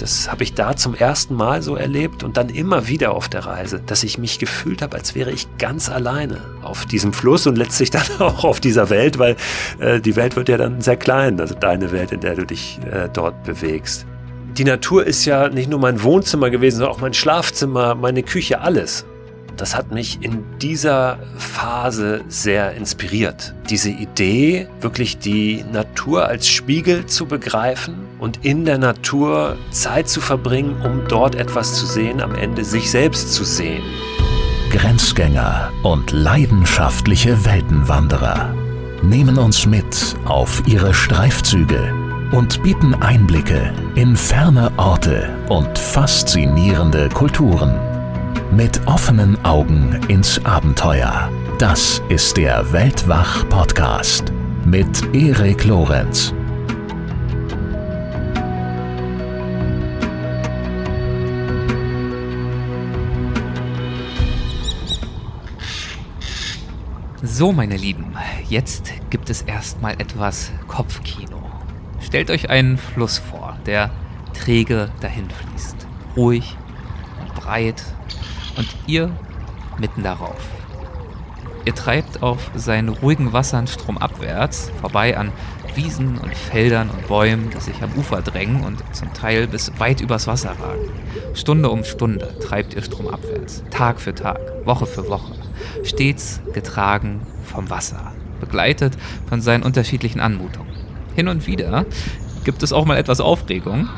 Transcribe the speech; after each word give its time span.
Das 0.00 0.30
habe 0.30 0.44
ich 0.44 0.54
da 0.54 0.76
zum 0.76 0.94
ersten 0.94 1.34
Mal 1.34 1.60
so 1.60 1.76
erlebt 1.76 2.22
und 2.22 2.38
dann 2.38 2.48
immer 2.48 2.88
wieder 2.88 3.12
auf 3.12 3.28
der 3.28 3.44
Reise, 3.44 3.82
dass 3.84 4.02
ich 4.02 4.16
mich 4.16 4.38
gefühlt 4.38 4.80
habe, 4.80 4.96
als 4.96 5.14
wäre 5.14 5.30
ich 5.30 5.46
ganz 5.58 5.90
alleine 5.90 6.40
auf 6.62 6.86
diesem 6.86 7.12
Fluss 7.12 7.46
und 7.46 7.58
letztlich 7.58 7.90
dann 7.90 8.06
auch 8.18 8.44
auf 8.44 8.60
dieser 8.60 8.88
Welt, 8.88 9.18
weil 9.18 9.36
äh, 9.78 10.00
die 10.00 10.16
Welt 10.16 10.36
wird 10.36 10.48
ja 10.48 10.56
dann 10.56 10.80
sehr 10.80 10.96
klein, 10.96 11.38
also 11.38 11.54
deine 11.54 11.92
Welt, 11.92 12.12
in 12.12 12.20
der 12.20 12.34
du 12.34 12.46
dich 12.46 12.80
äh, 12.90 13.10
dort 13.12 13.44
bewegst. 13.44 14.06
Die 14.56 14.64
Natur 14.64 15.06
ist 15.06 15.26
ja 15.26 15.50
nicht 15.50 15.68
nur 15.68 15.78
mein 15.78 16.02
Wohnzimmer 16.02 16.48
gewesen, 16.48 16.78
sondern 16.78 16.96
auch 16.96 17.00
mein 17.00 17.14
Schlafzimmer, 17.14 17.94
meine 17.94 18.22
Küche, 18.22 18.60
alles. 18.62 19.04
Das 19.58 19.76
hat 19.76 19.92
mich 19.92 20.22
in 20.22 20.44
dieser 20.62 21.18
Phase 21.36 22.22
sehr 22.28 22.72
inspiriert. 22.72 23.54
Diese 23.68 23.90
Idee, 23.90 24.66
wirklich 24.80 25.18
die 25.18 25.62
Natur 25.70 26.26
als 26.26 26.48
Spiegel 26.48 27.04
zu 27.04 27.26
begreifen 27.26 28.09
und 28.20 28.44
in 28.44 28.64
der 28.64 28.78
Natur 28.78 29.56
Zeit 29.70 30.08
zu 30.08 30.20
verbringen, 30.20 30.76
um 30.84 31.08
dort 31.08 31.34
etwas 31.34 31.74
zu 31.74 31.86
sehen, 31.86 32.20
am 32.20 32.34
Ende 32.34 32.64
sich 32.64 32.90
selbst 32.90 33.32
zu 33.32 33.44
sehen. 33.44 33.82
Grenzgänger 34.70 35.72
und 35.82 36.12
leidenschaftliche 36.12 37.44
Weltenwanderer 37.44 38.54
nehmen 39.02 39.38
uns 39.38 39.66
mit 39.66 40.14
auf 40.26 40.62
ihre 40.66 40.94
Streifzüge 40.94 41.92
und 42.32 42.62
bieten 42.62 42.94
Einblicke 42.94 43.72
in 43.96 44.16
ferne 44.16 44.70
Orte 44.76 45.28
und 45.48 45.76
faszinierende 45.76 47.08
Kulturen. 47.08 47.74
Mit 48.52 48.80
offenen 48.86 49.42
Augen 49.44 49.98
ins 50.08 50.44
Abenteuer. 50.44 51.30
Das 51.58 52.02
ist 52.08 52.36
der 52.36 52.72
Weltwach-Podcast 52.72 54.32
mit 54.64 55.14
Erik 55.14 55.64
Lorenz. 55.64 56.32
So, 67.22 67.52
meine 67.52 67.76
Lieben, 67.76 68.16
jetzt 68.48 68.92
gibt 69.10 69.28
es 69.28 69.42
erstmal 69.42 69.92
etwas 70.00 70.50
Kopfkino. 70.68 71.42
Stellt 72.00 72.30
euch 72.30 72.48
einen 72.48 72.78
Fluss 72.78 73.18
vor, 73.18 73.58
der 73.66 73.90
träge 74.32 74.90
dahin 75.02 75.28
fließt. 75.28 75.86
Ruhig 76.16 76.56
und 77.20 77.34
breit 77.34 77.84
und 78.56 78.74
ihr 78.86 79.10
mitten 79.78 80.02
darauf. 80.02 80.40
Ihr 81.66 81.74
treibt 81.74 82.22
auf 82.22 82.50
seinen 82.54 82.88
ruhigen 82.88 83.34
Wassern 83.34 83.66
stromabwärts, 83.66 84.72
vorbei 84.80 85.18
an 85.18 85.30
Wiesen 85.74 86.16
und 86.16 86.34
Feldern 86.34 86.88
und 86.88 87.06
Bäumen, 87.06 87.50
die 87.50 87.60
sich 87.60 87.82
am 87.82 87.92
Ufer 87.98 88.22
drängen 88.22 88.64
und 88.64 88.82
zum 88.96 89.12
Teil 89.12 89.46
bis 89.46 89.78
weit 89.78 90.00
übers 90.00 90.26
Wasser 90.26 90.52
ragen. 90.52 90.90
Stunde 91.34 91.68
um 91.68 91.84
Stunde 91.84 92.34
treibt 92.40 92.72
ihr 92.72 92.82
stromabwärts, 92.82 93.62
Tag 93.70 94.00
für 94.00 94.14
Tag, 94.14 94.40
Woche 94.64 94.86
für 94.86 95.06
Woche, 95.10 95.34
stets 95.84 96.40
getragen 96.52 97.20
vom 97.44 97.70
Wasser, 97.70 98.12
begleitet 98.40 98.96
von 99.28 99.40
seinen 99.40 99.62
unterschiedlichen 99.62 100.20
Anmutungen. 100.20 100.72
Hin 101.14 101.28
und 101.28 101.46
wieder 101.46 101.84
gibt 102.44 102.62
es 102.62 102.72
auch 102.72 102.84
mal 102.84 102.96
etwas 102.96 103.20
Aufregung, 103.20 103.88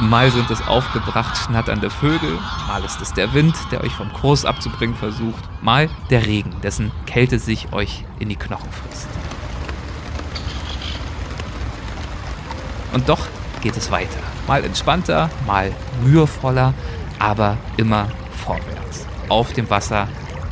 Mal 0.00 0.28
sind 0.32 0.50
es 0.50 0.66
aufgebracht 0.66 1.36
schnatternde 1.36 1.88
Vögel, 1.88 2.38
mal 2.66 2.84
ist 2.84 3.00
es 3.00 3.12
der 3.12 3.32
Wind, 3.32 3.54
der 3.70 3.84
euch 3.84 3.92
vom 3.92 4.12
Kurs 4.12 4.44
abzubringen 4.44 4.96
versucht, 4.96 5.44
mal 5.62 5.88
der 6.10 6.26
Regen, 6.26 6.52
dessen 6.62 6.90
Kälte 7.06 7.38
sich 7.38 7.72
euch 7.72 8.04
in 8.18 8.28
die 8.28 8.36
Knochen 8.36 8.70
frisst. 8.72 9.06
Und 12.92 13.08
doch 13.08 13.26
geht 13.60 13.76
es 13.76 13.92
weiter. 13.92 14.18
Mal 14.48 14.64
entspannter, 14.64 15.30
mal 15.46 15.72
mühevoller, 16.04 16.74
aber 17.24 17.56
immer 17.78 18.08
vorwärts. 18.44 19.06
Auf 19.30 19.54
dem 19.54 19.70
Wasser, 19.70 20.08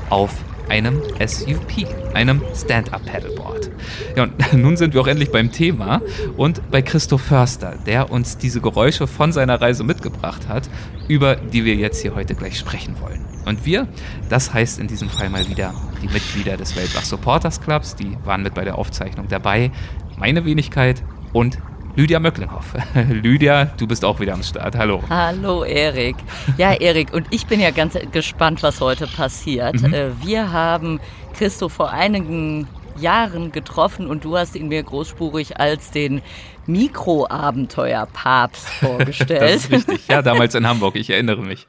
auf 0.08 0.32
einem 0.70 1.02
SUP, 1.24 1.86
einem 2.14 2.40
Stand-Up-Paddleboard. 2.54 3.70
Ja, 4.16 4.22
und 4.22 4.52
nun 4.54 4.78
sind 4.78 4.94
wir 4.94 5.02
auch 5.02 5.06
endlich 5.06 5.30
beim 5.30 5.52
Thema 5.52 6.00
und 6.38 6.70
bei 6.70 6.80
Christoph 6.80 7.20
Förster, 7.20 7.74
der 7.84 8.10
uns 8.10 8.38
diese 8.38 8.62
Geräusche 8.62 9.06
von 9.06 9.32
seiner 9.32 9.60
Reise 9.60 9.84
mitgebracht 9.84 10.48
hat, 10.48 10.70
über 11.08 11.36
die 11.36 11.66
wir 11.66 11.74
jetzt 11.74 12.00
hier 12.00 12.14
heute 12.14 12.34
gleich 12.34 12.58
sprechen 12.58 12.96
wollen. 13.02 13.22
Und 13.44 13.66
wir, 13.66 13.86
das 14.30 14.54
heißt 14.54 14.78
in 14.78 14.86
diesem 14.86 15.10
Fall 15.10 15.28
mal 15.28 15.46
wieder 15.48 15.74
die 16.00 16.08
Mitglieder 16.08 16.56
des 16.56 16.74
Weltwach 16.74 17.04
Supporters 17.04 17.60
Clubs, 17.60 17.96
die 17.96 18.16
waren 18.24 18.42
mit 18.42 18.54
bei 18.54 18.64
der 18.64 18.78
Aufzeichnung 18.78 19.26
dabei, 19.28 19.72
meine 20.16 20.46
Wenigkeit 20.46 21.02
und 21.34 21.58
Lydia 21.94 22.18
Möcklinghoff. 22.18 22.72
Lydia, 23.10 23.66
du 23.66 23.86
bist 23.86 24.02
auch 24.02 24.18
wieder 24.18 24.32
am 24.32 24.42
Start. 24.42 24.76
Hallo. 24.76 25.02
Hallo, 25.10 25.62
Erik. 25.62 26.16
Ja, 26.56 26.72
Erik, 26.80 27.12
und 27.12 27.26
ich 27.30 27.46
bin 27.46 27.60
ja 27.60 27.70
ganz 27.70 27.98
gespannt, 28.12 28.62
was 28.62 28.80
heute 28.80 29.06
passiert. 29.06 29.82
Mhm. 29.82 29.92
Äh, 29.92 30.24
wir 30.24 30.52
haben 30.52 31.00
Christo 31.34 31.68
vor 31.68 31.90
einigen 31.90 32.66
Jahren 32.98 33.52
getroffen 33.52 34.06
und 34.06 34.24
du 34.24 34.38
hast 34.38 34.56
ihn 34.56 34.68
mir 34.68 34.82
großspurig 34.82 35.60
als 35.60 35.90
den 35.90 36.22
Mikroabenteuer-Papst 36.66 38.68
vorgestellt. 38.80 39.42
das 39.42 39.54
ist 39.56 39.70
richtig. 39.70 40.08
Ja, 40.08 40.22
damals 40.22 40.54
in 40.54 40.66
Hamburg, 40.66 40.96
ich 40.96 41.10
erinnere 41.10 41.42
mich. 41.42 41.66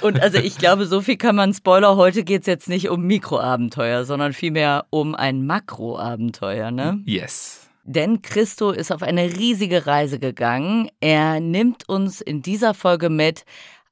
Und 0.00 0.22
also 0.22 0.38
ich 0.38 0.56
glaube, 0.56 0.86
so 0.86 1.02
viel 1.02 1.18
kann 1.18 1.36
man 1.36 1.52
spoilern. 1.52 1.96
Heute 1.96 2.24
geht 2.24 2.40
es 2.42 2.46
jetzt 2.46 2.70
nicht 2.70 2.88
um 2.88 3.02
Mikroabenteuer, 3.02 4.06
sondern 4.06 4.32
vielmehr 4.32 4.86
um 4.88 5.14
ein 5.14 5.44
Makroabenteuer, 5.46 6.70
ne? 6.70 7.02
Yes. 7.04 7.65
Denn 7.88 8.20
Christo 8.20 8.72
ist 8.72 8.90
auf 8.90 9.02
eine 9.02 9.36
riesige 9.36 9.86
Reise 9.86 10.18
gegangen. 10.18 10.90
Er 10.98 11.38
nimmt 11.38 11.88
uns 11.88 12.20
in 12.20 12.42
dieser 12.42 12.74
Folge 12.74 13.10
mit 13.10 13.44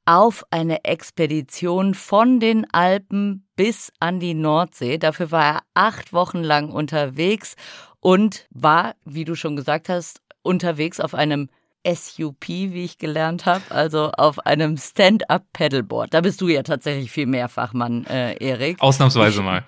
auf 0.05 0.43
eine 0.51 0.85
Expedition 0.85 1.95
von 1.95 2.41
den 2.41 2.67
Alpen 2.73 3.47
bis 3.55 3.93
an 4.01 4.19
die 4.19 4.35
Nordsee. 4.35 4.99
Dafür 4.99 5.31
war 5.31 5.45
er 5.45 5.61
acht 5.75 6.13
Wochen 6.13 6.43
lang 6.43 6.71
unterwegs 6.71 7.55
und 8.01 8.47
war, 8.51 8.97
wie 9.05 9.25
du 9.25 9.37
schon 9.37 9.55
gesagt 9.55 9.89
hast, 9.89 10.21
unterwegs 10.43 10.99
auf 10.99 11.15
einem 11.15 11.49
SUP, 11.87 12.49
wie 12.49 12.85
ich 12.85 12.99
gelernt 12.99 13.47
habe, 13.47 13.63
also 13.71 14.11
auf 14.11 14.45
einem 14.45 14.77
Stand-up-Paddleboard. 14.77 16.13
Da 16.13 16.21
bist 16.21 16.41
du 16.41 16.49
ja 16.49 16.65
tatsächlich 16.65 17.13
viel 17.13 17.27
Mehrfachmann, 17.27 18.07
äh, 18.07 18.35
Erik. 18.45 18.81
Ausnahmsweise 18.81 19.41
mal. 19.41 19.65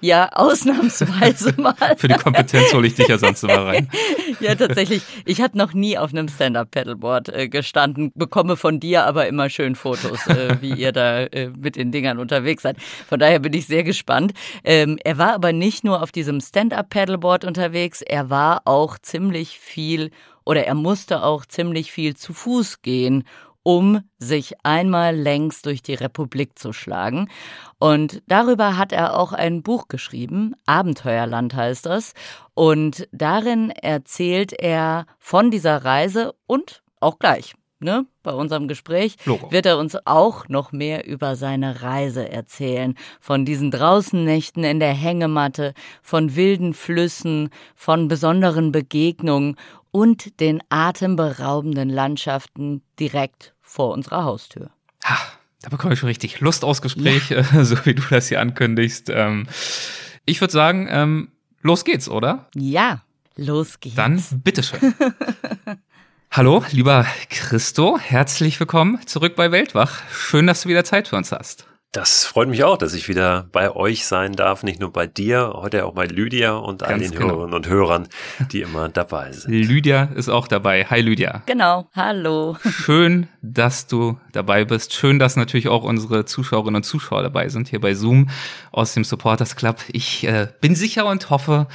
Ja, 0.00 0.28
ausnahmsweise 0.32 1.54
mal. 1.60 1.74
Für 1.96 2.08
die 2.08 2.14
Kompetenz 2.14 2.72
hole 2.72 2.86
ich 2.86 2.94
dich 2.94 3.08
ja 3.08 3.18
sonst 3.18 3.42
immer 3.42 3.66
rein. 3.66 3.88
ja, 4.40 4.54
tatsächlich. 4.54 5.02
Ich 5.24 5.40
habe 5.40 5.58
noch 5.58 5.74
nie 5.74 5.98
auf 5.98 6.12
einem 6.12 6.28
Stand-Up-Paddleboard 6.28 7.28
äh, 7.30 7.48
gestanden, 7.48 8.12
bekomme 8.14 8.56
von 8.56 8.78
dir 8.78 9.04
aber 9.04 9.26
immer 9.26 9.50
schön 9.50 9.74
Fotos, 9.74 10.26
äh, 10.28 10.56
wie 10.60 10.72
ihr 10.72 10.92
da 10.92 11.22
äh, 11.24 11.50
mit 11.50 11.76
den 11.76 11.90
Dingern 11.90 12.18
unterwegs 12.18 12.62
seid. 12.62 12.76
Von 13.08 13.18
daher 13.18 13.40
bin 13.40 13.52
ich 13.52 13.66
sehr 13.66 13.82
gespannt. 13.82 14.32
Ähm, 14.62 14.98
er 15.02 15.18
war 15.18 15.34
aber 15.34 15.52
nicht 15.52 15.82
nur 15.82 16.02
auf 16.02 16.12
diesem 16.12 16.40
Stand-Up-Paddleboard 16.40 17.44
unterwegs, 17.44 18.00
er 18.02 18.30
war 18.30 18.62
auch 18.66 18.98
ziemlich 18.98 19.58
viel 19.58 20.10
oder 20.44 20.64
er 20.64 20.74
musste 20.74 21.24
auch 21.24 21.44
ziemlich 21.44 21.92
viel 21.92 22.16
zu 22.16 22.32
Fuß 22.32 22.80
gehen 22.82 23.24
um 23.68 24.00
sich 24.18 24.54
einmal 24.62 25.14
längs 25.14 25.60
durch 25.60 25.82
die 25.82 25.92
Republik 25.92 26.58
zu 26.58 26.72
schlagen. 26.72 27.28
Und 27.78 28.22
darüber 28.26 28.78
hat 28.78 28.92
er 28.92 29.14
auch 29.18 29.34
ein 29.34 29.62
Buch 29.62 29.88
geschrieben, 29.88 30.54
Abenteuerland 30.64 31.52
heißt 31.52 31.84
das. 31.84 32.14
Und 32.54 33.06
darin 33.12 33.68
erzählt 33.68 34.54
er 34.54 35.04
von 35.18 35.50
dieser 35.50 35.84
Reise 35.84 36.34
und 36.46 36.82
auch 36.98 37.18
gleich. 37.18 37.56
Ne, 37.80 38.06
bei 38.24 38.32
unserem 38.32 38.66
Gespräch 38.66 39.14
Logo. 39.24 39.52
wird 39.52 39.64
er 39.64 39.78
uns 39.78 39.96
auch 40.04 40.48
noch 40.48 40.72
mehr 40.72 41.06
über 41.06 41.36
seine 41.36 41.82
Reise 41.82 42.28
erzählen. 42.28 42.96
Von 43.20 43.44
diesen 43.44 43.70
Draußennächten 43.70 44.64
in 44.64 44.80
der 44.80 44.94
Hängematte, 44.94 45.74
von 46.02 46.34
wilden 46.34 46.74
Flüssen, 46.74 47.50
von 47.76 48.08
besonderen 48.08 48.72
Begegnungen 48.72 49.54
und 49.92 50.40
den 50.40 50.60
atemberaubenden 50.70 51.88
Landschaften 51.88 52.82
direkt 52.98 53.54
vor 53.68 53.92
unserer 53.92 54.24
Haustür. 54.24 54.70
Ha, 55.04 55.18
da 55.62 55.68
bekomme 55.68 55.94
ich 55.94 56.00
schon 56.00 56.08
richtig 56.08 56.40
Lust 56.40 56.64
aufs 56.64 56.82
Gespräch, 56.82 57.30
ja. 57.30 57.42
so 57.64 57.76
wie 57.84 57.94
du 57.94 58.02
das 58.10 58.28
hier 58.28 58.40
ankündigst. 58.40 59.10
Ähm, 59.10 59.46
ich 60.24 60.40
würde 60.40 60.52
sagen, 60.52 60.88
ähm, 60.90 61.28
los 61.60 61.84
geht's, 61.84 62.08
oder? 62.08 62.48
Ja, 62.54 63.02
los 63.36 63.78
geht's. 63.78 63.94
Dann 63.94 64.22
bitteschön. 64.42 64.94
Hallo, 66.30 66.64
lieber 66.72 67.06
Christo, 67.30 67.98
herzlich 67.98 68.58
willkommen 68.58 69.06
zurück 69.06 69.34
bei 69.36 69.52
Weltwach. 69.52 70.02
Schön, 70.10 70.46
dass 70.46 70.62
du 70.62 70.68
wieder 70.68 70.84
Zeit 70.84 71.08
für 71.08 71.16
uns 71.16 71.32
hast. 71.32 71.67
Das 71.92 72.26
freut 72.26 72.50
mich 72.50 72.64
auch, 72.64 72.76
dass 72.76 72.92
ich 72.92 73.08
wieder 73.08 73.48
bei 73.50 73.74
euch 73.74 74.04
sein 74.04 74.34
darf, 74.34 74.62
nicht 74.62 74.78
nur 74.78 74.92
bei 74.92 75.06
dir, 75.06 75.54
heute 75.54 75.86
auch 75.86 75.94
bei 75.94 76.04
Lydia 76.04 76.52
und 76.52 76.82
all 76.82 76.98
den 76.98 77.12
genau. 77.12 77.28
Hörerinnen 77.28 77.54
und 77.54 77.66
Hörern, 77.66 78.08
die 78.52 78.60
immer 78.60 78.90
dabei 78.90 79.32
sind. 79.32 79.54
Lydia 79.54 80.10
ist 80.14 80.28
auch 80.28 80.48
dabei. 80.48 80.84
Hi 80.84 81.00
Lydia. 81.00 81.42
Genau, 81.46 81.88
hallo. 81.96 82.58
Schön, 82.70 83.28
dass 83.40 83.86
du 83.86 84.20
dabei 84.32 84.66
bist. 84.66 84.92
Schön, 84.92 85.18
dass 85.18 85.36
natürlich 85.36 85.68
auch 85.68 85.82
unsere 85.82 86.26
Zuschauerinnen 86.26 86.76
und 86.76 86.82
Zuschauer 86.82 87.22
dabei 87.22 87.48
sind 87.48 87.68
hier 87.68 87.80
bei 87.80 87.94
Zoom 87.94 88.28
aus 88.70 88.92
dem 88.92 89.04
Supporters 89.04 89.56
Club. 89.56 89.78
Ich 89.90 90.26
äh, 90.26 90.48
bin 90.60 90.74
sicher 90.74 91.06
und 91.06 91.30
hoffe, 91.30 91.68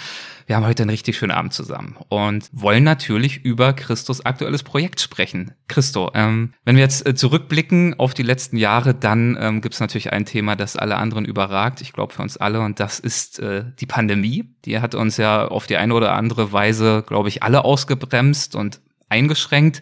Wir 0.46 0.56
haben 0.56 0.66
heute 0.66 0.84
einen 0.84 0.90
richtig 0.90 1.18
schönen 1.18 1.32
Abend 1.32 1.54
zusammen 1.54 1.98
und 2.10 2.50
wollen 2.52 2.84
natürlich 2.84 3.44
über 3.44 3.74
Christos 3.74 4.26
aktuelles 4.26 4.64
Projekt 4.64 5.00
sprechen. 5.00 5.54
Christo, 5.68 6.12
ähm, 6.14 6.54
wenn 6.66 6.76
wir 6.76 6.84
jetzt 6.84 7.08
äh, 7.08 7.16
zurückblicken 7.16 8.00
auf 8.00 8.14
die 8.14 8.24
letzten 8.24 8.58
Jahre, 8.58 8.94
dann 8.94 9.38
ähm, 9.40 9.62
gibt 9.62 9.76
es 9.76 9.80
natürlich 9.80 10.12
ein 10.12 10.26
Thema, 10.26 10.56
das 10.56 10.76
alle 10.76 10.98
anderen 10.98 11.26
überragt. 11.26 11.82
Ich 11.82 11.94
glaube 11.94 12.14
für 12.14 12.22
uns 12.22 12.38
alle 12.38 12.62
und 12.62 12.80
das 12.80 13.00
ist 13.00 13.40
äh, 13.40 13.66
die 13.80 13.86
Pandemie. 13.86 14.46
Die 14.66 14.80
hat 14.80 14.96
uns 14.96 15.18
ja 15.18 15.48
auf 15.48 15.68
die 15.68 15.78
eine 15.78 15.94
oder 15.94 16.14
andere 16.14 16.52
Weise, 16.52 17.04
glaube 17.08 17.30
ich, 17.30 17.44
alle 17.44 17.64
ausgebremst 17.66 18.56
und 18.56 18.82
eingeschränkt 19.10 19.82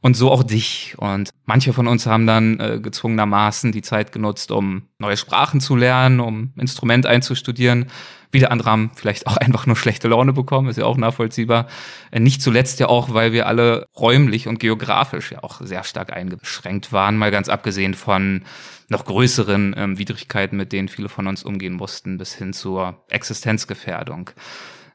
und 0.00 0.14
so 0.14 0.30
auch 0.30 0.42
dich. 0.42 0.94
Und 0.98 1.30
manche 1.44 1.72
von 1.72 1.86
uns 1.86 2.06
haben 2.06 2.26
dann 2.26 2.58
äh, 2.58 2.80
gezwungenermaßen 2.80 3.72
die 3.72 3.82
Zeit 3.82 4.12
genutzt, 4.12 4.50
um 4.50 4.88
neue 4.98 5.16
Sprachen 5.16 5.60
zu 5.60 5.76
lernen, 5.76 6.20
um 6.20 6.52
Instrument 6.56 7.06
einzustudieren. 7.06 7.86
Wieder 8.32 8.50
andere 8.50 8.70
haben 8.70 8.92
vielleicht 8.94 9.26
auch 9.26 9.36
einfach 9.38 9.66
nur 9.66 9.76
schlechte 9.76 10.08
Laune 10.08 10.32
bekommen, 10.32 10.68
ist 10.68 10.78
ja 10.78 10.86
auch 10.86 10.96
nachvollziehbar. 10.96 11.66
Äh, 12.10 12.20
nicht 12.20 12.42
zuletzt 12.42 12.80
ja 12.80 12.88
auch, 12.88 13.12
weil 13.12 13.32
wir 13.32 13.46
alle 13.46 13.86
räumlich 13.98 14.48
und 14.48 14.58
geografisch 14.58 15.32
ja 15.32 15.42
auch 15.42 15.60
sehr 15.60 15.84
stark 15.84 16.12
eingeschränkt 16.12 16.92
waren, 16.92 17.16
mal 17.16 17.30
ganz 17.30 17.48
abgesehen 17.48 17.94
von 17.94 18.42
noch 18.88 19.04
größeren 19.04 19.74
ähm, 19.76 19.98
Widrigkeiten, 19.98 20.56
mit 20.56 20.72
denen 20.72 20.88
viele 20.88 21.08
von 21.08 21.26
uns 21.26 21.44
umgehen 21.44 21.74
mussten, 21.74 22.18
bis 22.18 22.34
hin 22.34 22.52
zur 22.52 23.04
Existenzgefährdung. 23.08 24.30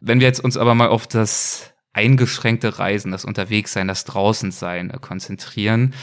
Wenn 0.01 0.19
wir 0.19 0.27
jetzt 0.27 0.43
uns 0.43 0.57
aber 0.57 0.75
mal 0.75 0.89
auf 0.89 1.07
das 1.07 1.74
eingeschränkte 1.95 2.77
Reisen, 2.77 3.11
das 3.11 3.25
Unterwegssein, 3.25 3.87
das 3.87 4.03
Draußensein 4.03 4.91
äh, 4.91 4.97
konzentrieren, 4.99 5.93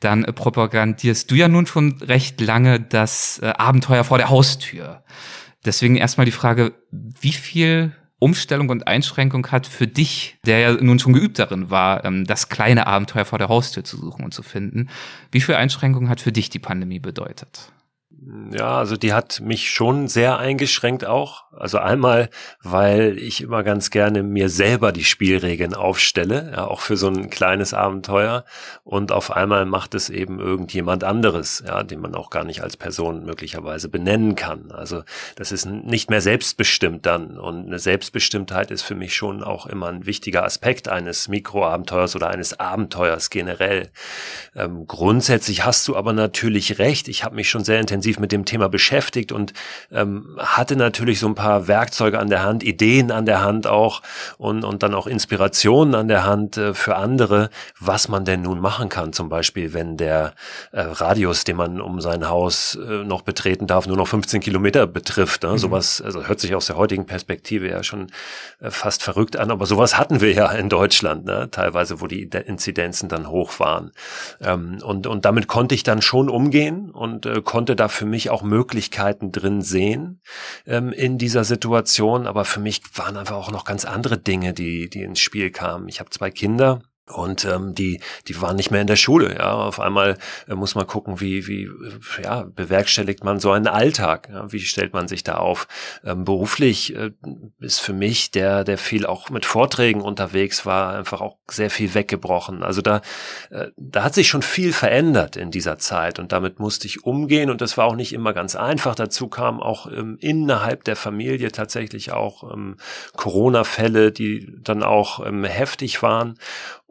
dann 0.00 0.24
äh, 0.24 0.32
propagandierst 0.32 1.30
du 1.30 1.36
ja 1.36 1.48
nun 1.48 1.66
schon 1.66 1.98
recht 2.02 2.40
lange 2.40 2.80
das 2.80 3.38
äh, 3.38 3.46
Abenteuer 3.56 4.04
vor 4.04 4.18
der 4.18 4.28
Haustür. 4.28 5.04
Deswegen 5.64 5.96
erstmal 5.96 6.26
die 6.26 6.32
Frage, 6.32 6.74
wie 6.90 7.32
viel 7.32 7.92
Umstellung 8.18 8.70
und 8.70 8.86
Einschränkung 8.88 9.46
hat 9.48 9.66
für 9.66 9.86
dich, 9.86 10.38
der 10.46 10.58
ja 10.58 10.72
nun 10.72 10.98
schon 10.98 11.12
geübt 11.12 11.38
darin 11.38 11.70
war, 11.70 12.04
ähm, 12.04 12.24
das 12.24 12.48
kleine 12.48 12.86
Abenteuer 12.86 13.24
vor 13.24 13.38
der 13.38 13.48
Haustür 13.48 13.84
zu 13.84 13.96
suchen 13.96 14.24
und 14.24 14.34
zu 14.34 14.42
finden, 14.42 14.88
wie 15.30 15.40
viel 15.40 15.54
Einschränkung 15.54 16.08
hat 16.08 16.20
für 16.20 16.32
dich 16.32 16.50
die 16.50 16.58
Pandemie 16.58 16.98
bedeutet? 16.98 17.72
Ja, 18.50 18.78
also 18.78 18.96
die 18.96 19.12
hat 19.12 19.40
mich 19.40 19.70
schon 19.70 20.08
sehr 20.08 20.38
eingeschränkt 20.38 21.06
auch. 21.06 21.44
Also 21.52 21.78
einmal, 21.78 22.28
weil 22.60 23.18
ich 23.18 23.40
immer 23.40 23.62
ganz 23.62 23.90
gerne 23.90 24.24
mir 24.24 24.48
selber 24.48 24.90
die 24.90 25.04
Spielregeln 25.04 25.74
aufstelle, 25.74 26.52
ja, 26.56 26.66
auch 26.66 26.80
für 26.80 26.96
so 26.96 27.06
ein 27.06 27.30
kleines 27.30 27.72
Abenteuer. 27.72 28.44
Und 28.82 29.12
auf 29.12 29.30
einmal 29.30 29.64
macht 29.64 29.94
es 29.94 30.10
eben 30.10 30.40
irgendjemand 30.40 31.04
anderes, 31.04 31.62
ja, 31.64 31.84
den 31.84 32.00
man 32.00 32.16
auch 32.16 32.30
gar 32.30 32.42
nicht 32.42 32.62
als 32.62 32.76
Person 32.76 33.24
möglicherweise 33.24 33.88
benennen 33.88 34.34
kann. 34.34 34.72
Also 34.72 35.04
das 35.36 35.52
ist 35.52 35.66
nicht 35.66 36.10
mehr 36.10 36.20
selbstbestimmt 36.20 37.06
dann. 37.06 37.38
Und 37.38 37.66
eine 37.66 37.78
Selbstbestimmtheit 37.78 38.72
ist 38.72 38.82
für 38.82 38.96
mich 38.96 39.14
schon 39.14 39.44
auch 39.44 39.66
immer 39.66 39.86
ein 39.86 40.04
wichtiger 40.04 40.42
Aspekt 40.42 40.88
eines 40.88 41.28
Mikroabenteuers 41.28 42.16
oder 42.16 42.28
eines 42.28 42.58
Abenteuers 42.58 43.30
generell. 43.30 43.90
Ähm, 44.56 44.88
grundsätzlich 44.88 45.64
hast 45.64 45.86
du 45.86 45.94
aber 45.96 46.12
natürlich 46.12 46.80
recht. 46.80 47.06
Ich 47.06 47.22
habe 47.22 47.36
mich 47.36 47.48
schon 47.48 47.62
sehr 47.62 47.78
intensiv 47.78 48.15
intensiv 48.16 48.20
mit 48.20 48.32
dem 48.32 48.44
Thema 48.44 48.68
beschäftigt 48.68 49.32
und 49.32 49.52
ähm, 49.92 50.36
hatte 50.38 50.76
natürlich 50.76 51.20
so 51.20 51.28
ein 51.28 51.34
paar 51.34 51.68
Werkzeuge 51.68 52.18
an 52.18 52.28
der 52.28 52.42
Hand, 52.42 52.62
Ideen 52.62 53.10
an 53.10 53.26
der 53.26 53.42
Hand 53.42 53.66
auch 53.66 54.02
und, 54.38 54.64
und 54.64 54.82
dann 54.82 54.94
auch 54.94 55.06
Inspirationen 55.06 55.94
an 55.94 56.08
der 56.08 56.24
Hand 56.24 56.56
äh, 56.56 56.74
für 56.74 56.96
andere, 56.96 57.50
was 57.78 58.08
man 58.08 58.24
denn 58.24 58.42
nun 58.42 58.60
machen 58.60 58.88
kann. 58.88 59.12
Zum 59.12 59.28
Beispiel, 59.28 59.72
wenn 59.72 59.96
der 59.96 60.34
äh, 60.72 60.80
Radius, 60.80 61.44
den 61.44 61.56
man 61.56 61.80
um 61.80 62.00
sein 62.00 62.28
Haus 62.28 62.76
äh, 62.76 63.04
noch 63.04 63.22
betreten 63.22 63.66
darf, 63.66 63.86
nur 63.86 63.96
noch 63.96 64.08
15 64.08 64.40
Kilometer 64.40 64.86
betrifft. 64.86 65.42
Ne? 65.42 65.52
Mhm. 65.52 65.58
Sowas, 65.58 66.02
also 66.02 66.26
hört 66.26 66.40
sich 66.40 66.54
aus 66.54 66.66
der 66.66 66.76
heutigen 66.76 67.06
Perspektive 67.06 67.68
ja 67.68 67.82
schon 67.82 68.08
äh, 68.60 68.70
fast 68.70 69.02
verrückt 69.02 69.36
an, 69.36 69.50
aber 69.50 69.66
sowas 69.66 69.98
hatten 69.98 70.20
wir 70.20 70.32
ja 70.32 70.50
in 70.52 70.68
Deutschland, 70.68 71.24
ne? 71.24 71.48
teilweise, 71.50 72.00
wo 72.00 72.06
die 72.06 72.22
Inzidenzen 72.22 73.08
dann 73.08 73.28
hoch 73.28 73.60
waren. 73.60 73.92
Ähm, 74.40 74.78
und, 74.82 75.06
und 75.06 75.24
damit 75.24 75.46
konnte 75.46 75.74
ich 75.74 75.82
dann 75.82 76.02
schon 76.02 76.28
umgehen 76.28 76.90
und 76.90 77.26
äh, 77.26 77.42
konnte 77.42 77.76
dafür 77.76 78.05
für 78.06 78.10
mich 78.10 78.30
auch 78.30 78.42
Möglichkeiten 78.42 79.32
drin 79.32 79.62
sehen 79.62 80.20
ähm, 80.64 80.92
in 80.92 81.18
dieser 81.18 81.42
Situation. 81.42 82.28
Aber 82.28 82.44
für 82.44 82.60
mich 82.60 82.82
waren 82.94 83.16
einfach 83.16 83.34
auch 83.34 83.50
noch 83.50 83.64
ganz 83.64 83.84
andere 83.84 84.16
Dinge, 84.16 84.52
die, 84.52 84.88
die 84.88 85.02
ins 85.02 85.18
Spiel 85.18 85.50
kamen. 85.50 85.88
Ich 85.88 85.98
habe 85.98 86.10
zwei 86.10 86.30
Kinder 86.30 86.82
und 87.08 87.44
ähm, 87.44 87.74
die, 87.74 88.00
die 88.26 88.40
waren 88.40 88.56
nicht 88.56 88.72
mehr 88.72 88.80
in 88.80 88.88
der 88.88 88.96
Schule. 88.96 89.36
Ja, 89.36 89.52
auf 89.52 89.78
einmal 89.78 90.18
äh, 90.48 90.54
muss 90.54 90.74
man 90.74 90.86
gucken, 90.88 91.20
wie, 91.20 91.46
wie, 91.46 91.70
ja, 92.22 92.42
bewerkstelligt 92.42 93.22
man 93.22 93.38
so 93.38 93.52
einen 93.52 93.68
Alltag? 93.68 94.28
Ja? 94.28 94.50
Wie 94.52 94.60
stellt 94.60 94.92
man 94.92 95.06
sich 95.06 95.22
da 95.22 95.36
auf? 95.36 95.68
Ähm, 96.04 96.24
beruflich 96.24 96.96
äh, 96.96 97.12
ist 97.60 97.80
für 97.80 97.92
mich, 97.92 98.32
der, 98.32 98.64
der 98.64 98.76
viel 98.76 99.06
auch 99.06 99.30
mit 99.30 99.46
Vorträgen 99.46 100.00
unterwegs 100.00 100.66
war, 100.66 100.96
einfach 100.96 101.20
auch 101.20 101.36
sehr 101.48 101.70
viel 101.70 101.94
weggebrochen. 101.94 102.64
Also 102.64 102.82
da, 102.82 103.02
äh, 103.50 103.68
da 103.76 104.02
hat 104.02 104.14
sich 104.14 104.26
schon 104.26 104.42
viel 104.42 104.72
verändert 104.72 105.36
in 105.36 105.52
dieser 105.52 105.78
Zeit 105.78 106.18
und 106.18 106.32
damit 106.32 106.58
musste 106.58 106.88
ich 106.88 107.04
umgehen 107.04 107.50
und 107.50 107.60
das 107.60 107.78
war 107.78 107.86
auch 107.86 107.96
nicht 107.96 108.14
immer 108.14 108.32
ganz 108.32 108.56
einfach. 108.56 108.96
Dazu 108.96 109.28
kam 109.28 109.60
auch 109.60 109.86
ähm, 109.86 110.18
innerhalb 110.20 110.82
der 110.82 110.96
Familie 110.96 111.52
tatsächlich 111.52 112.10
auch 112.10 112.52
ähm, 112.52 112.78
Corona-Fälle, 113.16 114.10
die 114.10 114.52
dann 114.60 114.82
auch 114.82 115.24
ähm, 115.24 115.44
heftig 115.44 116.02
waren. 116.02 116.36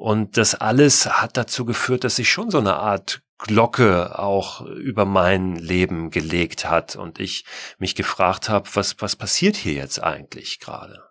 Und 0.06 0.38
das 0.38 0.54
alles 0.54 1.08
hat 1.08 1.36
dazu 1.36 1.66
geführt, 1.66 2.04
dass 2.04 2.18
sich 2.18 2.30
schon 2.30 2.52
so 2.52 2.60
eine 2.60 2.76
Art 2.76 3.24
Glocke 3.40 4.20
auch 4.20 4.62
über 4.62 5.04
mein 5.04 5.56
Leben 5.56 6.12
gelegt 6.12 6.70
hat 6.70 6.96
und 6.96 7.20
ich 7.20 7.44
mich 7.80 7.96
gefragt 7.96 8.48
habe, 8.48 8.70
was, 8.76 8.98
was 9.00 9.16
passiert 9.16 9.56
hier 9.56 9.74
jetzt 9.74 10.04
eigentlich 10.04 10.60
gerade? 10.60 11.02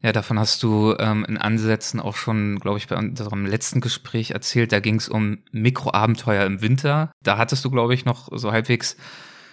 Ja, 0.00 0.12
davon 0.12 0.38
hast 0.38 0.62
du 0.62 0.96
ähm, 0.98 1.26
in 1.28 1.36
Ansätzen 1.36 2.00
auch 2.00 2.16
schon, 2.16 2.60
glaube 2.60 2.78
ich, 2.78 2.88
bei 2.88 2.96
unserem 2.96 3.44
letzten 3.44 3.82
Gespräch 3.82 4.30
erzählt. 4.30 4.72
Da 4.72 4.80
ging 4.80 4.96
es 4.96 5.10
um 5.10 5.44
Mikroabenteuer 5.52 6.46
im 6.46 6.62
Winter. 6.62 7.12
Da 7.22 7.36
hattest 7.36 7.62
du, 7.62 7.70
glaube 7.70 7.92
ich, 7.92 8.06
noch 8.06 8.30
so 8.32 8.52
halbwegs 8.52 8.96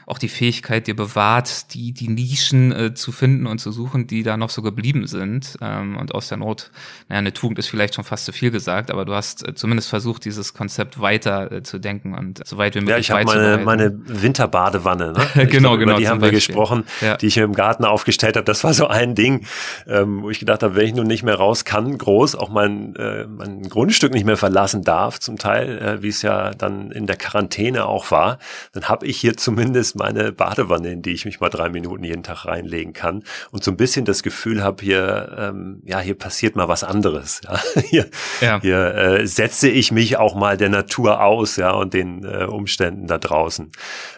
auch 0.05 0.17
die 0.17 0.27
Fähigkeit 0.27 0.87
dir 0.87 0.95
bewahrt, 0.95 1.73
die, 1.73 1.93
die 1.93 2.09
Nischen 2.09 2.71
äh, 2.71 2.93
zu 2.93 3.11
finden 3.11 3.47
und 3.47 3.59
zu 3.59 3.71
suchen, 3.71 4.07
die 4.07 4.23
da 4.23 4.37
noch 4.37 4.49
so 4.49 4.61
geblieben 4.61 5.07
sind. 5.07 5.57
Ähm, 5.61 5.97
und 5.97 6.13
aus 6.13 6.27
der 6.27 6.37
Not, 6.37 6.71
naja, 7.09 7.19
eine 7.19 7.33
Tugend 7.33 7.59
ist 7.59 7.67
vielleicht 7.67 7.95
schon 7.95 8.03
fast 8.03 8.25
zu 8.25 8.31
viel 8.31 8.51
gesagt, 8.51 8.91
aber 8.91 9.05
du 9.05 9.13
hast 9.13 9.47
äh, 9.47 9.55
zumindest 9.55 9.89
versucht, 9.89 10.25
dieses 10.25 10.53
Konzept 10.53 10.99
weiter 10.99 11.51
äh, 11.51 11.63
zu 11.63 11.79
denken 11.79 12.13
und 12.13 12.45
so 12.45 12.57
weit 12.57 12.75
wie 12.75 12.79
möglich 12.79 12.93
Ja, 12.93 12.97
ich 12.99 13.11
habe 13.11 13.23
meine, 13.25 13.63
meine 13.63 13.99
Winterbadewanne, 14.05 15.13
ne? 15.13 15.47
genau, 15.47 15.77
glaub, 15.77 15.79
genau. 15.79 15.97
die 15.97 16.07
haben 16.07 16.21
wir 16.21 16.31
gesprochen, 16.31 16.83
ja. 17.01 17.17
die 17.17 17.27
ich 17.27 17.35
mir 17.37 17.43
im 17.43 17.53
Garten 17.53 17.85
aufgestellt 17.85 18.35
habe. 18.35 18.45
Das 18.45 18.63
war 18.63 18.73
so 18.73 18.87
ein 18.87 19.15
Ding, 19.15 19.45
ähm, 19.87 20.21
wo 20.21 20.29
ich 20.29 20.39
gedacht 20.39 20.63
habe, 20.63 20.75
wenn 20.75 20.85
ich 20.85 20.93
nun 20.93 21.07
nicht 21.07 21.23
mehr 21.23 21.35
raus 21.35 21.65
kann, 21.65 21.97
groß, 21.97 22.35
auch 22.35 22.49
mein, 22.49 22.95
äh, 22.95 23.25
mein 23.25 23.63
Grundstück 23.69 24.13
nicht 24.13 24.25
mehr 24.25 24.37
verlassen 24.37 24.83
darf, 24.83 25.19
zum 25.19 25.37
Teil, 25.37 25.77
äh, 25.79 26.03
wie 26.03 26.09
es 26.09 26.21
ja 26.21 26.51
dann 26.51 26.91
in 26.91 27.07
der 27.07 27.15
Quarantäne 27.15 27.85
auch 27.85 28.11
war, 28.11 28.39
dann 28.73 28.89
habe 28.89 29.05
ich 29.05 29.17
hier 29.17 29.37
zumindest 29.37 29.92
ist 29.93 29.99
meine 29.99 30.31
Badewanne, 30.31 30.91
in 30.91 31.01
die 31.01 31.11
ich 31.11 31.25
mich 31.25 31.39
mal 31.39 31.49
drei 31.49 31.69
Minuten 31.69 32.03
jeden 32.03 32.23
Tag 32.23 32.45
reinlegen 32.45 32.93
kann 32.93 33.23
und 33.51 33.63
so 33.63 33.71
ein 33.71 33.77
bisschen 33.77 34.05
das 34.05 34.23
Gefühl 34.23 34.63
habe, 34.63 34.83
hier, 34.83 35.35
ähm, 35.37 35.81
ja, 35.85 35.99
hier 35.99 36.15
passiert 36.15 36.55
mal 36.55 36.67
was 36.67 36.83
anderes. 36.83 37.41
Ja? 37.43 37.59
Hier, 37.93 38.09
ja. 38.41 38.59
hier 38.61 38.95
äh, 38.95 39.27
setze 39.27 39.67
ich 39.67 39.91
mich 39.91 40.17
auch 40.17 40.35
mal 40.35 40.57
der 40.57 40.69
Natur 40.69 41.21
aus, 41.21 41.57
ja, 41.57 41.71
und 41.71 41.93
den 41.93 42.23
äh, 42.23 42.45
Umständen 42.45 43.07
da 43.07 43.17
draußen. 43.17 43.71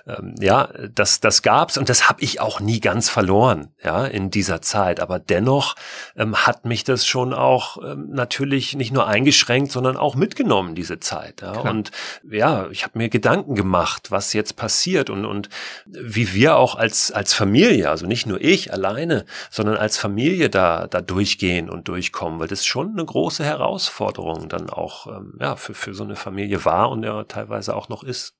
Ähm, 0.07 0.35
ja, 0.39 0.69
das, 0.93 1.19
das 1.19 1.41
gab's 1.41 1.77
und 1.77 1.89
das 1.89 2.07
habe 2.07 2.21
ich 2.21 2.39
auch 2.39 2.59
nie 2.59 2.79
ganz 2.79 3.09
verloren, 3.09 3.73
ja, 3.83 4.05
in 4.05 4.29
dieser 4.29 4.61
Zeit. 4.61 4.99
Aber 4.99 5.19
dennoch 5.19 5.75
ähm, 6.15 6.35
hat 6.35 6.65
mich 6.65 6.83
das 6.83 7.05
schon 7.05 7.33
auch 7.33 7.77
ähm, 7.83 8.09
natürlich 8.11 8.75
nicht 8.75 8.93
nur 8.93 9.07
eingeschränkt, 9.07 9.71
sondern 9.71 9.97
auch 9.97 10.15
mitgenommen, 10.15 10.75
diese 10.75 10.99
Zeit. 10.99 11.41
Ja? 11.41 11.53
Und 11.53 11.91
ja, 12.29 12.69
ich 12.69 12.83
habe 12.83 12.97
mir 12.97 13.09
Gedanken 13.09 13.55
gemacht, 13.55 14.11
was 14.11 14.31
jetzt 14.33 14.55
passiert 14.55 15.09
und, 15.09 15.25
und 15.25 15.49
wie 15.85 16.33
wir 16.33 16.57
auch 16.57 16.75
als, 16.75 17.11
als 17.11 17.33
Familie, 17.33 17.89
also 17.89 18.05
nicht 18.05 18.25
nur 18.25 18.41
ich 18.41 18.73
alleine, 18.73 19.25
sondern 19.49 19.77
als 19.77 19.97
Familie 19.97 20.49
da, 20.49 20.87
da 20.87 21.01
durchgehen 21.01 21.69
und 21.69 21.87
durchkommen, 21.87 22.39
weil 22.39 22.47
das 22.47 22.65
schon 22.65 22.91
eine 22.91 23.05
große 23.05 23.43
Herausforderung 23.43 24.49
dann 24.49 24.69
auch 24.69 25.07
ähm, 25.07 25.37
ja, 25.39 25.55
für, 25.55 25.73
für 25.73 25.93
so 25.93 26.03
eine 26.03 26.15
Familie 26.15 26.65
war 26.65 26.89
und 26.89 27.03
ja 27.03 27.23
teilweise 27.23 27.75
auch 27.75 27.89
noch 27.89 28.03
ist. 28.03 28.35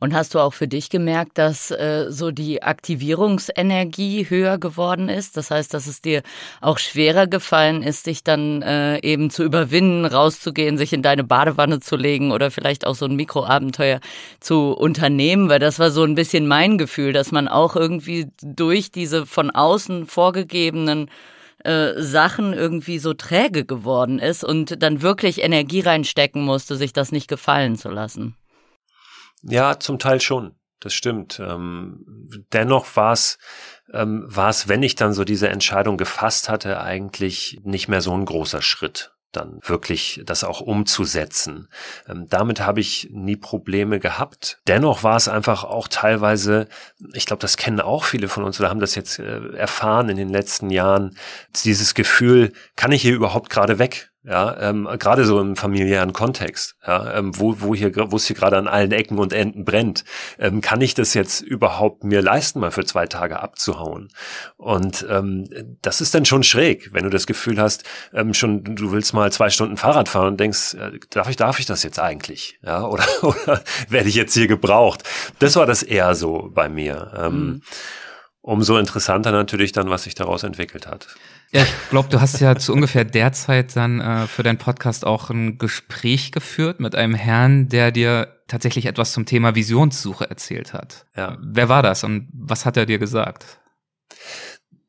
Und 0.00 0.14
hast 0.14 0.34
du 0.34 0.38
auch 0.38 0.54
für 0.54 0.66
dich 0.66 0.88
gemerkt, 0.88 1.36
dass 1.36 1.70
äh, 1.70 2.06
so 2.08 2.30
die 2.30 2.62
Aktivierungsenergie 2.62 4.30
höher 4.30 4.56
geworden 4.56 5.10
ist? 5.10 5.36
Das 5.36 5.50
heißt, 5.50 5.74
dass 5.74 5.86
es 5.86 6.00
dir 6.00 6.22
auch 6.62 6.78
schwerer 6.78 7.26
gefallen 7.26 7.82
ist, 7.82 8.06
dich 8.06 8.24
dann 8.24 8.62
äh, 8.62 8.98
eben 9.00 9.28
zu 9.28 9.44
überwinden, 9.44 10.06
rauszugehen, 10.06 10.78
sich 10.78 10.94
in 10.94 11.02
deine 11.02 11.22
Badewanne 11.22 11.80
zu 11.80 11.96
legen 11.96 12.32
oder 12.32 12.50
vielleicht 12.50 12.86
auch 12.86 12.94
so 12.94 13.04
ein 13.04 13.14
Mikroabenteuer 13.14 14.00
zu 14.40 14.72
unternehmen? 14.72 15.50
Weil 15.50 15.58
das 15.58 15.78
war 15.78 15.90
so 15.90 16.02
ein 16.02 16.14
bisschen 16.14 16.48
mein 16.48 16.78
Gefühl, 16.78 17.12
dass 17.12 17.30
man 17.30 17.46
auch 17.46 17.76
irgendwie 17.76 18.28
durch 18.42 18.90
diese 18.90 19.26
von 19.26 19.50
außen 19.50 20.06
vorgegebenen 20.06 21.10
äh, 21.62 22.00
Sachen 22.00 22.54
irgendwie 22.54 22.98
so 22.98 23.12
träge 23.12 23.66
geworden 23.66 24.18
ist 24.18 24.44
und 24.44 24.82
dann 24.82 25.02
wirklich 25.02 25.42
Energie 25.42 25.80
reinstecken 25.80 26.42
musste, 26.42 26.76
sich 26.76 26.94
das 26.94 27.12
nicht 27.12 27.28
gefallen 27.28 27.76
zu 27.76 27.90
lassen. 27.90 28.34
Ja, 29.42 29.78
zum 29.78 29.98
Teil 29.98 30.20
schon. 30.20 30.56
Das 30.80 30.94
stimmt. 30.94 31.40
Ähm, 31.40 32.06
dennoch 32.52 32.96
war 32.96 33.12
es 33.12 33.38
ähm, 33.92 34.24
war 34.26 34.48
es, 34.48 34.68
wenn 34.68 34.82
ich 34.82 34.94
dann 34.94 35.12
so 35.12 35.24
diese 35.24 35.48
Entscheidung 35.48 35.96
gefasst 35.96 36.48
hatte, 36.48 36.80
eigentlich 36.80 37.60
nicht 37.64 37.88
mehr 37.88 38.00
so 38.00 38.12
ein 38.14 38.24
großer 38.24 38.62
Schritt 38.62 39.12
dann 39.32 39.60
wirklich 39.62 40.22
das 40.24 40.42
auch 40.42 40.60
umzusetzen. 40.60 41.68
Ähm, 42.08 42.26
damit 42.28 42.60
habe 42.60 42.80
ich 42.80 43.08
nie 43.12 43.36
Probleme 43.36 44.00
gehabt. 44.00 44.58
Dennoch 44.66 45.04
war 45.04 45.16
es 45.16 45.28
einfach 45.28 45.62
auch 45.62 45.86
teilweise, 45.88 46.66
ich 47.12 47.26
glaube, 47.26 47.40
das 47.40 47.56
kennen 47.56 47.80
auch 47.80 48.04
viele 48.04 48.28
von 48.28 48.42
uns 48.42 48.58
oder 48.58 48.70
haben 48.70 48.80
das 48.80 48.94
jetzt 48.94 49.18
äh, 49.20 49.54
erfahren 49.54 50.08
in 50.08 50.16
den 50.16 50.30
letzten 50.30 50.70
Jahren, 50.70 51.16
dieses 51.64 51.94
Gefühl, 51.94 52.52
kann 52.74 52.92
ich 52.92 53.02
hier 53.02 53.14
überhaupt 53.14 53.50
gerade 53.50 53.78
weg? 53.78 54.09
Ja, 54.22 54.54
ähm, 54.60 54.86
gerade 54.98 55.24
so 55.24 55.40
im 55.40 55.56
familiären 55.56 56.12
Kontext, 56.12 56.76
ja, 56.86 57.14
ähm, 57.14 57.38
wo, 57.38 57.56
wo 57.60 57.74
hier, 57.74 57.90
wo 58.10 58.16
es 58.16 58.26
hier 58.26 58.36
gerade 58.36 58.58
an 58.58 58.68
allen 58.68 58.92
Ecken 58.92 59.18
und 59.18 59.32
Enden 59.32 59.64
brennt, 59.64 60.04
ähm, 60.38 60.60
kann 60.60 60.82
ich 60.82 60.92
das 60.92 61.14
jetzt 61.14 61.40
überhaupt 61.40 62.04
mir 62.04 62.20
leisten, 62.20 62.60
mal 62.60 62.70
für 62.70 62.84
zwei 62.84 63.06
Tage 63.06 63.40
abzuhauen? 63.40 64.08
Und 64.58 65.06
ähm, 65.08 65.48
das 65.80 66.02
ist 66.02 66.14
dann 66.14 66.26
schon 66.26 66.42
schräg, 66.42 66.92
wenn 66.92 67.04
du 67.04 67.10
das 67.10 67.26
Gefühl 67.26 67.58
hast, 67.58 67.84
ähm, 68.12 68.34
schon 68.34 68.62
du 68.62 68.92
willst 68.92 69.14
mal 69.14 69.32
zwei 69.32 69.48
Stunden 69.48 69.78
Fahrrad 69.78 70.10
fahren 70.10 70.28
und 70.28 70.40
denkst, 70.40 70.74
äh, 70.74 70.98
darf 71.08 71.30
ich, 71.30 71.36
darf 71.36 71.58
ich 71.58 71.64
das 71.64 71.82
jetzt 71.82 71.98
eigentlich? 71.98 72.58
Ja, 72.62 72.84
oder, 72.86 73.06
oder 73.22 73.62
werde 73.88 74.10
ich 74.10 74.16
jetzt 74.16 74.34
hier 74.34 74.48
gebraucht? 74.48 75.02
Das 75.38 75.56
war 75.56 75.64
das 75.64 75.82
eher 75.82 76.14
so 76.14 76.50
bei 76.52 76.68
mir. 76.68 77.12
Ähm, 77.16 77.32
mhm. 77.32 77.62
Umso 78.42 78.76
interessanter 78.76 79.32
natürlich 79.32 79.72
dann, 79.72 79.90
was 79.90 80.04
sich 80.04 80.14
daraus 80.14 80.42
entwickelt 80.42 80.86
hat. 80.86 81.08
Ja, 81.52 81.62
ich 81.62 81.90
glaube, 81.90 82.08
du 82.08 82.20
hast 82.20 82.40
ja 82.40 82.54
zu 82.56 82.72
ungefähr 82.72 83.04
der 83.04 83.32
Zeit 83.32 83.74
dann 83.74 84.00
äh, 84.00 84.26
für 84.28 84.44
deinen 84.44 84.58
Podcast 84.58 85.04
auch 85.04 85.30
ein 85.30 85.58
Gespräch 85.58 86.30
geführt 86.30 86.78
mit 86.78 86.94
einem 86.94 87.14
Herrn, 87.14 87.68
der 87.68 87.90
dir 87.90 88.40
tatsächlich 88.46 88.86
etwas 88.86 89.12
zum 89.12 89.26
Thema 89.26 89.54
Visionssuche 89.56 90.30
erzählt 90.30 90.72
hat. 90.72 91.06
Ja. 91.16 91.38
Wer 91.40 91.68
war 91.68 91.82
das 91.82 92.04
und 92.04 92.28
was 92.32 92.66
hat 92.66 92.76
er 92.76 92.86
dir 92.86 92.98
gesagt? 92.98 93.58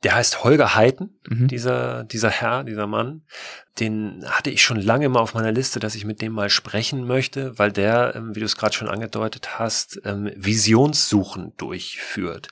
Der 0.03 0.15
heißt 0.15 0.43
Holger 0.43 0.75
Heiten, 0.75 1.19
mhm. 1.27 1.47
dieser, 1.47 2.03
dieser 2.03 2.29
Herr, 2.29 2.63
dieser 2.63 2.87
Mann 2.87 3.23
den 3.79 4.25
hatte 4.27 4.49
ich 4.49 4.61
schon 4.61 4.81
lange 4.81 5.07
mal 5.07 5.21
auf 5.21 5.33
meiner 5.33 5.51
Liste, 5.51 5.79
dass 5.79 5.95
ich 5.95 6.03
mit 6.03 6.21
dem 6.21 6.33
mal 6.33 6.49
sprechen 6.49 7.07
möchte, 7.07 7.57
weil 7.57 7.71
der, 7.71 8.13
ähm, 8.15 8.35
wie 8.35 8.39
du 8.39 8.45
es 8.45 8.57
gerade 8.57 8.75
schon 8.75 8.89
angedeutet 8.89 9.59
hast, 9.59 10.01
ähm, 10.03 10.29
Visionssuchen 10.35 11.53
durchführt. 11.57 12.49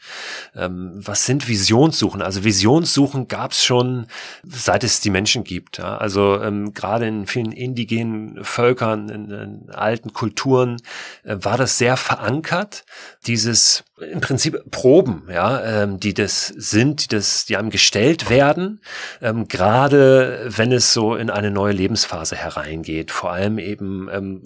Ähm, 0.56 0.94
was 0.96 1.26
sind 1.26 1.48
Visionssuchen? 1.50 2.22
Also 2.22 2.46
Visionssuchen 2.46 3.28
gab 3.28 3.52
es 3.52 3.64
schon, 3.64 4.08
seit 4.44 4.86
es 4.86 5.02
die 5.02 5.10
Menschen 5.10 5.44
gibt. 5.44 5.80
Also 5.80 6.40
gerade 6.74 7.08
in 7.08 7.28
vielen 7.28 7.52
indigenen 7.52 8.44
Völkern, 8.44 9.10
in, 9.10 9.30
in 9.30 9.70
alten 9.72 10.14
Kulturen 10.14 10.78
äh, 11.24 11.36
war 11.40 11.58
das 11.58 11.78
sehr 11.78 11.98
verankert. 11.98 12.86
Dieses 13.28 13.84
im 14.00 14.22
Prinzip 14.22 14.72
Proben, 14.72 15.28
ja, 15.30 15.86
die 15.86 16.14
das 16.14 16.48
sind, 16.48 17.04
die 17.04 17.16
das, 17.16 17.46
die 17.46 17.58
einem 17.58 17.70
gestellt 17.70 18.30
werden, 18.30 18.80
gerade 19.20 20.46
wenn 20.48 20.72
es 20.72 20.94
so 20.94 21.09
in 21.16 21.30
eine 21.30 21.52
neue 21.52 21.74
Lebensphase 21.74 22.36
hereingeht, 22.36 23.12
vor 23.12 23.32
allem 23.32 23.58
eben 23.58 24.10
ähm, 24.12 24.44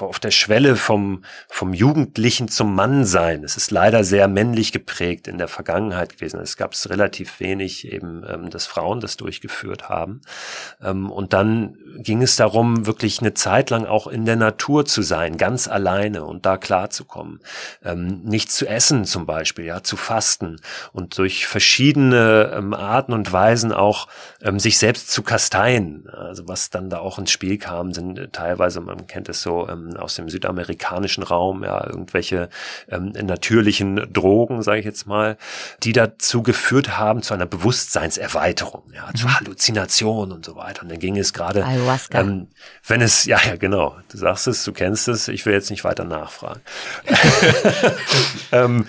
auf 0.00 0.18
der 0.18 0.30
Schwelle 0.30 0.76
vom, 0.76 1.24
vom 1.48 1.74
Jugendlichen 1.74 2.48
zum 2.48 2.74
Mannsein. 2.74 3.44
Es 3.44 3.56
ist 3.56 3.70
leider 3.70 4.04
sehr 4.04 4.28
männlich 4.28 4.72
geprägt 4.72 5.28
in 5.28 5.38
der 5.38 5.48
Vergangenheit 5.48 6.14
gewesen. 6.14 6.40
Es 6.40 6.56
gab 6.56 6.72
es 6.72 6.88
relativ 6.88 7.40
wenig 7.40 7.90
eben, 7.92 8.24
ähm, 8.28 8.50
dass 8.50 8.66
Frauen 8.66 9.00
das 9.00 9.16
durchgeführt 9.16 9.88
haben. 9.88 10.22
Ähm, 10.82 11.10
und 11.10 11.32
dann 11.32 11.76
ging 11.98 12.22
es 12.22 12.36
darum, 12.36 12.86
wirklich 12.86 13.20
eine 13.20 13.34
Zeit 13.34 13.70
lang 13.70 13.84
auch 13.84 14.06
in 14.06 14.24
der 14.24 14.36
Natur 14.36 14.84
zu 14.84 15.02
sein, 15.02 15.36
ganz 15.36 15.68
alleine 15.68 16.24
und 16.24 16.46
da 16.46 16.56
klarzukommen. 16.56 17.40
Ähm, 17.84 18.22
nicht 18.22 18.50
zu 18.50 18.66
essen 18.66 19.04
zum 19.04 19.26
Beispiel, 19.26 19.64
ja, 19.64 19.82
zu 19.82 19.96
fasten 19.96 20.60
und 20.92 21.18
durch 21.18 21.46
verschiedene 21.46 22.52
ähm, 22.54 22.74
Arten 22.74 23.12
und 23.12 23.32
Weisen 23.32 23.72
auch 23.72 24.08
ähm, 24.42 24.58
sich 24.58 24.78
selbst 24.78 25.10
zu 25.10 25.22
kasteien 25.22 26.08
also 26.28 26.46
was 26.48 26.70
dann 26.70 26.90
da 26.90 26.98
auch 26.98 27.18
ins 27.18 27.30
Spiel 27.30 27.58
kam, 27.58 27.92
sind 27.92 28.18
äh, 28.18 28.28
teilweise, 28.28 28.80
man 28.80 29.06
kennt 29.06 29.28
es 29.28 29.42
so 29.42 29.57
ähm, 29.66 29.96
aus 29.96 30.14
dem 30.14 30.28
südamerikanischen 30.28 31.22
Raum, 31.22 31.64
ja, 31.64 31.86
irgendwelche 31.86 32.48
ähm, 32.88 33.12
natürlichen 33.12 34.12
Drogen, 34.12 34.62
sage 34.62 34.80
ich 34.80 34.84
jetzt 34.84 35.06
mal, 35.06 35.36
die 35.82 35.92
dazu 35.92 36.42
geführt 36.42 36.98
haben 36.98 37.22
zu 37.22 37.34
einer 37.34 37.46
Bewusstseinserweiterung, 37.46 38.82
ja, 38.94 39.12
zu 39.14 39.26
mhm. 39.26 39.34
Halluzinationen 39.34 40.32
und 40.32 40.44
so 40.44 40.56
weiter. 40.56 40.82
Und 40.82 40.90
dann 40.90 40.98
ging 40.98 41.16
es 41.16 41.32
gerade, 41.32 41.64
ähm, 42.12 42.48
wenn 42.86 43.00
es, 43.00 43.24
ja, 43.24 43.38
ja, 43.46 43.56
genau, 43.56 43.96
du 44.10 44.18
sagst 44.18 44.46
es, 44.46 44.64
du 44.64 44.72
kennst 44.72 45.08
es, 45.08 45.28
ich 45.28 45.46
will 45.46 45.54
jetzt 45.54 45.70
nicht 45.70 45.84
weiter 45.84 46.04
nachfragen. 46.04 46.60
ähm, 48.52 48.86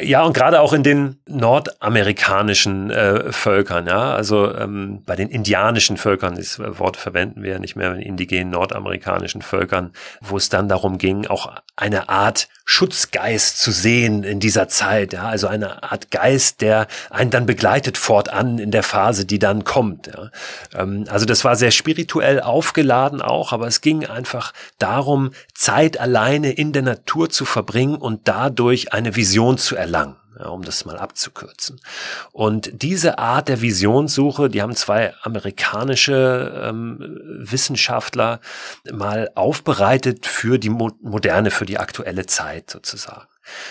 ja, 0.00 0.22
und 0.22 0.34
gerade 0.34 0.60
auch 0.60 0.72
in 0.72 0.82
den 0.82 1.20
nordamerikanischen 1.26 2.90
äh, 2.90 3.32
Völkern, 3.32 3.86
ja, 3.86 4.14
also 4.14 4.54
ähm, 4.54 5.02
bei 5.04 5.16
den 5.16 5.28
indianischen 5.28 5.96
Völkern, 5.96 6.36
das 6.36 6.58
Wort 6.58 6.96
verwenden 6.96 7.42
wir 7.42 7.52
ja 7.52 7.58
nicht 7.58 7.74
mehr, 7.74 7.92
in 7.94 8.00
indigenen 8.00 8.50
nordamerikanischen 8.50 9.42
Völkern, 9.42 9.92
wo 10.20 10.36
es 10.36 10.48
dann 10.48 10.68
darum 10.68 10.98
ging, 10.98 11.26
auch 11.26 11.52
eine 11.76 12.08
Art 12.08 12.48
Schutzgeist 12.70 13.58
zu 13.58 13.72
sehen 13.72 14.24
in 14.24 14.40
dieser 14.40 14.68
Zeit, 14.68 15.14
ja, 15.14 15.22
also 15.22 15.46
eine 15.46 15.82
Art 15.82 16.10
Geist, 16.10 16.60
der 16.60 16.86
einen 17.08 17.30
dann 17.30 17.46
begleitet 17.46 17.96
fortan 17.96 18.58
in 18.58 18.70
der 18.70 18.82
Phase, 18.82 19.24
die 19.24 19.38
dann 19.38 19.64
kommt. 19.64 20.08
Ja. 20.08 20.30
Ähm, 20.78 21.06
also 21.08 21.24
das 21.24 21.46
war 21.46 21.56
sehr 21.56 21.70
spirituell 21.70 22.42
aufgeladen 22.42 23.22
auch, 23.22 23.54
aber 23.54 23.68
es 23.68 23.80
ging 23.80 24.04
einfach 24.04 24.52
darum, 24.78 25.30
Zeit 25.54 25.98
alleine 25.98 26.52
in 26.52 26.74
der 26.74 26.82
Natur 26.82 27.30
zu 27.30 27.46
verbringen 27.46 27.96
und 27.96 28.28
dadurch 28.28 28.92
eine 28.92 29.16
Vision 29.16 29.56
zu 29.56 29.74
erlangen 29.74 30.17
ja, 30.38 30.48
um 30.48 30.62
das 30.62 30.84
mal 30.84 30.96
abzukürzen. 30.96 31.80
Und 32.32 32.70
diese 32.82 33.18
Art 33.18 33.48
der 33.48 33.60
Visionssuche, 33.60 34.48
die 34.48 34.62
haben 34.62 34.74
zwei 34.74 35.14
amerikanische 35.22 36.62
ähm, 36.64 36.98
Wissenschaftler 37.38 38.40
mal 38.90 39.30
aufbereitet 39.34 40.26
für 40.26 40.58
die 40.58 40.70
Mo 40.70 40.90
moderne, 41.00 41.50
für 41.50 41.66
die 41.66 41.78
aktuelle 41.78 42.26
Zeit 42.26 42.70
sozusagen. 42.70 43.28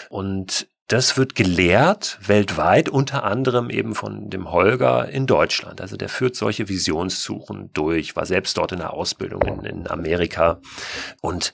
Und 0.09 0.67
das 0.87 1.17
wird 1.17 1.35
gelehrt 1.35 2.17
weltweit, 2.25 2.87
unter 2.87 3.23
anderem 3.25 3.69
eben 3.69 3.93
von 3.93 4.29
dem 4.29 4.51
Holger 4.51 5.09
in 5.09 5.27
Deutschland. 5.27 5.81
Also 5.81 5.97
der 5.97 6.07
führt 6.07 6.35
solche 6.35 6.69
Visionssuchen 6.69 7.71
durch, 7.73 8.15
war 8.15 8.25
selbst 8.25 8.57
dort 8.57 8.71
in 8.71 8.79
der 8.79 8.93
Ausbildung 8.93 9.41
in, 9.41 9.65
in 9.65 9.87
Amerika. 9.89 10.61
Und, 11.21 11.53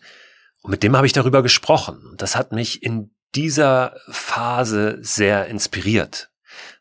und 0.62 0.70
mit 0.70 0.84
dem 0.84 0.96
habe 0.96 1.08
ich 1.08 1.14
darüber 1.14 1.42
gesprochen. 1.42 2.06
Und 2.12 2.22
das 2.22 2.36
hat 2.36 2.52
mich 2.52 2.84
in 2.84 3.13
dieser 3.36 3.96
Phase 4.10 5.00
sehr 5.02 5.48
inspiriert. 5.48 6.30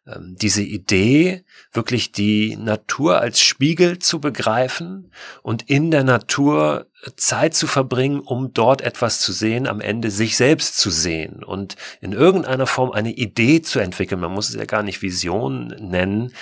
Ähm, 0.06 0.35
diese 0.37 0.62
Idee, 0.62 1.44
wirklich 1.73 2.11
die 2.11 2.56
Natur 2.56 3.21
als 3.21 3.40
Spiegel 3.40 4.00
zu 4.00 4.21
begreifen 4.21 5.12
und 5.42 5.68
in 5.71 5.90
der 5.90 6.02
Natur 6.02 6.88
Zeit 7.16 7.54
zu 7.54 7.66
verbringen, 7.66 8.21
um 8.21 8.52
dort 8.52 8.80
etwas 8.80 9.21
zu 9.21 9.32
sehen, 9.32 9.66
am 9.68 9.80
Ende 9.80 10.11
sich 10.11 10.37
selbst 10.37 10.76
zu 10.76 10.90
sehen 10.90 11.44
und 11.44 11.76
in 12.00 12.12
irgendeiner 12.12 12.66
Form 12.66 12.90
eine 12.90 13.12
Idee 13.12 13.62
zu 13.62 13.78
entwickeln. 13.78 14.21
Man 14.21 14.32
muss 14.32 14.49
es 14.49 14.56
ja 14.56 14.64
gar 14.64 14.82
nicht 14.82 15.02
Vision 15.02 15.68
nennen, 15.78 16.32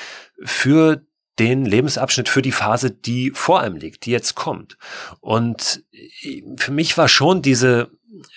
für 0.42 1.04
den 1.38 1.64
Lebensabschnitt 1.64 2.28
für 2.28 2.42
die 2.42 2.52
Phase, 2.52 2.90
die 2.90 3.30
vor 3.30 3.60
einem 3.60 3.76
liegt, 3.76 4.04
die 4.04 4.10
jetzt 4.10 4.34
kommt. 4.34 4.76
Und 5.20 5.84
für 6.56 6.72
mich 6.72 6.98
war 6.98 7.08
schon 7.08 7.40
diese, 7.40 7.90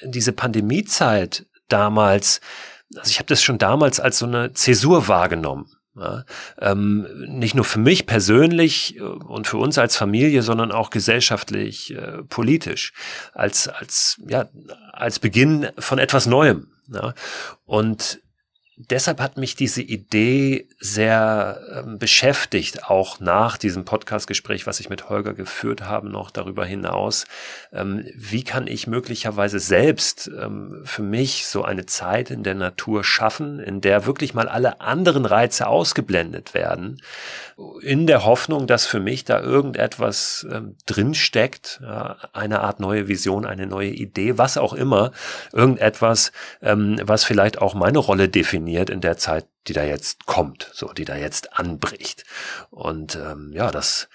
diese 0.03 0.31
Pandemiezeit 0.31 1.45
damals, 1.73 2.39
also 2.95 3.09
ich 3.09 3.19
habe 3.19 3.27
das 3.27 3.41
schon 3.41 3.57
damals 3.57 3.99
als 3.99 4.19
so 4.19 4.25
eine 4.25 4.53
Zäsur 4.53 5.07
wahrgenommen. 5.07 5.67
Ja, 5.95 6.25
ähm, 6.59 7.05
nicht 7.27 7.53
nur 7.53 7.65
für 7.65 7.77
mich 7.77 8.07
persönlich 8.07 8.97
äh, 8.97 9.01
und 9.01 9.45
für 9.45 9.57
uns 9.57 9.77
als 9.77 9.95
Familie, 9.95 10.41
sondern 10.41 10.71
auch 10.71 10.89
gesellschaftlich, 10.89 11.93
äh, 11.93 12.23
politisch, 12.23 12.93
als 13.33 13.67
als 13.67 14.19
ja 14.27 14.49
als 14.91 15.19
Beginn 15.19 15.69
von 15.77 15.99
etwas 15.99 16.25
Neuem. 16.25 16.71
Ja. 16.91 17.13
Und 17.65 18.22
deshalb 18.75 19.19
hat 19.19 19.37
mich 19.37 19.55
diese 19.55 19.81
Idee 19.81 20.67
sehr 20.79 21.59
ähm, 21.75 21.99
beschäftigt, 21.99 22.85
auch 22.89 23.19
nach 23.19 23.57
diesem 23.57 23.85
Podcastgespräch, 23.85 24.65
was 24.65 24.79
ich 24.79 24.89
mit 24.89 25.09
Holger 25.09 25.33
geführt 25.33 25.81
habe, 25.83 26.09
noch 26.09 26.31
darüber 26.31 26.65
hinaus. 26.65 27.25
Ähm, 27.71 28.05
wie 28.15 28.43
kann 28.43 28.65
ich 28.65 28.87
möglicherweise 28.87 29.59
selbst 29.59 30.29
ähm, 30.39 30.81
für 30.85 31.03
mich 31.03 31.45
so 31.45 31.63
eine 31.63 31.85
Zeit 31.85 32.31
in 32.31 32.41
der 32.43 32.55
Natur 32.55 33.03
schaffen, 33.03 33.59
in 33.59 33.81
der 33.81 34.05
wirklich 34.07 34.33
mal 34.33 34.47
alle 34.47 34.81
anderen 34.81 35.25
Reize 35.25 35.67
ausgeblendet 35.67 36.53
werden, 36.55 37.01
in 37.81 38.07
der 38.07 38.25
Hoffnung, 38.25 38.65
dass 38.65 38.87
für 38.87 38.99
mich 38.99 39.23
da 39.23 39.39
irgendetwas 39.39 40.47
ähm, 40.51 40.75
drinsteckt, 40.87 41.79
ja, 41.83 42.17
eine 42.33 42.61
Art 42.61 42.79
neue 42.79 43.07
Vision, 43.07 43.45
eine 43.45 43.67
neue 43.67 43.89
Idee, 43.89 44.39
was 44.39 44.57
auch 44.57 44.73
immer, 44.73 45.11
irgendetwas, 45.51 46.31
ähm, 46.63 46.99
was 47.03 47.23
vielleicht 47.23 47.61
auch 47.61 47.75
meine 47.75 47.99
Rolle 47.99 48.29
definiert 48.29 48.62
in 48.67 49.01
der 49.01 49.17
Zeit, 49.17 49.47
die 49.67 49.73
da 49.73 49.83
jetzt 49.83 50.25
kommt, 50.25 50.69
so, 50.73 50.93
die 50.93 51.05
da 51.05 51.15
jetzt 51.15 51.57
anbricht. 51.57 52.23
Und 52.69 53.15
ähm, 53.15 53.51
ja, 53.53 53.71
das 53.71 54.09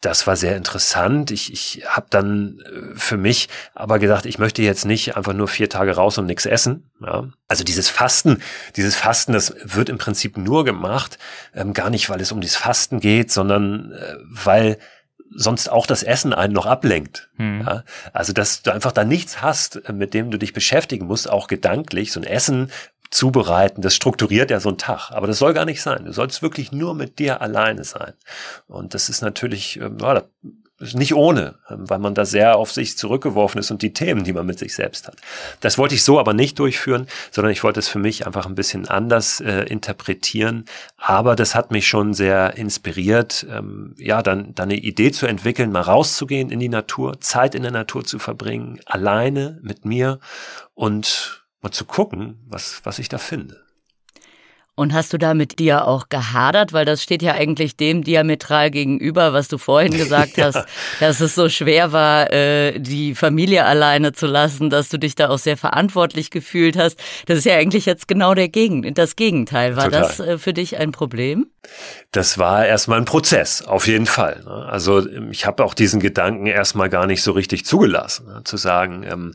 das 0.00 0.26
war 0.26 0.36
sehr 0.36 0.56
interessant. 0.56 1.30
Ich, 1.30 1.52
ich 1.52 1.84
habe 1.86 2.06
dann 2.08 2.60
äh, 2.60 2.98
für 2.98 3.18
mich 3.18 3.48
aber 3.74 3.98
gedacht, 3.98 4.24
ich 4.24 4.38
möchte 4.38 4.62
jetzt 4.62 4.86
nicht 4.86 5.16
einfach 5.16 5.34
nur 5.34 5.46
vier 5.46 5.68
Tage 5.68 5.94
raus 5.94 6.16
und 6.16 6.26
nichts 6.26 6.46
essen. 6.46 6.90
Ja. 7.04 7.28
Also 7.48 7.64
dieses 7.64 7.90
Fasten, 7.90 8.42
dieses 8.76 8.96
Fasten, 8.96 9.32
das 9.32 9.54
wird 9.62 9.90
im 9.90 9.98
Prinzip 9.98 10.38
nur 10.38 10.64
gemacht, 10.64 11.18
ähm, 11.54 11.74
gar 11.74 11.90
nicht, 11.90 12.08
weil 12.08 12.20
es 12.20 12.32
um 12.32 12.40
das 12.40 12.56
Fasten 12.56 13.00
geht, 13.00 13.30
sondern 13.30 13.92
äh, 13.92 14.16
weil 14.22 14.78
sonst 15.32 15.68
auch 15.68 15.86
das 15.86 16.02
Essen 16.02 16.32
einen 16.32 16.54
noch 16.54 16.66
ablenkt. 16.66 17.28
Hm. 17.36 17.60
Ja? 17.60 17.84
Also, 18.12 18.32
dass 18.32 18.62
du 18.62 18.72
einfach 18.72 18.92
da 18.92 19.04
nichts 19.04 19.42
hast, 19.42 19.88
mit 19.92 20.14
dem 20.14 20.30
du 20.30 20.38
dich 20.38 20.52
beschäftigen 20.52 21.06
musst, 21.06 21.28
auch 21.28 21.46
gedanklich. 21.46 22.10
So 22.10 22.20
ein 22.20 22.26
Essen 22.26 22.72
zubereiten, 23.10 23.82
das 23.82 23.94
strukturiert 23.94 24.50
ja 24.50 24.60
so 24.60 24.68
einen 24.68 24.78
Tag. 24.78 25.10
Aber 25.10 25.26
das 25.26 25.38
soll 25.38 25.52
gar 25.52 25.64
nicht 25.64 25.82
sein. 25.82 26.04
Du 26.04 26.12
sollst 26.12 26.42
wirklich 26.42 26.72
nur 26.72 26.94
mit 26.94 27.18
dir 27.18 27.40
alleine 27.42 27.84
sein. 27.84 28.12
Und 28.68 28.94
das 28.94 29.08
ist 29.08 29.20
natürlich, 29.20 29.80
ähm, 29.80 29.98
ja, 30.00 30.22
nicht 30.94 31.14
ohne, 31.14 31.56
ähm, 31.68 31.88
weil 31.88 31.98
man 31.98 32.14
da 32.14 32.24
sehr 32.24 32.56
auf 32.56 32.72
sich 32.72 32.96
zurückgeworfen 32.96 33.60
ist 33.60 33.70
und 33.70 33.82
die 33.82 33.92
Themen, 33.92 34.24
die 34.24 34.32
man 34.32 34.46
mit 34.46 34.58
sich 34.58 34.74
selbst 34.74 35.06
hat. 35.06 35.16
Das 35.60 35.76
wollte 35.76 35.94
ich 35.94 36.02
so 36.02 36.18
aber 36.18 36.32
nicht 36.32 36.58
durchführen, 36.58 37.06
sondern 37.30 37.52
ich 37.52 37.62
wollte 37.62 37.80
es 37.80 37.88
für 37.88 37.98
mich 37.98 38.26
einfach 38.26 38.46
ein 38.46 38.54
bisschen 38.54 38.88
anders 38.88 39.40
äh, 39.40 39.64
interpretieren. 39.64 40.64
Aber 40.96 41.36
das 41.36 41.54
hat 41.54 41.70
mich 41.70 41.86
schon 41.86 42.14
sehr 42.14 42.56
inspiriert, 42.56 43.46
ähm, 43.50 43.94
ja, 43.98 44.22
dann, 44.22 44.54
dann 44.54 44.70
eine 44.70 44.78
Idee 44.78 45.10
zu 45.12 45.26
entwickeln, 45.26 45.72
mal 45.72 45.82
rauszugehen 45.82 46.50
in 46.50 46.60
die 46.60 46.68
Natur, 46.68 47.20
Zeit 47.20 47.54
in 47.54 47.62
der 47.62 47.72
Natur 47.72 48.04
zu 48.04 48.18
verbringen, 48.18 48.80
alleine 48.86 49.58
mit 49.62 49.84
mir 49.84 50.18
und 50.74 51.39
mal 51.62 51.70
zu 51.70 51.84
gucken, 51.84 52.38
was, 52.46 52.80
was 52.84 52.98
ich 52.98 53.08
da 53.08 53.18
finde. 53.18 53.62
Und 54.80 54.94
hast 54.94 55.12
du 55.12 55.18
da 55.18 55.34
mit 55.34 55.58
dir 55.58 55.86
auch 55.86 56.08
gehadert? 56.08 56.72
Weil 56.72 56.86
das 56.86 57.02
steht 57.02 57.20
ja 57.20 57.34
eigentlich 57.34 57.76
dem 57.76 58.02
diametral 58.02 58.70
gegenüber, 58.70 59.34
was 59.34 59.48
du 59.48 59.58
vorhin 59.58 59.92
gesagt 59.92 60.36
ja. 60.38 60.46
hast, 60.46 60.64
dass 61.00 61.20
es 61.20 61.34
so 61.34 61.50
schwer 61.50 61.92
war, 61.92 62.32
äh, 62.32 62.78
die 62.78 63.14
Familie 63.14 63.66
alleine 63.66 64.12
zu 64.12 64.26
lassen, 64.26 64.70
dass 64.70 64.88
du 64.88 64.98
dich 64.98 65.14
da 65.14 65.28
auch 65.28 65.38
sehr 65.38 65.58
verantwortlich 65.58 66.30
gefühlt 66.30 66.78
hast. 66.78 66.98
Das 67.26 67.36
ist 67.36 67.44
ja 67.44 67.56
eigentlich 67.56 67.84
jetzt 67.84 68.08
genau 68.08 68.32
der 68.32 68.48
Gegen 68.48 68.94
das 68.94 69.16
Gegenteil. 69.16 69.76
War 69.76 69.84
Total. 69.84 70.00
das 70.00 70.20
äh, 70.20 70.38
für 70.38 70.54
dich 70.54 70.78
ein 70.78 70.92
Problem? 70.92 71.50
Das 72.10 72.38
war 72.38 72.64
erstmal 72.64 73.00
ein 73.00 73.04
Prozess, 73.04 73.60
auf 73.60 73.86
jeden 73.86 74.06
Fall. 74.06 74.40
Ne? 74.46 74.50
Also 74.50 75.06
ich 75.30 75.44
habe 75.44 75.62
auch 75.62 75.74
diesen 75.74 76.00
Gedanken 76.00 76.46
erstmal 76.46 76.88
gar 76.88 77.06
nicht 77.06 77.22
so 77.22 77.32
richtig 77.32 77.66
zugelassen, 77.66 78.28
ne? 78.28 78.44
zu 78.44 78.56
sagen, 78.56 79.02
ähm, 79.02 79.34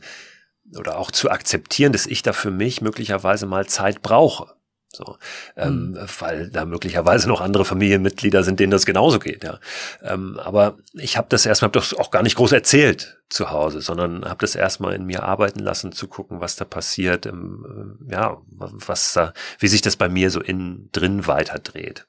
oder 0.76 0.98
auch 0.98 1.10
zu 1.10 1.30
akzeptieren, 1.30 1.92
dass 1.92 2.06
ich 2.06 2.22
da 2.22 2.32
für 2.32 2.50
mich 2.50 2.80
möglicherweise 2.80 3.46
mal 3.46 3.66
Zeit 3.66 4.02
brauche. 4.02 4.56
So, 4.96 5.18
ähm, 5.56 5.90
mhm. 5.90 6.06
weil 6.20 6.50
da 6.50 6.64
möglicherweise 6.64 7.28
noch 7.28 7.42
andere 7.42 7.66
Familienmitglieder 7.66 8.42
sind, 8.42 8.60
denen 8.60 8.70
das 8.70 8.86
genauso 8.86 9.18
geht. 9.18 9.44
Ja, 9.44 9.58
ähm, 10.02 10.38
aber 10.42 10.78
ich 10.94 11.18
habe 11.18 11.26
das 11.28 11.44
erstmal 11.44 11.68
hab 11.68 11.74
das 11.74 11.92
auch 11.92 12.10
gar 12.10 12.22
nicht 12.22 12.36
groß 12.36 12.52
erzählt 12.52 13.20
zu 13.28 13.50
Hause, 13.50 13.82
sondern 13.82 14.24
habe 14.24 14.38
das 14.40 14.54
erstmal 14.54 14.94
in 14.94 15.04
mir 15.04 15.22
arbeiten 15.22 15.58
lassen, 15.58 15.92
zu 15.92 16.08
gucken, 16.08 16.40
was 16.40 16.56
da 16.56 16.64
passiert, 16.64 17.26
ähm, 17.26 17.98
ja, 18.10 18.38
was 18.48 19.12
da, 19.12 19.34
wie 19.58 19.68
sich 19.68 19.82
das 19.82 19.96
bei 19.96 20.08
mir 20.08 20.30
so 20.30 20.40
innen 20.40 20.88
drin 20.92 21.26
weiterdreht. 21.26 22.06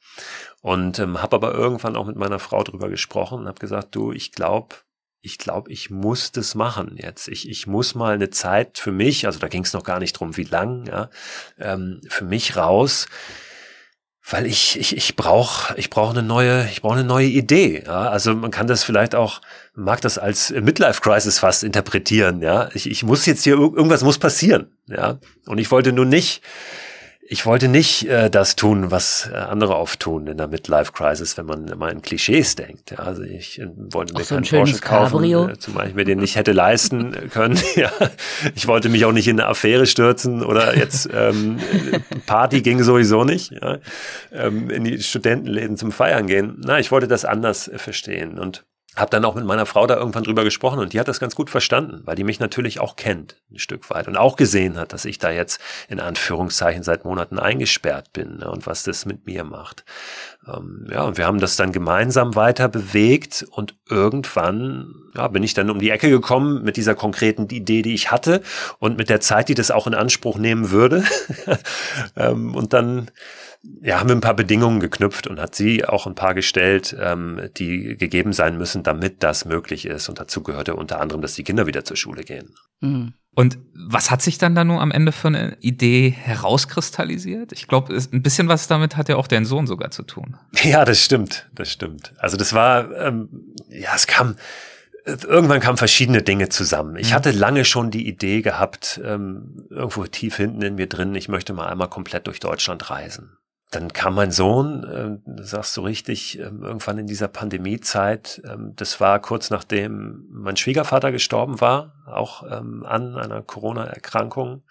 Und 0.61 0.99
ähm, 0.99 1.21
habe 1.21 1.35
aber 1.35 1.53
irgendwann 1.53 1.97
auch 1.97 2.05
mit 2.05 2.15
meiner 2.15 2.39
Frau 2.39 2.63
drüber 2.63 2.87
gesprochen 2.87 3.39
und 3.39 3.47
habe 3.47 3.59
gesagt, 3.59 3.95
du, 3.95 4.13
ich 4.13 4.31
glaube, 4.31 4.75
ich 5.27 5.37
glaube, 5.37 5.69
ich 5.71 5.89
muss 5.89 6.31
das 6.31 6.55
machen 6.55 6.95
jetzt. 6.95 7.27
Ich, 7.27 7.49
ich 7.49 7.67
muss 7.67 7.95
mal 7.95 8.13
eine 8.13 8.29
Zeit 8.29 8.77
für 8.77 8.93
mich, 8.93 9.25
also 9.25 9.39
da 9.39 9.49
ging 9.49 9.63
es 9.63 9.73
noch 9.73 9.83
gar 9.83 9.99
nicht 9.99 10.13
drum, 10.13 10.37
wie 10.37 10.45
lang, 10.45 10.85
ja, 10.87 11.09
ähm, 11.59 11.99
für 12.07 12.23
mich 12.23 12.55
raus, 12.55 13.07
weil 14.29 14.45
ich 14.45 14.79
ich 14.79 14.95
ich 14.95 15.15
brauche 15.17 15.77
ich 15.77 15.89
brauche 15.89 16.11
eine 16.11 16.23
neue 16.23 16.67
ich 16.71 16.81
brauche 16.81 16.95
eine 16.95 17.03
neue 17.03 17.27
Idee. 17.27 17.83
Ja? 17.85 18.09
Also 18.09 18.33
man 18.35 18.51
kann 18.51 18.67
das 18.67 18.83
vielleicht 18.85 19.15
auch 19.15 19.41
mag 19.73 19.99
das 20.01 20.17
als 20.17 20.49
Midlife 20.49 21.01
Crisis 21.01 21.39
fast 21.39 21.63
interpretieren. 21.63 22.41
Ja, 22.41 22.69
ich 22.73 22.89
ich 22.89 23.03
muss 23.03 23.25
jetzt 23.25 23.43
hier 23.43 23.55
irgendwas 23.55 24.03
muss 24.03 24.17
passieren. 24.17 24.71
Ja, 24.87 25.19
und 25.45 25.57
ich 25.59 25.71
wollte 25.71 25.91
nur 25.91 26.05
nicht 26.05 26.41
ich 27.29 27.45
wollte 27.45 27.67
nicht 27.67 28.07
äh, 28.07 28.29
das 28.29 28.55
tun, 28.55 28.89
was 28.89 29.29
äh, 29.31 29.35
andere 29.35 29.75
auftun 29.75 30.27
in 30.27 30.37
der 30.37 30.47
Midlife 30.47 30.93
Crisis, 30.93 31.37
wenn 31.37 31.45
man 31.45 31.67
immer 31.67 31.91
in 31.91 32.01
Klischees 32.01 32.55
denkt. 32.55 32.91
Ja, 32.91 32.99
also 32.99 33.21
ich 33.23 33.59
äh, 33.59 33.67
wollte 33.75 34.13
mir 34.13 34.23
so 34.23 34.35
keinen 34.35 34.45
Porsche 34.45 34.79
kaufen, 34.79 35.23
äh, 35.23 35.59
zumal 35.59 35.89
ich 35.89 35.93
mir 35.93 36.05
den 36.05 36.19
nicht 36.19 36.37
hätte 36.37 36.53
leisten 36.53 37.29
können. 37.29 37.59
ja, 37.75 37.91
ich 38.55 38.67
wollte 38.67 38.87
mich 38.87 39.03
auch 39.03 39.11
nicht 39.11 39.27
in 39.27 39.39
eine 39.39 39.49
Affäre 39.49 39.85
stürzen 39.85 40.43
oder 40.43 40.77
jetzt 40.77 41.09
ähm, 41.13 41.59
Party 42.25 42.61
ging 42.61 42.81
sowieso 42.81 43.25
nicht. 43.25 43.51
Ja, 43.51 43.79
ähm, 44.31 44.69
in 44.69 44.85
die 44.85 45.01
Studentenläden 45.01 45.75
zum 45.75 45.91
Feiern 45.91 46.27
gehen. 46.27 46.61
Na, 46.65 46.79
ich 46.79 46.91
wollte 46.91 47.07
das 47.07 47.25
anders 47.25 47.67
äh, 47.67 47.77
verstehen 47.77 48.39
und 48.39 48.65
habe 48.97 49.09
dann 49.11 49.25
auch 49.25 49.35
mit 49.35 49.45
meiner 49.45 49.65
Frau 49.65 49.87
da 49.87 49.95
irgendwann 49.95 50.23
drüber 50.23 50.43
gesprochen 50.43 50.79
und 50.79 50.93
die 50.93 50.99
hat 50.99 51.07
das 51.07 51.19
ganz 51.19 51.35
gut 51.35 51.49
verstanden, 51.49 52.01
weil 52.05 52.15
die 52.15 52.23
mich 52.23 52.39
natürlich 52.39 52.79
auch 52.79 52.95
kennt, 52.95 53.37
ein 53.51 53.59
Stück 53.59 53.89
weit 53.89 54.07
und 54.07 54.17
auch 54.17 54.35
gesehen 54.35 54.77
hat, 54.77 54.93
dass 54.93 55.05
ich 55.05 55.19
da 55.19 55.29
jetzt 55.29 55.61
in 55.87 55.99
Anführungszeichen 55.99 56.83
seit 56.83 57.05
Monaten 57.05 57.39
eingesperrt 57.39 58.13
bin 58.13 58.37
ne, 58.37 58.49
und 58.49 58.65
was 58.67 58.83
das 58.83 59.05
mit 59.05 59.25
mir 59.25 59.43
macht. 59.43 59.85
Ähm, 60.47 60.87
ja, 60.91 61.03
und 61.03 61.17
wir 61.17 61.25
haben 61.25 61.39
das 61.39 61.55
dann 61.55 61.71
gemeinsam 61.71 62.35
weiter 62.35 62.69
bewegt 62.69 63.45
und 63.51 63.75
irgendwann 63.89 64.93
ja, 65.15 65.27
bin 65.27 65.43
ich 65.43 65.53
dann 65.53 65.69
um 65.69 65.79
die 65.79 65.89
Ecke 65.89 66.09
gekommen 66.09 66.63
mit 66.63 66.77
dieser 66.77 66.95
konkreten 66.95 67.49
Idee, 67.49 67.81
die 67.81 67.93
ich 67.93 68.11
hatte 68.11 68.41
und 68.79 68.97
mit 68.97 69.09
der 69.09 69.19
Zeit, 69.19 69.49
die 69.49 69.55
das 69.55 69.71
auch 69.71 69.87
in 69.87 69.95
Anspruch 69.95 70.37
nehmen 70.37 70.71
würde. 70.71 71.03
ähm, 72.15 72.55
und 72.55 72.73
dann 72.73 73.11
ja, 73.81 73.99
haben 73.99 74.09
wir 74.09 74.15
ein 74.15 74.21
paar 74.21 74.35
Bedingungen 74.35 74.79
geknüpft 74.79 75.27
und 75.27 75.39
hat 75.39 75.55
sie 75.55 75.85
auch 75.85 76.07
ein 76.07 76.15
paar 76.15 76.33
gestellt, 76.33 76.95
ähm, 76.99 77.49
die 77.57 77.97
gegeben 77.97 78.33
sein 78.33 78.57
müssen, 78.57 78.83
damit 78.83 79.23
das 79.23 79.45
möglich 79.45 79.85
ist. 79.85 80.09
Und 80.09 80.19
dazu 80.19 80.43
gehörte 80.43 80.75
unter 80.75 80.99
anderem, 80.99 81.21
dass 81.21 81.33
die 81.35 81.43
Kinder 81.43 81.67
wieder 81.67 81.83
zur 81.83 81.97
Schule 81.97 82.23
gehen. 82.23 82.55
Mhm. 82.81 83.13
Und 83.35 83.59
was 83.75 84.09
hat 84.09 84.23
sich 84.23 84.39
dann 84.39 84.55
da 84.55 84.63
nur 84.63 84.81
am 84.81 84.89
Ende 84.89 85.11
für 85.11 85.27
eine 85.27 85.57
Idee 85.59 86.09
herauskristallisiert? 86.09 87.51
Ich 87.51 87.67
glaube, 87.67 87.95
ein 87.95 88.23
bisschen 88.23 88.47
was 88.47 88.67
damit 88.67 88.97
hat 88.97 89.09
ja 89.09 89.15
auch 89.15 89.27
dein 89.27 89.45
Sohn 89.45 89.67
sogar 89.67 89.91
zu 89.91 90.03
tun. 90.03 90.37
Ja, 90.63 90.85
das 90.85 91.03
stimmt, 91.03 91.47
das 91.53 91.71
stimmt. 91.71 92.13
Also 92.17 92.35
das 92.35 92.53
war, 92.53 92.91
ähm, 92.97 93.29
ja, 93.69 93.91
es 93.95 94.07
kam, 94.07 94.37
irgendwann 95.05 95.59
kamen 95.59 95.77
verschiedene 95.77 96.23
Dinge 96.23 96.49
zusammen. 96.49 96.95
Ich 96.95 97.11
mhm. 97.11 97.13
hatte 97.13 97.31
lange 97.31 97.63
schon 97.63 97.91
die 97.91 98.07
Idee 98.07 98.41
gehabt, 98.41 98.99
ähm, 99.03 99.67
irgendwo 99.69 100.05
tief 100.07 100.37
hinten 100.37 100.63
in 100.63 100.75
mir 100.75 100.87
drin, 100.87 101.13
ich 101.13 101.29
möchte 101.29 101.53
mal 101.53 101.67
einmal 101.67 101.89
komplett 101.89 102.25
durch 102.25 102.39
Deutschland 102.39 102.89
reisen 102.89 103.37
dann 103.71 103.91
kam 103.91 104.15
mein 104.15 104.31
Sohn, 104.31 104.83
äh, 105.25 105.43
sagst 105.43 105.75
du 105.75 105.81
richtig, 105.81 106.39
äh, 106.39 106.43
irgendwann 106.43 106.97
in 106.97 107.07
dieser 107.07 107.27
Pandemiezeit. 107.27 108.41
Äh, 108.45 108.55
das 108.75 109.01
war 109.01 109.19
kurz 109.19 109.49
nachdem 109.49 110.25
mein 110.29 110.55
Schwiegervater 110.55 111.11
gestorben 111.11 111.59
war, 111.59 111.93
auch 112.05 112.43
ähm, 112.49 112.85
an 112.85 113.17
einer 113.17 113.41
Corona-Erkrankung. 113.41 114.63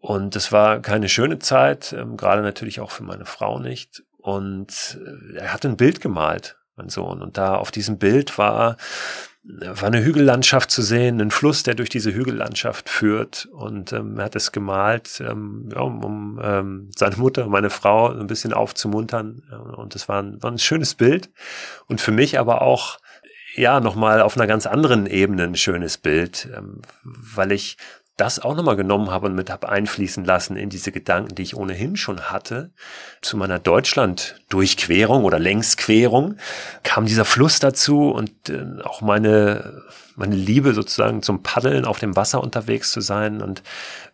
Und 0.00 0.36
es 0.36 0.52
war 0.52 0.80
keine 0.80 1.08
schöne 1.08 1.38
Zeit, 1.38 1.92
ähm, 1.92 2.16
gerade 2.16 2.42
natürlich 2.42 2.80
auch 2.80 2.90
für 2.90 3.04
meine 3.04 3.24
Frau 3.24 3.60
nicht. 3.60 4.02
Und 4.16 4.98
äh, 5.04 5.36
er 5.38 5.52
hat 5.52 5.64
ein 5.64 5.76
Bild 5.76 6.00
gemalt, 6.00 6.58
mein 6.76 6.88
Sohn. 6.88 7.22
Und 7.22 7.38
da 7.38 7.54
auf 7.54 7.70
diesem 7.70 7.98
Bild 7.98 8.36
war 8.36 8.76
war 9.48 9.84
eine 9.88 10.04
Hügellandschaft 10.04 10.70
zu 10.70 10.82
sehen, 10.82 11.20
ein 11.20 11.30
Fluss, 11.30 11.62
der 11.62 11.74
durch 11.74 11.88
diese 11.88 12.12
Hügellandschaft 12.12 12.88
führt. 12.88 13.48
Und 13.52 13.92
ähm, 13.92 14.18
er 14.18 14.26
hat 14.26 14.36
es 14.36 14.52
gemalt, 14.52 15.22
ähm, 15.26 15.70
ja, 15.74 15.80
um, 15.80 16.38
ähm, 16.42 16.90
seine 16.94 17.16
Mutter, 17.16 17.46
meine 17.48 17.70
Frau 17.70 18.10
ein 18.10 18.26
bisschen 18.26 18.52
aufzumuntern. 18.52 19.42
Und 19.76 19.96
es 19.96 20.08
war 20.08 20.22
ein, 20.22 20.42
war 20.42 20.50
ein 20.50 20.58
schönes 20.58 20.94
Bild. 20.94 21.30
Und 21.86 22.00
für 22.00 22.12
mich 22.12 22.38
aber 22.38 22.62
auch 22.62 22.98
ja, 23.56 23.80
nochmal 23.80 24.20
auf 24.20 24.36
einer 24.36 24.46
ganz 24.46 24.66
anderen 24.66 25.06
Ebene 25.06 25.44
ein 25.44 25.56
schönes 25.56 25.98
Bild, 25.98 26.48
ähm, 26.56 26.82
weil 27.02 27.50
ich 27.50 27.76
das 28.18 28.40
auch 28.40 28.56
nochmal 28.56 28.74
genommen 28.74 29.10
habe 29.10 29.26
und 29.26 29.36
mit 29.36 29.48
habe 29.48 29.68
einfließen 29.68 30.24
lassen 30.24 30.56
in 30.56 30.70
diese 30.70 30.90
Gedanken, 30.90 31.36
die 31.36 31.42
ich 31.42 31.56
ohnehin 31.56 31.96
schon 31.96 32.20
hatte. 32.20 32.72
Zu 33.22 33.36
meiner 33.36 33.60
Deutschland-Durchquerung 33.60 35.22
oder 35.22 35.38
Längsquerung 35.38 36.36
kam 36.82 37.06
dieser 37.06 37.24
Fluss 37.24 37.60
dazu 37.60 38.10
und 38.10 38.32
äh, 38.48 38.82
auch 38.82 39.02
meine, 39.02 39.84
meine 40.16 40.34
Liebe 40.34 40.74
sozusagen 40.74 41.22
zum 41.22 41.44
Paddeln 41.44 41.84
auf 41.84 42.00
dem 42.00 42.16
Wasser 42.16 42.42
unterwegs 42.42 42.90
zu 42.90 43.00
sein. 43.00 43.40
Und 43.40 43.62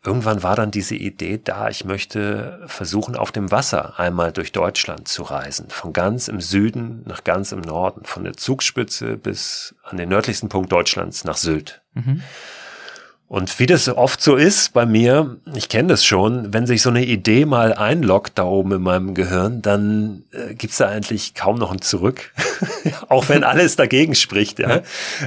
irgendwann 0.05 0.43
war 0.43 0.55
dann 0.55 0.71
diese 0.71 0.97
Idee 0.97 1.41
da, 1.43 1.71
ich 1.71 1.87
möchte 1.87 2.61
versuchen, 2.67 3.17
auf 3.17 3.33
dem 3.33 3.51
Wasser 3.51 3.99
einmal 3.99 4.33
durch 4.33 4.53
Deutschland 4.53 5.09
zu 5.09 5.23
reisen. 5.23 5.71
Von 5.71 5.95
ganz 5.95 6.29
im 6.29 6.43
Süden 6.43 7.05
nach 7.07 7.25
ganz 7.25 7.53
im 7.53 7.63
Norden, 7.63 8.05
von 8.05 8.23
der 8.25 8.37
Zugspitze 8.37 9.17
bis 9.17 9.75
an 9.83 9.97
den 9.97 10.11
nördlichsten 10.11 10.51
Punkt 10.51 10.71
Deutschlands 10.71 11.25
nach 11.25 11.39
Sylt. 11.39 11.81
Mhm. 11.95 12.23
Und 13.27 13.59
wie 13.59 13.67
das 13.67 13.89
oft 13.89 14.21
so 14.21 14.37
ist 14.37 14.75
bei 14.75 14.85
mir, 14.85 15.39
ich 15.55 15.69
kenne 15.69 15.89
das 15.89 16.05
schon, 16.05 16.53
wenn 16.53 16.67
sich 16.67 16.83
so 16.83 16.91
eine 16.91 17.05
Idee 17.05 17.47
mal 17.47 17.73
einloggt 17.73 18.39
da 18.39 18.45
oben 18.45 18.73
in 18.73 18.83
meinem 18.83 19.15
Gehirn, 19.15 19.63
dann 19.63 20.25
äh, 20.33 20.55
gibt's 20.55 20.77
da 20.77 20.89
eigentlich 20.89 21.35
kaum 21.35 21.57
noch 21.57 21.73
ein 21.73 21.81
Zurück. 21.81 22.33
Auch 23.09 23.31
wenn 23.31 23.43
alles 23.43 23.77
dagegen 23.77 24.15
spricht, 24.15 24.59
ja. 24.59 24.83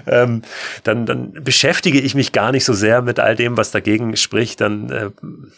Ähm, 0.06 0.44
dann, 0.84 1.06
dann 1.08 1.34
beschäftige 1.44 2.00
ich 2.00 2.14
mich 2.14 2.32
gar 2.32 2.52
nicht 2.52 2.66
so 2.66 2.74
sehr 2.74 3.02
mit 3.02 3.20
all 3.20 3.36
dem, 3.36 3.58
was 3.58 3.72
dagegen 3.72 4.16
spricht. 4.16 4.62
Dann 4.62 4.90
äh, 4.92 5.10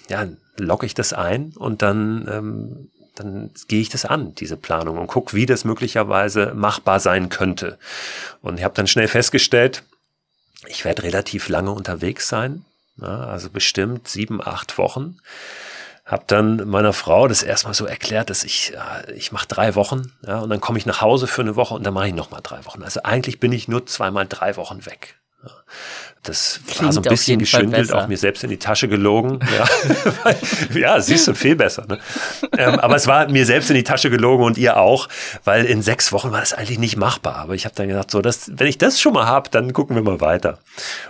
ja, 0.09 0.25
logge 0.57 0.85
ich 0.85 0.93
das 0.93 1.11
ein 1.13 1.53
und 1.57 1.81
dann 1.81 2.27
ähm, 2.31 2.89
dann 3.15 3.51
gehe 3.67 3.81
ich 3.81 3.89
das 3.89 4.05
an, 4.05 4.33
diese 4.35 4.55
Planung, 4.55 4.97
und 4.97 5.07
gucke, 5.07 5.35
wie 5.35 5.45
das 5.45 5.65
möglicherweise 5.65 6.53
machbar 6.55 7.01
sein 7.01 7.27
könnte. 7.27 7.77
Und 8.41 8.59
ich 8.59 8.63
habe 8.63 8.75
dann 8.75 8.87
schnell 8.87 9.09
festgestellt, 9.09 9.83
ich 10.67 10.85
werde 10.85 11.03
relativ 11.03 11.49
lange 11.49 11.71
unterwegs 11.71 12.27
sein, 12.27 12.65
ja, 12.97 13.25
also 13.25 13.49
bestimmt 13.49 14.07
sieben, 14.07 14.45
acht 14.45 14.77
Wochen. 14.77 15.17
Hab 16.05 16.27
dann 16.27 16.67
meiner 16.67 16.91
Frau 16.91 17.27
das 17.27 17.43
erstmal 17.43 17.75
so 17.75 17.85
erklärt, 17.85 18.31
dass 18.31 18.43
ich, 18.43 18.73
ich 19.15 19.31
mache 19.31 19.47
drei 19.47 19.75
Wochen, 19.75 20.11
ja, 20.25 20.39
und 20.39 20.49
dann 20.49 20.59
komme 20.59 20.79
ich 20.79 20.87
nach 20.87 21.01
Hause 21.01 21.27
für 21.27 21.41
eine 21.41 21.55
Woche 21.55 21.75
und 21.75 21.83
dann 21.83 21.93
mache 21.93 22.07
ich 22.07 22.15
nochmal 22.15 22.41
drei 22.41 22.65
Wochen. 22.65 22.83
Also 22.83 23.03
eigentlich 23.03 23.39
bin 23.39 23.51
ich 23.51 23.67
nur 23.67 23.85
zweimal 23.85 24.25
drei 24.27 24.55
Wochen 24.55 24.85
weg. 24.87 25.15
Ja. 25.43 25.51
Das 26.23 26.59
Klingt 26.67 26.83
war 26.83 26.91
so 26.91 27.01
ein 27.01 27.03
bisschen 27.03 27.39
geschwindelt, 27.39 27.93
auch 27.93 28.07
mir 28.07 28.17
selbst 28.17 28.43
in 28.43 28.49
die 28.49 28.57
Tasche 28.57 28.87
gelogen. 28.87 29.39
Ja, 29.49 30.35
ja 30.79 31.01
siehst 31.01 31.27
du, 31.27 31.33
viel 31.33 31.55
besser. 31.55 31.85
Ne? 31.87 31.99
Ähm, 32.57 32.79
aber 32.79 32.95
es 32.95 33.07
war 33.07 33.27
mir 33.29 33.45
selbst 33.45 33.69
in 33.69 33.75
die 33.75 33.83
Tasche 33.83 34.09
gelogen 34.09 34.43
und 34.43 34.57
ihr 34.57 34.77
auch, 34.77 35.07
weil 35.43 35.65
in 35.65 35.81
sechs 35.81 36.11
Wochen 36.11 36.31
war 36.31 36.39
das 36.39 36.53
eigentlich 36.53 36.79
nicht 36.79 36.97
machbar. 36.97 37.35
Aber 37.37 37.55
ich 37.55 37.65
habe 37.65 37.75
dann 37.75 37.87
gedacht, 37.87 38.11
so, 38.11 38.21
das, 38.21 38.51
wenn 38.53 38.67
ich 38.67 38.77
das 38.77 38.99
schon 38.99 39.13
mal 39.13 39.25
habe, 39.25 39.49
dann 39.49 39.73
gucken 39.73 39.95
wir 39.95 40.03
mal 40.03 40.21
weiter. 40.21 40.59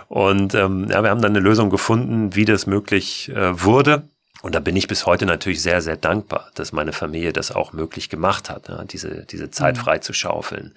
Und 0.08 0.54
ähm, 0.54 0.88
ja, 0.90 1.02
wir 1.02 1.10
haben 1.10 1.20
dann 1.20 1.32
eine 1.32 1.40
Lösung 1.40 1.70
gefunden, 1.70 2.34
wie 2.34 2.44
das 2.44 2.66
möglich 2.66 3.30
äh, 3.30 3.62
wurde. 3.62 4.04
Und 4.42 4.54
da 4.54 4.60
bin 4.60 4.74
ich 4.74 4.88
bis 4.88 5.04
heute 5.04 5.26
natürlich 5.26 5.60
sehr, 5.60 5.82
sehr 5.82 5.96
dankbar, 5.96 6.50
dass 6.54 6.72
meine 6.72 6.92
Familie 6.92 7.32
das 7.32 7.52
auch 7.52 7.72
möglich 7.72 8.08
gemacht 8.08 8.48
hat, 8.48 8.70
diese, 8.90 9.26
diese 9.26 9.50
Zeit 9.50 9.76
mhm. 9.76 9.80
frei 9.80 9.98
zu 9.98 10.14
schaufeln. 10.14 10.72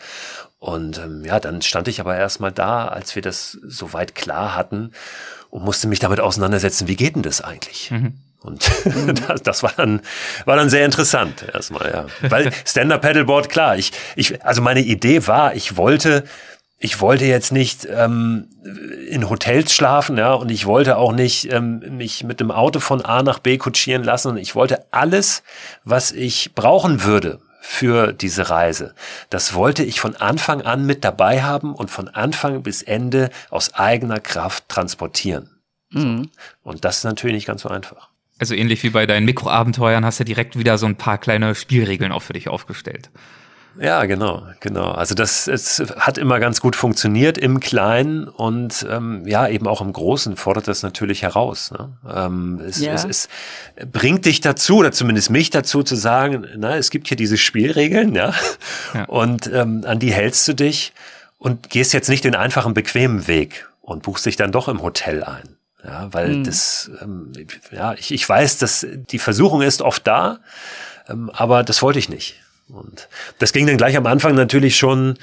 Und 0.64 0.98
ähm, 0.98 1.26
ja, 1.26 1.42
dann 1.42 1.62
stand 1.62 1.90
ich 1.90 2.00
aber 2.00 2.16
erstmal 2.16 2.54
da, 2.54 2.88
als 2.88 3.16
wir 3.16 3.22
das 3.22 3.58
soweit 3.66 4.16
klar 4.16 4.56
hatten 4.56 4.92
und 5.50 5.62
musste 5.62 5.90
mich 5.90 6.00
damit 6.00 6.22
auseinandersetzen, 6.22 6.88
wie 6.88 6.96
geht 6.96 7.16
denn 7.16 7.22
das 7.22 7.42
eigentlich? 7.42 7.92
Mhm. 7.92 8.14
Und 8.40 8.72
das, 9.28 9.44
das, 9.44 9.62
war 9.62 9.74
dann 9.76 10.00
war 10.46 10.56
dann 10.56 10.70
sehr 10.70 10.86
interessant 10.86 11.44
erstmal, 11.54 11.92
ja. 11.92 12.30
Weil 12.30 12.54
Stand-up 12.66 13.02
Paddleboard, 13.02 13.50
klar, 13.50 13.78
ich 13.78 13.92
ich 14.16 14.42
also 14.46 14.62
meine 14.62 14.80
Idee 14.80 15.28
war, 15.28 15.54
ich 15.54 15.76
wollte 15.76 16.24
ich 16.80 17.02
wollte 17.02 17.26
jetzt 17.26 17.52
nicht 17.52 17.86
ähm, 17.92 18.48
in 19.10 19.30
Hotels 19.30 19.74
schlafen, 19.74 20.18
ja, 20.18 20.34
und 20.34 20.50
ich 20.50 20.66
wollte 20.66 20.96
auch 20.96 21.12
nicht 21.12 21.52
ähm, 21.52 21.98
mich 21.98 22.24
mit 22.24 22.40
dem 22.40 22.52
Auto 22.52 22.80
von 22.80 23.04
A 23.04 23.22
nach 23.22 23.40
B 23.40 23.58
kutschieren 23.58 24.06
lassen. 24.06 24.30
Und 24.30 24.38
ich 24.38 24.56
wollte 24.56 24.86
alles, 24.92 25.44
was 25.84 26.14
ich 26.14 26.56
brauchen 26.56 27.04
würde 27.04 27.42
für 27.66 28.12
diese 28.12 28.50
Reise, 28.50 28.94
das 29.30 29.54
wollte 29.54 29.84
ich 29.86 30.02
von 30.02 30.18
Anfang 30.18 30.64
an 30.64 30.86
mit 30.86 31.06
dabei 31.06 31.44
haben 31.44 31.74
und 31.74 31.90
von 31.90 32.10
Anfang 32.10 32.62
bis 32.62 32.82
Ende 32.82 33.30
aus 33.50 33.74
eigener 33.74 34.20
Kraft 34.20 34.68
transportieren. 34.68 35.50
Mhm. 35.92 36.30
Und 36.62 36.84
das 36.84 36.98
ist 36.98 37.04
natürlich 37.06 37.36
nicht 37.36 37.46
ganz 37.46 37.62
so 37.62 37.70
einfach. 37.70 38.10
Also 38.38 38.54
ähnlich 38.54 38.84
wie 38.84 38.90
bei 38.90 39.06
deinen 39.06 39.26
Mikroabenteuern 39.26 40.04
hast 40.04 40.20
du 40.20 40.26
direkt 40.26 40.60
wieder 40.60 40.78
so 40.78 40.86
ein 40.88 40.98
paar 40.98 41.18
kleine 41.18 41.56
Spielregeln 41.56 42.12
auch 42.12 42.22
für 42.22 42.34
dich 42.34 42.50
aufgestellt. 42.50 43.10
Ja, 43.80 44.06
genau, 44.06 44.44
genau. 44.60 44.92
Also 44.92 45.16
das 45.16 45.48
es 45.48 45.80
hat 45.98 46.18
immer 46.18 46.40
ganz 46.40 46.62
gut 46.62 46.76
funktioniert 46.76 47.38
im 47.38 47.60
Kleinen 47.60 48.28
und 48.28 48.86
ähm, 48.90 49.28
ja, 49.28 49.48
eben 49.48 49.68
auch 49.68 49.82
im 49.82 49.92
Großen 49.92 50.38
fordert 50.38 50.68
das 50.68 50.84
natürlich 50.84 51.24
heraus. 51.24 51.72
Ne? 51.72 51.90
Ähm, 52.08 52.62
es, 52.64 52.80
ja. 52.80 52.94
es, 52.94 53.04
es 53.04 53.30
bringt 53.92 54.26
dich 54.26 54.42
dazu, 54.42 54.78
oder 54.78 54.92
zumindest 54.92 55.32
mich 55.32 55.50
dazu, 55.50 55.82
zu 55.82 55.96
sagen, 55.96 56.46
na, 56.56 56.78
es 56.78 56.92
gibt 56.92 57.08
hier 57.08 57.18
diese 57.18 57.38
Spielregeln, 57.38 58.14
ja, 58.14 58.34
ja. 58.94 59.06
und 59.06 59.48
ähm, 59.52 59.84
an 59.88 60.00
die 60.00 60.14
hältst 60.14 60.48
du 60.48 60.54
dich 60.54 60.94
und 61.40 61.70
gehst 61.70 61.94
jetzt 61.94 62.10
nicht 62.10 62.24
den 62.24 62.36
einfachen, 62.36 62.74
bequemen 62.74 63.28
Weg 63.28 63.68
und 63.82 64.04
buchst 64.04 64.26
dich 64.26 64.36
dann 64.36 64.52
doch 64.52 64.68
im 64.68 64.82
Hotel 64.82 65.24
ein. 65.24 65.58
Ja, 65.84 66.14
weil 66.14 66.38
mhm. 66.38 66.44
das, 66.46 66.90
ähm, 67.02 67.34
ja, 67.72 67.94
ich, 67.94 68.14
ich 68.14 68.28
weiß, 68.28 68.58
dass 68.60 68.88
die 68.90 69.20
Versuchung 69.20 69.62
ist 69.62 69.82
oft 69.82 70.08
da, 70.08 70.40
ähm, 71.10 71.30
aber 71.34 71.64
das 71.64 71.82
wollte 71.82 72.00
ich 72.00 72.08
nicht. 72.08 72.40
Und 72.70 73.08
das 73.40 73.54
ging 73.54 73.68
dann 73.68 73.78
gleich 73.78 73.98
am 73.98 74.06
Anfang 74.06 74.36
natürlich 74.36 74.78
schon 74.78 75.18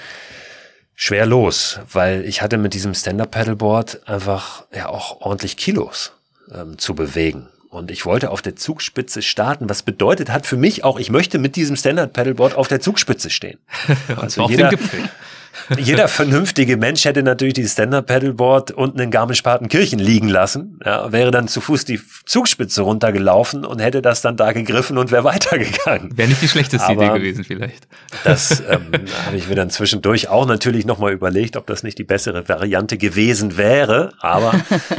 schwer 0.95 1.27
los, 1.27 1.81
weil 1.91 2.25
ich 2.27 2.43
hatte 2.43 2.59
mit 2.59 2.75
diesem 2.75 2.95
Stand-Up-Paddleboard 2.95 4.07
einfach 4.07 4.65
ja 4.75 4.89
auch 4.89 5.21
ordentlich 5.23 5.57
Kilos 5.57 6.13
ähm, 6.55 6.79
zu 6.79 6.95
bewegen. 6.95 7.49
Und 7.71 7.91
ich 7.91 8.05
wollte 8.05 8.31
auf 8.31 8.43
der 8.43 8.57
Zugspitze 8.57 9.23
starten, 9.23 9.69
was 9.69 9.83
bedeutet 9.83 10.31
hat 10.31 10.45
für 10.45 10.57
mich 10.57 10.83
auch, 10.83 10.99
ich 10.99 11.11
möchte 11.11 11.39
mit 11.39 11.55
diesem 11.55 11.77
Standard-Paddleboard 11.77 12.57
auf 12.57 12.69
der 12.69 12.81
Zugspitze 12.81 13.31
stehen. 13.31 13.59
Also 14.17 14.43
auf 14.43 14.51
jeder, 14.51 14.69
dem 14.69 14.79
Gipfel. 14.79 15.09
Jeder 15.79 16.09
vernünftige 16.09 16.77
Mensch 16.77 17.05
hätte 17.05 17.23
natürlich 17.23 17.55
die 17.55 17.67
Stand-Up-Paddleboard 17.67 18.73
unten 18.73 18.99
in 18.99 19.11
Garmisch-Partenkirchen 19.11 19.99
liegen 19.99 20.29
lassen, 20.29 20.79
ja, 20.85 21.13
wäre 21.13 21.31
dann 21.31 21.49
zu 21.49 21.61
Fuß 21.61 21.85
die 21.85 22.01
Zugspitze 22.27 22.83
runtergelaufen 22.83 23.65
und 23.65 23.81
hätte 23.81 24.03
das 24.03 24.23
dann 24.23 24.37
da 24.37 24.53
gegriffen 24.53 24.99
und 24.99 25.11
wäre 25.11 25.25
weitergegangen. 25.31 26.17
Wäre 26.17 26.29
nicht 26.29 26.43
die 26.43 26.49
schlechteste 26.49 26.89
Aber 26.89 27.05
Idee 27.05 27.19
gewesen 27.19 27.45
vielleicht. 27.45 27.87
Das 28.25 28.61
ähm, 28.61 28.93
habe 29.27 29.37
ich 29.37 29.49
mir 29.49 29.55
dann 29.55 29.71
zwischendurch 29.71 30.29
auch 30.29 30.47
natürlich 30.47 30.87
nochmal 30.87 31.13
überlegt, 31.13 31.57
ob 31.57 31.67
das 31.67 31.83
nicht 31.83 31.99
die 31.99 32.05
bessere 32.05 32.49
Variante 32.49 32.99
gewesen 32.99 33.57
wäre. 33.57 34.13
Aber 34.21 34.55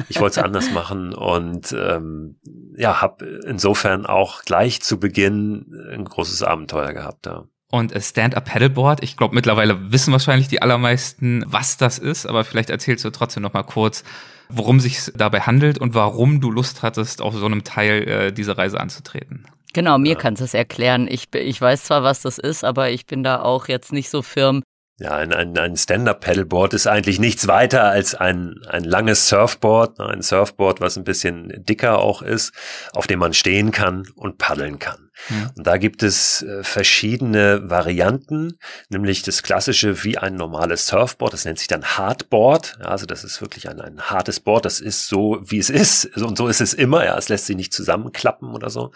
ich 0.09 0.19
wollte 0.19 0.39
es 0.39 0.45
anders 0.45 0.71
machen 0.71 1.13
und 1.13 1.73
ähm, 1.73 2.37
ja, 2.75 3.01
habe 3.01 3.25
insofern 3.45 4.05
auch 4.05 4.43
gleich 4.43 4.81
zu 4.81 4.99
Beginn 4.99 5.65
ein 5.91 6.05
großes 6.05 6.43
Abenteuer 6.43 6.93
gehabt. 6.93 7.25
Ja. 7.25 7.45
Und 7.71 7.93
Stand-Up 7.97 8.45
Paddleboard, 8.45 9.01
ich 9.01 9.15
glaube 9.15 9.34
mittlerweile 9.34 9.91
wissen 9.91 10.12
wahrscheinlich 10.12 10.49
die 10.49 10.62
allermeisten, 10.62 11.43
was 11.47 11.77
das 11.77 11.97
ist, 11.97 12.25
aber 12.25 12.43
vielleicht 12.43 12.69
erzählst 12.69 13.05
du 13.05 13.10
trotzdem 13.12 13.43
noch 13.43 13.53
mal 13.53 13.63
kurz, 13.63 14.03
worum 14.49 14.81
sich 14.81 15.12
dabei 15.15 15.39
handelt 15.39 15.77
und 15.77 15.95
warum 15.95 16.41
du 16.41 16.51
Lust 16.51 16.84
hattest, 16.84 17.21
auf 17.21 17.34
so 17.34 17.45
einem 17.45 17.63
Teil 17.63 18.07
äh, 18.07 18.34
diese 18.34 18.57
Reise 18.57 18.79
anzutreten. 18.79 19.45
Genau, 19.73 19.97
mir 19.97 20.13
ja. 20.13 20.17
kannst 20.17 20.41
du 20.41 20.45
es 20.45 20.53
erklären. 20.53 21.07
Ich, 21.10 21.34
ich 21.34 21.62
weiß 21.62 21.86
zwar, 21.86 22.03
was 22.03 22.21
das 22.21 22.38
ist, 22.38 22.65
aber 22.65 22.89
ich 22.89 23.05
bin 23.05 23.23
da 23.23 23.41
auch 23.41 23.69
jetzt 23.69 23.93
nicht 23.93 24.10
so 24.10 24.21
firm 24.21 24.63
ja, 25.01 25.15
ein, 25.15 25.34
ein, 25.34 25.57
ein 25.57 25.75
Stand-Up-Paddleboard 25.77 26.75
ist 26.75 26.86
eigentlich 26.86 27.19
nichts 27.19 27.47
weiter 27.47 27.86
als 27.86 28.13
ein, 28.13 28.60
ein 28.67 28.84
langes 28.84 29.27
Surfboard, 29.29 29.97
ne, 29.97 30.07
ein 30.07 30.21
Surfboard, 30.21 30.79
was 30.79 30.95
ein 30.95 31.03
bisschen 31.03 31.51
dicker 31.65 31.97
auch 31.97 32.21
ist, 32.21 32.53
auf 32.93 33.07
dem 33.07 33.17
man 33.17 33.34
stehen 33.34 33.71
kann 33.71 34.07
und 34.13 34.38
paddeln 34.38 34.77
kann. 34.77 35.10
Ja. 35.29 35.51
Und 35.55 35.67
da 35.67 35.77
gibt 35.77 36.03
es 36.03 36.41
äh, 36.41 36.63
verschiedene 36.63 37.69
Varianten, 37.69 38.57
nämlich 38.89 39.21
das 39.23 39.43
klassische 39.43 40.03
wie 40.03 40.17
ein 40.17 40.36
normales 40.36 40.88
Surfboard, 40.88 41.34
das 41.34 41.45
nennt 41.45 41.60
sich 41.60 41.67
dann 41.67 41.84
Hardboard. 41.84 42.79
Also 42.81 43.05
das 43.05 43.23
ist 43.23 43.41
wirklich 43.41 43.69
ein, 43.69 43.79
ein 43.79 44.01
hartes 44.01 44.39
Board, 44.39 44.65
das 44.65 44.79
ist 44.79 45.07
so, 45.07 45.39
wie 45.43 45.60
es 45.60 45.69
ist. 45.69 46.05
Und 46.17 46.38
so 46.38 46.47
ist 46.47 46.62
es 46.62 46.73
immer, 46.73 47.05
ja, 47.05 47.17
es 47.17 47.29
lässt 47.29 47.45
sich 47.45 47.55
nicht 47.55 47.73
zusammenklappen 47.73 48.49
oder 48.49 48.69
so. 48.69 48.91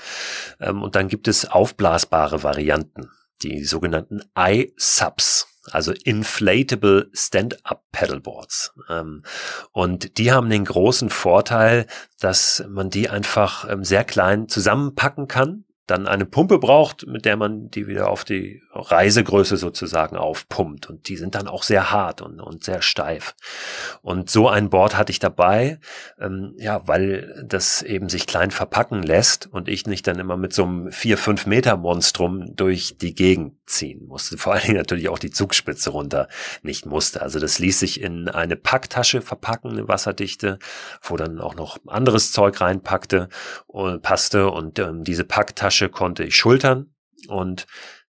Ähm, 0.60 0.82
und 0.82 0.96
dann 0.96 1.08
gibt 1.08 1.28
es 1.28 1.46
aufblasbare 1.46 2.44
Varianten, 2.44 3.10
die 3.42 3.64
sogenannten 3.64 4.22
I-Subs 4.38 5.48
also 5.72 5.94
Inflatable 6.04 7.10
Stand-Up 7.14 7.84
Paddleboards. 7.92 8.74
Ähm, 8.90 9.24
und 9.72 10.18
die 10.18 10.32
haben 10.32 10.50
den 10.50 10.66
großen 10.66 11.10
Vorteil, 11.10 11.88
dass 12.20 12.64
man 12.70 12.90
die 12.90 13.10
einfach 13.10 13.68
ähm, 13.70 13.84
sehr 13.84 14.04
klein 14.04 14.48
zusammenpacken 14.48 15.28
kann 15.28 15.66
dann 15.88 16.08
eine 16.08 16.26
Pumpe 16.26 16.58
braucht, 16.58 17.06
mit 17.06 17.26
der 17.26 17.38
man 17.38 17.70
die 17.70 17.88
wieder 17.88 18.10
auf 18.10 18.24
die 18.24 18.64
Reisegröße 18.72 19.58
sozusagen 19.58 20.18
aufpumpt. 20.18 20.90
Und 20.90 21.08
die 21.10 21.18
sind 21.18 21.36
dann 21.36 21.48
auch 21.48 21.64
sehr 21.64 21.92
hart 21.92 22.22
und, 22.22 22.42
und 22.42 22.64
sehr 22.64 22.82
steif. 22.82 23.36
Und 24.02 24.30
so 24.30 24.50
ein 24.50 24.70
Board 24.70 24.98
hatte 24.98 25.12
ich 25.12 25.20
dabei, 25.20 25.80
ähm, 26.20 26.56
ja, 26.58 26.88
weil 26.88 27.46
das 27.46 27.84
eben 27.84 28.10
sich 28.10 28.26
klein 28.26 28.50
verpacken 28.50 29.04
lässt 29.04 29.48
und 29.52 29.70
ich 29.70 29.86
nicht 29.86 30.08
dann 30.08 30.20
immer 30.20 30.38
mit 30.38 30.54
so 30.54 30.64
einem 30.64 30.92
vier 30.92 31.18
fünf 31.18 31.46
Meter 31.46 31.78
Monstrum 31.78 32.56
durch 32.56 32.98
die 32.98 33.14
Gegend 33.14 33.54
ziehen 33.68 34.08
musste. 34.08 34.38
Vor 34.38 34.54
allen 34.54 34.64
Dingen 34.64 34.78
natürlich 34.78 35.10
auch 35.10 35.20
die 35.20 35.32
Zugspitze 35.32 35.92
runter 35.92 36.28
nicht 36.64 36.86
musste. 36.86 37.22
Also 37.22 37.40
das 37.40 37.60
ließ 37.60 37.80
sich 37.80 38.02
in 38.02 38.28
eine 38.28 38.56
Packtasche 38.56 39.22
verpacken, 39.22 39.72
eine 39.72 39.88
wasserdichte, 39.88 40.58
wo 41.02 41.16
dann 41.16 41.40
auch 41.40 41.56
noch 41.56 41.78
anderes 41.86 42.32
Zeug 42.32 42.60
reinpackte 42.60 43.30
und 43.68 44.02
passte. 44.02 44.50
Und 44.50 44.80
ähm, 44.80 45.04
diese 45.04 45.24
Packtasche 45.24 45.75
Tasche 45.76 45.90
konnte 45.90 46.24
ich 46.24 46.36
schultern 46.36 46.94
und 47.28 47.68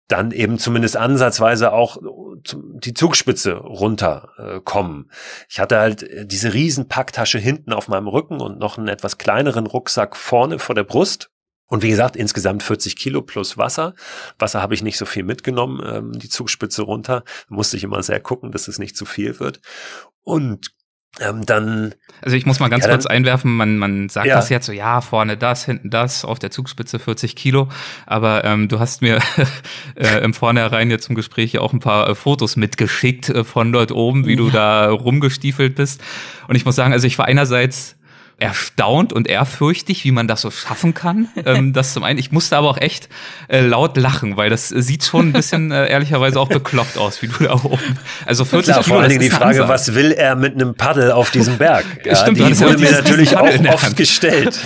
dann 0.09 0.31
eben 0.31 0.59
zumindest 0.59 0.97
ansatzweise 0.97 1.71
auch 1.71 1.97
die 2.43 2.93
Zugspitze 2.93 3.53
runterkommen. 3.53 5.05
Äh, 5.09 5.45
ich 5.49 5.59
hatte 5.61 5.79
halt 5.79 6.05
diese 6.29 6.53
riesen 6.53 6.89
Packtasche 6.89 7.39
hinten 7.39 7.71
auf 7.71 7.87
meinem 7.87 8.09
Rücken 8.09 8.41
und 8.41 8.59
noch 8.59 8.77
einen 8.77 8.89
etwas 8.89 9.17
kleineren 9.17 9.65
Rucksack 9.65 10.17
vorne 10.17 10.59
vor 10.59 10.75
der 10.75 10.83
Brust. 10.83 11.29
Und 11.67 11.83
wie 11.83 11.89
gesagt, 11.89 12.17
insgesamt 12.17 12.63
40 12.63 12.97
Kilo 12.97 13.21
plus 13.21 13.57
Wasser. 13.57 13.95
Wasser 14.37 14.61
habe 14.61 14.73
ich 14.73 14.83
nicht 14.83 14.97
so 14.97 15.05
viel 15.05 15.23
mitgenommen, 15.23 15.81
ähm, 15.85 16.11
die 16.11 16.29
Zugspitze 16.29 16.81
runter. 16.81 17.23
Musste 17.47 17.77
ich 17.77 17.85
immer 17.85 18.03
sehr 18.03 18.19
gucken, 18.19 18.51
dass 18.51 18.67
es 18.67 18.79
nicht 18.79 18.97
zu 18.97 19.05
viel 19.05 19.39
wird. 19.39 19.61
Und 20.21 20.73
ähm, 21.19 21.45
dann. 21.45 21.93
Also 22.21 22.35
ich 22.35 22.45
muss 22.45 22.59
mal 22.59 22.69
ganz 22.69 22.85
ja, 22.85 22.91
kurz 22.91 23.05
einwerfen, 23.05 23.55
man, 23.55 23.77
man 23.77 24.09
sagt 24.09 24.27
ja. 24.27 24.35
das 24.35 24.49
jetzt 24.49 24.65
so, 24.65 24.71
ja, 24.71 25.01
vorne 25.01 25.37
das, 25.37 25.65
hinten 25.65 25.89
das, 25.89 26.25
auf 26.25 26.39
der 26.39 26.51
Zugspitze 26.51 26.99
40 26.99 27.35
Kilo. 27.35 27.69
Aber 28.05 28.43
ähm, 28.43 28.67
du 28.67 28.79
hast 28.79 29.01
mir 29.01 29.19
äh, 29.95 30.23
im 30.23 30.33
Vornherein 30.33 30.89
jetzt 30.89 31.05
zum 31.05 31.15
Gespräch 31.15 31.53
ja 31.53 31.61
auch 31.61 31.73
ein 31.73 31.79
paar 31.79 32.09
äh, 32.09 32.15
Fotos 32.15 32.55
mitgeschickt 32.55 33.29
äh, 33.29 33.43
von 33.43 33.71
dort 33.71 33.91
oben, 33.91 34.25
wie 34.25 34.35
du 34.35 34.49
da 34.49 34.89
rumgestiefelt 34.89 35.75
bist. 35.75 36.01
Und 36.47 36.55
ich 36.55 36.65
muss 36.65 36.75
sagen, 36.75 36.93
also 36.93 37.05
ich 37.05 37.17
war 37.17 37.25
einerseits 37.25 37.95
erstaunt 38.39 39.13
und 39.13 39.27
ehrfürchtig, 39.27 40.03
wie 40.03 40.11
man 40.11 40.27
das 40.27 40.41
so 40.41 40.51
schaffen 40.51 40.93
kann. 40.93 41.27
ähm, 41.45 41.73
das 41.73 41.93
zum 41.93 42.03
einen. 42.03 42.19
Ich 42.19 42.31
musste 42.31 42.57
aber 42.57 42.69
auch 42.69 42.77
echt 42.77 43.09
äh, 43.47 43.61
laut 43.61 43.97
lachen, 43.97 44.37
weil 44.37 44.49
das 44.49 44.69
sieht 44.69 45.03
schon 45.03 45.29
ein 45.29 45.33
bisschen 45.33 45.71
äh, 45.71 45.87
ehrlicherweise 45.87 46.39
auch 46.39 46.49
bekloppt 46.49 46.97
aus, 46.97 47.21
wie 47.21 47.27
du 47.27 47.43
da 47.43 47.53
oben. 47.53 47.97
Also 48.25 48.45
40 48.45 48.73
Klar, 48.73 48.83
Kilo, 48.83 48.95
vor 48.95 49.01
allen 49.01 49.09
Dingen 49.09 49.21
die 49.21 49.29
Frage, 49.29 49.67
was 49.67 49.95
will 49.95 50.11
er 50.11 50.35
mit 50.35 50.55
einem 50.55 50.75
Paddel 50.75 51.11
auf 51.11 51.31
diesem 51.31 51.57
Berg? 51.57 51.85
Ja, 52.05 52.15
Stimmt, 52.17 52.39
die 52.39 52.59
wurde 52.59 52.77
mir 52.79 52.91
natürlich 52.91 53.37
auch 53.37 53.47
oft 53.73 53.95
gestellt. 53.95 54.59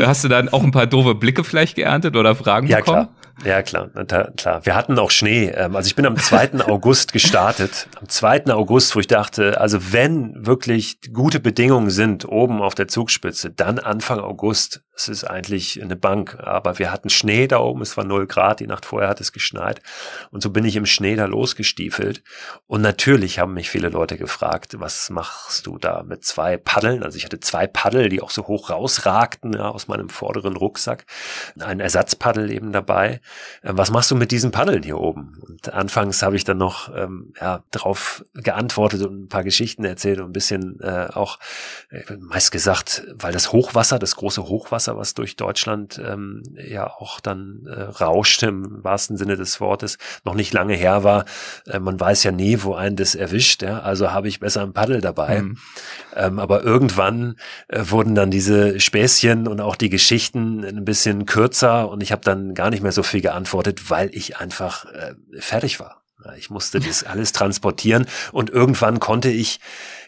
Hast 0.00 0.24
du 0.24 0.28
dann 0.28 0.50
auch 0.50 0.62
ein 0.62 0.72
paar 0.72 0.86
doofe 0.86 1.14
Blicke 1.14 1.42
vielleicht 1.42 1.76
geerntet 1.76 2.16
oder 2.16 2.34
Fragen 2.34 2.66
Ja, 2.66 2.78
bekommen? 2.78 3.06
klar. 3.06 3.23
Ja, 3.42 3.62
klar, 3.62 3.88
da, 4.06 4.30
klar. 4.36 4.64
Wir 4.64 4.74
hatten 4.74 4.98
auch 4.98 5.10
Schnee. 5.10 5.48
Ähm, 5.48 5.74
Also 5.74 5.88
ich 5.88 5.96
bin 5.96 6.06
am 6.06 6.16
2. 6.16 6.60
August 6.66 7.12
gestartet. 7.12 7.88
Am 8.00 8.08
2. 8.08 8.46
August, 8.46 8.94
wo 8.94 9.00
ich 9.00 9.06
dachte, 9.06 9.60
also 9.60 9.92
wenn 9.92 10.46
wirklich 10.46 11.00
gute 11.12 11.40
Bedingungen 11.40 11.90
sind 11.90 12.26
oben 12.26 12.62
auf 12.62 12.74
der 12.74 12.88
Zugspitze, 12.88 13.50
dann 13.50 13.78
Anfang 13.78 14.20
August. 14.20 14.82
Es 14.96 15.08
ist 15.08 15.24
eigentlich 15.24 15.82
eine 15.82 15.96
Bank. 15.96 16.38
Aber 16.38 16.78
wir 16.78 16.92
hatten 16.92 17.10
Schnee 17.10 17.48
da 17.48 17.58
oben. 17.58 17.82
Es 17.82 17.96
war 17.96 18.04
0 18.04 18.26
Grad. 18.28 18.60
Die 18.60 18.68
Nacht 18.68 18.86
vorher 18.86 19.08
hat 19.08 19.20
es 19.20 19.32
geschneit. 19.32 19.82
Und 20.30 20.42
so 20.42 20.50
bin 20.50 20.64
ich 20.64 20.76
im 20.76 20.86
Schnee 20.86 21.16
da 21.16 21.24
losgestiefelt. 21.24 22.22
Und 22.66 22.82
natürlich 22.82 23.40
haben 23.40 23.54
mich 23.54 23.68
viele 23.68 23.88
Leute 23.88 24.16
gefragt, 24.16 24.76
was 24.78 25.10
machst 25.10 25.66
du 25.66 25.78
da 25.78 26.04
mit 26.04 26.24
zwei 26.24 26.56
Paddeln? 26.56 27.02
Also 27.02 27.18
ich 27.18 27.24
hatte 27.24 27.40
zwei 27.40 27.66
Paddel, 27.66 28.08
die 28.08 28.22
auch 28.22 28.30
so 28.30 28.46
hoch 28.46 28.70
rausragten 28.70 29.52
ja, 29.54 29.68
aus 29.68 29.88
meinem 29.88 30.08
vorderen 30.08 30.56
Rucksack. 30.56 31.04
Ein 31.58 31.80
Ersatzpaddel 31.80 32.52
eben 32.52 32.70
dabei. 32.70 33.20
Äh, 33.62 33.72
Was 33.74 33.90
machst 33.90 34.10
du 34.10 34.16
mit 34.16 34.30
diesen 34.30 34.50
Paddeln 34.50 34.82
hier 34.82 34.98
oben? 34.98 35.38
Und 35.40 35.72
anfangs 35.72 36.22
habe 36.22 36.36
ich 36.36 36.44
dann 36.44 36.58
noch 36.58 36.94
ähm, 36.94 37.32
ja, 37.40 37.62
darauf 37.70 38.24
geantwortet 38.34 39.02
und 39.02 39.24
ein 39.24 39.28
paar 39.28 39.44
Geschichten 39.44 39.84
erzählt 39.84 40.20
und 40.20 40.26
ein 40.26 40.32
bisschen 40.32 40.80
äh, 40.80 41.08
auch 41.12 41.38
äh, 41.90 42.02
meist 42.18 42.52
gesagt, 42.52 43.04
weil 43.14 43.32
das 43.32 43.52
Hochwasser, 43.52 43.98
das 43.98 44.16
große 44.16 44.44
Hochwasser, 44.44 44.96
was 44.96 45.14
durch 45.14 45.36
Deutschland 45.36 46.00
ähm, 46.04 46.42
ja 46.56 46.86
auch 46.86 47.20
dann 47.20 47.66
äh, 47.66 47.82
rauschte 47.82 48.46
im 48.46 48.84
wahrsten 48.84 49.16
Sinne 49.16 49.36
des 49.36 49.60
Wortes, 49.60 49.98
noch 50.24 50.34
nicht 50.34 50.52
lange 50.52 50.74
her 50.74 51.04
war. 51.04 51.24
Äh, 51.66 51.78
man 51.78 51.98
weiß 51.98 52.22
ja 52.24 52.32
nie, 52.32 52.62
wo 52.62 52.74
einen 52.74 52.96
das 52.96 53.14
erwischt. 53.14 53.62
Ja? 53.62 53.80
Also 53.80 54.12
habe 54.12 54.28
ich 54.28 54.40
besser 54.40 54.62
ein 54.62 54.72
Paddel 54.72 55.00
dabei. 55.00 55.38
Hm. 55.38 55.58
Ähm, 56.16 56.38
aber 56.38 56.62
irgendwann 56.62 57.36
äh, 57.68 57.82
wurden 57.88 58.14
dann 58.14 58.30
diese 58.30 58.80
Späßchen 58.80 59.48
und 59.48 59.60
auch 59.60 59.76
die 59.76 59.90
Geschichten 59.90 60.64
ein 60.64 60.84
bisschen 60.84 61.26
kürzer 61.26 61.88
und 61.88 62.02
ich 62.02 62.12
habe 62.12 62.22
dann 62.22 62.54
gar 62.54 62.70
nicht 62.70 62.82
mehr 62.82 62.92
so 62.92 63.02
viel 63.02 63.13
geantwortet, 63.20 63.90
weil 63.90 64.10
ich 64.14 64.38
einfach 64.38 64.84
äh, 64.86 65.14
fertig 65.38 65.80
war. 65.80 66.04
Ich 66.38 66.48
musste 66.48 66.80
das 66.80 67.04
alles 67.04 67.32
transportieren 67.32 68.06
und 68.32 68.50
irgendwann 68.50 69.00
konnte 69.00 69.30
ich 69.30 69.60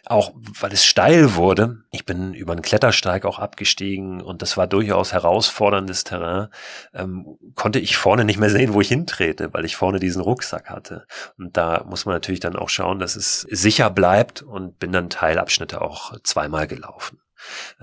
auch, 0.07 0.33
weil 0.61 0.73
es 0.73 0.85
steil 0.85 1.35
wurde, 1.35 1.83
ich 1.91 2.07
bin 2.07 2.33
über 2.33 2.53
einen 2.53 2.63
Klettersteig 2.63 3.25
auch 3.25 3.41
abgestiegen 3.41 4.21
und 4.21 4.41
das 4.41 4.57
war 4.57 4.69
durchaus 4.69 5.13
herausforderndes 5.13 6.05
Terrain, 6.05 6.49
ähm, 6.95 7.37
konnte 7.57 7.81
ich 7.81 7.97
vorne 7.97 8.25
nicht 8.25 8.39
mehr 8.39 8.51
sehen, 8.51 8.73
wo 8.73 8.81
ich 8.81 8.89
hintrete, 8.89 9.53
weil 9.53 9.65
ich 9.65 9.75
vorne 9.75 9.99
diesen 9.99 10.23
Rucksack 10.23 10.71
hatte. 10.71 11.07
Und 11.39 11.57
da 11.57 11.85
muss 11.85 12.07
man 12.07 12.15
natürlich 12.15 12.41
dann 12.41 12.55
auch 12.55 12.69
schauen, 12.69 13.01
dass 13.01 13.17
es 13.17 13.41
sicher 13.51 13.91
bleibt 13.91 14.43
und 14.43 14.79
bin 14.79 14.93
dann 14.93 15.11
Teilabschnitte 15.11 15.83
auch 15.83 16.17
zweimal 16.23 16.69
gelaufen. 16.69 17.19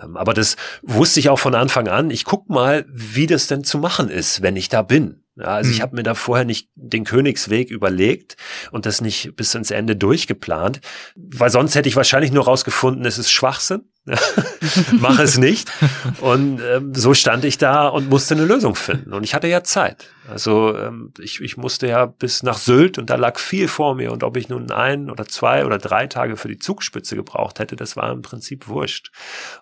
Ähm, 0.02 0.17
Aber 0.17 0.34
das 0.34 0.56
wusste 0.82 1.19
ich 1.19 1.30
auch 1.30 1.39
von 1.39 1.56
Anfang 1.56 1.88
an. 1.88 2.10
Ich 2.12 2.26
guck 2.26 2.49
mal, 2.49 2.86
wie 2.89 3.28
das 3.28 3.47
denn 3.47 3.63
zu 3.63 3.78
machen 3.78 4.10
ist, 4.10 4.41
wenn 4.41 4.56
ich 4.56 4.69
da 4.69 4.82
bin. 4.82 5.23
Ja, 5.36 5.45
also 5.45 5.71
ich 5.71 5.78
Hm. 5.78 5.82
habe 5.84 5.95
mir 5.95 6.04
da 6.04 6.13
vorher 6.13 6.45
nicht 6.45 6.69
den 6.76 7.06
Königsweg 7.06 7.71
überlegt 7.71 8.38
und 8.71 8.86
das 8.86 9.02
nicht 9.02 9.36
bis 9.36 9.56
ins 9.56 9.71
Ende 9.71 9.95
durchgeplant, 9.95 10.80
weil 11.15 11.49
sonst 11.49 11.73
hätte 11.73 11.89
ich 11.89 11.95
wahrscheinlich 11.95 12.32
nur 12.32 12.43
rausgefunden, 12.45 13.04
es 13.06 13.17
ist 13.17 13.32
Schwachsinn. 13.32 13.82
Mach 14.99 15.19
es 15.19 15.37
nicht. 15.37 15.71
Und 16.19 16.61
ähm, 16.61 16.93
so 16.93 17.13
stand 17.13 17.45
ich 17.45 17.57
da 17.57 17.87
und 17.87 18.09
musste 18.09 18.35
eine 18.35 18.45
Lösung 18.45 18.75
finden. 18.75 19.13
Und 19.13 19.23
ich 19.23 19.33
hatte 19.33 19.47
ja 19.47 19.63
Zeit. 19.63 20.09
Also 20.29 20.77
ähm, 20.77 21.13
ich, 21.19 21.41
ich 21.41 21.57
musste 21.57 21.87
ja 21.87 22.05
bis 22.05 22.43
nach 22.43 22.57
Sylt 22.57 22.97
und 22.97 23.09
da 23.09 23.15
lag 23.15 23.39
viel 23.39 23.67
vor 23.67 23.95
mir. 23.95 24.11
Und 24.11 24.23
ob 24.23 24.37
ich 24.37 24.49
nun 24.49 24.71
ein 24.71 25.09
oder 25.09 25.25
zwei 25.25 25.65
oder 25.65 25.77
drei 25.77 26.07
Tage 26.07 26.37
für 26.37 26.47
die 26.47 26.57
Zugspitze 26.57 27.15
gebraucht 27.15 27.59
hätte, 27.59 27.75
das 27.75 27.95
war 27.95 28.11
im 28.11 28.21
Prinzip 28.21 28.67
wurscht. 28.67 29.11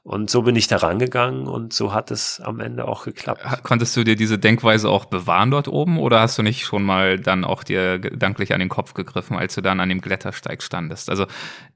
Und 0.03 0.29
so 0.29 0.43
bin 0.43 0.55
ich 0.55 0.67
da 0.67 0.77
rangegangen 0.77 1.47
und 1.47 1.73
so 1.73 1.93
hat 1.93 2.11
es 2.11 2.39
am 2.39 2.59
Ende 2.59 2.87
auch 2.87 3.05
geklappt. 3.05 3.41
Konntest 3.63 3.95
du 3.97 4.03
dir 4.03 4.15
diese 4.15 4.37
Denkweise 4.37 4.89
auch 4.89 5.05
bewahren 5.05 5.51
dort 5.51 5.67
oben 5.67 5.97
oder 5.99 6.21
hast 6.21 6.37
du 6.37 6.43
nicht 6.43 6.63
schon 6.63 6.83
mal 6.83 7.19
dann 7.19 7.43
auch 7.43 7.63
dir 7.63 7.99
gedanklich 7.99 8.53
an 8.53 8.59
den 8.59 8.69
Kopf 8.69 8.93
gegriffen, 8.93 9.37
als 9.37 9.55
du 9.55 9.61
dann 9.61 9.79
an 9.79 9.89
dem 9.89 10.01
Klettersteig 10.01 10.61
standest? 10.61 11.09
Also 11.09 11.25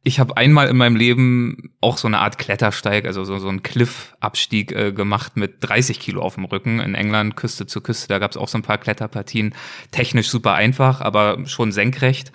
ich 0.04 0.19
habe 0.19 0.38
einmal 0.38 0.67
in 0.67 0.78
meinem 0.78 0.95
Leben 0.95 1.73
auch 1.82 1.97
so 1.97 2.08
eine 2.08 2.19
Art 2.19 2.38
Klettersteig, 2.56 3.06
also 3.06 3.26
so, 3.26 3.38
so 3.38 3.50
einen 3.50 3.63
Cliff-Abstieg 3.63 4.72
äh, 4.72 4.94
gemacht 4.94 5.36
mit 5.36 5.56
30 5.60 6.00
Kilo 6.00 6.22
auf 6.22 6.36
dem 6.36 6.46
Rücken 6.46 6.80
in 6.80 6.96
England, 6.96 7.36
Küste 7.36 7.68
zu 7.68 7.82
Küste. 7.82 8.08
Da 8.08 8.18
gab 8.18 8.32
es 8.32 8.38
auch 8.38 8.48
so 8.48 8.58
ein 8.58 8.62
paar 8.62 8.78
Kletterpartien. 8.78 9.54
Technisch 9.91 10.30
super 10.30 10.54
einfach, 10.54 11.02
aber 11.02 11.46
schon 11.48 11.74
senkrecht. 11.74 12.32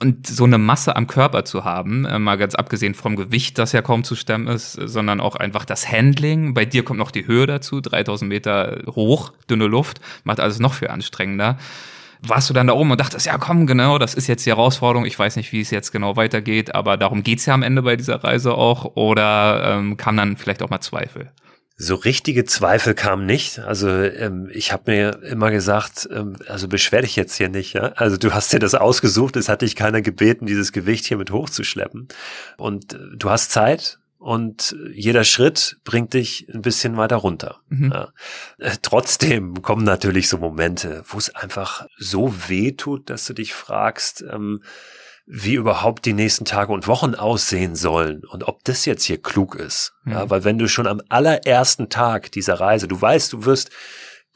Und 0.00 0.28
so 0.28 0.44
eine 0.44 0.58
Masse 0.58 0.94
am 0.94 1.08
Körper 1.08 1.44
zu 1.44 1.64
haben, 1.64 2.04
äh, 2.04 2.20
mal 2.20 2.36
ganz 2.36 2.54
abgesehen 2.54 2.94
vom 2.94 3.16
Gewicht, 3.16 3.58
das 3.58 3.72
ja 3.72 3.82
kaum 3.82 4.04
zu 4.04 4.14
stemmen 4.14 4.46
ist, 4.46 4.74
sondern 4.74 5.20
auch 5.20 5.34
einfach 5.34 5.64
das 5.64 5.90
Handling. 5.90 6.54
Bei 6.54 6.64
dir 6.64 6.84
kommt 6.84 7.00
noch 7.00 7.10
die 7.10 7.26
Höhe 7.26 7.48
dazu, 7.48 7.80
3000 7.80 8.28
Meter 8.28 8.82
hoch, 8.94 9.32
dünne 9.50 9.66
Luft, 9.66 10.00
macht 10.22 10.38
alles 10.38 10.60
noch 10.60 10.74
viel 10.74 10.88
anstrengender. 10.88 11.58
Warst 12.26 12.50
du 12.50 12.54
dann 12.54 12.66
da 12.66 12.72
oben 12.72 12.90
und 12.90 13.00
dachtest, 13.00 13.26
ja 13.26 13.38
komm, 13.38 13.66
genau, 13.66 13.98
das 13.98 14.14
ist 14.14 14.26
jetzt 14.26 14.44
die 14.44 14.50
Herausforderung. 14.50 15.06
Ich 15.06 15.18
weiß 15.18 15.36
nicht, 15.36 15.52
wie 15.52 15.60
es 15.60 15.70
jetzt 15.70 15.92
genau 15.92 16.16
weitergeht, 16.16 16.74
aber 16.74 16.96
darum 16.96 17.22
geht's 17.22 17.46
ja 17.46 17.54
am 17.54 17.62
Ende 17.62 17.82
bei 17.82 17.96
dieser 17.96 18.22
Reise 18.24 18.54
auch. 18.54 18.96
Oder 18.96 19.76
ähm, 19.76 19.96
kam 19.96 20.16
dann 20.16 20.36
vielleicht 20.36 20.62
auch 20.62 20.70
mal 20.70 20.80
Zweifel? 20.80 21.30
So 21.80 21.94
richtige 21.94 22.44
Zweifel 22.44 22.94
kamen 22.94 23.24
nicht. 23.24 23.60
Also 23.60 23.88
ähm, 23.88 24.50
ich 24.52 24.72
habe 24.72 24.90
mir 24.90 25.22
immer 25.22 25.52
gesagt, 25.52 26.08
ähm, 26.12 26.34
also 26.48 26.66
beschwer 26.66 27.02
dich 27.02 27.14
jetzt 27.14 27.36
hier 27.36 27.48
nicht. 27.48 27.74
Ja? 27.74 27.92
Also 27.94 28.16
du 28.16 28.34
hast 28.34 28.52
dir 28.52 28.58
das 28.58 28.74
ausgesucht, 28.74 29.36
es 29.36 29.48
hat 29.48 29.62
dich 29.62 29.76
keiner 29.76 30.02
gebeten, 30.02 30.46
dieses 30.46 30.72
Gewicht 30.72 31.04
hier 31.04 31.18
mit 31.18 31.30
hochzuschleppen. 31.30 32.08
Und 32.56 32.94
äh, 32.94 32.98
du 33.16 33.30
hast 33.30 33.52
Zeit 33.52 33.97
und 34.18 34.76
jeder 34.92 35.24
Schritt 35.24 35.78
bringt 35.84 36.12
dich 36.14 36.46
ein 36.52 36.62
bisschen 36.62 36.96
weiter 36.96 37.16
runter. 37.16 37.60
Mhm. 37.68 37.92
Ja. 37.92 38.08
Äh, 38.58 38.76
Trotzdem 38.82 39.62
kommen 39.62 39.84
natürlich 39.84 40.28
so 40.28 40.38
Momente, 40.38 41.04
wo 41.06 41.18
es 41.18 41.34
einfach 41.34 41.86
so 41.98 42.34
weh 42.48 42.72
tut, 42.72 43.08
dass 43.10 43.24
du 43.26 43.32
dich 43.32 43.54
fragst, 43.54 44.24
ähm, 44.30 44.62
wie 45.30 45.54
überhaupt 45.54 46.06
die 46.06 46.14
nächsten 46.14 46.46
Tage 46.46 46.72
und 46.72 46.86
Wochen 46.86 47.14
aussehen 47.14 47.76
sollen 47.76 48.24
und 48.24 48.44
ob 48.48 48.64
das 48.64 48.86
jetzt 48.86 49.04
hier 49.04 49.20
klug 49.20 49.54
ist. 49.56 49.92
Ja, 50.06 50.24
Mhm. 50.24 50.30
weil 50.30 50.44
wenn 50.44 50.58
du 50.58 50.68
schon 50.68 50.86
am 50.86 51.02
allerersten 51.10 51.88
Tag 51.90 52.32
dieser 52.32 52.54
Reise, 52.60 52.88
du 52.88 53.00
weißt, 53.00 53.34
du 53.34 53.44
wirst 53.44 53.70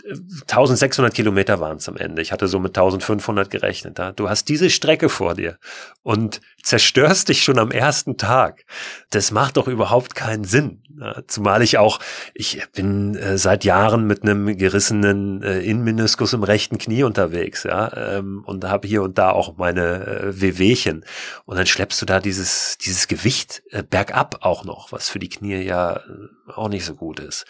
1600 0.04 1.14
Kilometer 1.14 1.60
waren 1.60 1.76
es 1.76 1.88
am 1.88 1.96
Ende. 1.96 2.22
Ich 2.22 2.32
hatte 2.32 2.48
so 2.48 2.58
mit 2.58 2.76
1500 2.76 3.50
gerechnet. 3.50 3.98
Ja? 3.98 4.12
Du 4.12 4.28
hast 4.28 4.48
diese 4.48 4.70
Strecke 4.70 5.08
vor 5.08 5.34
dir 5.34 5.58
und 6.02 6.40
zerstörst 6.62 7.28
dich 7.28 7.42
schon 7.42 7.58
am 7.58 7.70
ersten 7.70 8.16
Tag. 8.16 8.64
Das 9.10 9.30
macht 9.30 9.56
doch 9.56 9.68
überhaupt 9.68 10.14
keinen 10.14 10.44
Sinn. 10.44 10.82
Ja? 10.98 11.22
Zumal 11.26 11.62
ich 11.62 11.78
auch, 11.78 12.00
ich 12.34 12.62
bin 12.72 13.14
äh, 13.16 13.38
seit 13.38 13.64
Jahren 13.64 14.06
mit 14.06 14.22
einem 14.22 14.56
gerissenen 14.56 15.42
äh, 15.42 15.60
Innenmeniskus 15.60 16.32
im 16.32 16.42
rechten 16.42 16.78
Knie 16.78 17.02
unterwegs, 17.04 17.64
ja, 17.64 18.18
ähm, 18.18 18.42
und 18.46 18.64
habe 18.64 18.88
hier 18.88 19.02
und 19.02 19.18
da 19.18 19.30
auch 19.30 19.56
meine 19.56 20.06
äh, 20.06 20.40
Wehwehchen. 20.40 21.04
Und 21.44 21.56
dann 21.56 21.66
schleppst 21.66 22.00
du 22.02 22.06
da 22.06 22.20
dieses 22.20 22.78
dieses 22.78 23.08
Gewicht 23.08 23.62
äh, 23.70 23.82
bergab 23.82 24.38
auch 24.40 24.64
noch, 24.64 24.92
was 24.92 25.08
für 25.08 25.18
die 25.18 25.28
Knie 25.28 25.62
ja 25.62 25.96
äh, 25.96 26.52
auch 26.54 26.68
nicht 26.68 26.84
so 26.84 26.94
gut 26.94 27.20
ist. 27.20 27.46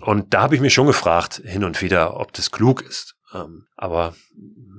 Und 0.00 0.34
da 0.34 0.42
habe 0.42 0.54
ich 0.54 0.60
mich 0.60 0.74
schon 0.74 0.86
gefragt, 0.86 1.42
hin 1.44 1.64
und 1.64 1.82
wieder, 1.82 2.18
ob 2.18 2.32
das 2.32 2.50
klug 2.50 2.82
ist. 2.82 3.16
Ähm, 3.34 3.66
aber 3.76 4.14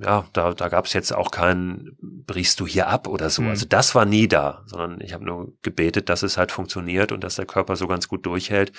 ja, 0.02 0.26
da, 0.32 0.52
da 0.52 0.68
gab 0.68 0.86
es 0.86 0.92
jetzt 0.92 1.12
auch 1.12 1.30
keinen, 1.30 1.96
brichst 2.00 2.60
du 2.60 2.66
hier 2.66 2.88
ab 2.88 3.06
oder 3.06 3.30
so. 3.30 3.42
Mhm. 3.42 3.50
Also 3.50 3.66
das 3.68 3.94
war 3.94 4.04
nie 4.04 4.28
da, 4.28 4.62
sondern 4.66 5.00
ich 5.00 5.12
habe 5.12 5.24
nur 5.24 5.52
gebetet, 5.62 6.08
dass 6.08 6.22
es 6.22 6.36
halt 6.36 6.52
funktioniert 6.52 7.12
und 7.12 7.24
dass 7.24 7.36
der 7.36 7.46
Körper 7.46 7.76
so 7.76 7.86
ganz 7.86 8.08
gut 8.08 8.26
durchhält 8.26 8.72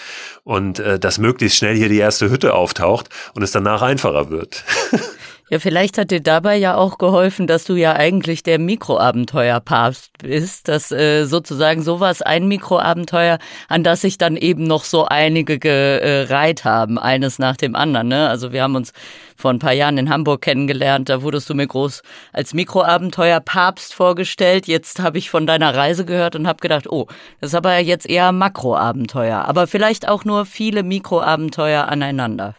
und 0.44 0.80
äh, 0.80 1.00
dass 1.00 1.18
möglichst 1.18 1.58
schnell 1.58 1.76
hier 1.76 1.90
die 1.90 1.98
erste 1.98 2.30
Hütte 2.30 2.54
auftaucht 2.54 3.10
und 3.34 3.44
es 3.44 3.52
danach 3.52 3.82
einfacher 3.82 4.30
wird. 4.30 4.64
Ja, 5.48 5.60
vielleicht 5.60 6.00
hat 6.00 6.10
dir 6.10 6.22
dabei 6.22 6.56
ja 6.58 6.76
auch 6.76 6.98
geholfen, 6.98 7.46
dass 7.46 7.66
du 7.66 7.76
ja 7.76 7.94
eigentlich 7.94 8.42
der 8.42 8.58
Mikroabenteuerpapst 8.58 10.18
bist, 10.18 10.68
dass 10.68 10.92
äh, 10.92 11.26
sozusagen 11.26 11.84
sowas 11.84 12.24
ein 12.24 12.48
Mikroabenteuer, 12.48 13.38
an 13.68 13.84
das 13.84 14.02
sich 14.02 14.18
dann 14.18 14.38
eben 14.38 14.64
noch 14.64 14.84
so 14.84 15.06
einige 15.06 15.60
gereiht 15.60 16.66
haben, 16.66 16.98
eines 16.98 17.38
nach 17.38 17.58
dem 17.58 17.76
anderen. 17.76 18.08
Ne? 18.08 18.28
Also 18.28 18.54
wir 18.54 18.64
haben 18.64 18.76
uns 18.76 18.92
vor 19.38 19.52
ein 19.52 19.60
paar 19.60 19.74
Jahren 19.74 20.00
in 20.00 20.10
Hamburg 20.10 20.42
kennengelernt, 20.42 21.10
da 21.10 21.22
wurdest 21.22 21.48
du 21.48 21.54
mir 21.54 21.68
groß 21.68 22.02
als 22.34 22.56
Mikroabenteuerpapst 22.56 23.94
vorgestellt. 23.94 24.66
Jetzt 24.66 25.00
habe 25.00 25.20
ich 25.20 25.30
von 25.30 25.46
deiner 25.46 25.76
Reise 25.76 26.06
gehört 26.06 26.36
und 26.36 26.48
habe 26.48 26.60
gedacht, 26.60 26.90
oh, 26.90 27.06
das 27.40 27.52
ist 27.52 27.56
aber 27.56 27.78
jetzt 27.78 28.10
eher 28.10 28.32
Makroabenteuer, 28.32 29.46
aber 29.46 29.68
vielleicht 29.68 30.08
auch 30.08 30.26
nur 30.26 30.48
viele 30.48 30.82
Mikroabenteuer 30.82 31.88
aneinander. 31.88 32.56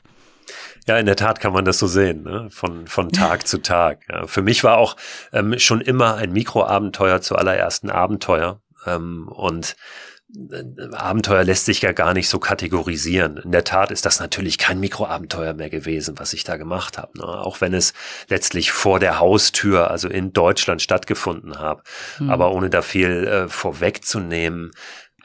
Ja, 0.86 0.98
in 0.98 1.06
der 1.06 1.16
Tat 1.16 1.40
kann 1.40 1.52
man 1.52 1.64
das 1.64 1.78
so 1.78 1.86
sehen, 1.86 2.22
ne? 2.22 2.48
von, 2.50 2.86
von 2.86 3.10
Tag 3.10 3.46
zu 3.48 3.58
Tag. 3.58 4.02
Ja. 4.08 4.26
Für 4.26 4.42
mich 4.42 4.62
war 4.62 4.78
auch 4.78 4.96
ähm, 5.32 5.58
schon 5.58 5.80
immer 5.80 6.14
ein 6.14 6.32
Mikroabenteuer 6.32 7.20
zu 7.20 7.34
allerersten 7.36 7.90
Abenteuer. 7.90 8.60
Ähm, 8.86 9.26
und 9.28 9.76
äh, 10.52 10.94
Abenteuer 10.94 11.42
lässt 11.42 11.64
sich 11.64 11.82
ja 11.82 11.90
gar 11.90 12.14
nicht 12.14 12.28
so 12.28 12.38
kategorisieren. 12.38 13.38
In 13.38 13.50
der 13.50 13.64
Tat 13.64 13.90
ist 13.90 14.06
das 14.06 14.20
natürlich 14.20 14.58
kein 14.58 14.78
Mikroabenteuer 14.78 15.54
mehr 15.54 15.70
gewesen, 15.70 16.18
was 16.18 16.32
ich 16.32 16.44
da 16.44 16.56
gemacht 16.56 16.98
habe. 16.98 17.18
Ne? 17.18 17.24
Auch 17.24 17.60
wenn 17.60 17.74
es 17.74 17.92
letztlich 18.28 18.70
vor 18.70 19.00
der 19.00 19.18
Haustür, 19.18 19.90
also 19.90 20.08
in 20.08 20.32
Deutschland 20.32 20.82
stattgefunden 20.82 21.58
habe. 21.58 21.82
Mhm. 22.20 22.30
Aber 22.30 22.52
ohne 22.52 22.70
da 22.70 22.82
viel 22.82 23.26
äh, 23.26 23.48
vorwegzunehmen, 23.48 24.70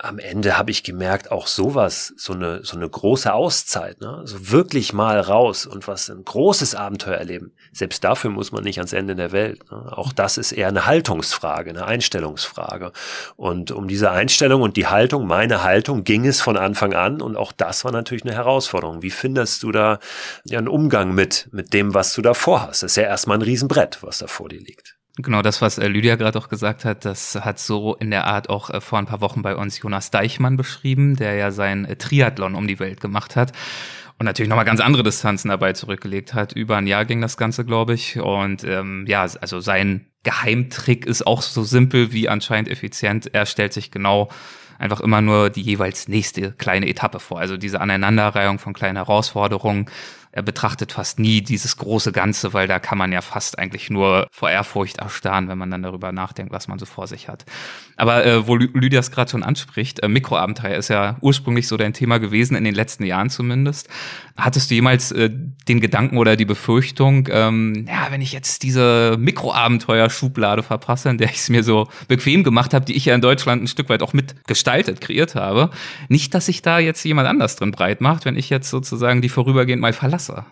am 0.03 0.17
Ende 0.17 0.57
habe 0.57 0.71
ich 0.71 0.83
gemerkt, 0.83 1.31
auch 1.31 1.45
sowas, 1.45 2.13
so 2.17 2.33
eine, 2.33 2.63
so 2.63 2.75
eine 2.75 2.89
große 2.89 3.31
Auszeit, 3.31 4.01
ne? 4.01 4.21
so 4.25 4.49
wirklich 4.49 4.93
mal 4.93 5.19
raus 5.19 5.67
und 5.67 5.87
was 5.87 6.09
ein 6.09 6.23
großes 6.25 6.73
Abenteuer 6.73 7.17
erleben. 7.17 7.53
Selbst 7.71 8.03
dafür 8.03 8.31
muss 8.31 8.51
man 8.51 8.63
nicht 8.63 8.79
ans 8.79 8.93
Ende 8.93 9.15
der 9.15 9.31
Welt. 9.31 9.61
Ne? 9.69 9.95
Auch 9.95 10.11
das 10.11 10.39
ist 10.39 10.53
eher 10.53 10.69
eine 10.69 10.87
Haltungsfrage, 10.87 11.69
eine 11.69 11.85
Einstellungsfrage. 11.85 12.93
Und 13.35 13.69
um 13.69 13.87
diese 13.87 14.09
Einstellung 14.09 14.63
und 14.63 14.75
die 14.75 14.87
Haltung, 14.87 15.27
meine 15.27 15.63
Haltung, 15.63 16.03
ging 16.03 16.25
es 16.25 16.41
von 16.41 16.57
Anfang 16.57 16.95
an 16.95 17.21
und 17.21 17.37
auch 17.37 17.51
das 17.51 17.85
war 17.85 17.91
natürlich 17.91 18.25
eine 18.25 18.33
Herausforderung. 18.33 19.03
Wie 19.03 19.11
findest 19.11 19.61
du 19.61 19.71
da 19.71 19.99
einen 20.49 20.67
Umgang 20.67 21.13
mit, 21.13 21.47
mit 21.51 21.73
dem, 21.73 21.93
was 21.93 22.13
du 22.15 22.23
da 22.23 22.33
vorhast? 22.33 22.81
Das 22.81 22.93
ist 22.93 22.97
ja 22.97 23.03
erstmal 23.03 23.37
ein 23.37 23.43
Riesenbrett, 23.43 23.99
was 24.01 24.17
da 24.17 24.25
vor 24.25 24.49
dir 24.49 24.59
liegt. 24.59 25.00
Genau, 25.17 25.41
das, 25.41 25.62
was 25.62 25.78
äh, 25.78 25.88
Lydia 25.88 26.15
gerade 26.15 26.39
auch 26.39 26.47
gesagt 26.47 26.86
hat, 26.86 27.04
das 27.04 27.36
hat 27.36 27.60
so 27.60 27.95
in 27.95 28.12
der 28.12 28.28
Art 28.28 28.50
auch 28.50 28.69
äh, 28.69 28.80
vor 28.80 28.97
ein 28.97 29.06
paar 29.06 29.21
Wochen 29.21 29.41
bei 29.41 29.56
uns 29.56 29.78
Jonas 29.80 30.10
Deichmann 30.10 30.56
beschrieben, 30.56 31.17
der 31.17 31.36
ja 31.36 31.52
sein 31.52 31.86
äh, 31.86 31.97
Triathlon 31.97 32.56
um 32.56 32.67
die 32.67 32.80
Welt 32.80 33.02
gemacht 33.02 33.36
hat 33.36 33.52
und 34.21 34.26
natürlich 34.26 34.50
nochmal 34.50 34.65
ganz 34.65 34.80
andere 34.80 35.02
Distanzen 35.02 35.50
dabei 35.50 35.74
zurückgelegt 35.74 36.36
hat. 36.36 36.54
Über 36.54 36.78
ein 36.78 36.86
Jahr 36.86 37.06
ging 37.06 37.21
das 37.21 37.38
Ganze, 37.38 37.65
glaube 37.65 37.95
ich. 37.95 38.19
Und 38.19 38.63
ähm, 38.63 39.06
ja, 39.08 39.21
also 39.24 39.60
sein 39.60 40.06
Geheimtrick 40.21 41.08
ist 41.08 41.26
auch 41.26 41.41
so 41.41 41.63
simpel 41.63 42.13
wie 42.13 42.30
anscheinend 42.30 42.69
effizient. 42.69 43.34
Er 43.34 43.47
stellt 43.47 43.74
sich 43.74 43.89
genau 43.89 44.30
einfach 44.78 45.00
immer 45.00 45.21
nur 45.21 45.50
die 45.50 45.63
jeweils 45.63 46.08
nächste 46.08 46.52
kleine 46.52 46.88
Etappe 46.88 47.19
vor. 47.19 47.39
Also 47.39 47.58
diese 47.58 47.82
Aneinanderreihung 47.82 48.60
von 48.60 48.74
kleinen 48.74 48.97
Herausforderungen 48.97 49.88
er 50.32 50.41
betrachtet 50.41 50.91
fast 50.94 51.20
nie 51.20 51.41
dieses 51.41 51.78
große 51.78 52.12
Ganze, 52.12 52.54
weil 52.54 52.67
da 52.67 52.80
kann 52.80 52.98
man 52.98 53.12
ja 53.12 53.22
fast 53.22 53.60
eigentlich 53.60 53.89
nur 53.89 54.28
vor 54.32 54.50
Ehrfurcht 54.50 54.98
erstarren, 54.98 55.48
wenn 55.50 55.58
man 55.58 55.72
dann 55.72 55.84
darüber 55.84 56.12
nachdenkt, 56.12 56.54
was 56.54 56.67
man 56.67 56.80
so 56.80 56.86
vor 56.86 57.08
sich 57.08 57.28
hat. 57.28 57.46
Aber 58.01 58.25
äh, 58.25 58.47
wo 58.47 58.55
Lydia 58.55 58.99
es 58.99 59.11
gerade 59.11 59.29
schon 59.29 59.43
anspricht, 59.43 59.99
äh, 59.99 60.07
Mikroabenteuer 60.07 60.75
ist 60.75 60.87
ja 60.87 61.17
ursprünglich 61.21 61.67
so 61.67 61.77
dein 61.77 61.93
Thema 61.93 62.17
gewesen, 62.17 62.55
in 62.55 62.63
den 62.63 62.73
letzten 62.73 63.03
Jahren 63.03 63.29
zumindest. 63.29 63.89
Hattest 64.35 64.71
du 64.71 64.73
jemals 64.73 65.11
äh, 65.11 65.29
den 65.67 65.81
Gedanken 65.81 66.17
oder 66.17 66.35
die 66.35 66.45
Befürchtung, 66.45 67.29
ähm, 67.29 67.85
ja, 67.87 68.07
wenn 68.09 68.21
ich 68.21 68.33
jetzt 68.33 68.63
diese 68.63 69.17
Mikroabenteuer-Schublade 69.19 70.63
verpasse, 70.63 71.11
in 71.11 71.19
der 71.19 71.29
ich 71.29 71.37
es 71.37 71.49
mir 71.49 71.63
so 71.63 71.89
bequem 72.07 72.43
gemacht 72.43 72.73
habe, 72.73 72.85
die 72.85 72.95
ich 72.95 73.05
ja 73.05 73.13
in 73.13 73.21
Deutschland 73.21 73.61
ein 73.61 73.67
Stück 73.67 73.87
weit 73.89 74.01
auch 74.01 74.13
mitgestaltet, 74.13 74.99
kreiert 74.99 75.35
habe, 75.35 75.69
nicht, 76.09 76.33
dass 76.33 76.47
sich 76.47 76.63
da 76.63 76.79
jetzt 76.79 77.03
jemand 77.03 77.27
anders 77.27 77.55
drin 77.55 77.69
breit 77.69 78.01
macht, 78.01 78.25
wenn 78.25 78.35
ich 78.35 78.49
jetzt 78.49 78.71
sozusagen 78.71 79.21
die 79.21 79.29
vorübergehend 79.29 79.79
mal 79.79 79.93
verlasse? 79.93 80.43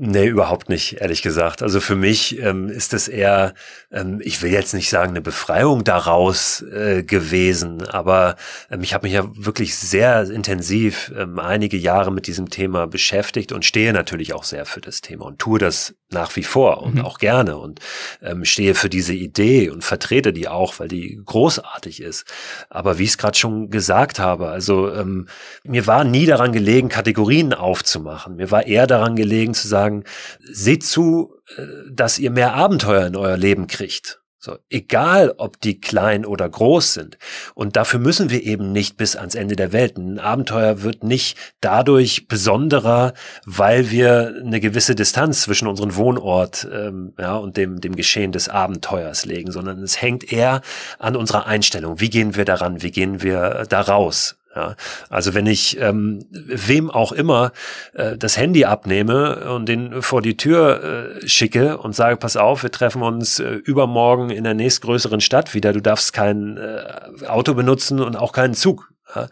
Nee, 0.00 0.28
überhaupt 0.28 0.68
nicht, 0.68 1.00
ehrlich 1.00 1.22
gesagt. 1.22 1.60
Also 1.60 1.80
für 1.80 1.96
mich 1.96 2.38
ähm, 2.38 2.68
ist 2.68 2.94
es 2.94 3.08
eher, 3.08 3.52
ähm, 3.90 4.20
ich 4.22 4.40
will 4.42 4.52
jetzt 4.52 4.72
nicht 4.72 4.90
sagen, 4.90 5.10
eine 5.10 5.20
Befreiung 5.20 5.82
daraus 5.82 6.62
äh, 6.62 7.02
gewesen, 7.02 7.84
aber 7.84 8.36
ähm, 8.70 8.84
ich 8.84 8.94
habe 8.94 9.08
mich 9.08 9.14
ja 9.14 9.24
wirklich 9.34 9.76
sehr 9.76 10.30
intensiv 10.30 11.12
ähm, 11.18 11.40
einige 11.40 11.76
Jahre 11.76 12.12
mit 12.12 12.28
diesem 12.28 12.48
Thema 12.48 12.86
beschäftigt 12.86 13.50
und 13.50 13.64
stehe 13.64 13.92
natürlich 13.92 14.34
auch 14.34 14.44
sehr 14.44 14.66
für 14.66 14.80
das 14.80 15.00
Thema 15.00 15.24
und 15.24 15.40
tue 15.40 15.58
das 15.58 15.96
nach 16.10 16.36
wie 16.36 16.42
vor 16.42 16.82
und 16.82 16.96
mhm. 16.96 17.04
auch 17.04 17.18
gerne 17.18 17.58
und 17.58 17.80
ähm, 18.22 18.44
stehe 18.44 18.74
für 18.74 18.88
diese 18.88 19.12
Idee 19.12 19.68
und 19.68 19.84
vertrete 19.84 20.32
die 20.32 20.48
auch, 20.48 20.78
weil 20.78 20.88
die 20.88 21.20
großartig 21.22 22.00
ist. 22.00 22.24
Aber 22.70 22.98
wie 22.98 23.04
ich 23.04 23.10
es 23.10 23.18
gerade 23.18 23.36
schon 23.36 23.68
gesagt 23.68 24.18
habe, 24.18 24.48
also 24.48 24.92
ähm, 24.94 25.26
mir 25.64 25.86
war 25.86 26.04
nie 26.04 26.24
daran 26.24 26.52
gelegen, 26.52 26.88
Kategorien 26.88 27.52
aufzumachen. 27.52 28.36
Mir 28.36 28.50
war 28.50 28.66
eher 28.66 28.86
daran 28.86 29.16
gelegen 29.16 29.52
zu 29.52 29.68
sagen, 29.68 29.87
sagen, 29.88 30.04
seht 30.40 30.84
zu, 30.84 31.34
äh, 31.56 31.62
dass 31.90 32.18
ihr 32.18 32.30
mehr 32.30 32.54
Abenteuer 32.54 33.06
in 33.06 33.16
euer 33.16 33.36
Leben 33.36 33.66
kriegt. 33.66 34.20
So, 34.40 34.56
egal 34.70 35.34
ob 35.36 35.60
die 35.60 35.80
klein 35.80 36.24
oder 36.24 36.48
groß 36.48 36.94
sind. 36.94 37.18
Und 37.56 37.74
dafür 37.74 37.98
müssen 37.98 38.30
wir 38.30 38.44
eben 38.44 38.70
nicht 38.70 38.96
bis 38.96 39.16
ans 39.16 39.34
Ende 39.34 39.56
der 39.56 39.72
Welt. 39.72 39.98
Ein 39.98 40.20
Abenteuer 40.20 40.82
wird 40.82 41.02
nicht 41.02 41.36
dadurch 41.60 42.28
besonderer, 42.28 43.14
weil 43.46 43.90
wir 43.90 44.36
eine 44.40 44.60
gewisse 44.60 44.94
Distanz 44.94 45.42
zwischen 45.42 45.66
unserem 45.66 45.96
Wohnort 45.96 46.68
ähm, 46.72 47.14
ja, 47.18 47.34
und 47.34 47.56
dem, 47.56 47.80
dem 47.80 47.96
Geschehen 47.96 48.30
des 48.30 48.48
Abenteuers 48.48 49.26
legen, 49.26 49.50
sondern 49.50 49.82
es 49.82 50.00
hängt 50.00 50.32
eher 50.32 50.60
an 51.00 51.16
unserer 51.16 51.46
Einstellung. 51.46 51.98
Wie 51.98 52.10
gehen 52.10 52.36
wir 52.36 52.44
daran? 52.44 52.80
Wie 52.80 52.92
gehen 52.92 53.22
wir 53.22 53.66
da 53.68 53.80
raus? 53.80 54.37
Ja, 54.58 54.74
also 55.08 55.34
wenn 55.34 55.46
ich 55.46 55.78
ähm, 55.80 56.26
wem 56.32 56.90
auch 56.90 57.12
immer 57.12 57.52
äh, 57.94 58.16
das 58.16 58.36
Handy 58.36 58.64
abnehme 58.64 59.52
und 59.54 59.68
den 59.68 60.02
vor 60.02 60.20
die 60.20 60.36
Tür 60.36 61.20
äh, 61.22 61.28
schicke 61.28 61.78
und 61.78 61.94
sage, 61.94 62.16
pass 62.16 62.36
auf, 62.36 62.64
wir 62.64 62.72
treffen 62.72 63.02
uns 63.02 63.38
äh, 63.38 63.50
übermorgen 63.50 64.30
in 64.30 64.42
der 64.42 64.54
nächstgrößeren 64.54 65.20
Stadt 65.20 65.54
wieder, 65.54 65.72
du 65.72 65.80
darfst 65.80 66.12
kein 66.12 66.56
äh, 66.56 67.26
Auto 67.28 67.54
benutzen 67.54 68.00
und 68.00 68.16
auch 68.16 68.32
keinen 68.32 68.54
Zug. 68.54 68.90
Ja, 69.14 69.28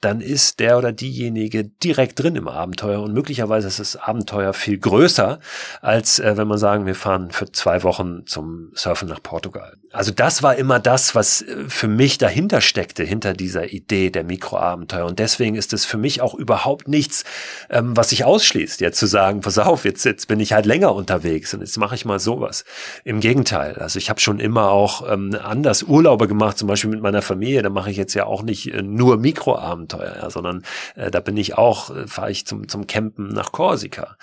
dann 0.00 0.20
ist 0.20 0.60
der 0.60 0.78
oder 0.78 0.92
diejenige 0.92 1.64
direkt 1.64 2.20
drin 2.20 2.36
im 2.36 2.46
Abenteuer 2.46 3.02
und 3.02 3.12
möglicherweise 3.12 3.66
ist 3.66 3.80
das 3.80 3.96
Abenteuer 3.96 4.52
viel 4.52 4.78
größer, 4.78 5.40
als 5.80 6.20
äh, 6.20 6.36
wenn 6.36 6.46
man 6.46 6.58
sagen, 6.58 6.86
wir 6.86 6.94
fahren 6.94 7.32
für 7.32 7.50
zwei 7.50 7.82
Wochen 7.82 8.24
zum 8.26 8.70
Surfen 8.74 9.08
nach 9.08 9.22
Portugal. 9.22 9.76
Also 9.92 10.12
das 10.12 10.42
war 10.42 10.54
immer 10.54 10.78
das, 10.78 11.16
was 11.16 11.42
äh, 11.42 11.64
für 11.68 11.88
mich 11.88 12.16
dahinter 12.18 12.60
steckte, 12.60 13.02
hinter 13.02 13.32
dieser 13.32 13.72
Idee 13.72 14.10
der 14.10 14.22
Mikroabenteuer. 14.22 15.04
Und 15.04 15.18
deswegen 15.18 15.56
ist 15.56 15.72
es 15.72 15.84
für 15.84 15.98
mich 15.98 16.20
auch 16.20 16.34
überhaupt 16.34 16.86
nichts, 16.86 17.24
ähm, 17.68 17.96
was 17.96 18.10
sich 18.10 18.24
ausschließt, 18.24 18.80
jetzt 18.80 19.00
zu 19.00 19.06
sagen, 19.06 19.40
pass 19.40 19.58
auf, 19.58 19.84
jetzt, 19.84 20.04
jetzt 20.04 20.28
bin 20.28 20.38
ich 20.38 20.52
halt 20.52 20.66
länger 20.66 20.94
unterwegs 20.94 21.54
und 21.54 21.60
jetzt 21.60 21.76
mache 21.76 21.96
ich 21.96 22.04
mal 22.04 22.20
sowas. 22.20 22.64
Im 23.02 23.18
Gegenteil, 23.18 23.74
also 23.74 23.98
ich 23.98 24.10
habe 24.10 24.20
schon 24.20 24.38
immer 24.38 24.70
auch 24.70 25.10
ähm, 25.10 25.36
anders 25.42 25.82
Urlaube 25.82 26.28
gemacht, 26.28 26.56
zum 26.56 26.68
Beispiel 26.68 26.90
mit 26.90 27.02
meiner 27.02 27.22
Familie, 27.22 27.62
da 27.62 27.70
mache 27.70 27.90
ich 27.90 27.96
jetzt 27.96 28.14
ja 28.14 28.26
auch 28.26 28.42
nicht 28.44 28.72
äh, 28.72 28.82
nur 28.82 29.16
Mikroabenteuer 29.16 29.87
Abenteuer, 29.88 30.16
ja, 30.20 30.30
sondern 30.30 30.62
äh, 30.94 31.10
da 31.10 31.20
bin 31.20 31.36
ich 31.36 31.56
auch, 31.56 31.94
äh, 31.94 32.06
fahre 32.06 32.30
ich 32.30 32.46
zum, 32.46 32.68
zum 32.68 32.86
Campen 32.86 33.28
nach 33.28 33.52
Korsika. 33.52 34.16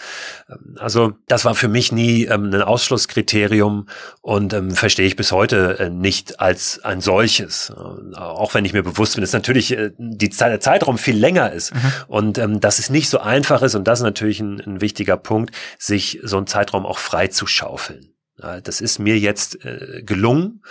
Ähm, 0.50 0.78
also 0.80 1.14
das 1.28 1.46
war 1.46 1.56
für 1.56 1.68
mich 1.68 1.92
nie 1.92 2.26
ähm, 2.26 2.54
ein 2.54 2.62
Ausschlusskriterium 2.62 3.88
und 4.22 4.54
ähm, 4.54 4.72
verstehe 4.72 5.08
ich 5.08 5.16
bis 5.16 5.32
heute 5.32 5.80
äh, 5.80 5.90
nicht 5.90 6.40
als 6.40 6.84
ein 6.84 7.02
solches. 7.02 7.72
Äh, 7.72 8.18
auch 8.18 8.54
wenn 8.54 8.66
ich 8.66 8.74
mir 8.74 8.84
bewusst 8.84 9.16
bin, 9.16 9.22
dass 9.22 9.34
natürlich 9.34 9.72
äh, 9.72 9.92
die 9.98 10.30
Zeit, 10.30 10.52
der 10.52 10.60
Zeitraum 10.60 10.98
viel 10.98 11.18
länger 11.18 11.52
ist 11.52 11.74
mhm. 11.74 11.92
und 12.08 12.38
ähm, 12.38 12.60
dass 12.60 12.80
es 12.80 12.90
nicht 12.90 13.10
so 13.10 13.20
einfach 13.20 13.62
ist 13.62 13.76
und 13.76 13.88
das 13.88 14.00
ist 14.00 14.04
natürlich 14.04 14.40
ein, 14.40 14.62
ein 14.62 14.82
wichtiger 14.82 15.18
Punkt, 15.18 15.56
sich 15.78 16.20
so 16.24 16.38
einen 16.38 16.48
Zeitraum 16.48 16.86
auch 16.86 17.00
frei 17.00 17.28
zu 17.28 17.48
schaufeln. 17.48 18.15
Das 18.38 18.82
ist 18.82 19.00
mir 19.00 19.18
jetzt 19.18 19.64
äh, 19.64 20.04
gelungen. 20.06 20.62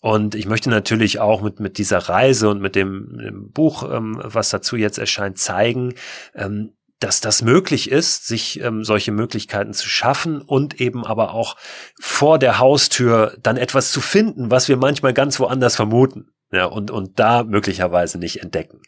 Und 0.00 0.34
ich 0.34 0.46
möchte 0.46 0.70
natürlich 0.70 1.20
auch 1.20 1.40
mit, 1.40 1.60
mit 1.60 1.78
dieser 1.78 1.98
Reise 1.98 2.48
und 2.48 2.60
mit 2.60 2.74
dem, 2.74 3.16
dem 3.18 3.50
Buch, 3.52 3.88
ähm, 3.88 4.20
was 4.22 4.50
dazu 4.50 4.74
jetzt 4.76 4.98
erscheint, 4.98 5.38
zeigen, 5.38 5.94
ähm, 6.34 6.72
dass 6.98 7.20
das 7.20 7.42
möglich 7.42 7.90
ist, 7.90 8.26
sich 8.26 8.60
ähm, 8.60 8.84
solche 8.84 9.12
Möglichkeiten 9.12 9.72
zu 9.72 9.88
schaffen 9.88 10.40
und 10.40 10.80
eben 10.80 11.04
aber 11.04 11.32
auch 11.32 11.56
vor 12.00 12.38
der 12.38 12.58
Haustür 12.58 13.36
dann 13.42 13.56
etwas 13.56 13.92
zu 13.92 14.00
finden, 14.00 14.50
was 14.50 14.68
wir 14.68 14.76
manchmal 14.76 15.12
ganz 15.12 15.38
woanders 15.38 15.76
vermuten 15.76 16.31
ja, 16.52 16.66
und, 16.66 16.90
und 16.90 17.18
da 17.18 17.44
möglicherweise 17.44 18.18
nicht 18.18 18.42
entdecken. 18.42 18.82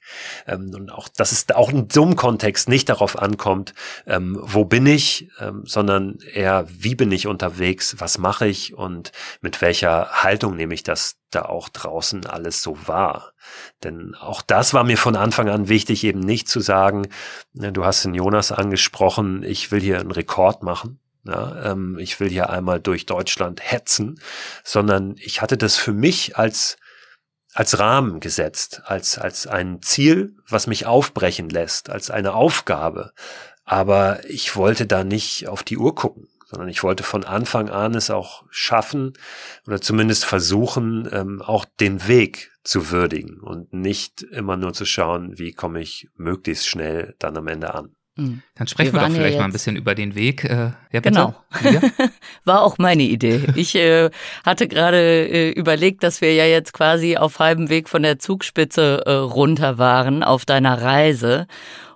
Ähm, 0.46 0.70
und 0.74 0.92
auch, 0.92 1.08
dass 1.08 1.32
es 1.32 1.50
auch 1.50 1.70
in 1.70 1.88
so 1.90 2.02
einem 2.02 2.14
Kontext 2.14 2.68
nicht 2.68 2.90
darauf 2.90 3.18
ankommt, 3.18 3.72
ähm, 4.06 4.38
wo 4.38 4.66
bin 4.66 4.84
ich, 4.84 5.30
ähm, 5.40 5.62
sondern 5.64 6.18
eher, 6.34 6.66
wie 6.68 6.94
bin 6.94 7.10
ich 7.10 7.26
unterwegs, 7.26 7.96
was 7.98 8.18
mache 8.18 8.46
ich 8.46 8.74
und 8.74 9.12
mit 9.40 9.62
welcher 9.62 10.22
Haltung 10.22 10.56
nehme 10.56 10.74
ich 10.74 10.82
das 10.82 11.16
da 11.30 11.46
auch 11.46 11.70
draußen 11.70 12.26
alles 12.26 12.62
so 12.62 12.76
wahr. 12.86 13.32
Denn 13.82 14.14
auch 14.14 14.42
das 14.42 14.74
war 14.74 14.84
mir 14.84 14.98
von 14.98 15.16
Anfang 15.16 15.48
an 15.48 15.68
wichtig, 15.68 16.04
eben 16.04 16.20
nicht 16.20 16.48
zu 16.48 16.60
sagen, 16.60 17.08
ne, 17.54 17.72
du 17.72 17.86
hast 17.86 18.04
den 18.04 18.12
Jonas 18.12 18.52
angesprochen, 18.52 19.42
ich 19.42 19.72
will 19.72 19.80
hier 19.80 20.00
einen 20.00 20.10
Rekord 20.10 20.62
machen. 20.62 21.00
Ja, 21.26 21.72
ähm, 21.72 21.96
ich 21.98 22.20
will 22.20 22.28
hier 22.28 22.50
einmal 22.50 22.78
durch 22.80 23.06
Deutschland 23.06 23.62
hetzen, 23.62 24.20
sondern 24.62 25.14
ich 25.16 25.40
hatte 25.40 25.56
das 25.56 25.76
für 25.76 25.94
mich 25.94 26.36
als 26.36 26.76
als 27.54 27.78
Rahmen 27.78 28.20
gesetzt, 28.20 28.82
als, 28.84 29.16
als 29.16 29.46
ein 29.46 29.80
Ziel, 29.80 30.36
was 30.48 30.66
mich 30.66 30.86
aufbrechen 30.86 31.48
lässt, 31.48 31.88
als 31.88 32.10
eine 32.10 32.34
Aufgabe. 32.34 33.12
Aber 33.64 34.28
ich 34.28 34.56
wollte 34.56 34.86
da 34.86 35.04
nicht 35.04 35.48
auf 35.48 35.62
die 35.62 35.78
Uhr 35.78 35.94
gucken, 35.94 36.28
sondern 36.46 36.68
ich 36.68 36.82
wollte 36.82 37.04
von 37.04 37.24
Anfang 37.24 37.70
an 37.70 37.94
es 37.94 38.10
auch 38.10 38.44
schaffen 38.50 39.14
oder 39.66 39.80
zumindest 39.80 40.24
versuchen, 40.24 41.08
ähm, 41.12 41.40
auch 41.40 41.64
den 41.80 42.06
Weg 42.08 42.50
zu 42.64 42.90
würdigen 42.90 43.40
und 43.40 43.72
nicht 43.72 44.22
immer 44.22 44.56
nur 44.56 44.72
zu 44.72 44.84
schauen, 44.84 45.38
wie 45.38 45.52
komme 45.52 45.80
ich 45.80 46.08
möglichst 46.16 46.66
schnell 46.66 47.14
dann 47.18 47.36
am 47.36 47.46
Ende 47.46 47.74
an. 47.74 47.94
Mhm. 48.16 48.42
Dann 48.54 48.66
sprechen 48.68 48.92
wir, 48.92 49.00
wir 49.00 49.08
doch 49.08 49.14
vielleicht 49.14 49.34
ja 49.34 49.40
mal 49.40 49.46
ein 49.46 49.52
bisschen 49.52 49.76
über 49.76 49.94
den 49.94 50.14
Weg. 50.14 50.44
Äh, 50.44 50.72
ja, 50.92 51.00
genau. 51.00 51.34
War 52.44 52.62
auch 52.62 52.78
meine 52.78 53.02
Idee. 53.02 53.42
Ich 53.56 53.74
äh, 53.74 54.10
hatte 54.44 54.68
gerade 54.68 55.28
äh, 55.28 55.50
überlegt, 55.50 56.04
dass 56.04 56.20
wir 56.20 56.32
ja 56.32 56.44
jetzt 56.44 56.72
quasi 56.72 57.16
auf 57.16 57.38
halbem 57.40 57.68
Weg 57.70 57.88
von 57.88 58.02
der 58.02 58.18
Zugspitze 58.18 59.02
äh, 59.04 59.12
runter 59.12 59.78
waren 59.78 60.22
auf 60.22 60.44
deiner 60.44 60.80
Reise. 60.80 61.46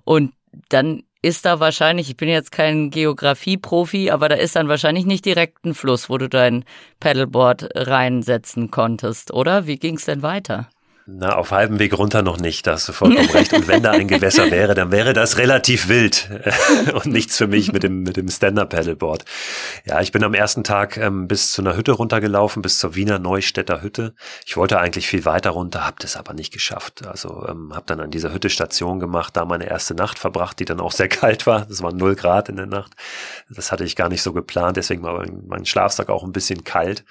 Und 0.04 0.32
dann 0.70 1.04
ist 1.22 1.44
da 1.44 1.60
wahrscheinlich, 1.60 2.08
ich 2.10 2.16
bin 2.16 2.28
jetzt 2.28 2.52
kein 2.52 2.90
Geografie-Profi, 2.90 4.10
aber 4.10 4.28
da 4.28 4.36
ist 4.36 4.56
dann 4.56 4.68
wahrscheinlich 4.68 5.04
nicht 5.04 5.24
direkt 5.24 5.64
ein 5.64 5.74
Fluss, 5.74 6.08
wo 6.08 6.18
du 6.18 6.28
dein 6.28 6.64
Paddleboard 7.00 7.68
reinsetzen 7.74 8.70
konntest, 8.70 9.32
oder? 9.32 9.66
Wie 9.66 9.76
ging 9.76 9.96
es 9.96 10.04
denn 10.04 10.22
weiter? 10.22 10.68
Na, 11.10 11.36
auf 11.36 11.52
halbem 11.52 11.78
Weg 11.78 11.96
runter 11.96 12.20
noch 12.20 12.36
nicht, 12.36 12.66
da 12.66 12.72
hast 12.72 12.86
du 12.86 12.92
vollkommen 12.92 13.30
recht. 13.30 13.54
Und 13.54 13.66
wenn 13.66 13.82
da 13.82 13.92
ein 13.92 14.08
Gewässer 14.08 14.50
wäre, 14.50 14.74
dann 14.74 14.92
wäre 14.92 15.14
das 15.14 15.38
relativ 15.38 15.88
wild 15.88 16.28
und 16.92 17.06
nichts 17.06 17.38
für 17.38 17.46
mich 17.46 17.72
mit 17.72 17.82
dem, 17.82 18.02
mit 18.02 18.18
dem 18.18 18.28
Stand-Up-Paddleboard. 18.28 19.24
Ja, 19.86 20.02
ich 20.02 20.12
bin 20.12 20.22
am 20.22 20.34
ersten 20.34 20.64
Tag 20.64 20.98
ähm, 20.98 21.26
bis 21.26 21.50
zu 21.50 21.62
einer 21.62 21.78
Hütte 21.78 21.92
runtergelaufen, 21.92 22.60
bis 22.60 22.78
zur 22.78 22.94
Wiener 22.94 23.18
Neustädter 23.18 23.80
Hütte. 23.80 24.14
Ich 24.44 24.58
wollte 24.58 24.80
eigentlich 24.80 25.08
viel 25.08 25.24
weiter 25.24 25.48
runter, 25.48 25.86
habe 25.86 25.96
das 25.98 26.14
aber 26.14 26.34
nicht 26.34 26.52
geschafft. 26.52 27.06
Also 27.06 27.46
ähm, 27.48 27.72
habe 27.74 27.86
dann 27.86 28.00
an 28.00 28.10
dieser 28.10 28.34
Hütte 28.34 28.50
Station 28.50 29.00
gemacht, 29.00 29.34
da 29.34 29.46
meine 29.46 29.66
erste 29.66 29.94
Nacht 29.94 30.18
verbracht, 30.18 30.58
die 30.58 30.66
dann 30.66 30.78
auch 30.78 30.92
sehr 30.92 31.08
kalt 31.08 31.46
war. 31.46 31.64
Das 31.64 31.80
waren 31.80 31.96
null 31.96 32.16
Grad 32.16 32.50
in 32.50 32.56
der 32.56 32.66
Nacht. 32.66 32.92
Das 33.48 33.72
hatte 33.72 33.84
ich 33.84 33.96
gar 33.96 34.10
nicht 34.10 34.22
so 34.22 34.34
geplant, 34.34 34.76
deswegen 34.76 35.02
war 35.02 35.24
mein 35.46 35.64
Schlafsack 35.64 36.10
auch 36.10 36.22
ein 36.22 36.32
bisschen 36.32 36.64
kalt. 36.64 37.06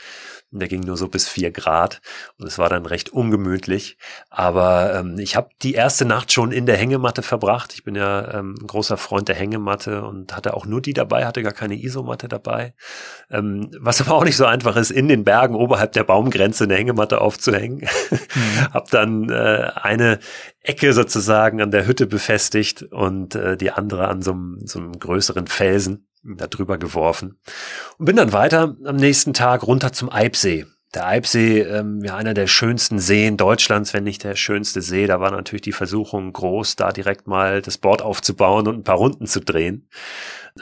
Der 0.52 0.70
ging 0.70 0.82
nur 0.82 0.96
so 0.96 1.10
bis 1.10 1.28
vier 1.28 1.52
Grad 1.52 2.02
und 2.40 2.48
es 2.48 2.58
war 2.58 2.70
dann 2.70 2.86
recht 2.86 3.10
ungemütlich. 3.10 3.98
Aber 4.30 4.96
ähm, 4.96 5.20
ich 5.20 5.36
habe 5.36 5.50
die 5.62 5.74
erste 5.74 6.06
Nacht 6.06 6.32
schon 6.32 6.54
in 6.54 6.66
der 6.66 6.78
Hängematte 6.78 7.22
verbracht. 7.22 7.74
Ich 7.74 7.84
bin 7.84 7.96
ja 7.96 8.34
ähm, 8.34 8.56
ein 8.62 8.68
großer 8.68 8.96
Freund 8.96 9.28
der 9.28 9.36
Hängematte 9.36 10.04
und 10.04 10.36
hatte 10.36 10.54
auch 10.54 10.66
nur 10.66 10.82
die 10.82 10.94
dabei, 10.94 11.26
hatte 11.26 11.44
gar 11.44 11.52
keine 11.52 11.76
Isomatte 11.76 12.30
dabei. 12.30 12.74
Ähm, 13.30 13.72
was 13.78 14.00
aber 14.00 14.14
auch 14.14 14.24
nicht 14.24 14.38
so 14.38 14.46
einfach 14.46 14.78
ist, 14.78 14.90
in 14.90 15.10
den 15.10 15.26
Bergen 15.26 15.56
oberhalb 15.56 15.92
der 15.92 16.06
Baumgrenze 16.06 16.64
eine 16.64 16.76
Hängematte 16.76 17.20
aufzuhängen. 17.20 17.88
Mhm. 18.10 18.18
hab 18.74 18.90
dann 18.90 19.30
äh, 19.30 19.72
eine 19.76 20.20
Ecke 20.62 20.94
sozusagen 20.94 21.62
an 21.62 21.72
der 21.72 21.88
Hütte 21.88 22.08
befestigt 22.08 22.84
und 22.84 23.36
äh, 23.36 23.58
die 23.58 23.72
andere 23.72 24.08
an 24.08 24.22
so 24.22 24.32
einem, 24.32 24.60
so 24.64 24.80
einem 24.80 24.98
größeren 24.98 25.48
Felsen 25.48 26.07
da 26.24 26.48
drüber 26.48 26.78
geworfen 26.78 27.40
und 27.98 28.06
bin 28.06 28.16
dann 28.16 28.34
weiter 28.34 28.76
am 28.84 28.96
nächsten 28.96 29.34
Tag 29.34 29.66
runter 29.66 29.94
zum 29.94 30.12
Eibsee. 30.12 30.66
Der 30.94 31.06
Eibsee, 31.06 31.60
ähm, 31.62 32.02
ja, 32.04 32.16
einer 32.16 32.34
der 32.34 32.48
schönsten 32.48 32.98
Seen 33.00 33.36
Deutschlands, 33.36 33.94
wenn 33.94 34.06
nicht 34.06 34.24
der 34.24 34.38
schönste 34.38 34.82
See. 34.82 35.06
Da 35.06 35.20
war 35.20 35.32
natürlich 35.32 35.62
die 35.62 35.74
Versuchung 35.74 36.32
groß, 36.32 36.78
da 36.78 36.94
direkt 36.94 37.28
mal 37.28 37.62
das 37.62 37.78
Board 37.78 38.02
aufzubauen 38.02 38.68
und 38.68 38.76
ein 38.76 38.84
paar 38.84 38.96
Runden 38.96 39.28
zu 39.28 39.42
drehen. 39.42 39.90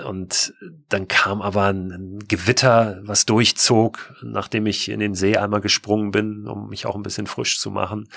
Und 0.03 0.53
dann 0.89 1.07
kam 1.07 1.41
aber 1.43 1.67
ein 1.67 2.19
Gewitter, 2.27 2.99
was 3.03 3.25
durchzog, 3.25 4.15
nachdem 4.23 4.65
ich 4.65 4.89
in 4.89 4.99
den 4.99 5.13
See 5.13 5.37
einmal 5.37 5.61
gesprungen 5.61 6.09
bin, 6.09 6.47
um 6.47 6.69
mich 6.69 6.87
auch 6.87 6.95
ein 6.95 7.03
bisschen 7.03 7.27
frisch 7.27 7.59
zu 7.59 7.69
machen. 7.69 8.09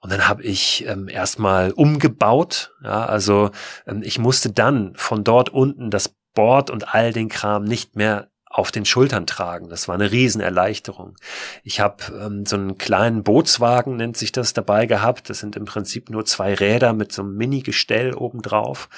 Und 0.00 0.12
dann 0.12 0.28
habe 0.28 0.42
ich 0.42 0.86
ähm, 0.86 1.08
erstmal 1.08 1.72
umgebaut. 1.72 2.74
Ja, 2.84 3.06
also 3.06 3.50
ähm, 3.86 4.02
ich 4.04 4.18
musste 4.18 4.52
dann 4.52 4.92
von 4.94 5.24
dort 5.24 5.48
unten 5.48 5.90
das 5.90 6.14
Board 6.36 6.70
und 6.70 6.94
all 6.94 7.12
den 7.12 7.28
Kram 7.28 7.64
nicht 7.64 7.96
mehr 7.96 8.28
auf 8.48 8.70
den 8.70 8.84
Schultern 8.84 9.26
tragen. 9.26 9.68
Das 9.68 9.86
war 9.86 9.96
eine 9.96 10.12
Riesenerleichterung. 10.12 11.16
Ich 11.62 11.80
habe 11.80 12.04
ähm, 12.18 12.46
so 12.46 12.56
einen 12.56 12.78
kleinen 12.78 13.22
Bootswagen, 13.22 13.96
nennt 13.96 14.16
sich 14.16 14.32
das, 14.32 14.54
dabei 14.54 14.86
gehabt. 14.86 15.28
Das 15.28 15.40
sind 15.40 15.56
im 15.56 15.66
Prinzip 15.66 16.08
nur 16.08 16.24
zwei 16.24 16.54
Räder 16.54 16.94
mit 16.94 17.12
so 17.12 17.22
einem 17.22 17.36
Mini-Gestell 17.36 18.14
obendrauf. 18.14 18.88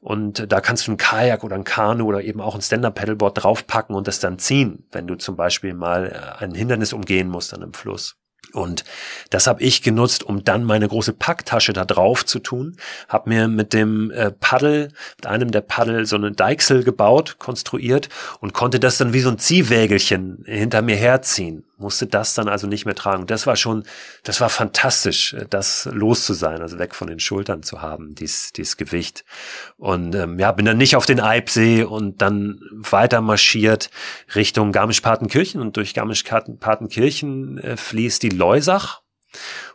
Und 0.00 0.50
da 0.50 0.60
kannst 0.60 0.86
du 0.86 0.92
ein 0.92 0.96
Kajak 0.96 1.44
oder 1.44 1.54
ein 1.54 1.64
Kanu 1.64 2.06
oder 2.06 2.22
eben 2.22 2.40
auch 2.40 2.54
ein 2.54 2.62
Stand-Up-Paddleboard 2.62 3.44
draufpacken 3.44 3.94
und 3.94 4.08
das 4.08 4.18
dann 4.18 4.38
ziehen, 4.38 4.86
wenn 4.90 5.06
du 5.06 5.14
zum 5.14 5.36
Beispiel 5.36 5.74
mal 5.74 6.06
äh, 6.40 6.44
ein 6.44 6.54
Hindernis 6.54 6.92
umgehen 6.92 7.28
musst 7.28 7.54
an 7.54 7.62
einem 7.62 7.74
Fluss. 7.74 8.16
Und 8.56 8.84
das 9.30 9.46
habe 9.46 9.62
ich 9.62 9.82
genutzt, 9.82 10.24
um 10.24 10.42
dann 10.42 10.64
meine 10.64 10.88
große 10.88 11.12
Packtasche 11.12 11.72
da 11.72 11.84
drauf 11.84 12.24
zu 12.24 12.38
tun. 12.38 12.76
Hab 13.08 13.26
mir 13.26 13.48
mit 13.48 13.72
dem 13.72 14.10
äh, 14.10 14.30
Paddel, 14.30 14.88
mit 15.16 15.26
einem 15.26 15.50
der 15.50 15.60
Paddel 15.60 16.06
so 16.06 16.16
eine 16.16 16.32
Deichsel 16.32 16.82
gebaut, 16.82 17.36
konstruiert 17.38 18.08
und 18.40 18.54
konnte 18.54 18.80
das 18.80 18.98
dann 18.98 19.12
wie 19.12 19.20
so 19.20 19.30
ein 19.30 19.38
Ziehwägelchen 19.38 20.44
hinter 20.46 20.82
mir 20.82 20.96
herziehen 20.96 21.64
musste 21.76 22.06
das 22.06 22.34
dann 22.34 22.48
also 22.48 22.66
nicht 22.66 22.86
mehr 22.86 22.94
tragen. 22.94 23.26
Das 23.26 23.46
war 23.46 23.56
schon, 23.56 23.84
das 24.22 24.40
war 24.40 24.48
fantastisch, 24.48 25.34
äh, 25.34 25.46
das 25.48 25.88
los 25.92 26.24
zu 26.24 26.34
sein, 26.34 26.62
also 26.62 26.78
weg 26.78 26.94
von 26.94 27.08
den 27.08 27.20
Schultern 27.20 27.62
zu 27.62 27.82
haben, 27.82 28.14
dies, 28.14 28.52
dieses 28.52 28.76
Gewicht. 28.76 29.24
Und 29.76 30.14
ähm, 30.14 30.38
ja, 30.38 30.52
bin 30.52 30.66
dann 30.66 30.78
nicht 30.78 30.96
auf 30.96 31.06
den 31.06 31.20
Eibsee 31.20 31.82
und 31.84 32.22
dann 32.22 32.60
weiter 32.72 33.20
marschiert 33.20 33.90
Richtung 34.34 34.72
Garmisch-Partenkirchen 34.72 35.60
und 35.60 35.76
durch 35.76 35.94
Garmisch-Partenkirchen 35.94 37.58
äh, 37.58 37.76
fließt 37.76 38.22
die 38.22 38.30
Leusach. 38.30 39.02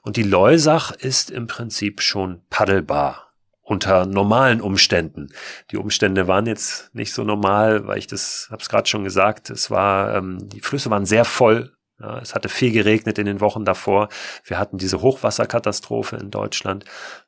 Und 0.01 0.17
die 0.17 0.23
Leusach 0.23 0.91
ist 0.91 1.29
im 1.29 1.45
Prinzip 1.45 2.01
schon 2.01 2.41
paddelbar 2.49 3.31
unter 3.61 4.05
normalen 4.05 4.59
Umständen. 4.59 5.29
Die 5.69 5.77
Umstände 5.77 6.27
waren 6.27 6.45
jetzt 6.45 6.93
nicht 6.93 7.13
so 7.13 7.23
normal, 7.23 7.87
weil 7.87 7.99
ich 7.99 8.07
das, 8.07 8.47
habe 8.49 8.61
es 8.61 8.69
gerade 8.69 8.89
schon 8.89 9.03
gesagt, 9.03 9.49
es 9.49 9.69
war, 9.69 10.15
ähm, 10.15 10.49
die 10.49 10.61
Flüsse 10.61 10.89
waren 10.89 11.05
sehr 11.05 11.25
voll 11.25 11.71
ja, 12.01 12.19
es 12.19 12.33
hatte 12.33 12.49
viel 12.49 12.71
geregnet 12.71 13.17
in 13.17 13.25
den 13.25 13.41
Wochen 13.41 13.65
davor. 13.65 14.09
Wir 14.43 14.57
hatten 14.57 14.77
diese 14.77 15.01
Hochwasserkatastrophe 15.01 16.17
in 16.17 16.31
Deutschland 16.31 16.85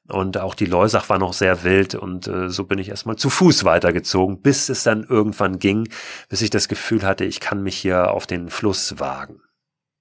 und 0.07 0.37
auch 0.37 0.55
die 0.55 0.65
Leusach 0.65 1.09
war 1.09 1.19
noch 1.19 1.33
sehr 1.33 1.63
wild 1.63 1.95
und 1.95 2.27
äh, 2.27 2.49
so 2.49 2.63
bin 2.63 2.79
ich 2.79 2.89
erstmal 2.89 3.15
zu 3.15 3.29
Fuß 3.29 3.63
weitergezogen, 3.63 4.41
bis 4.41 4.69
es 4.69 4.83
dann 4.83 5.03
irgendwann 5.03 5.59
ging, 5.59 5.89
bis 6.29 6.41
ich 6.41 6.49
das 6.49 6.67
Gefühl 6.67 7.03
hatte, 7.03 7.25
ich 7.25 7.39
kann 7.39 7.61
mich 7.61 7.77
hier 7.77 8.11
auf 8.11 8.25
den 8.25 8.49
Fluss 8.49 8.99
wagen. 8.99 9.41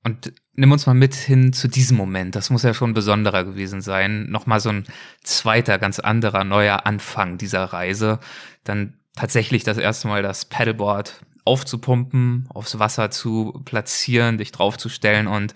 Und 0.04 0.32
nimm 0.54 0.72
uns 0.72 0.86
mal 0.86 0.94
mit 0.94 1.14
hin 1.14 1.52
zu 1.52 1.68
diesem 1.68 1.96
Moment. 1.96 2.34
Das 2.34 2.50
muss 2.50 2.64
ja 2.64 2.74
schon 2.74 2.92
besonderer 2.92 3.44
gewesen 3.44 3.80
sein. 3.80 4.28
Nochmal 4.30 4.58
so 4.58 4.70
ein 4.70 4.84
zweiter, 5.22 5.78
ganz 5.78 6.00
anderer, 6.00 6.42
neuer 6.42 6.86
Anfang 6.86 7.38
dieser 7.38 7.64
Reise. 7.66 8.18
Dann 8.64 8.98
tatsächlich 9.14 9.62
das 9.62 9.78
erste 9.78 10.08
Mal 10.08 10.22
das 10.22 10.44
Paddleboard 10.44 11.20
aufzupumpen, 11.44 12.46
aufs 12.48 12.78
Wasser 12.78 13.10
zu 13.10 13.60
platzieren, 13.64 14.38
dich 14.38 14.52
draufzustellen 14.52 15.26
und 15.26 15.54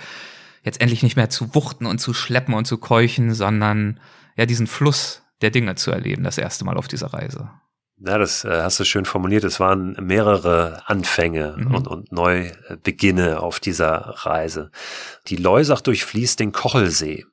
jetzt 0.64 0.80
endlich 0.80 1.03
nicht 1.03 1.16
mehr 1.16 1.30
zu 1.30 1.55
wuchten 1.55 1.87
und 1.87 1.99
zu 1.99 2.12
schleppen 2.12 2.55
und 2.55 2.66
zu 2.66 2.78
keuchen, 2.78 3.34
sondern 3.34 4.01
ja 4.37 4.47
diesen 4.47 4.66
Fluss 4.66 5.22
der 5.41 5.51
Dinge 5.51 5.74
zu 5.76 5.91
erleben, 5.91 6.24
das 6.24 6.39
erste 6.39 6.64
Mal 6.64 6.76
auf 6.76 6.89
dieser 6.89 7.12
Reise. 7.12 7.51
Ja, 7.99 8.18
das 8.18 8.45
äh, 8.45 8.62
hast 8.62 8.78
du 8.78 8.84
schön 8.84 9.07
formuliert. 9.07 9.45
Es 9.45 9.59
waren 9.59 9.97
mehrere 10.01 10.82
Anfänge 10.87 11.55
mhm. 11.57 11.74
und, 11.74 11.89
und 11.89 12.12
Neubeginne 12.12 13.41
auf 13.41 13.59
dieser 13.59 14.14
Reise. 14.18 14.70
Die 15.28 15.37
Leusach 15.37 15.80
durchfließt 15.80 16.39
den 16.39 16.53
Kochelsee. 16.53 17.24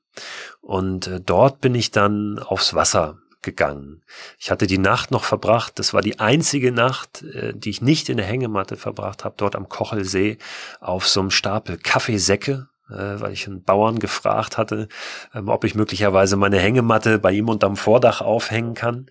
Und 0.61 1.07
äh, 1.07 1.19
dort 1.19 1.59
bin 1.59 1.75
ich 1.75 1.91
dann 1.91 2.39
aufs 2.39 2.73
Wasser 2.73 3.17
gegangen. 3.43 4.01
Ich 4.39 4.51
hatte 4.51 4.67
die 4.67 4.77
Nacht 4.77 5.11
noch 5.11 5.23
verbracht, 5.23 5.77
das 5.77 5.93
war 5.93 6.01
die 6.01 6.19
einzige 6.19 6.71
Nacht, 6.71 7.21
äh, 7.23 7.53
die 7.53 7.69
ich 7.69 7.81
nicht 7.81 8.09
in 8.09 8.17
der 8.17 8.25
Hängematte 8.25 8.77
verbracht 8.77 9.23
habe, 9.23 9.35
dort 9.37 9.55
am 9.55 9.69
Kochelsee 9.69 10.37
auf 10.79 11.07
so 11.07 11.19
einem 11.19 11.31
Stapel 11.31 11.77
Kaffeesäcke, 11.77 12.67
äh, 12.89 13.19
weil 13.19 13.33
ich 13.33 13.47
einen 13.47 13.63
Bauern 13.63 13.99
gefragt 13.99 14.57
hatte, 14.57 14.87
ähm, 15.33 15.49
ob 15.49 15.63
ich 15.63 15.75
möglicherweise 15.75 16.37
meine 16.37 16.59
Hängematte 16.59 17.19
bei 17.19 17.31
ihm 17.31 17.49
unterm 17.49 17.77
Vordach 17.77 18.21
aufhängen 18.21 18.73
kann. 18.73 19.07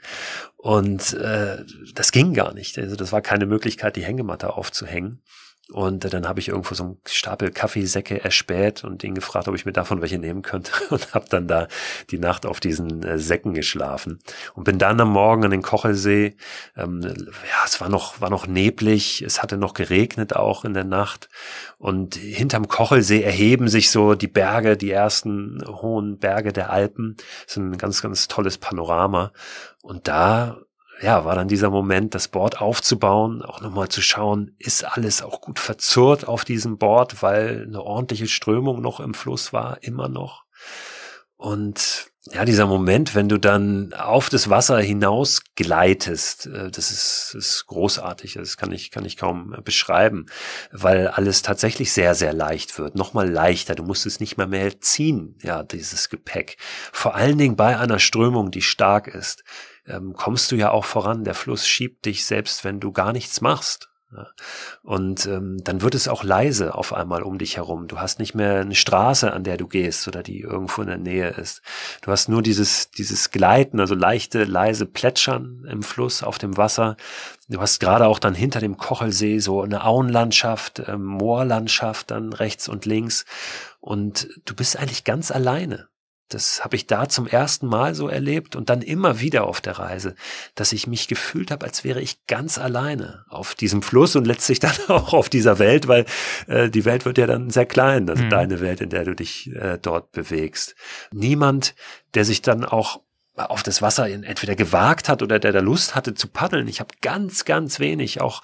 Und 0.57 1.15
äh, 1.15 1.65
das 1.95 2.13
ging 2.13 2.35
gar 2.35 2.55
nicht. 2.55 2.79
Also 2.79 2.97
das 2.97 3.13
war 3.13 3.21
keine 3.21 3.47
Möglichkeit, 3.47 3.97
die 3.97 4.05
Hängematte 4.05 4.55
aufzuhängen. 4.55 5.21
Und 5.71 6.13
dann 6.13 6.29
habe 6.29 6.41
ich 6.41 6.49
irgendwo 6.49 6.75
so 6.75 6.83
einen 6.83 6.99
Stapel 7.07 7.51
Kaffeesäcke 7.51 8.23
erspäht 8.23 8.83
und 8.83 9.05
ihn 9.05 9.15
gefragt, 9.15 9.47
ob 9.47 9.55
ich 9.55 9.65
mir 9.65 9.73
davon 9.73 10.03
welche 10.03 10.19
nehmen 10.19 10.43
könnte 10.43 10.73
und 10.91 11.15
habe 11.15 11.27
dann 11.29 11.47
da 11.47 11.69
die 12.11 12.19
Nacht 12.19 12.47
auf 12.47 12.59
diesen 12.61 13.03
äh, 13.05 13.19
Säcken 13.19 13.55
geschlafen 13.55 14.19
und 14.55 14.65
bin 14.65 14.79
dann 14.79 15.01
am 15.01 15.11
Morgen 15.11 15.45
an 15.45 15.51
den 15.53 15.63
Kochelsee. 15.63 16.37
Ähm, 16.77 17.01
ja, 17.03 17.65
es 17.65 17.81
war 17.81 17.89
noch 17.89 18.21
war 18.21 18.29
noch 18.29 18.47
neblig, 18.47 19.23
es 19.23 19.41
hatte 19.43 19.57
noch 19.57 19.73
geregnet 19.73 20.35
auch 20.35 20.65
in 20.65 20.75
der 20.75 20.85
Nacht 20.85 21.29
und 21.79 22.17
hinterm 22.17 22.67
Kochelsee 22.67 23.23
erheben 23.23 23.69
sich 23.69 23.91
so 23.91 24.15
die 24.15 24.29
Berge, 24.29 24.77
die 24.77 24.91
ersten 24.91 25.63
hohen 25.67 26.19
Berge 26.19 26.53
der 26.53 26.71
Alpen. 26.71 27.17
Das 27.45 27.57
ist 27.57 27.57
ein 27.57 27.79
ganz 27.79 28.03
ganz 28.03 28.29
tolles 28.29 28.59
Panorama 28.59 29.33
und 29.81 30.09
da 30.09 30.59
ja, 31.03 31.25
war 31.25 31.35
dann 31.35 31.49
dieser 31.49 31.71
Moment, 31.71 32.15
das 32.15 32.29
Board 32.29 32.61
aufzubauen, 32.61 33.43
auch 33.43 33.61
nochmal 33.61 33.89
zu 33.89 34.01
schauen, 34.01 34.55
ist 34.59 34.85
alles 34.85 35.21
auch 35.21 35.41
gut 35.41 35.59
verzurrt 35.59 36.29
auf 36.29 36.45
diesem 36.45 36.79
Board, 36.79 37.23
weil 37.23 37.65
eine 37.67 37.83
ordentliche 37.83 38.29
Strömung 38.29 38.81
noch 38.81 39.01
im 39.01 39.13
Fluss 39.13 39.53
war, 39.53 39.83
immer 39.83 40.09
noch. 40.09 40.45
Und 41.37 42.13
ja, 42.31 42.45
dieser 42.45 42.67
Moment, 42.67 43.17
wenn 43.17 43.29
du 43.29 43.37
dann 43.37 43.95
auf 43.95 44.29
das 44.29 44.49
Wasser 44.49 44.79
hinaus 44.79 45.43
gleitest, 45.57 46.47
äh, 46.47 46.71
das 46.71 46.93
ist, 46.93 47.35
ist 47.37 47.67
großartig. 47.67 48.35
Das 48.35 48.57
kann 48.57 48.71
ich, 48.71 48.93
kann 48.93 49.05
ich 49.05 49.17
kaum 49.17 49.57
beschreiben, 49.65 50.27
weil 50.71 51.09
alles 51.09 51.43
tatsächlich 51.43 51.93
sehr, 51.93 52.15
sehr 52.15 52.33
leicht 52.33 52.79
wird. 52.79 52.95
Nochmal 52.95 53.29
leichter. 53.29 53.75
Du 53.75 53.83
musst 53.83 54.07
es 54.07 54.21
nicht 54.21 54.37
mehr 54.37 54.47
mehr 54.47 54.81
ziehen, 54.81 55.37
ja, 55.43 55.65
dieses 55.65 56.11
Gepäck. 56.11 56.59
Vor 56.93 57.17
allen 57.17 57.39
Dingen 57.39 57.57
bei 57.57 57.77
einer 57.77 57.99
Strömung, 57.99 58.53
die 58.53 58.63
stark 58.63 59.09
ist, 59.09 59.43
ähm, 59.87 60.15
kommst 60.15 60.53
du 60.53 60.57
ja 60.57 60.71
auch 60.71 60.85
voran. 60.85 61.25
Der 61.25 61.35
Fluss 61.35 61.67
schiebt 61.67 62.05
dich 62.05 62.25
selbst, 62.27 62.65
wenn 62.65 62.81
du 62.81 62.93
gar 62.93 63.13
nichts 63.13 63.41
machst. 63.41 63.93
Und 64.83 65.27
ähm, 65.27 65.59
dann 65.65 65.81
wird 65.81 65.95
es 65.95 66.09
auch 66.09 66.23
leise 66.23 66.75
auf 66.75 66.93
einmal 66.93 67.23
um 67.23 67.39
dich 67.39 67.57
herum. 67.57 67.89
Du 67.89 67.99
hast 67.99 68.19
nicht 68.19 68.35
mehr 68.35 68.61
eine 68.61 68.75
Straße, 68.75 69.33
an 69.33 69.45
der 69.45 69.57
du 69.57 69.67
gehst 69.67 70.07
oder 70.07 70.23
die 70.23 70.41
irgendwo 70.41 70.83
in 70.83 70.89
der 70.89 70.99
Nähe 70.99 71.31
ist. 71.31 71.63
Du 72.03 72.11
hast 72.11 72.29
nur 72.29 72.43
dieses, 72.43 72.91
dieses 72.91 73.31
Gleiten, 73.31 73.81
also 73.81 73.95
leichte, 73.95 74.45
leise 74.45 74.87
Plätschern 74.87 75.65
im 75.69 75.83
Fluss 75.83 76.23
auf 76.23 76.39
dem 76.39 76.57
Wasser. 76.57 76.97
Du 77.49 77.61
hast 77.61 77.81
gerade 77.81 78.07
auch 78.07 78.19
dann 78.19 78.35
hinter 78.35 78.61
dem 78.61 78.77
Kochelsee 78.77 79.39
so 79.39 79.63
eine 79.63 79.85
Auenlandschaft, 79.85 80.83
ähm, 80.87 81.05
Moorlandschaft 81.05 82.11
dann 82.11 82.33
rechts 82.33 82.69
und 82.69 82.85
links. 82.85 83.25
Und 83.81 84.29
du 84.45 84.55
bist 84.55 84.79
eigentlich 84.79 85.05
ganz 85.05 85.31
alleine. 85.31 85.89
Das 86.35 86.65
habe 86.65 86.77
ich 86.77 86.87
da 86.87 87.09
zum 87.09 87.27
ersten 87.27 87.67
Mal 87.67 87.95
so 87.95 88.09
erlebt 88.09 88.57
und 88.57 88.71
dann 88.71 88.83
immer 88.83 89.21
wieder 89.21 89.45
auf 89.45 89.61
der 89.61 89.79
Reise, 89.79 90.15
dass 90.55 90.73
ich 90.73 90.87
mich 90.87 91.09
gefühlt 91.09 91.51
habe, 91.51 91.67
als 91.67 91.85
wäre 91.85 92.01
ich 92.01 92.27
ganz 92.27 92.59
alleine 92.59 93.25
auf 93.29 93.55
diesem 93.55 93.83
Fluss 93.83 94.17
und 94.17 94.27
letztlich 94.27 94.61
dann 94.61 94.77
auch 94.89 95.13
auf 95.13 95.29
dieser 95.29 95.59
Welt, 95.59 95.89
weil 95.89 96.07
äh, 96.47 96.69
die 96.69 96.85
Welt 96.85 97.05
wird 97.05 97.19
ja 97.19 97.27
dann 97.27 97.51
sehr 97.51 97.67
klein, 97.67 98.09
also 98.09 98.25
mhm. 98.25 98.31
deine 98.31 98.61
Welt, 98.61 98.81
in 98.81 98.91
der 98.91 99.05
du 99.05 99.15
dich 99.15 99.51
äh, 99.55 99.79
dort 99.81 100.13
bewegst. 100.13 100.75
Niemand, 101.13 101.75
der 102.15 102.25
sich 102.25 102.43
dann 102.43 102.65
auch 102.65 103.01
auf 103.35 103.63
das 103.63 103.81
Wasser 103.81 104.09
entweder 104.09 104.55
gewagt 104.55 105.09
hat 105.09 105.23
oder 105.23 105.39
der 105.39 105.53
da 105.53 105.61
Lust 105.61 105.95
hatte 105.95 106.15
zu 106.15 106.29
paddeln. 106.29 106.69
Ich 106.69 106.81
habe 106.81 106.95
ganz, 107.01 107.45
ganz 107.45 107.81
wenig 107.81 108.21
auch 108.21 108.43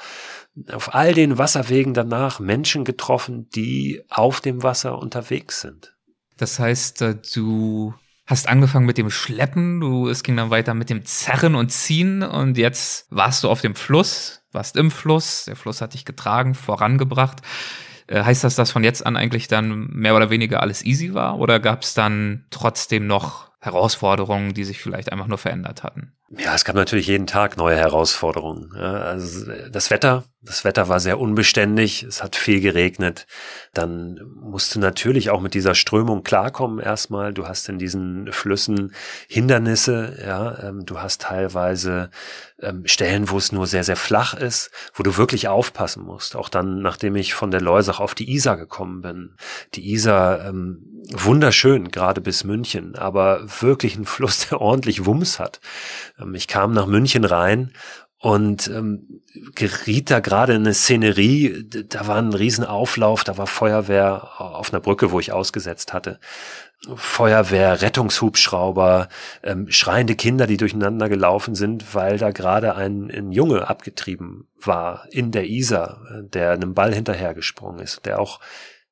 auf 0.72 0.94
all 0.94 1.14
den 1.14 1.38
Wasserwegen 1.38 1.94
danach 1.94 2.40
Menschen 2.40 2.84
getroffen, 2.84 3.48
die 3.50 4.02
auf 4.08 4.40
dem 4.40 4.62
Wasser 4.62 4.98
unterwegs 4.98 5.60
sind. 5.60 5.97
Das 6.38 6.58
heißt, 6.58 7.02
äh, 7.02 7.16
du 7.34 7.94
hast 8.26 8.48
angefangen 8.48 8.86
mit 8.86 8.96
dem 8.96 9.10
Schleppen, 9.10 9.80
du, 9.80 10.08
es 10.08 10.22
ging 10.22 10.36
dann 10.36 10.50
weiter 10.50 10.74
mit 10.74 10.88
dem 10.90 11.04
Zerren 11.04 11.54
und 11.54 11.70
Ziehen 11.70 12.22
und 12.22 12.56
jetzt 12.56 13.06
warst 13.10 13.42
du 13.42 13.50
auf 13.50 13.60
dem 13.60 13.74
Fluss, 13.74 14.42
warst 14.52 14.76
im 14.76 14.90
Fluss, 14.90 15.44
der 15.44 15.56
Fluss 15.56 15.80
hat 15.80 15.94
dich 15.94 16.04
getragen, 16.04 16.54
vorangebracht. 16.54 17.40
Äh, 18.06 18.22
heißt 18.22 18.44
das, 18.44 18.54
dass 18.54 18.70
von 18.70 18.84
jetzt 18.84 19.04
an 19.04 19.16
eigentlich 19.16 19.48
dann 19.48 19.88
mehr 19.88 20.16
oder 20.16 20.30
weniger 20.30 20.62
alles 20.62 20.84
easy 20.84 21.12
war 21.14 21.38
oder 21.38 21.60
gab 21.60 21.82
es 21.82 21.94
dann 21.94 22.46
trotzdem 22.50 23.06
noch 23.06 23.50
Herausforderungen, 23.60 24.54
die 24.54 24.64
sich 24.64 24.78
vielleicht 24.78 25.12
einfach 25.12 25.26
nur 25.26 25.38
verändert 25.38 25.82
hatten? 25.82 26.12
Ja, 26.30 26.54
es 26.54 26.66
gab 26.66 26.76
natürlich 26.76 27.06
jeden 27.06 27.26
Tag 27.26 27.56
neue 27.56 27.76
Herausforderungen. 27.76 28.76
Also 28.76 29.50
das 29.72 29.90
Wetter, 29.90 30.24
das 30.42 30.62
Wetter 30.62 30.86
war 30.86 31.00
sehr 31.00 31.18
unbeständig, 31.18 32.02
es 32.02 32.22
hat 32.22 32.36
viel 32.36 32.60
geregnet. 32.60 33.26
Dann 33.72 34.20
musst 34.34 34.74
du 34.74 34.78
natürlich 34.78 35.30
auch 35.30 35.40
mit 35.40 35.54
dieser 35.54 35.74
Strömung 35.74 36.24
klarkommen 36.24 36.80
erstmal. 36.80 37.32
Du 37.32 37.48
hast 37.48 37.70
in 37.70 37.78
diesen 37.78 38.30
Flüssen 38.30 38.92
Hindernisse, 39.26 40.18
ja, 40.22 40.68
ähm, 40.68 40.84
du 40.84 41.00
hast 41.00 41.22
teilweise 41.22 42.10
ähm, 42.60 42.86
Stellen, 42.86 43.30
wo 43.30 43.38
es 43.38 43.52
nur 43.52 43.66
sehr, 43.66 43.84
sehr 43.84 43.96
flach 43.96 44.34
ist, 44.34 44.70
wo 44.94 45.02
du 45.02 45.16
wirklich 45.16 45.48
aufpassen 45.48 46.04
musst. 46.04 46.36
Auch 46.36 46.50
dann, 46.50 46.82
nachdem 46.82 47.16
ich 47.16 47.32
von 47.32 47.50
der 47.50 47.62
Leusach 47.62 48.00
auf 48.00 48.14
die 48.14 48.30
Isar 48.32 48.58
gekommen 48.58 49.00
bin. 49.00 49.34
Die 49.74 49.92
Isar, 49.92 50.44
ähm, 50.44 50.84
wunderschön, 51.10 51.90
gerade 51.90 52.20
bis 52.20 52.44
München, 52.44 52.96
aber 52.96 53.40
wirklich 53.60 53.96
ein 53.96 54.04
Fluss, 54.04 54.48
der 54.48 54.60
ordentlich 54.60 55.06
Wumms 55.06 55.38
hat. 55.38 55.60
Ähm, 56.20 56.34
ich 56.34 56.48
kam 56.48 56.72
nach 56.72 56.86
München 56.86 57.24
rein 57.24 57.72
und 58.20 58.66
ähm, 58.68 59.22
geriet 59.54 60.10
da 60.10 60.18
gerade 60.18 60.54
in 60.54 60.62
eine 60.62 60.74
Szenerie, 60.74 61.64
da 61.88 62.08
war 62.08 62.16
ein 62.16 62.32
Riesenauflauf, 62.32 63.22
da 63.22 63.38
war 63.38 63.46
Feuerwehr 63.46 64.40
auf 64.40 64.72
einer 64.72 64.80
Brücke, 64.80 65.12
wo 65.12 65.20
ich 65.20 65.32
ausgesetzt 65.32 65.92
hatte. 65.92 66.18
Feuerwehr, 66.94 67.80
Rettungshubschrauber, 67.80 69.08
ähm, 69.42 69.70
schreiende 69.70 70.16
Kinder, 70.16 70.46
die 70.46 70.56
durcheinander 70.56 71.08
gelaufen 71.08 71.54
sind, 71.54 71.94
weil 71.94 72.18
da 72.18 72.30
gerade 72.30 72.74
ein, 72.74 73.10
ein 73.10 73.30
Junge 73.32 73.68
abgetrieben 73.68 74.48
war 74.56 75.06
in 75.10 75.30
der 75.30 75.48
Isar, 75.48 76.00
äh, 76.10 76.28
der 76.28 76.52
einem 76.52 76.74
Ball 76.74 76.94
hinterhergesprungen 76.94 77.80
ist, 77.80 78.04
der 78.04 78.20
auch 78.20 78.40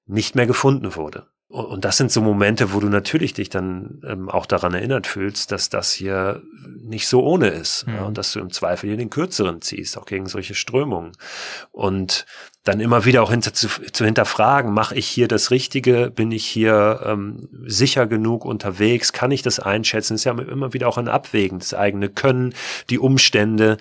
nicht 0.06 0.36
mehr 0.36 0.46
gefunden 0.46 0.94
wurde. 0.94 1.26
Und 1.48 1.84
das 1.84 1.96
sind 1.96 2.10
so 2.10 2.22
Momente, 2.22 2.72
wo 2.72 2.80
du 2.80 2.88
natürlich 2.88 3.32
dich 3.32 3.48
dann 3.50 4.02
ähm, 4.04 4.28
auch 4.28 4.46
daran 4.46 4.74
erinnert 4.74 5.06
fühlst, 5.06 5.52
dass 5.52 5.68
das 5.68 5.92
hier 5.92 6.42
nicht 6.80 7.06
so 7.06 7.22
ohne 7.22 7.48
ist. 7.48 7.86
Mhm. 7.86 7.94
Ja, 7.94 8.02
und 8.04 8.18
dass 8.18 8.32
du 8.32 8.40
im 8.40 8.50
Zweifel 8.50 8.88
hier 8.88 8.96
den 8.96 9.10
kürzeren 9.10 9.62
ziehst, 9.62 9.96
auch 9.96 10.06
gegen 10.06 10.26
solche 10.26 10.56
Strömungen. 10.56 11.12
Und 11.70 12.26
dann 12.66 12.80
immer 12.80 13.04
wieder 13.04 13.22
auch 13.22 13.30
hinter, 13.30 13.54
zu, 13.54 13.68
zu 13.68 14.04
hinterfragen, 14.04 14.74
mache 14.74 14.96
ich 14.96 15.06
hier 15.06 15.28
das 15.28 15.52
Richtige, 15.52 16.10
bin 16.10 16.32
ich 16.32 16.44
hier 16.44 17.00
ähm, 17.04 17.48
sicher 17.64 18.06
genug 18.08 18.44
unterwegs, 18.44 19.12
kann 19.12 19.30
ich 19.30 19.42
das 19.42 19.60
einschätzen? 19.60 20.14
Ist 20.14 20.24
ja 20.24 20.32
immer 20.32 20.72
wieder 20.72 20.88
auch 20.88 20.98
ein 20.98 21.06
Abwägen, 21.06 21.60
das 21.60 21.74
eigene 21.74 22.08
Können, 22.08 22.54
die 22.90 22.98
Umstände. 22.98 23.76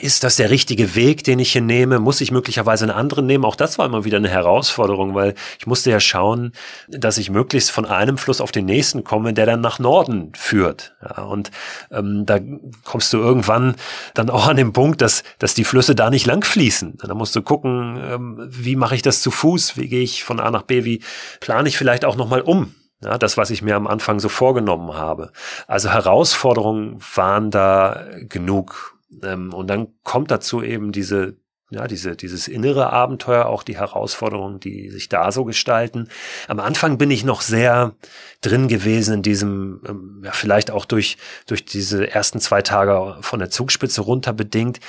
Ist 0.00 0.24
das 0.24 0.36
der 0.36 0.48
richtige 0.48 0.94
Weg, 0.94 1.22
den 1.22 1.38
ich 1.38 1.52
hier 1.52 1.60
nehme? 1.60 1.98
Muss 1.98 2.22
ich 2.22 2.32
möglicherweise 2.32 2.84
einen 2.84 2.96
anderen 2.96 3.26
nehmen? 3.26 3.44
Auch 3.44 3.56
das 3.56 3.78
war 3.78 3.84
immer 3.84 4.06
wieder 4.06 4.16
eine 4.16 4.30
Herausforderung, 4.30 5.14
weil 5.14 5.34
ich 5.58 5.66
musste 5.66 5.90
ja 5.90 6.00
schauen, 6.00 6.52
dass 6.88 7.18
ich 7.18 7.28
möglichst 7.28 7.70
von 7.70 7.84
einem 7.84 8.16
Fluss 8.16 8.40
auf 8.40 8.52
den 8.52 8.64
nächsten 8.64 9.04
komme, 9.04 9.34
der 9.34 9.44
dann 9.44 9.60
nach 9.60 9.78
Norden 9.78 10.32
führt. 10.34 10.94
Ja, 11.02 11.24
und 11.24 11.50
ähm, 11.90 12.24
da 12.24 12.38
kommst 12.84 13.12
du 13.12 13.18
irgendwann 13.18 13.74
dann 14.14 14.30
auch 14.30 14.48
an 14.48 14.56
den 14.56 14.72
Punkt, 14.72 15.02
dass, 15.02 15.24
dass 15.38 15.52
die 15.52 15.64
Flüsse 15.64 15.94
da 15.94 16.08
nicht 16.08 16.24
lang 16.24 16.42
fließen. 16.42 16.96
Da 17.02 17.12
musst 17.12 17.36
du 17.36 17.42
gucken, 17.42 18.00
ähm, 18.02 18.29
wie 18.36 18.76
mache 18.76 18.94
ich 18.94 19.02
das 19.02 19.22
zu 19.22 19.30
Fuß, 19.30 19.76
wie 19.76 19.88
gehe 19.88 20.02
ich 20.02 20.24
von 20.24 20.40
A 20.40 20.50
nach 20.50 20.62
B, 20.62 20.84
wie 20.84 21.02
plane 21.40 21.68
ich 21.68 21.76
vielleicht 21.76 22.04
auch 22.04 22.16
nochmal 22.16 22.42
um. 22.42 22.74
Ja, 23.02 23.16
das, 23.16 23.38
was 23.38 23.48
ich 23.48 23.62
mir 23.62 23.76
am 23.76 23.86
Anfang 23.86 24.20
so 24.20 24.28
vorgenommen 24.28 24.92
habe. 24.92 25.32
Also 25.66 25.88
Herausforderungen 25.88 27.00
waren 27.14 27.50
da 27.50 28.06
genug. 28.28 28.94
Ähm, 29.22 29.54
und 29.54 29.68
dann 29.68 29.88
kommt 30.02 30.30
dazu 30.30 30.62
eben 30.62 30.92
diese, 30.92 31.36
ja, 31.70 31.86
diese, 31.86 32.16
dieses 32.16 32.46
innere 32.46 32.92
Abenteuer, 32.92 33.46
auch 33.46 33.62
die 33.62 33.78
Herausforderungen, 33.78 34.60
die 34.60 34.90
sich 34.90 35.08
da 35.08 35.32
so 35.32 35.44
gestalten. 35.44 36.08
Am 36.48 36.60
Anfang 36.60 36.98
bin 36.98 37.10
ich 37.10 37.24
noch 37.24 37.40
sehr 37.40 37.94
drin 38.42 38.68
gewesen 38.68 39.14
in 39.14 39.22
diesem, 39.22 39.80
ähm, 39.88 40.22
ja, 40.24 40.32
vielleicht 40.32 40.70
auch 40.70 40.84
durch, 40.84 41.16
durch 41.46 41.64
diese 41.64 42.10
ersten 42.10 42.40
zwei 42.40 42.60
Tage 42.60 43.16
von 43.22 43.38
der 43.38 43.50
Zugspitze 43.50 44.02
runter 44.02 44.32
bedingt, 44.32 44.80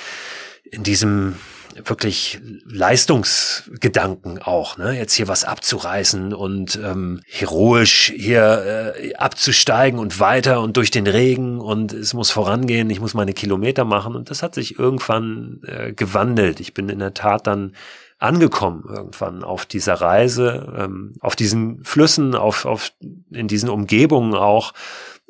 in 0.64 0.82
diesem, 0.82 1.36
wirklich 1.84 2.40
Leistungsgedanken 2.64 4.40
auch, 4.40 4.76
ne? 4.78 4.96
Jetzt 4.96 5.14
hier 5.14 5.28
was 5.28 5.44
abzureißen 5.44 6.34
und 6.34 6.78
ähm, 6.82 7.20
heroisch 7.26 8.12
hier 8.14 8.94
äh, 8.96 9.14
abzusteigen 9.14 9.98
und 9.98 10.20
weiter 10.20 10.60
und 10.60 10.76
durch 10.76 10.90
den 10.90 11.06
Regen 11.06 11.60
und 11.60 11.92
es 11.92 12.14
muss 12.14 12.30
vorangehen, 12.30 12.90
ich 12.90 13.00
muss 13.00 13.14
meine 13.14 13.32
Kilometer 13.32 13.84
machen 13.84 14.14
und 14.14 14.30
das 14.30 14.42
hat 14.42 14.54
sich 14.54 14.78
irgendwann 14.78 15.60
äh, 15.66 15.92
gewandelt. 15.92 16.60
Ich 16.60 16.74
bin 16.74 16.88
in 16.88 16.98
der 16.98 17.14
Tat 17.14 17.46
dann 17.46 17.74
angekommen 18.18 18.84
irgendwann 18.88 19.42
auf 19.42 19.66
dieser 19.66 19.94
Reise, 19.94 20.72
ähm, 20.78 21.14
auf 21.20 21.34
diesen 21.34 21.82
Flüssen, 21.84 22.34
auf, 22.34 22.64
auf 22.64 22.92
in 23.30 23.48
diesen 23.48 23.68
Umgebungen 23.68 24.34
auch 24.34 24.72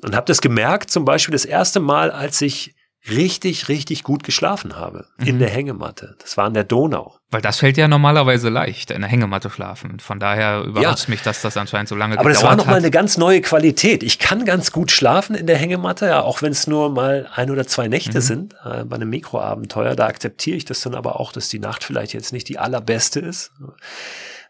und 0.02 0.14
habe 0.14 0.26
das 0.26 0.40
gemerkt, 0.40 0.90
zum 0.90 1.04
Beispiel 1.04 1.32
das 1.32 1.44
erste 1.44 1.80
Mal, 1.80 2.10
als 2.10 2.40
ich 2.42 2.74
richtig, 3.08 3.68
richtig 3.68 4.04
gut 4.04 4.22
geschlafen 4.22 4.76
habe. 4.76 5.06
Mhm. 5.18 5.26
In 5.26 5.38
der 5.38 5.50
Hängematte. 5.50 6.16
Das 6.20 6.36
war 6.36 6.44
an 6.44 6.54
der 6.54 6.64
Donau. 6.64 7.16
Weil 7.30 7.40
das 7.40 7.58
fällt 7.58 7.76
ja 7.76 7.88
normalerweise 7.88 8.48
leicht, 8.48 8.90
in 8.90 9.00
der 9.00 9.10
Hängematte 9.10 9.50
schlafen. 9.50 9.98
Von 9.98 10.20
daher 10.20 10.62
überrascht 10.62 11.08
ja. 11.08 11.10
mich, 11.10 11.22
dass 11.22 11.42
das 11.42 11.56
anscheinend 11.56 11.88
so 11.88 11.96
lange 11.96 12.18
Aber 12.18 12.28
gedauert 12.28 12.36
hat. 12.36 12.44
Aber 12.44 12.56
das 12.56 12.58
war 12.58 12.64
nochmal 12.64 12.78
eine 12.78 12.90
ganz 12.90 13.18
neue 13.18 13.40
Qualität. 13.40 14.02
Ich 14.02 14.18
kann 14.18 14.44
ganz 14.44 14.70
gut 14.70 14.90
schlafen 14.90 15.34
in 15.34 15.46
der 15.46 15.56
Hängematte, 15.56 16.06
ja, 16.06 16.22
auch 16.22 16.42
wenn 16.42 16.52
es 16.52 16.66
nur 16.66 16.90
mal 16.90 17.28
ein 17.34 17.50
oder 17.50 17.66
zwei 17.66 17.88
Nächte 17.88 18.18
mhm. 18.18 18.22
sind, 18.22 18.54
äh, 18.64 18.84
bei 18.84 18.96
einem 18.96 19.10
Mikroabenteuer. 19.10 19.96
Da 19.96 20.06
akzeptiere 20.06 20.56
ich 20.56 20.64
das 20.64 20.80
dann 20.80 20.94
aber 20.94 21.18
auch, 21.18 21.32
dass 21.32 21.48
die 21.48 21.58
Nacht 21.58 21.84
vielleicht 21.84 22.12
jetzt 22.12 22.32
nicht 22.32 22.48
die 22.48 22.58
allerbeste 22.58 23.20
ist. 23.20 23.52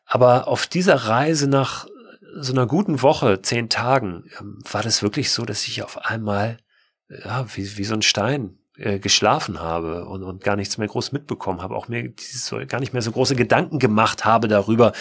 Aber 0.04 0.48
auf 0.48 0.66
dieser 0.66 0.96
Reise 0.96 1.48
nach 1.48 1.86
so 2.34 2.52
einer 2.52 2.66
guten 2.66 3.02
Woche, 3.02 3.42
zehn 3.42 3.68
Tagen, 3.68 4.24
ähm, 4.40 4.58
war 4.70 4.82
das 4.82 5.02
wirklich 5.02 5.30
so, 5.30 5.44
dass 5.44 5.66
ich 5.66 5.82
auf 5.82 6.04
einmal 6.04 6.58
ja, 7.24 7.46
wie, 7.54 7.78
wie 7.78 7.84
so 7.84 7.94
ein 7.94 8.02
Stein 8.02 8.58
äh, 8.76 8.98
geschlafen 8.98 9.60
habe 9.60 10.06
und, 10.06 10.22
und 10.22 10.42
gar 10.42 10.56
nichts 10.56 10.78
mehr 10.78 10.88
groß 10.88 11.12
mitbekommen 11.12 11.60
habe, 11.60 11.76
auch 11.76 11.88
mir 11.88 12.08
dieses, 12.08 12.54
gar 12.68 12.80
nicht 12.80 12.92
mehr 12.92 13.02
so 13.02 13.12
große 13.12 13.36
Gedanken 13.36 13.78
gemacht 13.78 14.24
habe 14.24 14.48
darüber, 14.48 14.92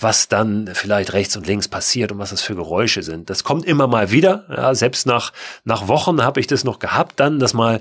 was 0.00 0.28
dann 0.28 0.70
vielleicht 0.72 1.12
rechts 1.12 1.36
und 1.36 1.46
links 1.46 1.68
passiert 1.68 2.10
und 2.10 2.18
was 2.18 2.30
das 2.30 2.42
für 2.42 2.54
Geräusche 2.54 3.02
sind. 3.02 3.28
Das 3.30 3.44
kommt 3.44 3.66
immer 3.66 3.86
mal 3.86 4.10
wieder, 4.10 4.46
ja, 4.48 4.74
selbst 4.74 5.06
nach, 5.06 5.32
nach 5.64 5.88
Wochen 5.88 6.22
habe 6.22 6.40
ich 6.40 6.46
das 6.46 6.64
noch 6.64 6.78
gehabt, 6.78 7.20
dann, 7.20 7.38
dass 7.38 7.54
mal 7.54 7.80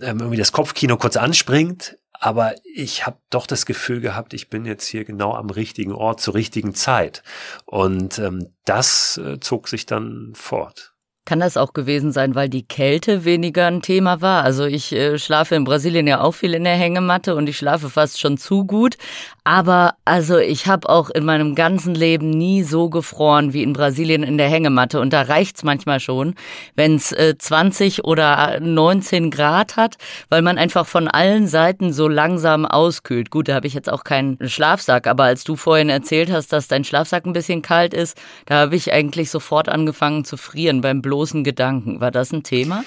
ähm, 0.00 0.20
irgendwie 0.20 0.38
das 0.38 0.52
Kopfkino 0.52 0.96
kurz 0.96 1.16
anspringt, 1.16 1.98
aber 2.12 2.54
ich 2.64 3.06
habe 3.06 3.18
doch 3.30 3.46
das 3.46 3.66
Gefühl 3.66 4.00
gehabt, 4.00 4.34
ich 4.34 4.48
bin 4.48 4.64
jetzt 4.64 4.86
hier 4.86 5.04
genau 5.04 5.34
am 5.34 5.50
richtigen 5.50 5.92
Ort 5.92 6.20
zur 6.20 6.34
richtigen 6.34 6.74
Zeit. 6.74 7.22
Und 7.64 8.18
ähm, 8.18 8.54
das 8.64 9.18
äh, 9.18 9.38
zog 9.40 9.68
sich 9.68 9.86
dann 9.86 10.32
fort. 10.34 10.95
Kann 11.26 11.40
das 11.40 11.56
auch 11.56 11.72
gewesen 11.72 12.12
sein, 12.12 12.36
weil 12.36 12.48
die 12.48 12.62
Kälte 12.62 13.24
weniger 13.24 13.66
ein 13.66 13.82
Thema 13.82 14.20
war? 14.20 14.44
Also 14.44 14.64
ich 14.64 14.92
äh, 14.92 15.18
schlafe 15.18 15.56
in 15.56 15.64
Brasilien 15.64 16.06
ja 16.06 16.20
auch 16.20 16.34
viel 16.34 16.54
in 16.54 16.62
der 16.62 16.76
Hängematte 16.76 17.34
und 17.34 17.48
ich 17.48 17.56
schlafe 17.56 17.90
fast 17.90 18.20
schon 18.20 18.38
zu 18.38 18.64
gut. 18.64 18.96
Aber 19.42 19.94
also 20.04 20.38
ich 20.38 20.68
habe 20.68 20.88
auch 20.88 21.10
in 21.10 21.24
meinem 21.24 21.56
ganzen 21.56 21.96
Leben 21.96 22.30
nie 22.30 22.62
so 22.62 22.88
gefroren 22.90 23.52
wie 23.52 23.64
in 23.64 23.72
Brasilien 23.72 24.22
in 24.22 24.38
der 24.38 24.48
Hängematte. 24.48 25.00
Und 25.00 25.12
da 25.12 25.22
reicht's 25.22 25.64
manchmal 25.64 25.98
schon, 25.98 26.36
wenn's 26.76 27.10
äh, 27.10 27.34
20 27.36 28.04
oder 28.04 28.60
19 28.60 29.32
Grad 29.32 29.76
hat, 29.76 29.96
weil 30.28 30.42
man 30.42 30.58
einfach 30.58 30.86
von 30.86 31.08
allen 31.08 31.48
Seiten 31.48 31.92
so 31.92 32.06
langsam 32.06 32.66
auskühlt. 32.66 33.30
Gut, 33.30 33.48
da 33.48 33.54
habe 33.54 33.66
ich 33.66 33.74
jetzt 33.74 33.90
auch 33.90 34.04
keinen 34.04 34.38
Schlafsack, 34.48 35.08
aber 35.08 35.24
als 35.24 35.42
du 35.42 35.56
vorhin 35.56 35.88
erzählt 35.88 36.30
hast, 36.30 36.52
dass 36.52 36.68
dein 36.68 36.84
Schlafsack 36.84 37.26
ein 37.26 37.32
bisschen 37.32 37.62
kalt 37.62 37.94
ist, 37.94 38.16
da 38.46 38.60
habe 38.60 38.76
ich 38.76 38.92
eigentlich 38.92 39.32
sofort 39.32 39.68
angefangen 39.68 40.24
zu 40.24 40.36
frieren 40.36 40.82
beim 40.82 41.02
Blut 41.02 41.15
bloßen 41.16 41.44
Gedanken. 41.44 42.00
War 42.00 42.10
das 42.10 42.30
ein 42.32 42.42
Thema? 42.42 42.84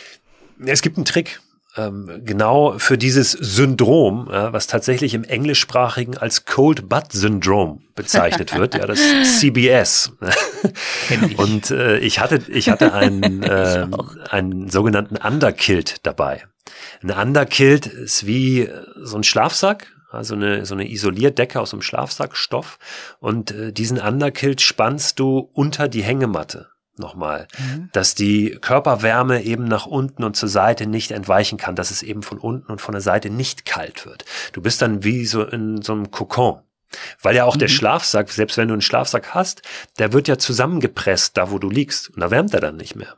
Es 0.64 0.84
gibt 0.84 0.98
einen 0.98 1.06
Trick. 1.06 1.42
Ähm, 1.76 2.22
genau 2.24 2.78
für 2.78 2.96
dieses 2.96 3.32
Syndrom, 3.32 4.28
was 4.28 4.68
tatsächlich 4.68 5.16
im 5.16 5.24
Englischsprachigen 5.24 6.16
als 6.18 6.46
Cold 6.46 6.90
Butt 6.90 7.12
Syndrom 7.12 7.82
bezeichnet 7.96 8.56
wird, 8.56 8.76
ja, 8.76 8.86
das 8.86 9.00
CBS. 9.40 10.12
Und 11.38 11.72
äh, 11.72 11.98
ich 12.00 12.20
hatte, 12.20 12.42
ich 12.50 12.70
hatte 12.70 12.94
einen, 12.94 13.42
äh, 13.44 13.88
einen 14.30 14.70
sogenannten 14.70 15.18
Underkilt 15.18 16.06
dabei. 16.06 16.44
Ein 17.02 17.12
Underkilt 17.12 17.88
ist 17.88 18.28
wie 18.28 18.70
so 19.02 19.18
ein 19.18 19.24
Schlafsack, 19.24 19.88
also 20.12 20.36
eine, 20.36 20.66
so 20.68 20.76
eine 20.76 20.88
Isolierdecke 20.88 21.60
aus 21.60 21.74
einem 21.74 21.82
Schlafsackstoff. 21.82 22.78
Und 23.20 23.52
äh, 23.52 23.72
diesen 23.74 24.00
Underkilt 24.00 24.62
spannst 24.62 25.20
du 25.20 25.50
unter 25.54 25.88
die 25.88 26.04
Hängematte 26.04 26.68
nochmal, 27.00 27.48
mhm. 27.58 27.90
dass 27.94 28.16
die 28.16 28.58
Körperwärme 28.62 29.44
eben 29.44 29.66
nach 29.66 29.86
unten 29.86 30.24
und 30.24 30.36
zur 30.36 30.50
Seite 30.50 30.86
nicht 30.86 31.12
entweichen 31.12 31.58
kann, 31.58 31.76
dass 31.76 31.92
es 31.92 32.04
eben 32.04 32.22
von 32.22 32.38
unten 32.38 32.72
und 32.72 32.82
von 32.82 32.92
der 32.92 33.02
Seite 33.02 33.30
nicht 33.30 33.66
kalt 33.66 34.06
wird. 34.06 34.26
Du 34.54 34.62
bist 34.62 34.82
dann 34.82 35.04
wie 35.04 35.26
so 35.26 35.44
in 35.44 35.82
so 35.82 35.94
einem 35.94 36.12
Kokon. 36.12 36.62
Weil 37.22 37.36
ja 37.36 37.46
auch 37.46 37.56
mhm. 37.56 37.60
der 37.60 37.68
Schlafsack, 37.68 38.32
selbst 38.32 38.58
wenn 38.58 38.68
du 38.68 38.74
einen 38.74 38.82
Schlafsack 38.82 39.34
hast, 39.34 39.62
der 40.00 40.12
wird 40.12 40.28
ja 40.28 40.38
zusammengepresst, 40.38 41.38
da 41.38 41.52
wo 41.52 41.60
du 41.60 41.70
liegst. 41.70 42.10
Und 42.10 42.20
da 42.22 42.32
wärmt 42.32 42.54
er 42.54 42.62
dann 42.62 42.78
nicht 42.78 42.96
mehr. 42.96 43.16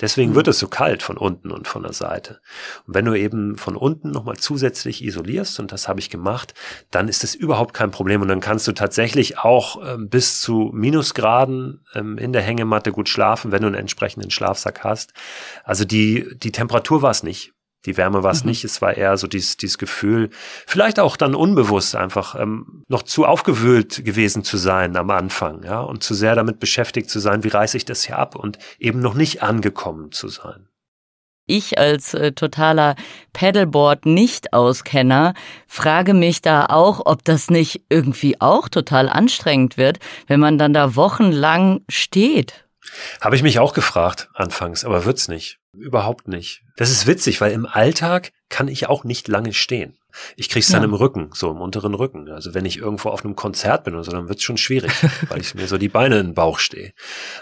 Deswegen 0.00 0.34
wird 0.34 0.48
es 0.48 0.58
so 0.58 0.68
kalt 0.68 1.02
von 1.02 1.16
unten 1.16 1.50
und 1.50 1.68
von 1.68 1.82
der 1.82 1.92
Seite. 1.92 2.40
Und 2.86 2.94
wenn 2.94 3.04
du 3.04 3.14
eben 3.14 3.56
von 3.56 3.76
unten 3.76 4.10
nochmal 4.10 4.36
zusätzlich 4.36 5.02
isolierst, 5.02 5.58
und 5.60 5.72
das 5.72 5.88
habe 5.88 6.00
ich 6.00 6.10
gemacht, 6.10 6.54
dann 6.90 7.08
ist 7.08 7.24
es 7.24 7.34
überhaupt 7.34 7.74
kein 7.74 7.90
Problem. 7.90 8.22
Und 8.22 8.28
dann 8.28 8.40
kannst 8.40 8.68
du 8.68 8.72
tatsächlich 8.72 9.38
auch 9.38 9.82
ähm, 9.86 10.08
bis 10.08 10.40
zu 10.40 10.70
Minusgraden 10.74 11.84
ähm, 11.94 12.18
in 12.18 12.32
der 12.32 12.42
Hängematte 12.42 12.92
gut 12.92 13.08
schlafen, 13.08 13.52
wenn 13.52 13.62
du 13.62 13.68
einen 13.68 13.76
entsprechenden 13.76 14.30
Schlafsack 14.30 14.84
hast. 14.84 15.12
Also 15.64 15.84
die, 15.84 16.36
die 16.36 16.52
Temperatur 16.52 17.02
war 17.02 17.10
es 17.10 17.22
nicht. 17.22 17.53
Die 17.86 17.96
Wärme 17.96 18.22
war 18.22 18.32
es 18.32 18.44
mhm. 18.44 18.50
nicht, 18.50 18.64
es 18.64 18.80
war 18.80 18.96
eher 18.96 19.16
so 19.16 19.26
dieses, 19.26 19.56
dieses 19.56 19.78
Gefühl, 19.78 20.30
vielleicht 20.66 21.00
auch 21.00 21.16
dann 21.16 21.34
unbewusst 21.34 21.96
einfach 21.96 22.38
ähm, 22.40 22.84
noch 22.88 23.02
zu 23.02 23.26
aufgewühlt 23.26 24.04
gewesen 24.04 24.44
zu 24.44 24.56
sein 24.56 24.96
am 24.96 25.10
Anfang, 25.10 25.64
ja, 25.64 25.80
und 25.80 26.02
zu 26.02 26.14
sehr 26.14 26.34
damit 26.34 26.60
beschäftigt 26.60 27.10
zu 27.10 27.20
sein, 27.20 27.44
wie 27.44 27.48
reiße 27.48 27.76
ich 27.76 27.84
das 27.84 28.04
hier 28.04 28.18
ab 28.18 28.36
und 28.36 28.58
eben 28.78 29.00
noch 29.00 29.14
nicht 29.14 29.42
angekommen 29.42 30.12
zu 30.12 30.28
sein. 30.28 30.68
Ich 31.46 31.78
als 31.78 32.14
äh, 32.14 32.32
totaler 32.32 32.96
Paddleboard-Nicht-Auskenner 33.34 35.34
frage 35.66 36.14
mich 36.14 36.40
da 36.40 36.64
auch, 36.66 37.02
ob 37.04 37.22
das 37.22 37.50
nicht 37.50 37.82
irgendwie 37.90 38.40
auch 38.40 38.70
total 38.70 39.10
anstrengend 39.10 39.76
wird, 39.76 39.98
wenn 40.26 40.40
man 40.40 40.56
dann 40.56 40.72
da 40.72 40.96
wochenlang 40.96 41.82
steht. 41.90 42.63
Habe 43.20 43.36
ich 43.36 43.42
mich 43.42 43.58
auch 43.58 43.74
gefragt 43.74 44.28
anfangs, 44.34 44.84
aber 44.84 45.04
wird's 45.04 45.28
nicht. 45.28 45.58
Überhaupt 45.72 46.28
nicht. 46.28 46.62
Das 46.76 46.90
ist 46.90 47.06
witzig, 47.06 47.40
weil 47.40 47.52
im 47.52 47.66
Alltag 47.66 48.32
kann 48.48 48.68
ich 48.68 48.88
auch 48.88 49.04
nicht 49.04 49.28
lange 49.28 49.52
stehen. 49.52 49.98
Ich 50.36 50.48
krieg's 50.48 50.68
dann 50.68 50.82
ja. 50.82 50.88
im 50.88 50.94
Rücken, 50.94 51.30
so 51.34 51.50
im 51.50 51.60
unteren 51.60 51.94
Rücken. 51.94 52.30
Also 52.30 52.54
wenn 52.54 52.64
ich 52.64 52.78
irgendwo 52.78 53.08
auf 53.08 53.24
einem 53.24 53.34
Konzert 53.34 53.84
bin 53.84 53.94
oder 53.94 54.04
so, 54.04 54.12
dann 54.12 54.28
wird's 54.28 54.44
schon 54.44 54.56
schwierig, 54.56 54.92
weil 55.28 55.40
ich 55.40 55.54
mir 55.54 55.66
so 55.66 55.78
die 55.78 55.88
Beine 55.88 56.18
in 56.18 56.28
den 56.28 56.34
Bauch 56.34 56.58
stehe. 56.58 56.92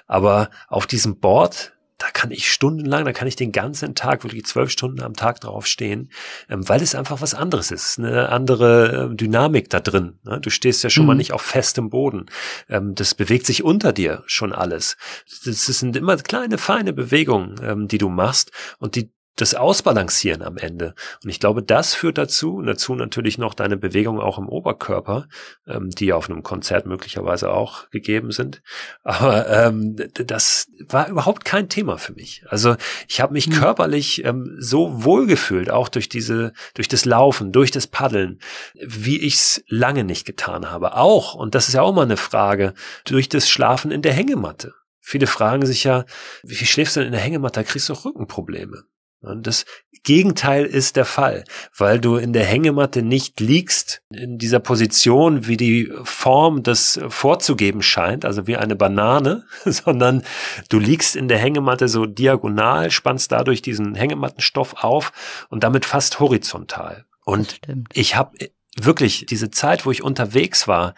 Aber 0.06 0.48
auf 0.68 0.86
diesem 0.86 1.20
Board 1.20 1.74
da 2.02 2.10
kann 2.10 2.32
ich 2.32 2.50
stundenlang, 2.50 3.04
da 3.04 3.12
kann 3.12 3.28
ich 3.28 3.36
den 3.36 3.52
ganzen 3.52 3.94
Tag, 3.94 4.24
wirklich 4.24 4.44
zwölf 4.44 4.70
Stunden 4.70 5.02
am 5.02 5.14
Tag 5.14 5.40
drauf 5.40 5.68
stehen, 5.68 6.10
ähm, 6.48 6.68
weil 6.68 6.82
es 6.82 6.96
einfach 6.96 7.20
was 7.20 7.32
anderes 7.32 7.70
ist, 7.70 8.00
eine 8.00 8.28
andere 8.28 9.10
äh, 9.12 9.14
Dynamik 9.14 9.70
da 9.70 9.78
drin. 9.78 10.18
Ne? 10.24 10.40
Du 10.40 10.50
stehst 10.50 10.82
ja 10.82 10.90
schon 10.90 11.04
mhm. 11.04 11.06
mal 11.06 11.14
nicht 11.14 11.32
auf 11.32 11.42
festem 11.42 11.90
Boden. 11.90 12.26
Ähm, 12.68 12.96
das 12.96 13.14
bewegt 13.14 13.46
sich 13.46 13.62
unter 13.62 13.92
dir 13.92 14.24
schon 14.26 14.52
alles. 14.52 14.96
Das 15.44 15.64
sind 15.66 15.96
immer 15.96 16.16
kleine, 16.16 16.58
feine 16.58 16.92
Bewegungen, 16.92 17.54
ähm, 17.62 17.86
die 17.86 17.98
du 17.98 18.08
machst 18.08 18.50
und 18.80 18.96
die 18.96 19.12
das 19.36 19.54
Ausbalancieren 19.54 20.42
am 20.42 20.58
Ende. 20.58 20.94
Und 21.24 21.30
ich 21.30 21.40
glaube, 21.40 21.62
das 21.62 21.94
führt 21.94 22.18
dazu, 22.18 22.56
und 22.56 22.66
dazu 22.66 22.94
natürlich 22.94 23.38
noch 23.38 23.54
deine 23.54 23.76
Bewegung 23.76 24.20
auch 24.20 24.38
im 24.38 24.48
Oberkörper, 24.48 25.26
ähm, 25.66 25.90
die 25.90 26.12
auf 26.12 26.28
einem 26.28 26.42
Konzert 26.42 26.86
möglicherweise 26.86 27.50
auch 27.50 27.88
gegeben 27.90 28.30
sind. 28.30 28.62
Aber 29.02 29.48
ähm, 29.48 29.96
das 30.12 30.68
war 30.88 31.08
überhaupt 31.08 31.44
kein 31.44 31.68
Thema 31.68 31.96
für 31.96 32.12
mich. 32.12 32.44
Also 32.48 32.76
ich 33.08 33.20
habe 33.20 33.32
mich 33.32 33.48
mhm. 33.48 33.54
körperlich 33.54 34.24
ähm, 34.24 34.54
so 34.58 35.04
wohlgefühlt, 35.04 35.70
auch 35.70 35.88
durch 35.88 36.08
diese, 36.08 36.52
durch 36.74 36.88
das 36.88 37.04
Laufen, 37.06 37.52
durch 37.52 37.70
das 37.70 37.86
Paddeln, 37.86 38.38
wie 38.74 39.18
ich 39.18 39.34
es 39.34 39.64
lange 39.66 40.04
nicht 40.04 40.26
getan 40.26 40.70
habe. 40.70 40.96
Auch, 40.96 41.34
und 41.34 41.54
das 41.54 41.68
ist 41.68 41.74
ja 41.74 41.82
auch 41.82 41.94
mal 41.94 42.02
eine 42.02 42.18
Frage, 42.18 42.74
durch 43.04 43.30
das 43.30 43.48
Schlafen 43.48 43.90
in 43.90 44.02
der 44.02 44.12
Hängematte. 44.12 44.74
Viele 45.00 45.26
fragen 45.26 45.66
sich 45.66 45.84
ja, 45.84 46.04
wie 46.44 46.54
viel 46.54 46.66
schläfst 46.66 46.96
du 46.96 47.00
denn 47.00 47.08
in 47.08 47.12
der 47.12 47.20
Hängematte? 47.20 47.60
Da 47.60 47.64
kriegst 47.64 47.88
du 47.88 47.92
auch 47.92 48.04
Rückenprobleme. 48.04 48.84
Und 49.22 49.46
das 49.46 49.64
Gegenteil 50.04 50.64
ist 50.64 50.96
der 50.96 51.04
Fall, 51.04 51.44
weil 51.76 52.00
du 52.00 52.16
in 52.16 52.32
der 52.32 52.44
Hängematte 52.44 53.02
nicht 53.02 53.38
liegst 53.38 54.02
in 54.10 54.36
dieser 54.36 54.58
Position, 54.58 55.46
wie 55.46 55.56
die 55.56 55.92
Form 56.02 56.64
das 56.64 56.98
vorzugeben 57.08 57.82
scheint, 57.82 58.24
also 58.24 58.48
wie 58.48 58.56
eine 58.56 58.74
Banane, 58.74 59.44
sondern 59.64 60.24
du 60.68 60.78
liegst 60.78 61.14
in 61.14 61.28
der 61.28 61.38
Hängematte 61.38 61.86
so 61.86 62.06
diagonal, 62.06 62.90
spannst 62.90 63.30
dadurch 63.30 63.62
diesen 63.62 63.94
Hängemattenstoff 63.94 64.82
auf 64.82 65.12
und 65.50 65.62
damit 65.62 65.84
fast 65.84 66.18
horizontal. 66.18 67.04
Und 67.24 67.60
ich 67.92 68.16
habe 68.16 68.36
wirklich 68.76 69.26
diese 69.26 69.50
Zeit, 69.50 69.84
wo 69.84 69.90
ich 69.90 70.02
unterwegs 70.02 70.66
war, 70.66 70.94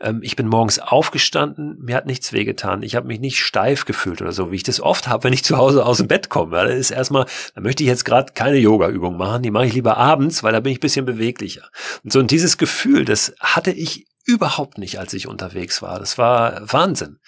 ähm, 0.00 0.20
ich 0.22 0.34
bin 0.34 0.48
morgens 0.48 0.78
aufgestanden, 0.78 1.76
mir 1.80 1.96
hat 1.96 2.06
nichts 2.06 2.32
wehgetan, 2.32 2.82
ich 2.82 2.96
habe 2.96 3.06
mich 3.06 3.20
nicht 3.20 3.40
steif 3.40 3.84
gefühlt 3.84 4.22
oder 4.22 4.32
so, 4.32 4.50
wie 4.50 4.56
ich 4.56 4.62
das 4.62 4.80
oft 4.80 5.08
habe, 5.08 5.24
wenn 5.24 5.32
ich 5.32 5.44
zu 5.44 5.56
Hause 5.58 5.84
aus 5.84 5.98
dem 5.98 6.08
Bett 6.08 6.30
komme. 6.30 6.56
Ja, 6.56 6.64
da 6.64 6.70
ist 6.70 6.90
erstmal, 6.90 7.26
da 7.54 7.60
möchte 7.60 7.82
ich 7.82 7.88
jetzt 7.88 8.04
gerade 8.04 8.32
keine 8.32 8.56
Yoga-Übung 8.56 9.16
machen, 9.16 9.42
die 9.42 9.50
mache 9.50 9.66
ich 9.66 9.74
lieber 9.74 9.98
abends, 9.98 10.42
weil 10.42 10.52
da 10.52 10.60
bin 10.60 10.72
ich 10.72 10.80
bisschen 10.80 11.04
beweglicher. 11.04 11.68
Und 12.02 12.12
so 12.12 12.18
und 12.18 12.30
dieses 12.30 12.56
Gefühl, 12.56 13.04
das 13.04 13.34
hatte 13.40 13.72
ich 13.72 14.06
überhaupt 14.24 14.78
nicht, 14.78 14.98
als 14.98 15.14
ich 15.14 15.26
unterwegs 15.26 15.80
war. 15.80 15.98
Das 15.98 16.18
war 16.18 16.60
Wahnsinn. 16.70 17.18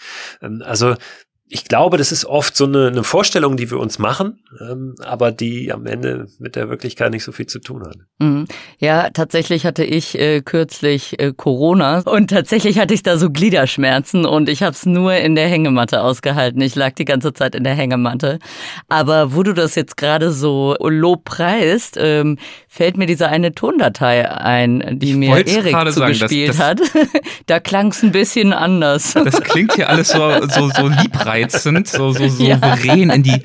Ähm, 0.43 0.63
also 0.65 0.95
ich 1.53 1.65
glaube, 1.65 1.97
das 1.97 2.13
ist 2.13 2.25
oft 2.25 2.57
so 2.57 2.65
eine, 2.65 2.87
eine 2.87 3.03
Vorstellung, 3.03 3.57
die 3.57 3.71
wir 3.73 3.79
uns 3.79 3.99
machen, 3.99 4.39
ähm, 4.61 4.95
aber 5.01 5.33
die 5.33 5.73
am 5.73 5.85
Ende 5.85 6.29
mit 6.39 6.55
der 6.55 6.71
Wirklichkeit 6.71 7.11
nicht 7.11 7.25
so 7.25 7.33
viel 7.33 7.47
zu 7.47 7.59
tun 7.59 7.83
hat. 7.85 7.97
Mhm. 8.21 8.47
Ja, 8.79 9.11
tatsächlich 9.11 9.67
hatte 9.67 9.83
ich 9.83 10.17
äh, 10.17 10.43
kürzlich 10.43 11.19
äh, 11.19 11.33
Corona 11.37 12.03
und 12.05 12.31
tatsächlich 12.31 12.79
hatte 12.79 12.95
ich 12.95 13.03
da 13.03 13.17
so 13.17 13.31
Gliederschmerzen 13.31 14.27
und 14.27 14.49
ich 14.49 14.63
habe 14.63 14.73
es 14.73 14.87
nur 14.87 15.15
in 15.15 15.35
der 15.35 15.49
Hängematte 15.49 16.03
ausgehalten. 16.03 16.61
Ich 16.61 16.77
lag 16.77 16.93
die 16.93 17.05
ganze 17.05 17.33
Zeit 17.33 17.57
in 17.57 17.65
der 17.65 17.75
Hängematte. 17.75 18.39
Aber 18.89 19.35
wo 19.35 19.43
du 19.43 19.53
das 19.53 19.75
jetzt 19.75 19.97
gerade 19.97 20.31
so 20.31 20.77
lobpreist, 20.81 21.97
ähm, 21.99 22.39
fällt 22.69 22.97
mir 22.97 23.07
diese 23.07 23.29
eine 23.29 23.53
Tondatei 23.53 24.31
ein, 24.31 25.01
die 25.01 25.11
ich 25.11 25.17
mir 25.17 25.37
Erik 25.37 25.93
zugespielt 25.93 26.55
sagen, 26.55 26.79
das, 26.79 26.93
das, 26.93 27.03
hat. 27.03 27.23
da 27.47 27.59
klang 27.59 27.89
es 27.89 28.05
ein 28.05 28.13
bisschen 28.13 28.53
anders. 28.53 29.15
Das 29.15 29.41
klingt 29.43 29.75
hier 29.75 29.89
alles 29.89 30.11
so, 30.11 30.47
so, 30.47 30.71
so 30.71 30.87
liebreich 30.87 31.40
reizend, 31.45 31.89
so, 31.89 32.13
so 32.13 32.29
souverän 32.29 33.09
ja. 33.09 33.15
in, 33.15 33.23
die, 33.23 33.43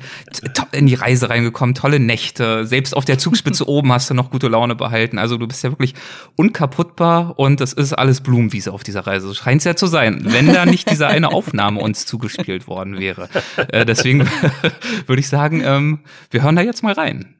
in 0.72 0.86
die 0.86 0.94
Reise 0.94 1.30
reingekommen, 1.30 1.74
tolle 1.74 2.00
Nächte. 2.00 2.66
Selbst 2.66 2.96
auf 2.96 3.04
der 3.04 3.18
Zugspitze 3.18 3.68
oben 3.68 3.92
hast 3.92 4.10
du 4.10 4.14
noch 4.14 4.30
gute 4.30 4.48
Laune 4.48 4.74
behalten. 4.74 5.18
Also 5.18 5.36
du 5.36 5.46
bist 5.46 5.62
ja 5.64 5.70
wirklich 5.70 5.94
unkaputtbar 6.36 7.38
und 7.38 7.60
es 7.60 7.72
ist 7.72 7.92
alles 7.92 8.20
Blumenwiese 8.20 8.72
auf 8.72 8.82
dieser 8.82 9.06
Reise. 9.06 9.28
So 9.28 9.34
scheint 9.34 9.60
es 9.60 9.64
ja 9.64 9.76
zu 9.76 9.86
sein, 9.86 10.20
wenn 10.24 10.52
da 10.52 10.66
nicht 10.66 10.90
diese 10.90 11.06
eine 11.06 11.32
Aufnahme 11.32 11.80
uns 11.80 12.06
zugespielt 12.06 12.66
worden 12.66 12.98
wäre. 12.98 13.28
Äh, 13.68 13.84
deswegen 13.84 14.28
würde 15.06 15.20
ich 15.20 15.28
sagen, 15.28 15.62
ähm, 15.64 16.00
wir 16.30 16.42
hören 16.42 16.56
da 16.56 16.62
jetzt 16.62 16.82
mal 16.82 16.92
rein. 16.92 17.34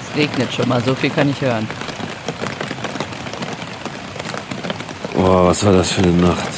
Es 0.00 0.16
regnet 0.16 0.52
schon 0.52 0.68
mal, 0.68 0.82
so 0.82 0.94
viel 0.94 1.10
kann 1.10 1.28
ich 1.28 1.40
hören. 1.40 1.66
Boah, 5.22 5.46
was 5.46 5.64
war 5.64 5.72
das 5.72 5.92
für 5.92 6.02
eine 6.02 6.14
Nacht? 6.14 6.50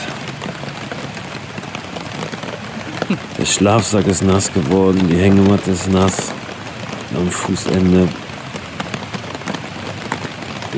Der 3.39 3.45
Schlafsack 3.45 4.07
ist 4.07 4.25
nass 4.25 4.51
geworden, 4.51 5.07
die 5.07 5.19
Hängematte 5.19 5.71
ist 5.73 5.91
nass 5.91 6.33
am 7.15 7.31
Fußende. 7.31 8.09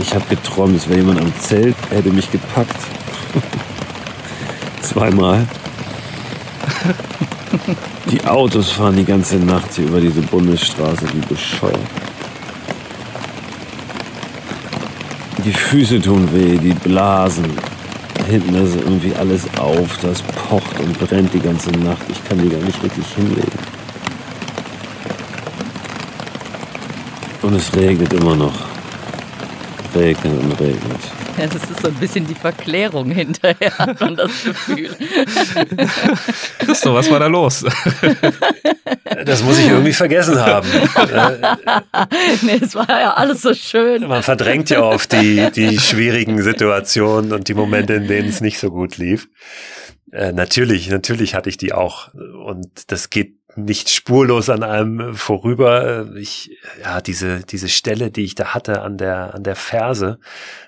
Ich 0.01 0.13
habe 0.13 0.25
geträumt, 0.29 0.77
es 0.77 0.89
wäre 0.89 0.99
jemand 0.99 1.21
am 1.21 1.33
Zelt, 1.39 1.77
hätte 1.91 2.11
mich 2.11 2.29
gepackt. 2.33 2.77
Zweimal. 4.83 5.47
Die 8.11 8.25
Autos 8.25 8.73
fahren 8.73 8.97
die 8.97 9.05
ganze 9.05 9.37
Nacht 9.37 9.75
hier 9.77 9.87
über 9.87 10.01
diese 10.01 10.23
Bundesstraße 10.23 11.07
wie 11.13 11.25
bescheuert. 11.33 11.79
Die 15.45 15.53
Füße 15.53 16.01
tun 16.01 16.29
weh, 16.33 16.59
die 16.59 16.75
Blasen. 16.75 17.76
Hinten 18.29 18.55
ist 18.57 18.75
irgendwie 18.75 19.15
alles 19.15 19.43
auf, 19.57 19.99
das 20.03 20.21
pocht 20.23 20.81
und 20.81 20.99
brennt 20.99 21.33
die 21.33 21.41
ganze 21.41 21.71
Nacht. 21.71 22.03
Ich 22.09 22.25
kann 22.25 22.39
die 22.39 22.49
gar 22.49 22.61
nicht 22.61 22.83
richtig 22.83 23.07
hinlegen. 23.15 23.59
Und 27.43 27.55
es 27.55 27.73
regnet 27.77 28.13
immer 28.13 28.35
noch. 28.35 28.67
Regnet 29.95 30.43
und 30.43 30.61
regnet. 30.61 31.16
Ja, 31.39 31.47
das 31.47 31.71
ist 31.71 31.81
so 31.83 31.89
ein 31.89 31.95
bisschen 31.95 32.27
die 32.27 32.35
Verklärung 32.35 33.11
hinterher, 33.11 33.77
hat 33.79 34.01
man 34.01 34.17
das 34.17 34.45
Gefühl. 34.45 34.91
Christo, 36.59 36.95
was 36.95 37.11
war 37.11 37.21
da 37.21 37.27
los? 37.27 37.65
Das 39.25 39.43
muss 39.43 39.59
ich 39.59 39.69
irgendwie 39.69 39.93
vergessen 39.93 40.39
haben. 40.39 40.69
nee, 42.43 42.59
es 42.61 42.75
war 42.75 42.89
ja 42.89 43.15
alles 43.15 43.43
so 43.43 43.55
schön. 43.55 44.07
Man 44.07 44.23
verdrängt 44.23 44.69
ja 44.71 44.83
oft 44.83 45.13
die, 45.13 45.49
die 45.55 45.79
schwierigen 45.79 46.43
Situationen 46.43 47.33
und 47.33 47.49
die 47.49 47.55
Momente, 47.55 47.95
in 47.95 48.09
denen 48.09 48.29
es 48.29 48.41
nicht 48.41 48.59
so 48.59 48.71
gut 48.71 48.99
lief. 48.99 49.29
Äh, 50.13 50.33
natürlich, 50.33 50.91
natürlich 50.91 51.35
hatte 51.35 51.49
ich 51.49 51.57
die 51.57 51.73
auch. 51.73 52.13
Und 52.15 52.91
das 52.91 53.11
geht 53.11 53.36
nicht 53.57 53.91
spurlos 53.91 54.49
an 54.51 54.63
einem 54.63 55.15
vorüber. 55.15 56.15
Ich, 56.17 56.57
ja, 56.83 57.01
diese, 57.01 57.41
diese 57.41 57.69
Stelle, 57.69 58.11
die 58.11 58.25
ich 58.25 58.35
da 58.35 58.55
hatte 58.55 58.83
an 58.83 58.99
der, 58.99 59.35
an 59.35 59.43
der 59.43 59.57
Ferse, 59.57 60.19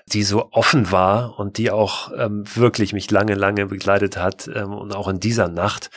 die 0.07 0.23
so 0.23 0.49
offen 0.51 0.91
war 0.91 1.39
und 1.39 1.57
die 1.57 1.71
auch 1.71 2.11
ähm, 2.17 2.43
wirklich 2.55 2.93
mich 2.93 3.11
lange, 3.11 3.35
lange 3.35 3.67
begleitet 3.67 4.17
hat 4.17 4.49
ähm, 4.53 4.73
und 4.73 4.95
auch 4.95 5.07
in 5.07 5.19
dieser 5.19 5.47
Nacht, 5.47 5.89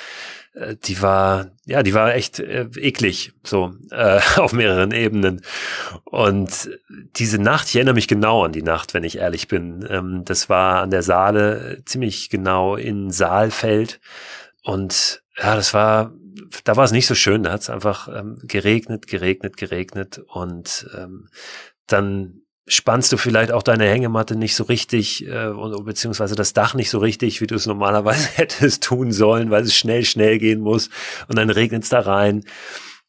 äh, 0.54 0.76
die 0.84 1.00
war, 1.00 1.50
ja, 1.64 1.82
die 1.82 1.94
war 1.94 2.14
echt 2.14 2.38
äh, 2.38 2.66
eklig, 2.76 3.32
so 3.42 3.74
äh, 3.90 4.20
auf 4.36 4.52
mehreren 4.52 4.92
Ebenen. 4.92 5.42
Und 6.04 6.70
diese 7.16 7.38
Nacht, 7.38 7.68
ich 7.68 7.76
erinnere 7.76 7.94
mich 7.94 8.08
genau 8.08 8.44
an 8.44 8.52
die 8.52 8.62
Nacht, 8.62 8.94
wenn 8.94 9.04
ich 9.04 9.18
ehrlich 9.18 9.48
bin. 9.48 9.86
Ähm, 9.88 10.22
das 10.24 10.48
war 10.48 10.82
an 10.82 10.90
der 10.90 11.02
Saale 11.02 11.82
ziemlich 11.84 12.30
genau 12.30 12.76
in 12.76 13.10
Saalfeld. 13.10 14.00
Und 14.62 15.22
ja, 15.38 15.56
das 15.56 15.74
war 15.74 16.12
da 16.64 16.76
war 16.76 16.84
es 16.84 16.92
nicht 16.92 17.06
so 17.06 17.14
schön, 17.14 17.42
da 17.42 17.52
hat 17.52 17.62
es 17.62 17.70
einfach 17.70 18.08
ähm, 18.08 18.38
geregnet, 18.42 19.06
geregnet, 19.06 19.56
geregnet 19.56 20.20
und 20.26 20.88
ähm, 20.96 21.28
dann 21.86 22.42
spannst 22.66 23.12
du 23.12 23.16
vielleicht 23.16 23.50
auch 23.50 23.62
deine 23.62 23.88
Hängematte 23.88 24.36
nicht 24.36 24.54
so 24.54 24.64
richtig 24.64 25.26
äh, 25.26 25.52
beziehungsweise 25.84 26.36
das 26.36 26.52
Dach 26.52 26.74
nicht 26.74 26.90
so 26.90 26.98
richtig, 26.98 27.40
wie 27.40 27.46
du 27.46 27.54
es 27.54 27.66
normalerweise 27.66 28.28
hättest 28.34 28.84
tun 28.84 29.12
sollen, 29.12 29.50
weil 29.50 29.64
es 29.64 29.74
schnell, 29.74 30.04
schnell 30.04 30.38
gehen 30.38 30.60
muss 30.60 30.88
und 31.28 31.36
dann 31.38 31.50
regnet 31.50 31.82
es 31.82 31.88
da 31.88 32.00
rein. 32.00 32.44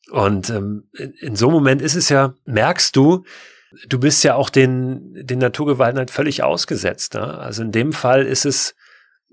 Und 0.09 0.49
ähm, 0.49 0.89
in, 0.93 1.13
in 1.13 1.35
so 1.35 1.47
einem 1.47 1.55
Moment 1.55 1.81
ist 1.81 1.95
es 1.95 2.09
ja, 2.09 2.35
merkst 2.45 2.95
du, 2.95 3.23
du 3.87 3.99
bist 3.99 4.23
ja 4.23 4.35
auch 4.35 4.49
den, 4.49 5.13
den 5.13 5.39
Naturgewalten 5.39 5.97
halt 5.97 6.11
völlig 6.11 6.43
ausgesetzt. 6.43 7.13
Ne? 7.13 7.37
Also 7.37 7.63
in 7.63 7.71
dem 7.71 7.93
Fall 7.93 8.25
ist 8.25 8.45
es 8.45 8.75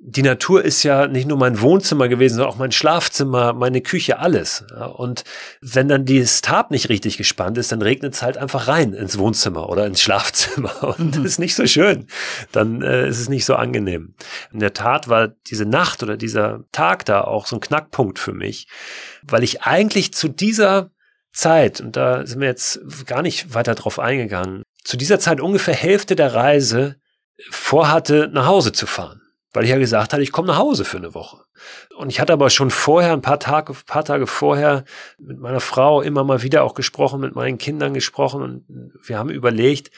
die 0.02 0.22
Natur 0.22 0.64
ist 0.64 0.82
ja 0.82 1.06
nicht 1.06 1.28
nur 1.28 1.36
mein 1.36 1.60
Wohnzimmer 1.60 2.08
gewesen, 2.08 2.36
sondern 2.36 2.52
auch 2.54 2.58
mein 2.58 2.72
Schlafzimmer, 2.72 3.52
meine 3.52 3.82
Küche, 3.82 4.18
alles. 4.18 4.64
und 4.96 5.24
wenn 5.60 5.88
dann 5.88 6.06
dieses 6.06 6.40
Tab 6.40 6.70
nicht 6.70 6.88
richtig 6.88 7.18
gespannt 7.18 7.58
ist, 7.58 7.70
dann 7.70 7.82
regnet 7.82 8.14
es 8.14 8.22
halt 8.22 8.38
einfach 8.38 8.66
rein 8.66 8.94
ins 8.94 9.18
Wohnzimmer 9.18 9.68
oder 9.68 9.86
ins 9.86 10.00
Schlafzimmer. 10.00 10.96
Und 10.98 11.16
das 11.16 11.24
ist 11.24 11.38
nicht 11.38 11.54
so 11.54 11.66
schön. 11.66 12.06
Dann 12.50 12.80
äh, 12.82 13.08
ist 13.08 13.20
es 13.20 13.28
nicht 13.28 13.44
so 13.44 13.54
angenehm. 13.54 14.14
In 14.52 14.60
der 14.60 14.72
Tat 14.72 15.08
war 15.08 15.28
diese 15.28 15.66
Nacht 15.66 16.02
oder 16.02 16.16
dieser 16.16 16.64
Tag 16.72 17.04
da 17.04 17.20
auch 17.22 17.46
so 17.46 17.56
ein 17.56 17.60
Knackpunkt 17.60 18.18
für 18.18 18.32
mich, 18.32 18.68
weil 19.22 19.42
ich 19.42 19.62
eigentlich 19.62 20.14
zu 20.14 20.28
dieser 20.28 20.90
Zeit, 21.32 21.80
und 21.80 21.96
da 21.96 22.26
sind 22.26 22.40
wir 22.40 22.48
jetzt 22.48 22.80
gar 23.06 23.22
nicht 23.22 23.54
weiter 23.54 23.74
drauf 23.74 23.98
eingegangen, 23.98 24.62
zu 24.82 24.96
dieser 24.96 25.20
Zeit 25.20 25.40
ungefähr 25.40 25.74
Hälfte 25.74 26.16
der 26.16 26.34
Reise 26.34 26.96
vorhatte, 27.50 28.30
nach 28.32 28.46
Hause 28.46 28.72
zu 28.72 28.86
fahren 28.86 29.19
weil 29.52 29.64
ich 29.64 29.70
ja 29.70 29.78
gesagt 29.78 30.12
hatte, 30.12 30.22
ich 30.22 30.32
komme 30.32 30.48
nach 30.48 30.58
Hause 30.58 30.84
für 30.84 30.96
eine 30.96 31.14
Woche. 31.14 31.38
Und 31.96 32.10
ich 32.10 32.20
hatte 32.20 32.32
aber 32.32 32.50
schon 32.50 32.70
vorher, 32.70 33.12
ein 33.12 33.22
paar 33.22 33.40
Tage, 33.40 33.74
paar 33.86 34.04
Tage 34.04 34.26
vorher, 34.26 34.84
mit 35.18 35.38
meiner 35.38 35.60
Frau 35.60 36.02
immer 36.02 36.24
mal 36.24 36.42
wieder 36.42 36.62
auch 36.64 36.74
gesprochen, 36.74 37.20
mit 37.20 37.34
meinen 37.34 37.58
Kindern 37.58 37.94
gesprochen 37.94 38.42
und 38.42 38.92
wir 39.04 39.18
haben 39.18 39.30
überlegt, 39.30 39.90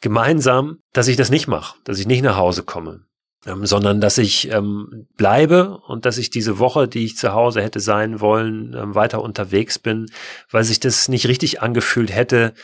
gemeinsam, 0.00 0.78
dass 0.92 1.08
ich 1.08 1.16
das 1.16 1.30
nicht 1.30 1.46
mache, 1.46 1.76
dass 1.84 1.98
ich 1.98 2.06
nicht 2.06 2.22
nach 2.22 2.36
Hause 2.36 2.62
komme, 2.62 3.04
ähm, 3.46 3.66
sondern 3.66 4.00
dass 4.00 4.18
ich 4.18 4.50
ähm, 4.50 5.06
bleibe 5.16 5.78
und 5.86 6.06
dass 6.06 6.18
ich 6.18 6.30
diese 6.30 6.58
Woche, 6.58 6.88
die 6.88 7.04
ich 7.04 7.16
zu 7.16 7.32
Hause 7.32 7.62
hätte 7.62 7.80
sein 7.80 8.20
wollen, 8.20 8.74
ähm, 8.74 8.94
weiter 8.94 9.22
unterwegs 9.22 9.78
bin, 9.78 10.10
weil 10.50 10.64
sich 10.64 10.80
das 10.80 11.08
nicht 11.08 11.26
richtig 11.26 11.62
angefühlt 11.62 12.14
hätte, 12.14 12.54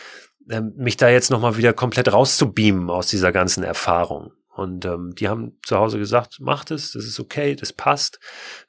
ähm, 0.51 0.73
mich 0.77 0.97
da 0.97 1.09
jetzt 1.09 1.31
nochmal 1.31 1.57
wieder 1.57 1.73
komplett 1.73 2.13
rauszubeamen 2.13 2.91
aus 2.91 3.09
dieser 3.09 3.33
ganzen 3.33 3.65
Erfahrung. 3.65 4.33
Und 4.57 4.87
ähm, 4.87 5.15
die 5.15 5.29
haben 5.29 5.59
zu 5.67 5.77
Hause 5.77 5.99
gesagt, 5.99 6.39
mach 6.41 6.65
das, 6.65 6.93
das 6.93 7.05
ist 7.05 7.21
okay, 7.21 7.55
das 7.55 7.75
passt. 7.75 8.19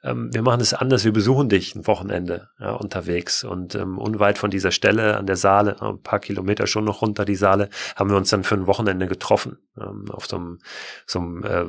Ähm, 0.04 0.28
wir 0.34 0.42
machen 0.42 0.60
es 0.60 0.74
anders, 0.74 1.04
wir 1.04 1.14
besuchen 1.14 1.48
dich 1.48 1.74
ein 1.74 1.86
Wochenende 1.86 2.50
ja, 2.60 2.72
unterwegs. 2.72 3.42
Und 3.42 3.74
ähm, 3.74 3.96
unweit 3.96 4.36
von 4.36 4.50
dieser 4.50 4.70
Stelle 4.70 5.16
an 5.16 5.24
der 5.24 5.36
Saale, 5.36 5.80
ein 5.80 6.02
paar 6.02 6.18
Kilometer 6.18 6.66
schon 6.66 6.84
noch 6.84 7.00
runter 7.00 7.24
die 7.24 7.36
Saale, 7.36 7.70
haben 7.96 8.10
wir 8.10 8.18
uns 8.18 8.28
dann 8.28 8.44
für 8.44 8.54
ein 8.54 8.66
Wochenende 8.66 9.06
getroffen. 9.06 9.56
Ähm, 9.80 10.10
auf 10.10 10.26
so 10.26 10.36
einem, 10.36 10.58
so 11.06 11.20
einem 11.20 11.44
äh, 11.44 11.64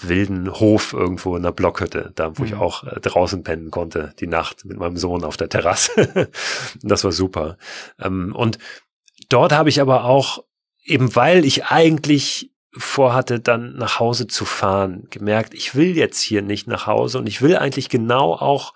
wilden 0.00 0.52
Hof 0.58 0.92
irgendwo 0.92 1.36
in 1.36 1.44
einer 1.44 1.52
Blockhütte, 1.52 2.10
da 2.16 2.36
wo 2.36 2.42
mhm. 2.42 2.48
ich 2.48 2.54
auch 2.56 2.82
äh, 2.82 2.98
draußen 2.98 3.44
pennen 3.44 3.70
konnte, 3.70 4.14
die 4.18 4.26
Nacht 4.26 4.64
mit 4.64 4.78
meinem 4.78 4.96
Sohn 4.96 5.22
auf 5.22 5.36
der 5.36 5.48
Terrasse. 5.48 6.28
das 6.82 7.04
war 7.04 7.12
super. 7.12 7.56
Ähm, 8.00 8.34
und 8.34 8.58
dort 9.28 9.52
habe 9.52 9.68
ich 9.68 9.80
aber 9.80 10.06
auch, 10.06 10.42
eben 10.82 11.14
weil 11.14 11.44
ich 11.44 11.66
eigentlich 11.66 12.50
vorhatte, 12.72 13.40
dann 13.40 13.74
nach 13.76 13.98
Hause 13.98 14.26
zu 14.26 14.44
fahren, 14.44 15.06
gemerkt, 15.10 15.54
ich 15.54 15.74
will 15.74 15.96
jetzt 15.96 16.20
hier 16.20 16.42
nicht 16.42 16.66
nach 16.66 16.86
Hause 16.86 17.18
und 17.18 17.26
ich 17.26 17.40
will 17.40 17.56
eigentlich 17.56 17.88
genau 17.88 18.34
auch 18.34 18.74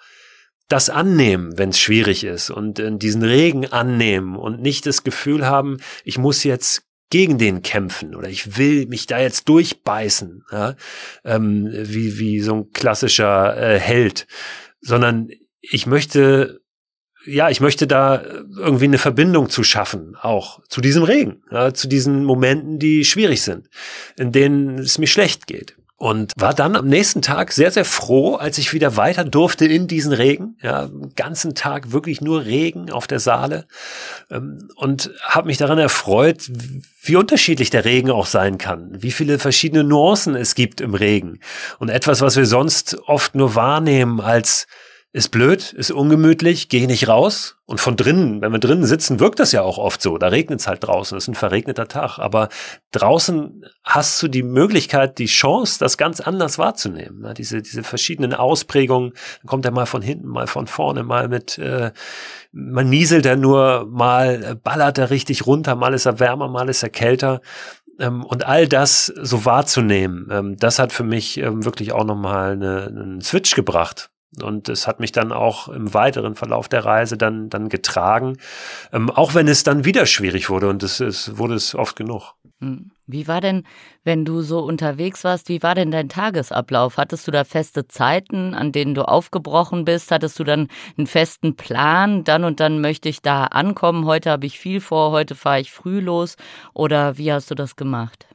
das 0.69 0.89
annehmen, 0.89 1.59
wenn 1.59 1.69
es 1.69 1.79
schwierig 1.79 2.25
ist 2.25 2.51
und 2.51 2.79
äh, 2.79 2.97
diesen 2.97 3.23
Regen 3.23 3.67
annehmen 3.67 4.37
und 4.37 4.63
nicht 4.63 4.87
das 4.87 5.05
Gefühl 5.05 5.47
haben, 5.47 5.79
ich 6.05 6.17
muss 6.17 6.45
jetzt 6.45 6.85
gegen 7.11 7.37
den 7.37 7.61
kämpfen 7.61 8.15
oder 8.15 8.31
ich 8.31 8.57
will 8.57 8.87
mich 8.87 9.07
da 9.07 9.21
jetzt 9.21 9.47
durchbeißen, 9.51 10.45
ja? 10.51 10.77
ähm, 11.25 11.69
wie, 11.71 12.19
wie 12.19 12.41
so 12.41 12.55
ein 12.55 12.71
klassischer 12.71 13.55
äh, 13.55 13.79
Held, 13.79 14.27
sondern 14.81 15.29
ich 15.61 15.87
möchte 15.87 16.62
ja, 17.27 17.51
ich 17.51 17.61
möchte 17.61 17.87
da 17.87 18.23
irgendwie 18.57 18.85
eine 18.85 18.99
Verbindung 18.99 19.49
zu 19.49 19.65
schaffen, 19.65 20.17
auch 20.21 20.61
zu 20.69 20.81
diesem 20.81 21.03
Regen, 21.03 21.43
ja, 21.51 21.73
zu 21.73 21.89
diesen 21.89 22.25
Momenten, 22.25 22.79
die 22.79 23.05
schwierig 23.05 23.43
sind, 23.43 23.69
in 24.19 24.33
denen 24.33 24.79
es 24.79 24.99
mir 24.99 25.07
schlecht 25.07 25.47
geht. 25.47 25.77
Und 26.03 26.33
war 26.37 26.53
dann 26.53 26.75
am 26.75 26.89
nächsten 26.89 27.23
Tag 27.23 27.53
sehr, 27.53 27.71
sehr 27.71 27.85
froh, 27.85 28.35
als 28.35 28.59
ich 28.59 28.73
wieder 28.73 28.97
weiter 28.97 29.23
durfte 29.23 29.67
in 29.67 29.87
diesen 29.87 30.13
Regen. 30.13 30.57
Ja, 30.61 30.91
ganzen 31.15 31.55
Tag 31.55 31.93
wirklich 31.93 32.21
nur 32.21 32.45
Regen 32.45 32.91
auf 32.91 33.07
der 33.07 33.21
Saale. 33.21 33.69
Ähm, 34.29 34.69
und 34.75 35.13
habe 35.23 35.47
mich 35.47 35.59
daran 35.59 35.79
erfreut, 35.79 36.51
wie 37.03 37.15
unterschiedlich 37.15 37.71
der 37.71 37.85
Regen 37.85 38.11
auch 38.11 38.27
sein 38.27 38.59
kann. 38.59 39.01
Wie 39.01 39.13
viele 39.13 39.39
verschiedene 39.39 39.85
Nuancen 39.85 40.35
es 40.35 40.57
gibt 40.57 40.81
im 40.81 40.95
Regen. 40.95 41.39
Und 41.79 41.89
etwas, 41.89 42.21
was 42.21 42.35
wir 42.35 42.47
sonst 42.47 42.99
oft 43.07 43.37
nur 43.37 43.55
wahrnehmen 43.55 44.21
als 44.21 44.67
ist 45.15 45.29
blöd, 45.29 45.75
ist 45.75 45.91
ungemütlich, 45.91 46.71
gehe 46.71 46.87
nicht 46.87 47.07
raus. 47.07 47.59
Und 47.67 47.81
von 47.81 47.97
drinnen, 47.97 48.41
wenn 48.41 48.51
wir 48.51 48.59
drinnen 48.59 48.87
sitzen, 48.87 49.21
wirkt 49.21 49.41
das 49.41 49.53
ja 49.53 49.61
auch 49.61 49.77
oft 49.77 50.01
so. 50.01 50.17
Da 50.17 50.29
regnet 50.29 50.61
es 50.61 50.67
halt 50.67 50.85
draußen, 50.85 51.19
es 51.19 51.25
ist 51.25 51.29
ein 51.29 51.35
verregneter 51.35 51.87
Tag. 51.87 52.19
Aber 52.19 52.49
draußen 52.93 53.67
hast 53.85 54.23
du 54.23 54.29
die 54.29 54.43
Möglichkeit, 54.43 55.19
die 55.19 55.27
Chance, 55.27 55.79
das 55.79 55.99
ganz 55.99 56.21
anders 56.21 56.59
wahrzunehmen. 56.59 57.25
Ja, 57.25 57.35
diese, 57.35 57.61
diese 57.61 57.83
verschiedenen 57.83 58.33
Ausprägungen, 58.33 59.13
dann 59.43 59.47
kommt 59.47 59.67
er 59.67 59.71
mal 59.71 59.85
von 59.87 60.01
hinten, 60.01 60.29
mal 60.29 60.47
von 60.47 60.67
vorne, 60.67 61.03
mal 61.03 61.29
mit, 61.29 61.59
äh, 61.59 61.93
man 62.51 62.89
nieselt 62.89 63.27
er 63.27 63.37
nur, 63.37 63.87
mal 63.91 64.57
ballert 64.63 64.97
er 64.97 65.11
richtig 65.11 65.47
runter, 65.47 65.77
mal 65.77 65.93
ist 65.93 66.07
er 66.07 66.21
wärmer, 66.21 66.49
mal 66.49 66.71
ist 66.71 66.83
er 66.83 66.91
kälter 66.91 67.43
ähm, 67.99 68.25
und 68.25 68.47
all 68.47 68.67
das 68.67 69.07
so 69.07 69.45
wahrzunehmen, 69.45 70.29
ähm, 70.31 70.57
das 70.57 70.79
hat 70.79 70.93
für 70.93 71.05
mich 71.05 71.39
ähm, 71.39 71.65
wirklich 71.65 71.93
auch 71.93 72.05
nochmal 72.05 72.53
eine, 72.53 72.87
einen 72.87 73.21
Switch 73.21 73.55
gebracht. 73.55 74.12
Und 74.41 74.71
es 74.71 74.87
hat 74.87 74.99
mich 74.99 75.13
dann 75.13 75.31
auch 75.31 75.69
im 75.69 75.93
weiteren 75.93 76.35
Verlauf 76.35 76.69
der 76.69 76.85
Reise 76.85 77.19
dann, 77.19 77.51
dann 77.51 77.69
getragen, 77.69 78.39
ähm, 78.93 79.11
auch 79.11 79.35
wenn 79.35 79.47
es 79.47 79.63
dann 79.63 79.85
wieder 79.85 80.07
schwierig 80.07 80.49
wurde 80.49 80.71
und 80.71 80.83
es, 80.83 81.01
es 81.01 81.37
wurde 81.37 81.55
es 81.55 81.75
oft 81.75 81.97
genug. 81.97 82.35
Hm. 82.61 82.93
Wie 83.07 83.29
war 83.29 83.43
denn, 83.43 83.65
wenn 84.05 84.25
du 84.25 84.41
so 84.41 84.61
unterwegs 84.61 85.25
warst, 85.25 85.49
wie 85.49 85.63
war 85.63 85.75
denn 85.75 85.91
dein 85.91 86.09
Tagesablauf? 86.09 86.97
Hattest 86.97 87.27
du 87.27 87.31
da 87.31 87.45
feste 87.45 87.89
Zeiten, 87.89 88.55
an 88.55 88.73
denen 88.73 88.95
du 88.95 89.07
aufgebrochen 89.07 89.85
bist? 89.85 90.11
Hattest 90.11 90.39
du 90.39 90.45
dann 90.45 90.69
einen 90.97 91.07
festen 91.07 91.57
Plan? 91.57 92.25
Dann 92.25 92.45
und 92.45 92.61
dann 92.61 92.81
möchte 92.81 93.09
ich 93.09 93.21
da 93.21 93.45
ankommen. 93.45 94.07
Heute 94.07 94.31
habe 94.31 94.47
ich 94.47 94.59
viel 94.59 94.81
vor, 94.81 95.11
heute 95.11 95.35
fahre 95.35 95.61
ich 95.61 95.73
früh 95.73 96.01
los. 96.01 96.37
Oder 96.73 97.19
wie 97.19 97.33
hast 97.33 97.51
du 97.51 97.55
das 97.55 97.77
gemacht? 97.77 98.27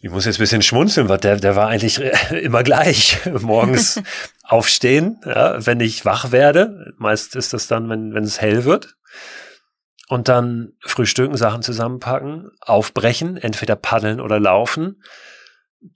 Ich 0.00 0.10
muss 0.10 0.26
jetzt 0.26 0.36
ein 0.36 0.42
bisschen 0.42 0.62
schmunzeln, 0.62 1.08
weil 1.08 1.18
der, 1.18 1.36
der 1.36 1.56
war 1.56 1.68
eigentlich 1.68 2.00
immer 2.30 2.62
gleich. 2.62 3.18
Morgens 3.40 4.00
aufstehen, 4.42 5.20
ja, 5.24 5.64
wenn 5.66 5.80
ich 5.80 6.04
wach 6.04 6.30
werde. 6.30 6.94
Meist 6.98 7.34
ist 7.34 7.52
das 7.52 7.66
dann, 7.66 7.88
wenn, 7.88 8.14
wenn 8.14 8.24
es 8.24 8.40
hell 8.40 8.64
wird. 8.64 8.96
Und 10.08 10.28
dann 10.28 10.72
frühstücken, 10.80 11.36
Sachen 11.36 11.62
zusammenpacken, 11.62 12.50
aufbrechen, 12.60 13.36
entweder 13.36 13.76
paddeln 13.76 14.20
oder 14.20 14.40
laufen. 14.40 15.02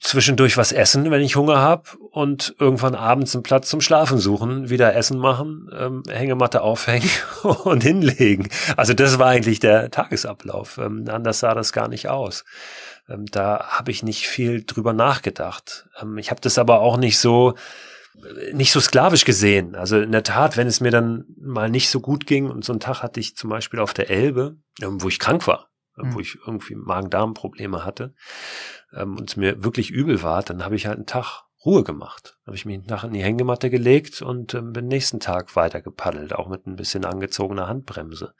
Zwischendurch 0.00 0.56
was 0.56 0.70
essen, 0.70 1.10
wenn 1.10 1.22
ich 1.22 1.34
Hunger 1.34 1.58
habe 1.58 1.90
und 2.10 2.54
irgendwann 2.58 2.94
abends 2.94 3.34
einen 3.34 3.42
Platz 3.42 3.68
zum 3.68 3.80
Schlafen 3.80 4.18
suchen, 4.18 4.68
wieder 4.68 4.94
Essen 4.94 5.18
machen, 5.18 5.68
ähm, 5.76 6.02
Hängematte 6.08 6.60
aufhängen 6.60 7.08
und 7.64 7.82
hinlegen. 7.82 8.48
Also 8.76 8.94
das 8.94 9.18
war 9.18 9.28
eigentlich 9.28 9.60
der 9.60 9.90
Tagesablauf. 9.90 10.78
Ähm, 10.78 11.06
anders 11.08 11.40
sah 11.40 11.54
das 11.54 11.72
gar 11.72 11.88
nicht 11.88 12.08
aus. 12.08 12.44
Ähm, 13.08 13.26
da 13.26 13.66
habe 13.68 13.90
ich 13.90 14.02
nicht 14.02 14.26
viel 14.26 14.64
drüber 14.64 14.92
nachgedacht. 14.92 15.88
Ähm, 16.00 16.18
ich 16.18 16.30
habe 16.30 16.40
das 16.40 16.58
aber 16.58 16.80
auch 16.80 16.96
nicht 16.96 17.18
so 17.18 17.54
nicht 18.52 18.72
so 18.72 18.80
sklavisch 18.80 19.24
gesehen. 19.24 19.74
Also 19.74 19.98
in 19.98 20.12
der 20.12 20.22
Tat, 20.22 20.56
wenn 20.56 20.66
es 20.66 20.80
mir 20.80 20.90
dann 20.90 21.24
mal 21.40 21.70
nicht 21.70 21.88
so 21.88 22.00
gut 22.00 22.26
ging 22.26 22.50
und 22.50 22.64
so 22.64 22.72
einen 22.72 22.80
Tag 22.80 23.02
hatte 23.02 23.20
ich 23.20 23.36
zum 23.36 23.50
Beispiel 23.50 23.80
auf 23.80 23.94
der 23.94 24.10
Elbe, 24.10 24.58
ähm, 24.82 25.02
wo 25.02 25.08
ich 25.08 25.18
krank 25.18 25.46
war, 25.46 25.70
mhm. 25.96 26.14
wo 26.14 26.20
ich 26.20 26.36
irgendwie 26.46 26.74
Magen-Darm-Probleme 26.74 27.84
hatte 27.84 28.14
ähm, 28.92 29.16
und 29.16 29.30
es 29.30 29.36
mir 29.36 29.64
wirklich 29.64 29.90
übel 29.90 30.22
war, 30.22 30.42
dann 30.42 30.64
habe 30.64 30.76
ich 30.76 30.86
halt 30.86 30.96
einen 30.96 31.06
Tag 31.06 31.44
Ruhe 31.64 31.84
gemacht. 31.84 32.36
Habe 32.44 32.56
ich 32.56 32.64
mich 32.64 32.84
nachher 32.86 33.06
in 33.06 33.14
die 33.14 33.22
Hängematte 33.22 33.70
gelegt 33.70 34.20
und 34.20 34.52
ähm, 34.54 34.72
bin 34.72 34.88
nächsten 34.88 35.20
Tag 35.20 35.54
weiter 35.54 35.80
gepaddelt, 35.80 36.34
auch 36.34 36.48
mit 36.48 36.66
ein 36.66 36.76
bisschen 36.76 37.04
angezogener 37.04 37.68
Handbremse. 37.68 38.34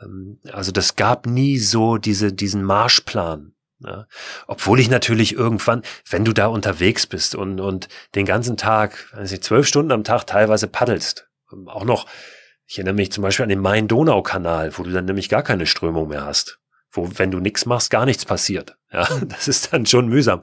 Ähm, 0.00 0.38
also 0.52 0.70
das 0.70 0.96
gab 0.96 1.26
nie 1.26 1.58
so 1.58 1.98
diese, 1.98 2.32
diesen 2.32 2.62
Marschplan, 2.62 3.54
ja. 3.84 4.06
Obwohl 4.46 4.80
ich 4.80 4.90
natürlich 4.90 5.34
irgendwann, 5.34 5.82
wenn 6.08 6.24
du 6.24 6.32
da 6.32 6.46
unterwegs 6.46 7.06
bist 7.06 7.34
und, 7.34 7.60
und 7.60 7.88
den 8.14 8.26
ganzen 8.26 8.56
Tag, 8.56 9.08
also 9.12 9.36
zwölf 9.38 9.66
Stunden 9.66 9.92
am 9.92 10.04
Tag 10.04 10.26
teilweise 10.26 10.68
paddelst, 10.68 11.28
ähm, 11.52 11.68
auch 11.68 11.84
noch, 11.84 12.06
ich 12.66 12.78
erinnere 12.78 12.94
mich 12.94 13.10
zum 13.10 13.22
Beispiel 13.22 13.44
an 13.44 13.48
den 13.48 13.60
Main-Donau-Kanal, 13.60 14.76
wo 14.78 14.82
du 14.82 14.90
dann 14.90 15.06
nämlich 15.06 15.28
gar 15.28 15.42
keine 15.42 15.66
Strömung 15.66 16.08
mehr 16.08 16.24
hast. 16.24 16.58
Wo, 16.92 17.08
wenn 17.16 17.30
du 17.30 17.40
nichts 17.40 17.66
machst, 17.66 17.90
gar 17.90 18.04
nichts 18.04 18.24
passiert. 18.24 18.76
Ja, 18.92 19.08
das 19.26 19.48
ist 19.48 19.72
dann 19.72 19.86
schon 19.86 20.08
mühsam. 20.08 20.42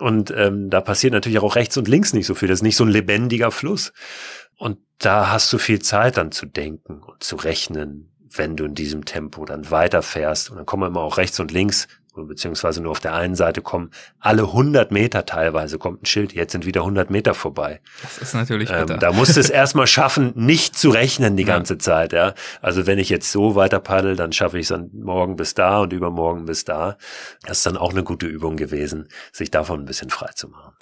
Und 0.00 0.32
ähm, 0.32 0.70
da 0.70 0.80
passiert 0.80 1.12
natürlich 1.12 1.38
auch 1.38 1.54
rechts 1.54 1.76
und 1.76 1.86
links 1.86 2.12
nicht 2.12 2.26
so 2.26 2.34
viel. 2.34 2.48
Das 2.48 2.58
ist 2.58 2.64
nicht 2.64 2.76
so 2.76 2.84
ein 2.84 2.90
lebendiger 2.90 3.50
Fluss. 3.50 3.92
Und 4.56 4.78
da 4.98 5.30
hast 5.30 5.52
du 5.52 5.58
viel 5.58 5.80
Zeit 5.80 6.16
dann 6.16 6.32
zu 6.32 6.46
denken 6.46 7.02
und 7.02 7.22
zu 7.22 7.36
rechnen, 7.36 8.12
wenn 8.36 8.56
du 8.56 8.64
in 8.64 8.74
diesem 8.74 9.04
Tempo 9.04 9.44
dann 9.44 9.70
weiterfährst. 9.70 10.50
Und 10.50 10.56
dann 10.56 10.66
kommen 10.66 10.88
immer 10.88 11.02
auch 11.02 11.18
rechts 11.18 11.38
und 11.38 11.52
links 11.52 11.86
beziehungsweise 12.14 12.82
nur 12.82 12.92
auf 12.92 13.00
der 13.00 13.14
einen 13.14 13.34
Seite 13.34 13.62
kommen 13.62 13.90
alle 14.20 14.42
100 14.42 14.90
Meter 14.92 15.26
teilweise 15.26 15.78
kommt 15.78 16.02
ein 16.02 16.06
Schild, 16.06 16.32
jetzt 16.32 16.52
sind 16.52 16.66
wieder 16.66 16.82
100 16.82 17.10
Meter 17.10 17.34
vorbei. 17.34 17.80
Das 18.02 18.18
ist 18.18 18.34
natürlich 18.34 18.70
ähm, 18.70 18.80
bitter. 18.80 18.94
Ähm, 18.94 19.00
da 19.00 19.12
musst 19.12 19.36
du 19.36 19.40
es 19.40 19.50
erstmal 19.50 19.86
schaffen, 19.86 20.32
nicht 20.36 20.78
zu 20.78 20.90
rechnen 20.90 21.36
die 21.36 21.44
ganze 21.44 21.78
Zeit, 21.78 22.12
ja. 22.12 22.34
Also 22.62 22.86
wenn 22.86 22.98
ich 22.98 23.08
jetzt 23.08 23.30
so 23.32 23.54
weiter 23.54 23.80
paddel, 23.80 24.16
dann 24.16 24.32
schaffe 24.32 24.58
ich 24.58 24.64
es 24.64 24.68
dann 24.68 24.90
morgen 24.94 25.36
bis 25.36 25.54
da 25.54 25.80
und 25.80 25.92
übermorgen 25.92 26.46
bis 26.46 26.64
da. 26.64 26.96
Das 27.42 27.58
ist 27.58 27.66
dann 27.66 27.76
auch 27.76 27.90
eine 27.90 28.04
gute 28.04 28.26
Übung 28.26 28.56
gewesen, 28.56 29.08
sich 29.32 29.50
davon 29.50 29.80
ein 29.80 29.84
bisschen 29.86 30.10
frei 30.10 30.30
zu 30.34 30.48
machen. 30.48 30.74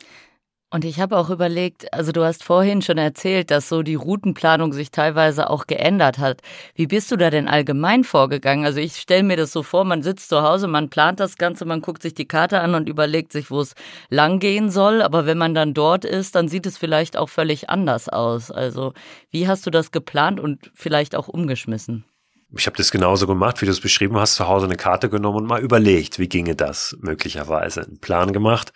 Und 0.72 0.86
ich 0.86 1.00
habe 1.00 1.18
auch 1.18 1.28
überlegt, 1.28 1.92
also 1.92 2.12
du 2.12 2.24
hast 2.24 2.44
vorhin 2.44 2.80
schon 2.80 2.96
erzählt, 2.96 3.50
dass 3.50 3.68
so 3.68 3.82
die 3.82 3.94
Routenplanung 3.94 4.72
sich 4.72 4.90
teilweise 4.90 5.50
auch 5.50 5.66
geändert 5.66 6.16
hat. 6.16 6.40
Wie 6.74 6.86
bist 6.86 7.10
du 7.10 7.16
da 7.18 7.28
denn 7.28 7.46
allgemein 7.46 8.04
vorgegangen? 8.04 8.64
Also 8.64 8.80
ich 8.80 8.96
stelle 8.96 9.22
mir 9.22 9.36
das 9.36 9.52
so 9.52 9.62
vor, 9.62 9.84
man 9.84 10.02
sitzt 10.02 10.30
zu 10.30 10.40
Hause, 10.40 10.68
man 10.68 10.88
plant 10.88 11.20
das 11.20 11.36
Ganze, 11.36 11.66
man 11.66 11.82
guckt 11.82 12.00
sich 12.00 12.14
die 12.14 12.26
Karte 12.26 12.60
an 12.60 12.74
und 12.74 12.88
überlegt 12.88 13.32
sich, 13.32 13.50
wo 13.50 13.60
es 13.60 13.74
lang 14.08 14.38
gehen 14.38 14.70
soll. 14.70 15.02
Aber 15.02 15.26
wenn 15.26 15.36
man 15.36 15.52
dann 15.52 15.74
dort 15.74 16.06
ist, 16.06 16.36
dann 16.36 16.48
sieht 16.48 16.64
es 16.64 16.78
vielleicht 16.78 17.18
auch 17.18 17.28
völlig 17.28 17.68
anders 17.68 18.08
aus. 18.08 18.50
Also 18.50 18.94
wie 19.30 19.48
hast 19.48 19.66
du 19.66 19.70
das 19.70 19.90
geplant 19.90 20.40
und 20.40 20.70
vielleicht 20.74 21.14
auch 21.14 21.28
umgeschmissen? 21.28 22.06
Ich 22.54 22.66
habe 22.66 22.76
das 22.76 22.90
genauso 22.90 23.26
gemacht, 23.26 23.60
wie 23.62 23.66
du 23.66 23.72
es 23.72 23.80
beschrieben 23.80 24.18
hast, 24.18 24.34
zu 24.34 24.46
Hause 24.46 24.66
eine 24.66 24.76
Karte 24.76 25.08
genommen 25.08 25.38
und 25.38 25.46
mal 25.46 25.62
überlegt, 25.62 26.18
wie 26.18 26.28
ginge 26.28 26.54
das 26.54 26.96
möglicherweise. 27.00 27.82
Einen 27.82 27.98
Plan 27.98 28.32
gemacht 28.32 28.72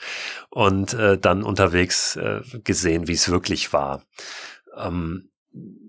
und 0.50 0.94
äh, 0.94 1.18
dann 1.18 1.42
unterwegs 1.42 2.16
äh, 2.16 2.40
gesehen, 2.64 3.08
wie 3.08 3.12
es 3.12 3.30
wirklich 3.30 3.72
war. 3.72 4.02
Ähm, 4.76 5.28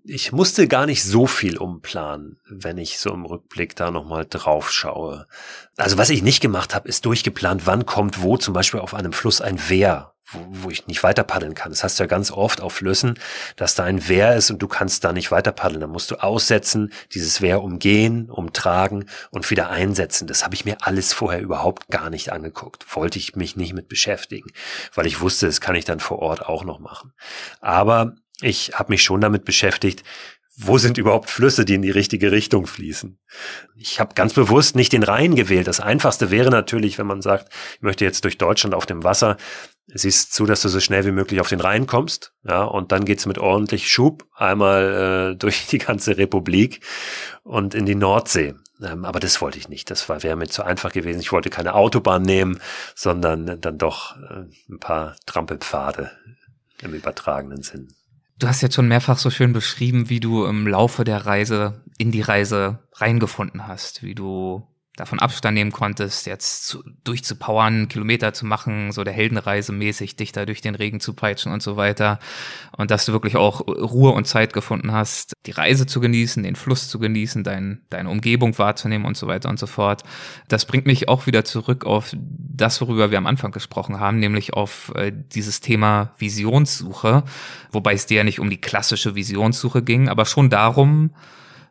ich 0.03 0.31
musste 0.31 0.67
gar 0.67 0.85
nicht 0.85 1.03
so 1.03 1.27
viel 1.27 1.57
umplanen, 1.57 2.39
wenn 2.49 2.77
ich 2.77 2.99
so 2.99 3.13
im 3.13 3.25
Rückblick 3.25 3.75
da 3.75 3.91
nochmal 3.91 4.25
drauf 4.29 4.71
schaue. 4.71 5.27
Also 5.75 5.97
was 5.97 6.09
ich 6.09 6.23
nicht 6.23 6.41
gemacht 6.41 6.73
habe, 6.73 6.87
ist 6.87 7.05
durchgeplant, 7.05 7.65
wann 7.65 7.85
kommt 7.85 8.21
wo 8.21 8.37
zum 8.37 8.53
Beispiel 8.53 8.79
auf 8.79 8.93
einem 8.93 9.11
Fluss 9.11 9.41
ein 9.41 9.69
Wehr 9.69 10.13
wo, 10.29 10.45
wo 10.49 10.69
ich 10.69 10.87
nicht 10.87 11.03
weiter 11.03 11.23
paddeln 11.23 11.53
kann. 11.53 11.71
Das 11.71 11.83
hast 11.83 11.99
du 11.99 12.03
ja 12.03 12.07
ganz 12.07 12.31
oft 12.31 12.61
auf 12.61 12.73
Flüssen, 12.73 13.19
dass 13.55 13.75
da 13.75 13.83
ein 13.83 14.07
Wehr 14.07 14.35
ist 14.35 14.51
und 14.51 14.61
du 14.61 14.67
kannst 14.67 15.03
da 15.03 15.13
nicht 15.13 15.31
weiter 15.31 15.51
paddeln. 15.51 15.81
Dann 15.81 15.89
musst 15.89 16.11
du 16.11 16.15
aussetzen, 16.15 16.91
dieses 17.13 17.41
Wehr 17.41 17.63
umgehen, 17.63 18.29
umtragen 18.29 19.09
und 19.31 19.49
wieder 19.49 19.69
einsetzen. 19.69 20.27
Das 20.27 20.43
habe 20.43 20.55
ich 20.55 20.65
mir 20.65 20.77
alles 20.81 21.13
vorher 21.13 21.41
überhaupt 21.41 21.87
gar 21.89 22.09
nicht 22.09 22.31
angeguckt. 22.31 22.95
Wollte 22.95 23.19
ich 23.19 23.35
mich 23.35 23.55
nicht 23.55 23.73
mit 23.73 23.87
beschäftigen, 23.87 24.51
weil 24.93 25.07
ich 25.07 25.21
wusste, 25.21 25.45
das 25.45 25.61
kann 25.61 25.75
ich 25.75 25.85
dann 25.85 25.99
vor 25.99 26.19
Ort 26.19 26.45
auch 26.45 26.63
noch 26.63 26.79
machen. 26.79 27.13
Aber 27.61 28.15
ich 28.41 28.73
habe 28.75 28.91
mich 28.91 29.01
schon 29.01 29.21
damit 29.21 29.45
beschäftigt, 29.45 30.03
wo 30.59 30.79
sind 30.79 30.97
überhaupt 30.97 31.29
Flüsse, 31.29 31.65
die 31.65 31.75
in 31.75 31.83
die 31.83 31.91
richtige 31.91 32.31
Richtung 32.31 32.65
fließen? 32.65 33.19
Ich 33.75 33.99
habe 33.99 34.15
ganz 34.15 34.33
bewusst 34.33 34.75
nicht 34.75 34.91
den 34.91 35.03
Rhein 35.03 35.35
gewählt. 35.35 35.67
Das 35.67 35.79
Einfachste 35.79 36.31
wäre 36.31 36.49
natürlich, 36.49 36.97
wenn 36.97 37.05
man 37.05 37.21
sagt, 37.21 37.53
ich 37.75 37.81
möchte 37.83 38.03
jetzt 38.03 38.23
durch 38.23 38.39
Deutschland 38.39 38.73
auf 38.73 38.87
dem 38.87 39.03
Wasser, 39.03 39.37
siehst 39.85 40.33
zu, 40.33 40.45
dass 40.45 40.63
du 40.63 40.69
so 40.69 40.79
schnell 40.79 41.05
wie 41.05 41.11
möglich 41.11 41.39
auf 41.39 41.49
den 41.49 41.61
Rhein 41.61 41.85
kommst, 41.85 42.33
ja, 42.43 42.63
und 42.63 42.91
dann 42.91 43.05
geht's 43.05 43.27
mit 43.27 43.37
ordentlich 43.37 43.89
Schub 43.89 44.25
einmal 44.35 45.33
äh, 45.33 45.35
durch 45.39 45.67
die 45.67 45.77
ganze 45.77 46.17
Republik 46.17 46.81
und 47.43 47.75
in 47.75 47.85
die 47.85 47.95
Nordsee. 47.95 48.55
Ähm, 48.81 49.05
aber 49.05 49.19
das 49.19 49.41
wollte 49.41 49.59
ich 49.59 49.69
nicht. 49.69 49.89
Das 49.91 50.09
wäre 50.09 50.35
mir 50.35 50.47
zu 50.47 50.63
einfach 50.63 50.91
gewesen. 50.91 51.19
Ich 51.19 51.31
wollte 51.31 51.49
keine 51.49 51.75
Autobahn 51.75 52.23
nehmen, 52.23 52.59
sondern 52.95 53.61
dann 53.61 53.77
doch 53.77 54.15
äh, 54.17 54.45
ein 54.69 54.79
paar 54.79 55.15
Trampelpfade 55.25 56.11
im 56.81 56.93
übertragenen 56.93 57.61
Sinn. 57.61 57.89
Du 58.39 58.47
hast 58.47 58.61
jetzt 58.61 58.75
schon 58.75 58.87
mehrfach 58.87 59.17
so 59.17 59.31
schön 59.31 59.51
beschrieben, 59.51 60.09
wie 60.09 60.19
du 60.19 60.45
im 60.45 60.67
Laufe 60.67 61.03
der 61.03 61.25
Reise 61.25 61.83
in 61.97 62.11
die 62.11 62.21
Reise 62.21 62.79
reingefunden 62.93 63.67
hast, 63.67 64.03
wie 64.03 64.13
du 64.13 64.67
davon 64.97 65.19
Abstand 65.19 65.53
nehmen 65.53 65.71
konntest, 65.71 66.25
jetzt 66.25 66.67
zu, 66.67 66.83
durchzupowern, 67.03 67.87
Kilometer 67.87 68.33
zu 68.33 68.47
machen, 68.47 68.91
so 68.91 69.03
der 69.03 69.13
Heldenreise 69.13 69.71
mäßig, 69.71 70.15
dich 70.15 70.31
da 70.31 70.45
durch 70.45 70.61
den 70.61 70.73
Regen 70.73 70.99
zu 70.99 71.13
peitschen 71.13 71.53
und 71.53 71.61
so 71.61 71.77
weiter. 71.77 72.19
Und 72.75 72.89
dass 72.89 73.05
du 73.05 73.13
wirklich 73.13 73.35
auch 73.35 73.61
Ruhe 73.67 74.11
und 74.11 74.25
Zeit 74.25 74.53
gefunden 74.53 74.91
hast, 74.91 75.33
die 75.45 75.51
Reise 75.51 75.85
zu 75.85 76.01
genießen, 76.01 76.41
den 76.41 76.55
Fluss 76.55 76.89
zu 76.89 76.97
genießen, 76.97 77.43
dein, 77.43 77.83
deine 77.91 78.09
Umgebung 78.09 78.57
wahrzunehmen 78.57 79.05
und 79.05 79.15
so 79.15 79.27
weiter 79.27 79.49
und 79.49 79.59
so 79.59 79.67
fort. 79.67 80.03
Das 80.47 80.65
bringt 80.65 80.87
mich 80.87 81.07
auch 81.07 81.27
wieder 81.27 81.45
zurück 81.45 81.85
auf 81.85 82.11
das, 82.17 82.81
worüber 82.81 83.11
wir 83.11 83.19
am 83.19 83.27
Anfang 83.27 83.51
gesprochen 83.51 83.99
haben, 83.99 84.17
nämlich 84.17 84.55
auf 84.55 84.91
äh, 84.95 85.13
dieses 85.13 85.61
Thema 85.61 86.13
Visionssuche, 86.17 87.23
wobei 87.71 87.93
es 87.93 88.07
dir 88.07 88.17
ja 88.17 88.23
nicht 88.23 88.39
um 88.39 88.49
die 88.49 88.59
klassische 88.59 89.13
Visionssuche 89.13 89.83
ging, 89.83 90.09
aber 90.09 90.25
schon 90.25 90.49
darum, 90.49 91.11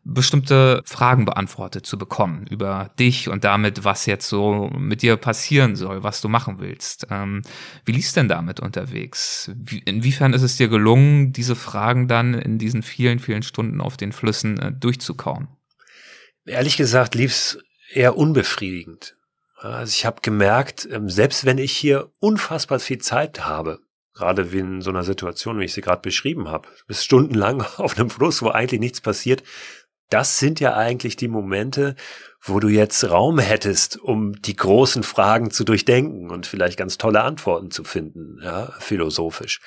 bestimmte 0.09 0.82
Fragen 0.84 1.24
beantwortet 1.24 1.84
zu 1.84 1.98
bekommen 1.98 2.46
über 2.48 2.90
dich 2.98 3.28
und 3.28 3.42
damit, 3.42 3.84
was 3.84 4.07
jetzt 4.07 4.28
so 4.28 4.70
mit 4.78 5.02
dir 5.02 5.16
passieren 5.16 5.74
soll, 5.74 6.04
was 6.04 6.20
du 6.20 6.28
machen 6.28 6.61
willst. 6.61 7.09
Ähm, 7.11 7.42
wie 7.84 7.92
liest 7.92 8.16
denn 8.16 8.28
damit 8.28 8.61
unterwegs? 8.61 9.50
Wie, 9.57 9.80
inwiefern 9.80 10.32
ist 10.32 10.42
es 10.42 10.57
dir 10.57 10.68
gelungen, 10.68 11.32
diese 11.32 11.57
Fragen 11.57 12.07
dann 12.07 12.34
in 12.34 12.59
diesen 12.59 12.82
vielen, 12.82 13.18
vielen 13.18 13.42
Stunden 13.42 13.80
auf 13.80 13.96
den 13.96 14.12
Flüssen 14.12 14.59
äh, 14.61 14.72
durchzukauen? 14.72 15.48
Ehrlich 16.46 16.76
gesagt 16.76 17.16
lief's 17.16 17.59
eher 17.92 18.16
unbefriedigend. 18.16 19.16
Also 19.57 19.90
ich 19.90 20.07
habe 20.07 20.20
gemerkt, 20.22 20.86
ähm, 20.90 21.11
selbst 21.11 21.44
wenn 21.44 21.59
ich 21.59 21.72
hier 21.72 22.11
unfassbar 22.20 22.78
viel 22.78 22.98
Zeit 22.98 23.44
habe, 23.44 23.80
gerade 24.16 24.52
wie 24.52 24.59
in 24.59 24.80
so 24.80 24.90
einer 24.90 25.02
Situation, 25.02 25.61
wie 25.61 25.64
ich 25.64 25.74
sie 25.74 25.82
gerade 25.82 26.02
beschrieben 26.02 26.48
habe, 26.48 26.68
bis 26.86 27.04
stundenlang 27.04 27.62
auf 27.76 27.96
einem 27.98 28.11
Fluss, 28.11 28.42
wo 28.42 28.48
eigentlich 28.48 28.80
nichts 28.80 29.00
passiert, 29.00 29.42
das 30.11 30.38
sind 30.38 30.61
ja 30.61 30.76
eigentlich 30.76 31.16
die 31.16 31.28
Momente, 31.28 31.96
wo 32.40 32.61
du 32.61 32.68
jetzt 32.68 33.09
Raum 33.11 33.38
hättest, 33.38 33.98
um 33.98 34.40
die 34.40 34.54
großen 34.54 35.02
Fragen 35.02 35.50
zu 35.50 35.64
durchdenken 35.64 36.30
und 36.30 36.46
vielleicht 36.46 36.78
ganz 36.78 36.96
tolle 36.98 37.22
Antworten 37.22 37.70
zu 37.70 37.82
finden, 37.82 38.38
ja, 38.42 38.72
philosophisch. 38.78 39.61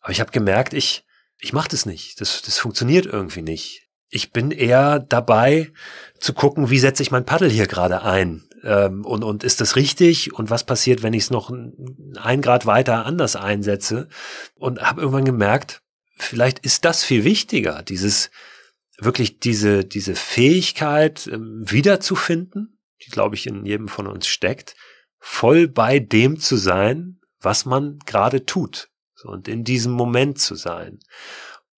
Aber 0.00 0.12
ich 0.12 0.20
habe 0.20 0.32
gemerkt, 0.32 0.72
ich 0.72 1.04
ich 1.38 1.52
mache 1.52 1.68
das 1.68 1.86
nicht. 1.86 2.20
Das 2.20 2.42
das 2.42 2.58
funktioniert 2.58 3.06
irgendwie 3.06 3.42
nicht. 3.42 3.88
Ich 4.08 4.32
bin 4.32 4.50
eher 4.50 4.98
dabei 4.98 5.72
zu 6.18 6.32
gucken, 6.32 6.70
wie 6.70 6.78
setze 6.78 7.02
ich 7.02 7.10
mein 7.10 7.24
Paddel 7.24 7.50
hier 7.50 7.66
gerade 7.66 8.02
ein 8.02 8.48
ähm, 8.64 9.04
und 9.04 9.22
und 9.22 9.44
ist 9.44 9.60
das 9.60 9.76
richtig 9.76 10.34
und 10.34 10.50
was 10.50 10.64
passiert, 10.64 11.02
wenn 11.02 11.12
ich 11.12 11.24
es 11.24 11.30
noch 11.30 11.50
ein 11.50 12.42
Grad 12.42 12.66
weiter 12.66 13.06
anders 13.06 13.36
einsetze 13.36 14.08
und 14.54 14.80
habe 14.80 15.00
irgendwann 15.00 15.24
gemerkt, 15.24 15.82
vielleicht 16.16 16.58
ist 16.60 16.84
das 16.84 17.04
viel 17.04 17.24
wichtiger, 17.24 17.82
dieses 17.82 18.30
wirklich 18.98 19.38
diese, 19.38 19.84
diese 19.84 20.14
Fähigkeit 20.14 21.26
ähm, 21.26 21.62
wiederzufinden, 21.66 22.78
die, 23.04 23.10
glaube 23.10 23.34
ich, 23.34 23.46
in 23.46 23.64
jedem 23.64 23.88
von 23.88 24.06
uns 24.06 24.26
steckt, 24.26 24.74
voll 25.18 25.68
bei 25.68 25.98
dem 25.98 26.38
zu 26.38 26.56
sein, 26.56 27.20
was 27.40 27.64
man 27.64 27.98
gerade 28.06 28.46
tut. 28.46 28.88
Und 29.24 29.48
in 29.48 29.64
diesem 29.64 29.92
Moment 29.92 30.38
zu 30.38 30.54
sein. 30.54 31.00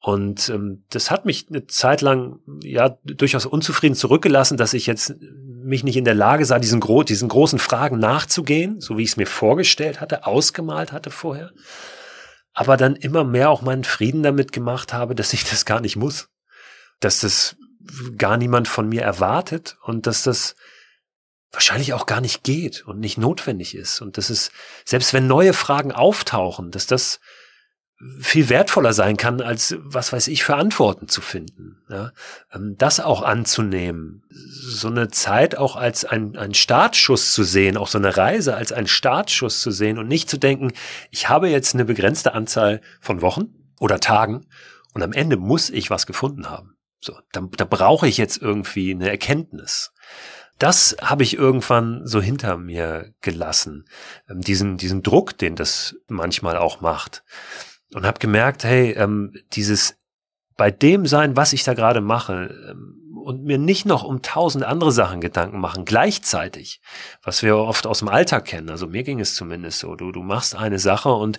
Und 0.00 0.48
ähm, 0.48 0.84
das 0.90 1.10
hat 1.10 1.24
mich 1.24 1.46
eine 1.48 1.66
Zeit 1.66 2.02
lang 2.02 2.40
ja 2.62 2.98
durchaus 3.04 3.46
unzufrieden 3.46 3.94
zurückgelassen, 3.94 4.56
dass 4.56 4.74
ich 4.74 4.86
jetzt 4.86 5.14
mich 5.20 5.82
nicht 5.82 5.96
in 5.96 6.04
der 6.04 6.14
Lage 6.14 6.44
sah, 6.44 6.58
diesen, 6.58 6.80
gro 6.80 7.02
diesen 7.02 7.28
großen 7.28 7.58
Fragen 7.58 7.98
nachzugehen, 7.98 8.80
so 8.80 8.96
wie 8.96 9.02
ich 9.02 9.10
es 9.10 9.16
mir 9.16 9.26
vorgestellt 9.26 10.00
hatte, 10.00 10.26
ausgemalt 10.26 10.92
hatte 10.92 11.10
vorher. 11.10 11.52
Aber 12.52 12.76
dann 12.76 12.96
immer 12.96 13.24
mehr 13.24 13.50
auch 13.50 13.62
meinen 13.62 13.84
Frieden 13.84 14.22
damit 14.22 14.52
gemacht 14.52 14.92
habe, 14.92 15.14
dass 15.14 15.32
ich 15.32 15.44
das 15.44 15.64
gar 15.64 15.80
nicht 15.80 15.96
muss. 15.96 16.28
Dass 17.00 17.20
das 17.20 17.56
gar 18.16 18.36
niemand 18.36 18.68
von 18.68 18.88
mir 18.88 19.02
erwartet 19.02 19.76
und 19.82 20.06
dass 20.06 20.22
das 20.22 20.54
wahrscheinlich 21.52 21.94
auch 21.94 22.06
gar 22.06 22.20
nicht 22.20 22.44
geht 22.44 22.86
und 22.86 23.00
nicht 23.00 23.18
notwendig 23.18 23.74
ist. 23.74 24.00
Und 24.02 24.18
dass 24.18 24.30
es, 24.30 24.50
selbst 24.84 25.14
wenn 25.14 25.26
neue 25.26 25.54
Fragen 25.54 25.92
auftauchen, 25.92 26.70
dass 26.70 26.86
das 26.86 27.20
viel 28.20 28.48
wertvoller 28.48 28.92
sein 28.92 29.16
kann, 29.16 29.40
als 29.40 29.76
was 29.80 30.12
weiß 30.12 30.28
ich 30.28 30.44
für 30.44 30.54
Antworten 30.54 31.08
zu 31.08 31.20
finden. 31.20 31.82
Ja? 31.88 32.12
Ähm, 32.52 32.76
das 32.78 33.00
auch 33.00 33.22
anzunehmen, 33.22 34.22
so 34.30 34.86
eine 34.86 35.08
Zeit 35.08 35.56
auch 35.56 35.74
als 35.74 36.04
ein, 36.04 36.36
ein 36.36 36.54
Startschuss 36.54 37.32
zu 37.32 37.42
sehen, 37.42 37.76
auch 37.76 37.88
so 37.88 37.98
eine 37.98 38.16
Reise 38.16 38.54
als 38.54 38.70
ein 38.70 38.86
Startschuss 38.86 39.60
zu 39.62 39.72
sehen 39.72 39.98
und 39.98 40.06
nicht 40.06 40.30
zu 40.30 40.38
denken, 40.38 40.72
ich 41.10 41.28
habe 41.28 41.48
jetzt 41.48 41.74
eine 41.74 41.84
begrenzte 41.84 42.34
Anzahl 42.34 42.82
von 43.00 43.20
Wochen 43.20 43.48
oder 43.80 43.98
Tagen 43.98 44.46
und 44.94 45.02
am 45.02 45.12
Ende 45.12 45.36
muss 45.36 45.68
ich 45.68 45.90
was 45.90 46.06
gefunden 46.06 46.48
haben. 46.48 46.77
So, 47.00 47.14
da, 47.32 47.42
da 47.56 47.64
brauche 47.64 48.08
ich 48.08 48.16
jetzt 48.16 48.40
irgendwie 48.40 48.92
eine 48.92 49.08
Erkenntnis. 49.08 49.92
Das 50.58 50.96
habe 51.00 51.22
ich 51.22 51.36
irgendwann 51.36 52.04
so 52.04 52.20
hinter 52.20 52.56
mir 52.56 53.14
gelassen, 53.20 53.88
ähm, 54.28 54.40
diesen 54.40 54.76
diesen 54.76 55.02
Druck, 55.02 55.38
den 55.38 55.54
das 55.54 55.94
manchmal 56.08 56.56
auch 56.56 56.80
macht 56.80 57.22
und 57.94 58.04
habe 58.04 58.18
gemerkt, 58.18 58.64
hey, 58.64 58.92
ähm, 58.92 59.32
dieses 59.52 59.96
bei 60.56 60.70
dem 60.70 61.06
sein, 61.06 61.36
was 61.36 61.52
ich 61.52 61.62
da 61.62 61.74
gerade 61.74 62.00
mache, 62.00 62.54
ähm, 62.70 62.94
und 63.24 63.44
mir 63.44 63.58
nicht 63.58 63.84
noch 63.84 64.04
um 64.04 64.22
tausend 64.22 64.64
andere 64.64 64.90
Sachen 64.90 65.20
Gedanken 65.20 65.60
machen, 65.60 65.84
gleichzeitig, 65.84 66.80
was 67.22 67.42
wir 67.42 67.58
oft 67.58 67.86
aus 67.86 67.98
dem 67.98 68.08
Alltag 68.08 68.46
kennen. 68.46 68.70
Also 68.70 68.86
mir 68.86 69.02
ging 69.02 69.20
es 69.20 69.34
zumindest 69.34 69.80
so. 69.80 69.96
Du, 69.96 70.12
du 70.12 70.22
machst 70.22 70.56
eine 70.56 70.78
Sache 70.78 71.12
und 71.12 71.38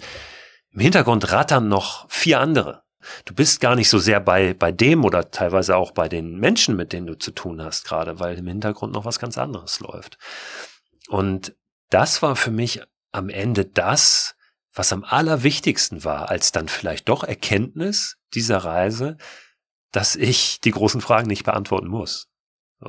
im 0.72 0.82
Hintergrund 0.82 1.32
rattern 1.32 1.68
noch 1.68 2.08
vier 2.10 2.40
andere. 2.42 2.84
Du 3.26 3.34
bist 3.34 3.62
gar 3.62 3.76
nicht 3.76 3.90
so 3.90 3.98
sehr 3.98 4.20
bei, 4.20 4.54
bei 4.54 4.72
dem 4.72 5.06
oder 5.06 5.32
teilweise 5.32 5.76
auch 5.78 5.92
bei 5.92 6.10
den 6.10 6.38
Menschen, 6.38 6.76
mit 6.76 6.92
denen 6.94 7.08
du 7.08 7.18
zu 7.18 7.32
tun 7.32 7.64
hast, 7.64 7.86
gerade 7.86 8.20
weil 8.20 8.38
im 8.38 8.48
Hintergrund 8.48 8.94
noch 8.94 9.06
was 9.06 9.20
ganz 9.20 9.38
anderes 9.38 9.80
läuft. 9.80 10.18
Und 11.08 11.56
das 11.90 12.22
war 12.22 12.36
für 12.36 12.52
mich 12.52 12.82
am 13.12 13.30
Ende 13.30 13.66
das, 13.66 14.36
was 14.74 14.94
am 14.94 15.04
allerwichtigsten 15.04 16.04
war, 16.04 16.30
als 16.30 16.52
dann 16.52 16.68
vielleicht 16.68 17.10
doch 17.10 17.24
Erkenntnis 17.24 18.18
dieser 18.34 18.60
Reise, 18.60 19.18
dass 19.92 20.16
ich 20.16 20.62
die 20.62 20.72
großen 20.72 21.02
Fragen 21.02 21.28
nicht 21.28 21.44
beantworten 21.44 21.88
muss. 21.88 22.28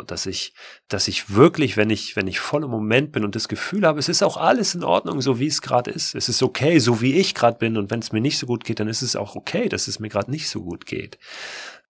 Dass 0.07 0.27
ich, 0.27 0.55
dass 0.87 1.09
ich 1.09 1.35
wirklich, 1.35 1.77
wenn 1.77 1.91
ich, 1.91 2.15
wenn 2.15 2.29
ich 2.29 2.39
voll 2.39 2.63
im 2.63 2.71
Moment 2.71 3.11
bin 3.11 3.25
und 3.25 3.35
das 3.35 3.49
Gefühl 3.49 3.85
habe, 3.85 3.99
es 3.99 4.09
ist 4.09 4.23
auch 4.23 4.37
alles 4.37 4.77
in 4.77 4.85
Ordnung, 4.85 5.21
so 5.21 5.41
wie 5.41 5.49
es 5.49 5.63
gerade 5.63 5.91
ist. 5.91 6.15
Es 6.15 6.29
ist 6.29 6.45
okay, 6.45 6.79
so 6.79 7.01
wie 7.01 7.19
ich 7.19 7.35
gerade 7.35 7.59
bin. 7.59 7.77
Und 7.77 7.91
wenn 7.91 7.99
es 7.99 8.13
mir 8.13 8.21
nicht 8.21 8.39
so 8.39 8.47
gut 8.47 8.65
geht, 8.65 8.79
dann 8.79 8.87
ist 8.87 9.03
es 9.03 9.17
auch 9.17 9.35
okay, 9.35 9.69
dass 9.69 9.89
es 9.89 9.99
mir 9.99 10.09
gerade 10.09 10.31
nicht 10.31 10.49
so 10.49 10.63
gut 10.63 10.87
geht. 10.87 11.19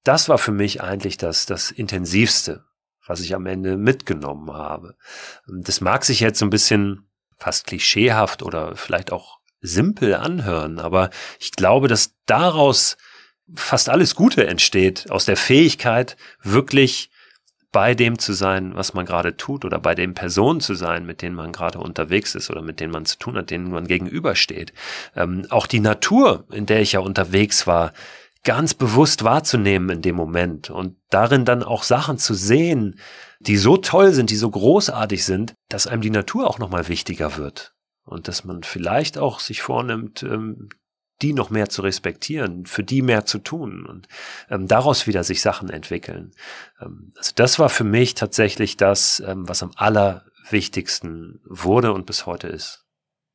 Das 0.03 0.31
war 0.31 0.39
für 0.39 0.53
mich 0.53 0.83
eigentlich 0.83 1.19
das, 1.19 1.45
das 1.45 1.71
Intensivste, 1.71 2.65
was 3.07 3.21
ich 3.21 3.35
am 3.35 3.45
Ende 3.45 3.77
mitgenommen 3.77 4.51
habe. 4.51 4.97
Das 5.47 5.83
mag 5.83 6.05
sich 6.07 6.21
jetzt 6.21 6.39
so 6.39 6.47
ein 6.47 6.51
bisschen 6.51 7.11
fast 7.37 7.67
klischeehaft 7.67 8.43
oder 8.43 8.77
vielleicht 8.77 9.13
auch 9.13 9.41
simpel 9.61 10.15
anhören, 10.15 10.79
aber 10.79 11.11
ich 11.39 11.53
glaube, 11.53 11.89
dass 11.89 12.15
daraus 12.25 12.97
fast 13.55 13.89
alles 13.89 14.15
Gute 14.15 14.47
entsteht, 14.47 15.11
aus 15.11 15.25
der 15.25 15.37
Fähigkeit, 15.37 16.17
wirklich 16.43 17.10
bei 17.73 17.95
dem 17.95 18.19
zu 18.19 18.33
sein, 18.33 18.75
was 18.75 18.95
man 18.95 19.07
gerade 19.07 19.37
tut, 19.37 19.65
oder 19.65 19.79
bei 19.79 19.95
den 19.95 20.15
Personen 20.15 20.61
zu 20.61 20.75
sein, 20.75 21.07
mit 21.07 21.23
denen 21.23 21.37
man 21.37 21.53
gerade 21.53 21.79
unterwegs 21.79 22.35
ist 22.35 22.51
oder 22.51 22.63
mit 22.63 22.81
denen 22.81 22.93
man 22.93 23.05
zu 23.05 23.19
tun 23.19 23.37
hat, 23.37 23.51
denen 23.51 23.71
man 23.71 23.87
gegenübersteht. 23.87 24.73
Ähm, 25.15 25.47
auch 25.51 25.67
die 25.67 25.81
Natur, 25.81 26.45
in 26.51 26.67
der 26.67 26.81
ich 26.81 26.93
ja 26.93 27.01
unterwegs 27.01 27.67
war, 27.67 27.93
ganz 28.43 28.75
bewusst 28.75 29.23
wahrzunehmen 29.23 29.91
in 29.91 30.03
dem 30.03 30.17
Moment 30.17 30.71
und 30.71 30.97
darin 31.11 31.45
dann 31.45 31.63
auch 31.63 31.83
Sachen 31.83 32.19
zu 32.19 32.35
sehen, 32.35 32.99
die 33.39 33.57
so 33.57 33.77
toll 33.77 34.13
sind, 34.13 34.31
die 34.31 34.37
so 34.37 34.51
großartig 34.51 35.25
sind, 35.25 35.55
dass 35.69 35.87
einem 35.87 36.03
die 36.03 36.11
Natur 36.11 36.49
auch 36.49 36.59
nochmal 36.59 36.89
wichtiger 36.89 37.37
wird 37.37 37.75
und 38.05 38.29
dass 38.29 38.45
man 38.45 38.63
vielleicht 38.63 39.19
auch 39.19 39.41
sich 39.41 39.63
vornimmt, 39.63 40.23
ähm, 40.23 40.71
die 41.23 41.33
noch 41.33 41.51
mehr 41.51 41.69
zu 41.69 41.83
respektieren, 41.83 42.67
für 42.67 42.83
die 42.83 43.03
mehr 43.03 43.27
zu 43.27 43.39
tun 43.39 43.87
und 43.87 44.09
ähm, 44.49 44.67
daraus 44.67 45.07
wieder 45.07 45.25
sich 45.25 45.43
Sachen 45.43 45.71
entwickeln. 45.71 46.33
Ähm, 46.81 47.13
also 47.17 47.33
das 47.35 47.59
war 47.59 47.69
für 47.69 47.85
mich 47.85 48.15
tatsächlich 48.15 48.77
das, 48.77 49.21
ähm, 49.27 49.49
was 49.49 49.63
am 49.63 49.73
allerwichtigsten 49.77 51.41
wurde 51.45 51.93
und 51.93 52.07
bis 52.07 52.27
heute 52.27 52.49
ist. 52.49 52.87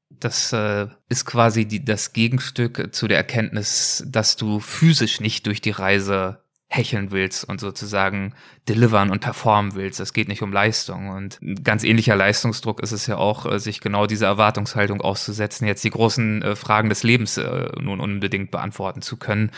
Das 0.10 0.54
äh, 0.54 0.88
ist 1.10 1.26
quasi 1.26 1.66
die, 1.66 1.84
das 1.84 2.14
Gegenstück 2.14 2.94
zu 2.94 3.08
der 3.08 3.18
Erkenntnis, 3.18 4.04
dass 4.08 4.36
du 4.36 4.60
physisch 4.60 5.20
nicht 5.20 5.46
durch 5.48 5.62
die 5.62 5.72
Reise 5.72 6.45
hecheln 6.68 7.12
willst 7.12 7.44
und 7.44 7.60
sozusagen 7.60 8.34
delivern 8.68 9.12
und 9.12 9.20
performen 9.20 9.76
willst. 9.76 10.00
Es 10.00 10.14
geht 10.14 10.28
nicht 10.28 10.42
um 10.42 10.52
Leistung. 10.52 11.10
Und 11.10 11.40
ein 11.42 11.64
ganz 11.64 11.84
ähnlicher 11.84 12.16
Leistungsdruck 12.16 12.82
ist 12.82 12.92
es 12.92 13.06
ja 13.06 13.18
auch, 13.18 13.46
äh, 13.46 13.60
sich 13.60 13.82
genau 13.82 14.08
diese 14.08 14.26
Erwartungshaltung 14.26 15.02
auszusetzen, 15.02 15.68
jetzt 15.68 15.84
die 15.84 15.92
großen 15.92 16.42
äh, 16.42 16.56
Fragen 16.56 16.90
des 16.90 17.04
Lebens 17.04 17.38
äh, 17.38 17.70
nun 17.80 18.00
unbedingt 18.00 18.50
beantworten 18.50 19.02
zu 19.04 19.18
können. 19.18 19.52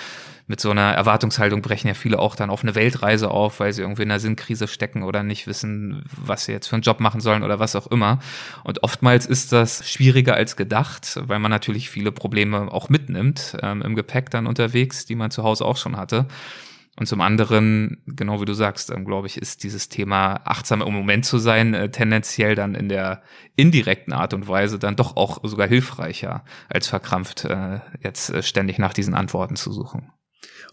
Mit 0.49 0.61
so 0.61 0.69
einer 0.71 0.93
Erwartungshaltung 0.93 1.61
brechen 1.61 1.87
ja 1.87 1.93
viele 1.93 2.19
auch 2.19 2.35
dann 2.35 2.49
auf 2.49 2.63
eine 2.63 2.75
Weltreise 2.75 3.31
auf, 3.31 3.59
weil 3.59 3.73
sie 3.73 3.81
irgendwie 3.81 4.03
in 4.03 4.11
einer 4.11 4.19
Sinnkrise 4.19 4.67
stecken 4.67 5.03
oder 5.03 5.23
nicht 5.23 5.47
wissen, 5.47 6.03
was 6.09 6.45
sie 6.45 6.53
jetzt 6.53 6.67
für 6.67 6.75
einen 6.75 6.83
Job 6.83 6.99
machen 6.99 7.19
sollen 7.19 7.43
oder 7.43 7.59
was 7.59 7.75
auch 7.75 7.87
immer. 7.87 8.19
Und 8.63 8.83
oftmals 8.83 9.25
ist 9.25 9.51
das 9.51 9.89
schwieriger 9.89 10.35
als 10.35 10.55
gedacht, 10.55 11.19
weil 11.21 11.39
man 11.39 11.51
natürlich 11.51 11.89
viele 11.89 12.11
Probleme 12.11 12.71
auch 12.71 12.89
mitnimmt 12.89 13.57
ähm, 13.61 13.81
im 13.81 13.95
Gepäck 13.95 14.29
dann 14.29 14.47
unterwegs, 14.47 15.05
die 15.05 15.15
man 15.15 15.31
zu 15.31 15.43
Hause 15.43 15.65
auch 15.65 15.77
schon 15.77 15.97
hatte. 15.97 16.27
Und 16.99 17.05
zum 17.05 17.21
anderen, 17.21 18.01
genau 18.07 18.41
wie 18.41 18.45
du 18.45 18.53
sagst, 18.53 18.91
ähm, 18.91 19.05
glaube 19.05 19.27
ich, 19.27 19.37
ist 19.37 19.63
dieses 19.63 19.87
Thema 19.87 20.41
achtsam 20.45 20.81
im 20.81 20.93
Moment 20.93 21.25
zu 21.25 21.37
sein, 21.37 21.75
äh, 21.75 21.89
tendenziell 21.89 22.55
dann 22.55 22.73
in 22.73 22.89
der 22.89 23.21
indirekten 23.55 24.13
Art 24.13 24.33
und 24.33 24.47
Weise 24.47 24.79
dann 24.79 24.95
doch 24.95 25.15
auch 25.15 25.39
sogar 25.43 25.67
hilfreicher, 25.67 26.43
als 26.69 26.87
verkrampft 26.87 27.45
äh, 27.45 27.81
jetzt 28.01 28.31
äh, 28.31 28.41
ständig 28.41 28.79
nach 28.79 28.93
diesen 28.93 29.13
Antworten 29.13 29.55
zu 29.55 29.71
suchen. 29.71 30.11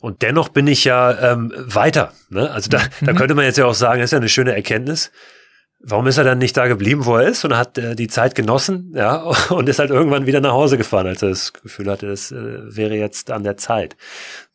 Und 0.01 0.23
dennoch 0.23 0.49
bin 0.49 0.67
ich 0.67 0.85
ja 0.85 1.33
ähm, 1.33 1.53
weiter. 1.57 2.13
Ne? 2.31 2.51
Also 2.51 2.71
da, 2.71 2.79
mhm. 2.79 3.07
da 3.07 3.13
könnte 3.13 3.35
man 3.35 3.45
jetzt 3.45 3.59
ja 3.59 3.67
auch 3.67 3.75
sagen, 3.75 4.01
das 4.01 4.09
ist 4.09 4.13
ja 4.13 4.19
eine 4.19 4.31
schöne 4.31 4.55
Erkenntnis. 4.55 5.11
Warum 5.81 6.07
ist 6.07 6.17
er 6.17 6.25
dann 6.25 6.39
nicht 6.39 6.57
da 6.57 6.67
geblieben, 6.69 7.05
wo 7.05 7.17
er 7.17 7.29
ist 7.29 7.45
und 7.45 7.55
hat 7.55 7.77
äh, 7.77 7.95
die 7.95 8.09
Zeit 8.09 8.35
genossen, 8.35 8.93
ja, 8.97 9.17
und 9.51 9.69
ist 9.69 9.79
halt 9.79 9.91
irgendwann 9.91 10.25
wieder 10.25 10.41
nach 10.41 10.53
Hause 10.53 10.79
gefahren, 10.79 11.07
als 11.07 11.23
er 11.23 11.29
das 11.29 11.53
Gefühl 11.53 11.91
hatte, 11.91 12.07
es 12.07 12.33
äh, 12.33 12.75
wäre 12.75 12.95
jetzt 12.95 13.31
an 13.31 13.45
der 13.45 13.59
Zeit. 13.59 13.95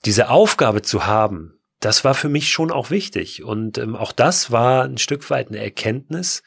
Diese 0.06 0.30
Aufgabe 0.30 0.82
zu 0.82 1.06
haben, 1.06 1.59
das 1.80 2.04
war 2.04 2.14
für 2.14 2.30
mich 2.30 2.50
schon 2.50 2.72
auch 2.72 2.90
wichtig. 2.90 3.44
Und 3.44 3.78
ähm, 3.78 3.96
auch 3.96 4.12
das 4.12 4.52
war 4.52 4.84
ein 4.84 4.98
Stück 4.98 5.30
weit 5.30 5.50
eine 5.50 5.64
Erkenntnis, 5.64 6.44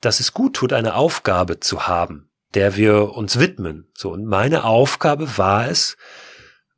dass 0.00 0.20
es 0.20 0.32
gut 0.32 0.54
tut, 0.54 0.72
eine 0.72 0.94
Aufgabe 0.94 1.60
zu 1.60 1.86
haben, 1.86 2.30
der 2.54 2.76
wir 2.76 3.12
uns 3.12 3.38
widmen. 3.38 3.90
So, 3.96 4.10
und 4.12 4.24
meine 4.24 4.64
Aufgabe 4.64 5.38
war 5.38 5.68
es, 5.68 5.96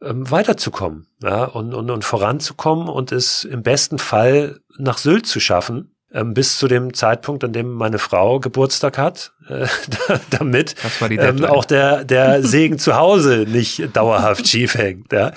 ähm, 0.05 0.30
weiterzukommen, 0.30 1.07
ja, 1.22 1.45
und, 1.45 1.74
und, 1.74 1.90
und 1.90 2.05
voranzukommen 2.05 2.88
und 2.88 3.12
es 3.12 3.45
im 3.45 3.62
besten 3.62 3.99
Fall 3.99 4.61
nach 4.76 4.99
Sylt 4.99 5.26
zu 5.26 5.40
schaffen, 5.40 5.95
ähm, 6.12 6.34
bis 6.34 6.59
zu 6.59 6.68
dem 6.68 6.95
Zeitpunkt, 6.95 7.42
an 7.42 7.53
dem 7.53 7.72
meine 7.72 7.99
Frau 7.99 8.38
Geburtstag 8.38 8.99
hat, 8.99 9.32
äh, 9.49 9.66
damit 10.30 10.74
ähm, 11.01 11.45
auch 11.45 11.64
der, 11.64 12.05
der 12.05 12.42
Segen 12.47 12.78
zu 12.78 12.97
Hause 12.97 13.47
nicht 13.49 13.97
dauerhaft 13.97 14.47
schief 14.47 14.74
hängt. 14.74 15.12
Ja. 15.12 15.32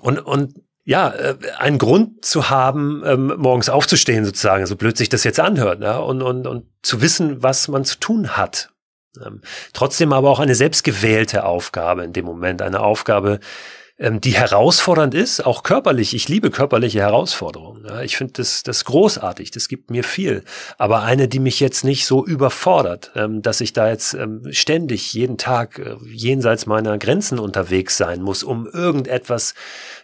Und, 0.00 0.20
und 0.20 0.54
ja, 0.86 1.10
äh, 1.10 1.36
einen 1.58 1.78
Grund 1.78 2.24
zu 2.24 2.48
haben, 2.48 3.02
ähm, 3.04 3.34
morgens 3.36 3.68
aufzustehen 3.68 4.24
sozusagen, 4.24 4.64
so 4.66 4.76
blöd 4.76 4.96
sich 4.96 5.08
das 5.08 5.24
jetzt 5.24 5.40
anhört, 5.40 5.82
ja, 5.82 5.98
und, 5.98 6.22
und, 6.22 6.46
und 6.46 6.64
zu 6.82 7.02
wissen, 7.02 7.42
was 7.42 7.66
man 7.66 7.84
zu 7.84 7.98
tun 7.98 8.36
hat. 8.36 8.70
Ähm, 9.24 9.40
trotzdem 9.72 10.12
aber 10.12 10.30
auch 10.30 10.38
eine 10.38 10.54
selbstgewählte 10.54 11.44
Aufgabe 11.44 12.04
in 12.04 12.12
dem 12.12 12.24
Moment, 12.24 12.62
eine 12.62 12.80
Aufgabe, 12.80 13.40
ähm, 13.98 14.20
die 14.20 14.32
herausfordernd 14.32 15.14
ist, 15.14 15.44
auch 15.44 15.62
körperlich. 15.62 16.14
Ich 16.14 16.28
liebe 16.28 16.50
körperliche 16.50 17.00
Herausforderungen. 17.00 17.86
Ja, 17.88 18.02
ich 18.02 18.16
finde 18.18 18.34
das, 18.34 18.62
das 18.62 18.84
großartig, 18.84 19.50
das 19.50 19.68
gibt 19.68 19.90
mir 19.90 20.04
viel. 20.04 20.44
Aber 20.76 21.02
eine, 21.02 21.28
die 21.28 21.38
mich 21.38 21.60
jetzt 21.60 21.82
nicht 21.82 22.04
so 22.04 22.24
überfordert, 22.24 23.12
ähm, 23.14 23.40
dass 23.40 23.62
ich 23.62 23.72
da 23.72 23.88
jetzt 23.88 24.12
ähm, 24.12 24.42
ständig 24.50 25.14
jeden 25.14 25.38
Tag 25.38 25.78
äh, 25.78 25.96
jenseits 26.04 26.66
meiner 26.66 26.98
Grenzen 26.98 27.38
unterwegs 27.38 27.96
sein 27.96 28.20
muss, 28.20 28.42
um 28.42 28.66
irgendetwas 28.66 29.54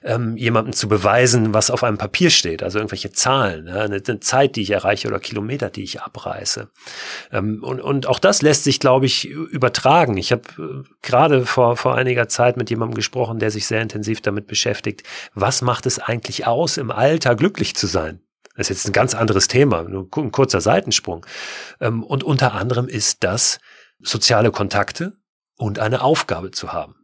ähm, 0.02 0.38
jemandem 0.38 0.72
zu 0.72 0.88
beweisen, 0.88 1.52
was 1.52 1.70
auf 1.70 1.84
einem 1.84 1.98
Papier 1.98 2.30
steht. 2.30 2.62
Also 2.62 2.78
irgendwelche 2.78 3.12
Zahlen, 3.12 3.66
ja, 3.66 3.82
eine, 3.82 4.02
eine 4.06 4.20
Zeit, 4.20 4.56
die 4.56 4.62
ich 4.62 4.70
erreiche 4.70 5.08
oder 5.08 5.20
Kilometer, 5.20 5.68
die 5.68 5.82
ich 5.82 6.00
abreiße. 6.00 6.68
Ähm, 7.30 7.62
und, 7.62 7.82
und 7.82 8.06
auch 8.06 8.18
das 8.18 8.40
lässt 8.40 8.64
sich, 8.64 8.80
glaube 8.80 9.04
ich, 9.04 9.28
übertragen. 9.28 10.16
Ich 10.16 10.32
habe 10.32 10.42
äh, 10.58 10.88
gerade 11.02 11.44
vor, 11.44 11.76
vor 11.76 11.94
einiger 11.94 12.28
Zeit 12.28 12.56
mit 12.56 12.70
jemandem 12.70 12.94
gesprochen, 12.94 13.38
der 13.38 13.50
sich 13.50 13.66
sehr 13.66 13.81
intensiv 13.82 14.20
damit 14.20 14.46
beschäftigt, 14.46 15.02
was 15.34 15.62
macht 15.62 15.86
es 15.86 15.98
eigentlich 15.98 16.46
aus, 16.46 16.76
im 16.76 16.90
Alter 16.90 17.34
glücklich 17.34 17.74
zu 17.74 17.86
sein? 17.86 18.20
Das 18.56 18.68
ist 18.68 18.76
jetzt 18.76 18.88
ein 18.88 18.92
ganz 18.92 19.14
anderes 19.14 19.48
Thema, 19.48 19.82
nur 19.82 20.08
ein 20.16 20.32
kurzer 20.32 20.60
Seitensprung. 20.60 21.24
Ähm, 21.80 22.02
und 22.02 22.22
unter 22.22 22.52
anderem 22.52 22.88
ist 22.88 23.24
das 23.24 23.58
soziale 24.00 24.50
Kontakte 24.50 25.16
und 25.56 25.78
eine 25.78 26.02
Aufgabe 26.02 26.50
zu 26.50 26.72
haben. 26.72 26.96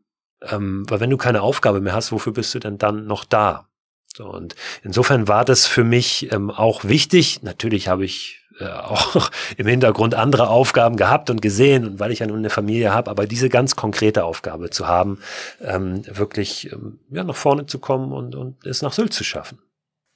Ähm, 0.42 0.84
weil 0.88 1.00
wenn 1.00 1.10
du 1.10 1.16
keine 1.16 1.42
Aufgabe 1.42 1.80
mehr 1.80 1.94
hast, 1.94 2.12
wofür 2.12 2.32
bist 2.32 2.54
du 2.54 2.58
denn 2.58 2.78
dann 2.78 3.06
noch 3.06 3.24
da? 3.24 3.68
So, 4.16 4.26
und 4.26 4.56
insofern 4.82 5.28
war 5.28 5.44
das 5.44 5.66
für 5.66 5.84
mich 5.84 6.32
ähm, 6.32 6.50
auch 6.50 6.84
wichtig. 6.84 7.42
Natürlich 7.42 7.88
habe 7.88 8.04
ich 8.04 8.42
äh, 8.60 8.66
auch 8.66 9.30
im 9.56 9.66
Hintergrund 9.66 10.14
andere 10.14 10.48
Aufgaben 10.48 10.96
gehabt 10.96 11.30
und 11.30 11.42
gesehen 11.42 11.86
und 11.86 12.00
weil 12.00 12.12
ich 12.12 12.20
ja 12.20 12.26
nun 12.26 12.38
eine 12.38 12.50
Familie 12.50 12.92
habe, 12.92 13.10
aber 13.10 13.26
diese 13.26 13.48
ganz 13.48 13.76
konkrete 13.76 14.24
Aufgabe 14.24 14.70
zu 14.70 14.88
haben, 14.88 15.20
ähm, 15.62 16.02
wirklich 16.06 16.72
ähm, 16.72 16.98
ja, 17.10 17.24
nach 17.24 17.36
vorne 17.36 17.66
zu 17.66 17.78
kommen 17.78 18.12
und, 18.12 18.34
und 18.34 18.66
es 18.66 18.82
nach 18.82 18.92
Sylt 18.92 19.12
zu 19.12 19.24
schaffen 19.24 19.58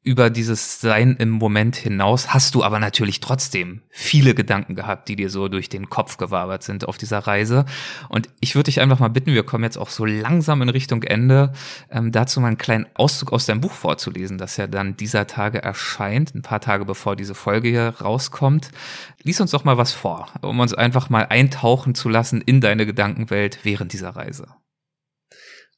über 0.05 0.31
dieses 0.31 0.81
Sein 0.81 1.15
im 1.21 1.31
Moment 1.31 1.77
hinaus 1.77 2.35
hast 2.35 2.57
du 2.57 2.65
aber 2.65 2.81
natürlich 2.81 3.21
trotzdem 3.21 3.83
viele 3.89 4.35
Gedanken 4.35 4.75
gehabt, 4.75 5.09
die 5.09 5.15
dir 5.15 5.31
so 5.31 5.47
durch 5.47 5.69
den 5.69 5.91
Kopf 5.91 6.17
gewabert 6.17 6.65
sind 6.65 6.89
auf 6.89 6.99
dieser 6.99 7.21
Reise. 7.21 7.67
Und 8.09 8.29
ich 8.41 8.57
würde 8.57 8.65
dich 8.65 8.81
einfach 8.81 8.99
mal 8.99 9.09
bitten, 9.09 9.33
wir 9.33 9.45
kommen 9.45 9.63
jetzt 9.63 9.77
auch 9.79 9.91
so 9.91 10.05
langsam 10.05 10.61
in 10.61 10.71
Richtung 10.71 11.05
Ende, 11.05 11.53
ähm, 11.89 12.11
dazu 12.11 12.41
mal 12.41 12.49
einen 12.49 12.59
kleinen 12.59 12.87
Auszug 12.95 13.33
aus 13.33 13.47
deinem 13.47 13.61
Buch 13.61 13.71
vorzulesen, 13.71 14.39
das 14.39 14.57
ja 14.57 14.67
dann 14.67 14.97
dieser 14.97 15.29
Tage 15.29 15.63
erscheint, 15.63 16.35
ein 16.35 16.43
paar 16.43 16.61
Tage 16.61 16.85
bevor 16.85 17.15
diese 17.15 17.37
Folge 17.37 17.69
hier 17.69 17.95
rauskommt. 18.01 18.73
Lies 19.23 19.41
uns 19.41 19.53
doch 19.53 19.63
mal 19.63 19.79
was 19.79 19.93
vor, 19.93 20.33
um 20.43 20.59
uns 20.59 20.75
einfach 20.75 21.11
mal 21.11 21.27
eintauchen 21.27 21.95
zu 21.95 22.09
lassen 22.09 22.41
in 22.41 22.61
deine 22.61 22.87
Gedankenwelt 22.87 23.61
während 23.63 23.93
dieser 23.93 24.11
Reise. 24.11 24.49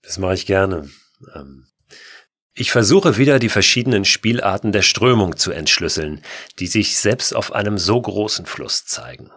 Das 0.02 0.18
mache 0.18 0.34
ich 0.34 0.46
gerne. 0.46 0.88
Ähm 1.34 1.66
ich 2.56 2.70
versuche 2.70 3.18
wieder 3.18 3.40
die 3.40 3.48
verschiedenen 3.48 4.04
Spielarten 4.04 4.70
der 4.70 4.82
Strömung 4.82 5.36
zu 5.36 5.50
entschlüsseln, 5.50 6.22
die 6.60 6.68
sich 6.68 6.96
selbst 6.98 7.34
auf 7.34 7.52
einem 7.52 7.78
so 7.78 8.00
großen 8.00 8.46
Fluss 8.46 8.86
zeigen. 8.86 9.30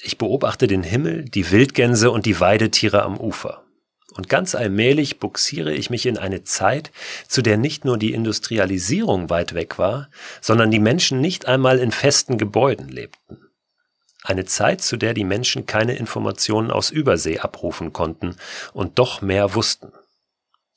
Ich 0.00 0.16
beobachte 0.16 0.68
den 0.68 0.84
Himmel, 0.84 1.24
die 1.24 1.50
Wildgänse 1.50 2.12
und 2.12 2.24
die 2.24 2.38
Weidetiere 2.38 3.02
am 3.02 3.18
Ufer. 3.18 3.64
Und 4.14 4.28
ganz 4.28 4.54
allmählich 4.54 5.18
buxiere 5.18 5.72
ich 5.72 5.90
mich 5.90 6.06
in 6.06 6.18
eine 6.18 6.44
Zeit, 6.44 6.92
zu 7.26 7.42
der 7.42 7.56
nicht 7.56 7.84
nur 7.84 7.98
die 7.98 8.12
Industrialisierung 8.12 9.30
weit 9.30 9.54
weg 9.54 9.78
war, 9.78 10.08
sondern 10.40 10.70
die 10.70 10.80
Menschen 10.80 11.20
nicht 11.20 11.46
einmal 11.46 11.78
in 11.78 11.90
festen 11.90 12.38
Gebäuden 12.38 12.88
lebten. 12.88 13.38
Eine 14.22 14.44
Zeit, 14.44 14.82
zu 14.82 14.96
der 14.96 15.14
die 15.14 15.24
Menschen 15.24 15.66
keine 15.66 15.96
Informationen 15.96 16.70
aus 16.70 16.90
Übersee 16.90 17.40
abrufen 17.40 17.92
konnten 17.92 18.36
und 18.72 18.98
doch 19.00 19.20
mehr 19.20 19.54
wussten. 19.54 19.92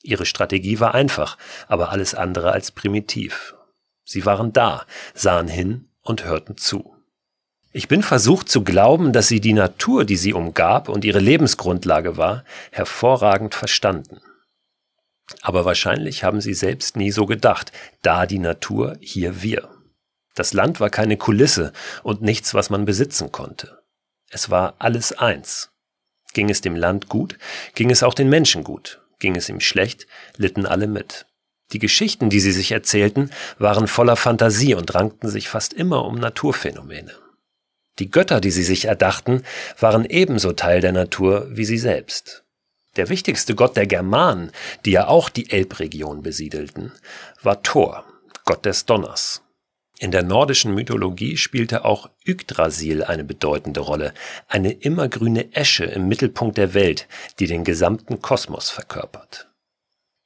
Ihre 0.05 0.25
Strategie 0.25 0.79
war 0.79 0.93
einfach, 0.93 1.37
aber 1.67 1.89
alles 1.89 2.13
andere 2.13 2.51
als 2.51 2.71
primitiv. 2.71 3.55
Sie 4.03 4.25
waren 4.25 4.53
da, 4.53 4.85
sahen 5.13 5.47
hin 5.47 5.89
und 6.01 6.25
hörten 6.25 6.57
zu. 6.57 6.95
Ich 7.71 7.87
bin 7.87 8.03
versucht 8.03 8.47
zu 8.47 8.63
glauben, 8.63 9.11
dass 9.11 9.27
sie 9.27 9.41
die 9.41 9.53
Natur, 9.53 10.05
die 10.05 10.15
sie 10.15 10.33
umgab 10.33 10.87
und 10.87 11.03
ihre 11.03 11.19
Lebensgrundlage 11.19 12.15
war, 12.15 12.45
hervorragend 12.71 13.55
verstanden. 13.55 14.21
Aber 15.41 15.65
wahrscheinlich 15.65 16.23
haben 16.23 16.39
sie 16.39 16.53
selbst 16.53 16.95
nie 16.95 17.11
so 17.11 17.25
gedacht, 17.25 17.71
da 18.01 18.27
die 18.27 18.39
Natur, 18.39 18.97
hier 19.01 19.41
wir. 19.41 19.69
Das 20.35 20.53
Land 20.53 20.79
war 20.79 20.89
keine 20.89 21.17
Kulisse 21.17 21.73
und 22.03 22.21
nichts, 22.21 22.53
was 22.53 22.69
man 22.69 22.85
besitzen 22.85 23.31
konnte. 23.31 23.81
Es 24.29 24.49
war 24.49 24.75
alles 24.79 25.13
eins. 25.13 25.71
Ging 26.33 26.49
es 26.49 26.61
dem 26.61 26.75
Land 26.75 27.09
gut, 27.09 27.37
ging 27.73 27.89
es 27.89 28.03
auch 28.03 28.13
den 28.13 28.29
Menschen 28.29 28.63
gut. 28.63 29.01
Ging 29.19 29.35
es 29.35 29.49
ihm 29.49 29.59
schlecht, 29.59 30.07
litten 30.37 30.65
alle 30.65 30.87
mit. 30.87 31.25
Die 31.71 31.79
Geschichten, 31.79 32.29
die 32.29 32.39
sie 32.39 32.51
sich 32.51 32.71
erzählten, 32.71 33.31
waren 33.57 33.87
voller 33.87 34.15
Fantasie 34.15 34.75
und 34.75 34.93
rankten 34.93 35.29
sich 35.29 35.49
fast 35.49 35.73
immer 35.73 36.05
um 36.05 36.15
Naturphänomene. 36.15 37.13
Die 37.99 38.11
Götter, 38.11 38.41
die 38.41 38.51
sie 38.51 38.63
sich 38.63 38.85
erdachten, 38.85 39.43
waren 39.79 40.05
ebenso 40.05 40.51
Teil 40.51 40.81
der 40.81 40.91
Natur 40.91 41.47
wie 41.49 41.65
sie 41.65 41.77
selbst. 41.77 42.43
Der 42.97 43.09
wichtigste 43.09 43.55
Gott 43.55 43.75
der 43.75 43.87
Germanen, 43.87 44.51
die 44.85 44.91
ja 44.91 45.07
auch 45.07 45.29
die 45.29 45.49
Elbregion 45.49 46.21
besiedelten, 46.21 46.91
war 47.41 47.63
Thor, 47.63 48.05
Gott 48.45 48.65
des 48.65 48.85
Donners. 48.85 49.41
In 49.97 50.11
der 50.11 50.23
nordischen 50.23 50.75
Mythologie 50.75 51.37
spielte 51.37 51.85
auch 51.85 52.09
Yggdrasil 52.25 53.03
eine 53.03 53.23
bedeutende 53.23 53.79
Rolle, 53.79 54.13
eine 54.47 54.71
immergrüne 54.71 55.53
Esche 55.53 55.85
im 55.85 56.07
Mittelpunkt 56.09 56.57
der 56.57 56.73
Welt, 56.73 57.07
die 57.39 57.47
den 57.47 57.63
gesamten 57.63 58.21
Kosmos 58.21 58.69
verkörpert. 58.69 59.47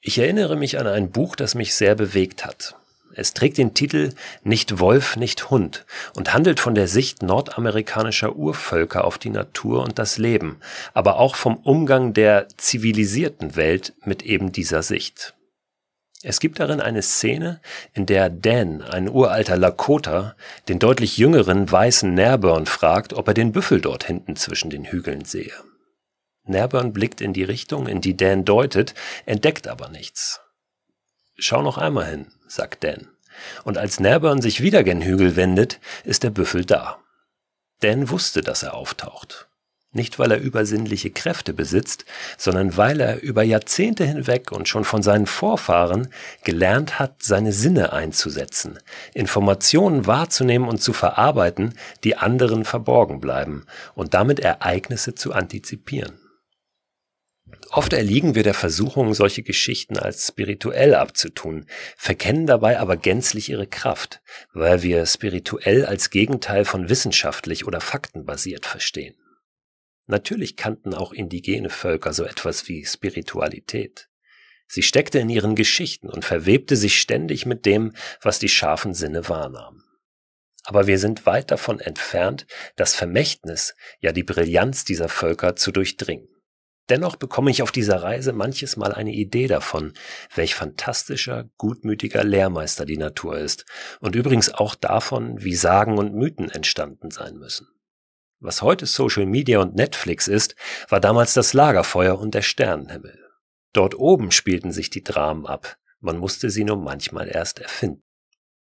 Ich 0.02 0.18
erinnere 0.18 0.56
mich 0.56 0.80
an 0.80 0.88
ein 0.88 1.12
Buch, 1.12 1.36
das 1.36 1.54
mich 1.54 1.76
sehr 1.76 1.94
bewegt 1.94 2.46
hat. 2.46 2.76
Es 3.14 3.34
trägt 3.34 3.58
den 3.58 3.74
Titel 3.74 4.14
Nicht 4.44 4.80
Wolf, 4.80 5.18
nicht 5.18 5.50
Hund 5.50 5.86
und 6.16 6.34
handelt 6.34 6.60
von 6.60 6.74
der 6.74 6.88
Sicht 6.88 7.22
nordamerikanischer 7.22 8.36
Urvölker 8.36 9.04
auf 9.04 9.18
die 9.18 9.30
Natur 9.30 9.84
und 9.84 10.00
das 10.00 10.18
Leben, 10.18 10.60
aber 10.94 11.20
auch 11.20 11.36
vom 11.36 11.58
Umgang 11.58 12.14
der 12.14 12.48
zivilisierten 12.58 13.56
Welt 13.56 13.94
mit 14.06 14.24
eben 14.24 14.52
dieser 14.52 14.84
Sicht. 14.84 15.36
Es 16.22 16.42
gibt 16.42 16.60
darin 16.60 16.82
eine 16.82 17.02
Szene, 17.02 17.62
in 17.94 18.06
der 18.06 18.30
Dan, 18.30 18.82
ein 18.82 19.08
uralter 19.08 19.56
Lakota, 19.56 20.36
den 20.68 20.78
deutlich 20.78 21.18
jüngeren 21.18 21.72
weißen 21.72 22.14
Nairburn 22.14 22.66
fragt, 22.66 23.14
ob 23.14 23.30
er 23.30 23.34
den 23.34 23.54
Büffel 23.54 23.80
dort 23.80 24.04
hinten 24.04 24.36
zwischen 24.36 24.70
den 24.70 24.86
Hügeln 24.86 25.24
sehe. 25.24 25.54
Nairburn 26.44 26.92
blickt 26.92 27.22
in 27.22 27.32
die 27.32 27.44
Richtung, 27.44 27.88
in 27.88 28.02
die 28.02 28.18
Dan 28.18 28.44
deutet, 28.44 28.96
entdeckt 29.26 29.68
aber 29.68 29.88
nichts. 29.88 30.42
Schau 31.38 31.62
noch 31.62 31.78
einmal 31.78 32.08
hin, 32.08 32.28
sagt 32.48 32.84
Dan. 32.84 33.08
Und 33.64 33.78
als 33.78 34.02
Nairburn 34.02 34.42
sich 34.42 34.62
wieder 34.62 34.84
gen 34.84 35.02
Hügel 35.02 35.38
wendet, 35.38 35.80
ist 36.04 36.24
der 36.24 36.32
Büffel 36.32 36.66
da. 36.66 37.00
Dan 37.80 38.10
wusste, 38.10 38.42
dass 38.42 38.64
er 38.64 38.74
auftaucht. 38.74 39.49
Nicht, 39.92 40.20
weil 40.20 40.32
er 40.32 40.40
übersinnliche 40.40 41.10
Kräfte 41.10 41.52
besitzt, 41.52 42.06
sondern 42.38 42.78
weil 42.78 43.00
er 43.00 43.24
über 43.24 43.42
Jahrzehnte 43.42 44.06
hinweg 44.06 44.52
und 44.52 44.68
schon 44.68 44.86
von 44.86 45.02
seinen 45.02 45.26
Vorfahren 45.26 46.10
gelernt 46.44 47.00
hat, 47.00 47.24
seine 47.24 47.52
Sinne 47.52 47.92
einzusetzen, 47.92 48.78
Informationen 49.16 50.06
wahrzunehmen 50.06 50.70
und 50.70 50.80
zu 50.80 50.94
verarbeiten, 50.94 51.74
die 52.04 52.16
anderen 52.18 52.66
verborgen 52.66 53.20
bleiben 53.20 53.66
und 53.96 54.14
damit 54.14 54.40
Ereignisse 54.40 55.16
zu 55.16 55.34
antizipieren. 55.34 56.20
Oft 57.72 57.94
erliegen 57.94 58.36
wir 58.36 58.44
der 58.44 58.54
Versuchung, 58.54 59.16
solche 59.16 59.42
Geschichten 59.42 59.98
als 59.98 60.28
spirituell 60.28 60.94
abzutun, 60.94 61.66
verkennen 61.98 62.46
dabei 62.46 62.80
aber 62.80 62.96
gänzlich 62.96 63.50
ihre 63.50 63.66
Kraft, 63.68 64.22
weil 64.54 64.84
wir 64.84 65.04
spirituell 65.08 65.86
als 65.86 66.12
Gegenteil 66.12 66.64
von 66.64 66.90
wissenschaftlich 66.90 67.66
oder 67.66 67.82
faktenbasiert 67.82 68.68
verstehen. 68.68 69.16
Natürlich 70.10 70.56
kannten 70.56 70.96
auch 70.96 71.14
indigene 71.14 71.70
Völker 71.70 72.14
so 72.14 72.24
etwas 72.24 72.68
wie 72.68 72.84
Spiritualität. 72.84 74.10
Sie 74.68 74.82
steckte 74.82 75.20
in 75.20 75.30
ihren 75.30 75.54
Geschichten 75.54 76.10
und 76.10 76.26
verwebte 76.26 76.76
sich 76.76 77.00
ständig 77.00 77.46
mit 77.46 77.68
dem, 77.68 77.94
was 78.20 78.40
die 78.40 78.50
scharfen 78.50 78.96
Sinne 78.96 79.30
wahrnahmen. 79.30 79.84
Aber 80.64 80.88
wir 80.88 80.98
sind 80.98 81.28
weit 81.28 81.52
davon 81.52 81.80
entfernt, 81.80 82.48
das 82.76 82.96
Vermächtnis, 82.96 83.76
ja 84.00 84.12
die 84.12 84.24
Brillanz 84.24 84.84
dieser 84.84 85.10
Völker 85.10 85.56
zu 85.56 85.72
durchdringen. 85.72 86.28
Dennoch 86.90 87.16
bekomme 87.16 87.52
ich 87.52 87.62
auf 87.62 87.72
dieser 87.72 88.02
Reise 88.02 88.34
manches 88.34 88.78
Mal 88.78 88.94
eine 88.94 89.14
Idee 89.14 89.46
davon, 89.46 89.94
welch 90.34 90.56
fantastischer, 90.56 91.52
gutmütiger 91.60 92.24
Lehrmeister 92.24 92.86
die 92.86 92.98
Natur 92.98 93.38
ist 93.38 93.66
und 94.00 94.16
übrigens 94.16 94.52
auch 94.52 94.74
davon, 94.74 95.44
wie 95.44 95.54
Sagen 95.54 96.00
und 96.00 96.16
Mythen 96.16 96.50
entstanden 96.50 97.12
sein 97.12 97.38
müssen. 97.38 97.68
Was 98.42 98.62
heute 98.62 98.86
Social 98.86 99.26
Media 99.26 99.60
und 99.60 99.76
Netflix 99.76 100.30
ist, 100.30 100.56
war 100.88 101.02
damals 101.02 101.34
das 101.34 101.52
Lagerfeuer 101.54 102.18
und 102.18 102.34
der 102.34 102.42
Sternenhimmel. 102.42 103.20
Dort 103.74 103.96
oben 103.96 104.32
spielten 104.32 104.72
sich 104.72 104.90
die 104.90 105.04
Dramen 105.04 105.46
ab, 105.46 105.78
man 106.00 106.18
musste 106.18 106.50
sie 106.50 106.64
nur 106.64 106.78
manchmal 106.78 107.28
erst 107.28 107.60
erfinden. 107.60 108.04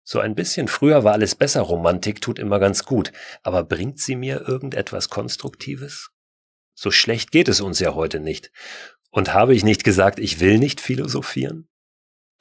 So 0.03 0.19
ein 0.19 0.35
bisschen 0.35 0.68
früher 0.68 1.03
war 1.03 1.14
alles 1.14 1.34
besser, 1.34 1.61
Romantik 1.61 2.22
tut 2.22 2.38
immer 2.38 2.60
ganz 2.60 2.85
gut, 2.85 3.11
aber 3.41 3.64
bringt 3.64 3.99
sie 3.99 4.15
mir 4.15 4.48
irgendetwas 4.48 5.10
Konstruktives? 5.10 6.11
So 6.76 6.91
schlecht 6.91 7.31
geht 7.31 7.48
es 7.48 7.61
uns 7.61 7.80
ja 7.80 7.95
heute 7.95 8.19
nicht. 8.19 8.52
Und 9.10 9.34
habe 9.34 9.56
ich 9.56 9.64
nicht 9.64 9.84
gesagt, 9.84 10.19
ich 10.19 10.39
will 10.39 10.60
nicht 10.60 10.81
philosophieren? 10.81 11.68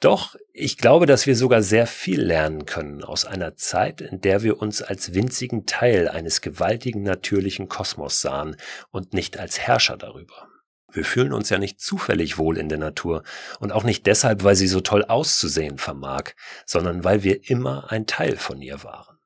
Doch, 0.03 0.35
ich 0.51 0.77
glaube, 0.77 1.05
dass 1.05 1.27
wir 1.27 1.35
sogar 1.37 1.61
sehr 1.61 1.87
viel 1.87 2.21
lernen 2.21 2.65
können 2.65 3.05
aus 3.05 3.23
einer 3.23 3.55
Zeit, 3.55 4.01
in 4.01 4.19
der 4.19 4.43
wir 4.43 4.61
uns 4.61 4.81
als 4.81 5.13
winzigen 5.13 5.65
Teil 5.65 6.09
eines 6.09 6.41
gewaltigen 6.41 7.03
natürlichen 7.03 7.69
Kosmos 7.69 8.19
sahen 8.19 8.57
und 8.91 9.13
nicht 9.13 9.39
als 9.39 9.59
Herrscher 9.59 9.95
darüber. 9.95 10.49
Wir 10.91 11.05
fühlen 11.05 11.31
uns 11.31 11.49
ja 11.49 11.57
nicht 11.57 11.79
zufällig 11.79 12.37
wohl 12.37 12.57
in 12.57 12.67
der 12.67 12.79
Natur 12.79 13.23
und 13.61 13.71
auch 13.71 13.85
nicht 13.85 14.05
deshalb, 14.05 14.43
weil 14.43 14.57
sie 14.57 14.67
so 14.67 14.81
toll 14.81 15.05
auszusehen 15.05 15.77
vermag, 15.77 16.31
sondern 16.65 17.05
weil 17.05 17.23
wir 17.23 17.49
immer 17.49 17.89
ein 17.89 18.05
Teil 18.05 18.35
von 18.35 18.61
ihr 18.61 18.83
waren. 18.83 19.19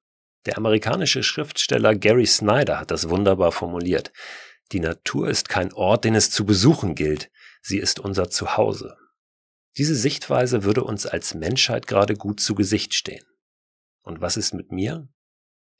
Der 0.45 0.60
amerikanische 0.60 1.24
Schriftsteller 1.24 1.95
Gary 1.95 2.28
Snyder 2.28 2.80
hat 2.80 2.91
das 2.91 3.10
wunderbar 3.10 3.52
formuliert. 3.52 4.14
Die 4.72 4.80
Natur 4.80 5.28
ist 5.28 5.49
kein 5.49 5.74
Ort, 5.74 6.06
den 6.06 6.14
es 6.14 6.30
zu 6.30 6.45
besuchen 6.45 6.94
gilt, 6.94 7.32
sie 7.64 7.80
ist 7.80 7.99
unser 7.99 8.30
Zuhause. 8.30 8.95
Diese 9.78 9.95
Sichtweise 9.95 10.64
würde 10.64 10.84
uns 10.84 11.06
als 11.06 11.36
Menschheit 11.36 11.86
gerade 11.86 12.16
gut 12.16 12.40
zu 12.40 12.56
Gesicht 12.56 12.95
stehen. 12.95 13.24
Und 14.02 14.22
was 14.22 14.36
ist 14.36 14.54
mit 14.54 14.72
mir? 14.72 15.08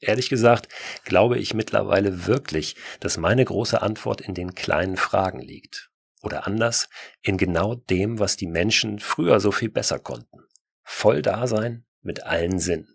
Ehrlich 0.00 0.28
gesagt 0.28 0.68
glaube 1.04 1.38
ich 1.38 1.54
mittlerweile 1.54 2.26
wirklich, 2.26 2.76
dass 3.00 3.16
meine 3.16 3.44
große 3.44 3.82
Antwort 3.82 4.20
in 4.20 4.34
den 4.34 4.54
kleinen 4.54 4.96
Fragen 4.96 5.40
liegt. 5.40 5.90
Oder 6.22 6.46
anders, 6.46 6.88
in 7.22 7.38
genau 7.38 7.74
dem, 7.74 8.18
was 8.18 8.36
die 8.36 8.46
Menschen 8.46 8.98
früher 8.98 9.40
so 9.40 9.52
viel 9.52 9.70
besser 9.70 9.98
konnten. 9.98 10.44
Voll 10.84 11.22
Dasein 11.22 11.84
mit 12.00 12.22
allen 12.22 12.58
Sinnen. 12.58 12.94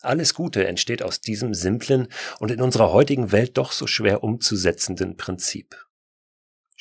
Alles 0.00 0.32
Gute 0.32 0.66
entsteht 0.66 1.02
aus 1.02 1.20
diesem 1.20 1.52
simplen 1.52 2.08
und 2.38 2.50
in 2.50 2.62
unserer 2.62 2.90
heutigen 2.90 3.32
Welt 3.32 3.58
doch 3.58 3.72
so 3.72 3.86
schwer 3.86 4.22
umzusetzenden 4.22 5.16
Prinzip. 5.18 5.76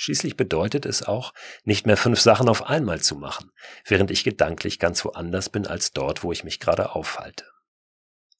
Schließlich 0.01 0.37
bedeutet 0.37 0.85
es 0.85 1.03
auch, 1.03 1.33
nicht 1.65 1.85
mehr 1.85 1.97
fünf 1.97 2.21
Sachen 2.21 2.47
auf 2.47 2.63
einmal 2.63 3.01
zu 3.01 3.17
machen, 3.17 3.51
während 3.85 4.11
ich 4.11 4.23
gedanklich 4.23 4.79
ganz 4.79 5.03
woanders 5.03 5.49
bin 5.49 5.67
als 5.67 5.91
dort, 5.91 6.23
wo 6.23 6.31
ich 6.31 6.45
mich 6.45 6.61
gerade 6.61 6.95
aufhalte. 6.95 7.43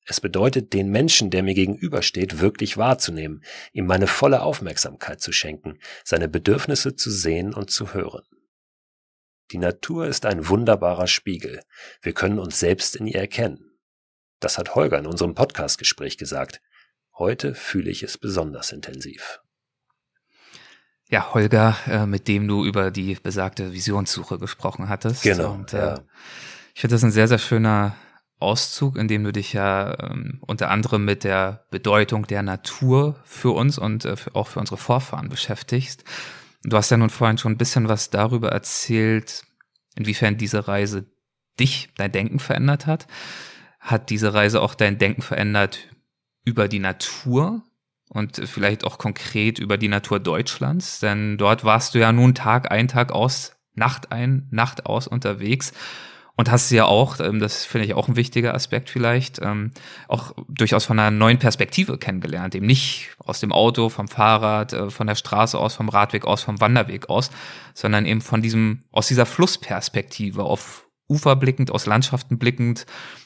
Es 0.06 0.22
bedeutet, 0.22 0.72
den 0.72 0.90
Menschen, 0.90 1.32
der 1.32 1.44
mir 1.44 1.56
gegenübersteht, 1.56 2.40
wirklich 2.40 2.78
wahrzunehmen, 2.78 3.44
ihm 3.74 3.88
meine 3.88 4.08
volle 4.08 4.42
Aufmerksamkeit 4.42 5.20
zu 5.20 5.34
schenken, 5.34 5.80
seine 6.06 6.30
Bedürfnisse 6.30 6.96
zu 6.96 7.12
sehen 7.12 7.54
und 7.54 7.70
zu 7.70 7.94
hören. 7.94 8.24
Die 9.52 9.58
Natur 9.58 10.08
ist 10.08 10.26
ein 10.26 10.48
wunderbarer 10.48 11.08
Spiegel. 11.08 11.60
Wir 12.02 12.14
können 12.14 12.40
uns 12.40 12.58
selbst 12.58 12.96
in 12.96 13.06
ihr 13.06 13.20
erkennen. 13.20 13.78
Das 14.40 14.58
hat 14.58 14.76
Holger 14.76 14.98
in 14.98 15.08
unserem 15.08 15.36
Podcastgespräch 15.36 16.18
gesagt. 16.18 16.62
Heute 17.18 17.54
fühle 17.54 17.92
ich 17.92 18.02
es 18.02 18.18
besonders 18.18 18.72
intensiv. 18.72 19.42
Ja, 21.10 21.34
Holger, 21.34 21.76
äh, 21.88 22.06
mit 22.06 22.28
dem 22.28 22.48
du 22.48 22.64
über 22.64 22.92
die 22.92 23.16
besagte 23.16 23.74
Visionssuche 23.74 24.38
gesprochen 24.38 24.90
hattest. 24.90 25.24
Genau. 25.24 25.54
Und, 25.54 25.74
äh, 25.74 25.78
ja. 25.78 26.00
Ich 26.76 26.82
finde 26.82 26.96
das 26.96 27.04
ein 27.04 27.12
sehr, 27.12 27.28
sehr 27.28 27.40
schöner 27.40 27.96
Auszug, 28.40 28.96
in 28.96 29.08
dem 29.08 29.24
du 29.24 29.34
dich 29.34 29.54
ja 29.54 30.12
ähm, 30.12 30.40
unter 30.46 30.70
anderem 30.70 31.04
mit 31.04 31.24
der 31.24 31.66
Bedeutung 31.72 32.28
der 32.28 32.44
Natur 32.44 33.20
für 33.26 33.56
uns 33.56 33.78
und 33.78 34.06
äh, 34.06 34.16
für, 34.16 34.36
auch 34.36 34.48
für 34.48 34.60
unsere 34.60 34.78
Vorfahren 34.78 35.30
beschäftigst. 35.30 36.04
Du 36.64 36.78
hast 36.78 36.92
ja 36.92 36.98
nun 36.98 37.10
vorhin 37.10 37.38
schon 37.38 37.54
ein 37.54 37.58
bisschen 37.58 37.90
was 37.90 38.12
darüber 38.12 38.50
erzählt, 38.50 39.46
inwiefern 39.96 40.38
diese 40.38 40.68
Reise 40.68 41.06
dich, 41.60 41.90
dein 41.98 42.12
Denken 42.12 42.40
verändert 42.40 42.86
hat. 42.86 43.08
Hat 43.80 44.10
diese 44.10 44.34
Reise 44.34 44.62
auch 44.62 44.76
dein 44.76 44.98
Denken 45.00 45.22
verändert 45.22 45.80
über 46.46 46.68
die 46.68 46.80
Natur? 46.80 47.64
Und 48.10 48.42
vielleicht 48.46 48.84
auch 48.84 48.98
konkret 48.98 49.60
über 49.60 49.78
die 49.78 49.88
Natur 49.88 50.20
Deutschlands, 50.20 51.00
denn 51.00 51.38
dort 51.38 51.64
warst 51.64 51.96
du 51.96 52.00
ja 52.00 52.12
nun 52.12 52.36
Tag 52.36 52.72
ein, 52.72 52.88
Tag 52.88 53.12
aus, 53.12 53.56
Nacht 53.76 54.12
ein, 54.12 54.48
Nacht 54.52 54.86
aus 54.86 55.08
unterwegs 55.08 55.72
und 56.40 56.50
hast 56.50 56.72
ja 56.72 56.86
auch, 56.86 57.20
ähm, 57.20 57.40
das 57.40 57.66
finde 57.66 57.86
ich 57.86 57.94
auch 57.94 58.08
ein 58.08 58.16
wichtiger 58.16 58.56
Aspekt 58.56 58.90
vielleicht, 58.90 59.40
ähm, 59.42 59.72
auch 60.08 60.34
durchaus 60.48 60.86
von 60.86 60.98
einer 60.98 61.12
neuen 61.12 61.38
Perspektive 61.38 61.98
kennengelernt, 61.98 62.56
eben 62.56 62.66
nicht 62.66 63.10
aus 63.20 63.42
dem 63.42 63.52
Auto, 63.52 63.90
vom 63.90 64.08
Fahrrad, 64.08 64.74
äh, 64.74 64.90
von 64.90 65.06
der 65.06 65.16
Straße 65.16 65.58
aus, 65.58 65.76
vom 65.76 65.90
Radweg 65.90 66.26
aus, 66.26 66.42
vom 66.42 66.60
Wanderweg 66.60 67.10
aus, 67.10 67.30
sondern 67.74 68.06
eben 68.06 68.22
von 68.22 68.42
diesem, 68.42 68.82
aus 68.92 69.08
dieser 69.08 69.26
Flussperspektive 69.26 70.44
auf 70.44 70.89
Ufer 71.10 71.36
blickend, 71.36 71.72
aus 71.72 71.86
Landschaften 71.86 72.38
blickend, 72.38 72.86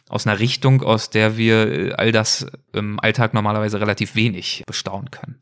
aus 0.10 0.26
einer 0.26 0.40
Richtung, 0.40 0.82
aus 0.82 1.10
der 1.10 1.38
wir 1.38 1.68
äh, 1.72 1.94
all 1.94 2.12
das 2.12 2.48
im 2.72 3.00
Alltag 3.00 3.34
normalerweise 3.34 3.80
relativ 3.80 4.16
wenig 4.16 4.64
bestaunen 4.66 5.12
können. 5.12 5.40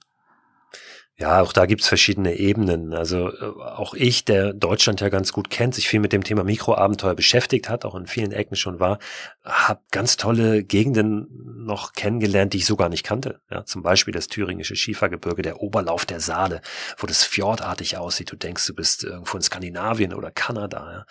Ja, 1.22 1.42
auch 1.42 1.54
da 1.54 1.68
gibt's 1.68 1.88
verschiedene 1.88 2.34
Ebenen. 2.38 2.96
Also 2.96 3.30
äh, 3.30 3.46
auch 3.62 3.94
ich, 3.94 4.26
der 4.26 4.54
Deutschland 4.54 5.02
ja 5.02 5.10
ganz 5.10 5.32
gut 5.32 5.52
kennt, 5.52 5.76
sich 5.76 5.88
viel 5.88 6.00
mit 6.00 6.14
dem 6.14 6.24
Thema 6.24 6.44
Mikroabenteuer 6.44 7.14
beschäftigt 7.14 7.70
hat, 7.70 7.86
auch 7.86 7.94
in 7.94 8.08
vielen 8.08 8.32
Ecken 8.32 8.56
schon 8.56 8.80
war, 8.80 8.98
habe 9.46 9.82
ganz 9.92 10.18
tolle 10.18 10.64
Gegenden 10.64 11.28
noch 11.64 11.94
kennengelernt, 11.94 12.54
die 12.54 12.58
ich 12.58 12.66
so 12.66 12.76
gar 12.76 12.90
nicht 12.90 13.04
kannte. 13.04 13.40
Ja, 13.52 13.66
zum 13.66 13.84
Beispiel 13.84 14.12
das 14.12 14.30
thüringische 14.30 14.76
Schiefergebirge, 14.76 15.44
der 15.44 15.62
Oberlauf 15.62 16.08
der 16.08 16.20
Saale, 16.20 16.60
wo 16.98 17.06
das 17.06 17.24
fjordartig 17.24 17.98
aussieht. 17.98 18.32
Du 18.32 18.36
denkst, 18.36 18.66
du 18.66 18.74
bist 18.74 19.04
irgendwo 19.04 19.38
in 19.38 19.44
Skandinavien 19.44 20.16
oder 20.16 20.32
Kanada. 20.32 21.06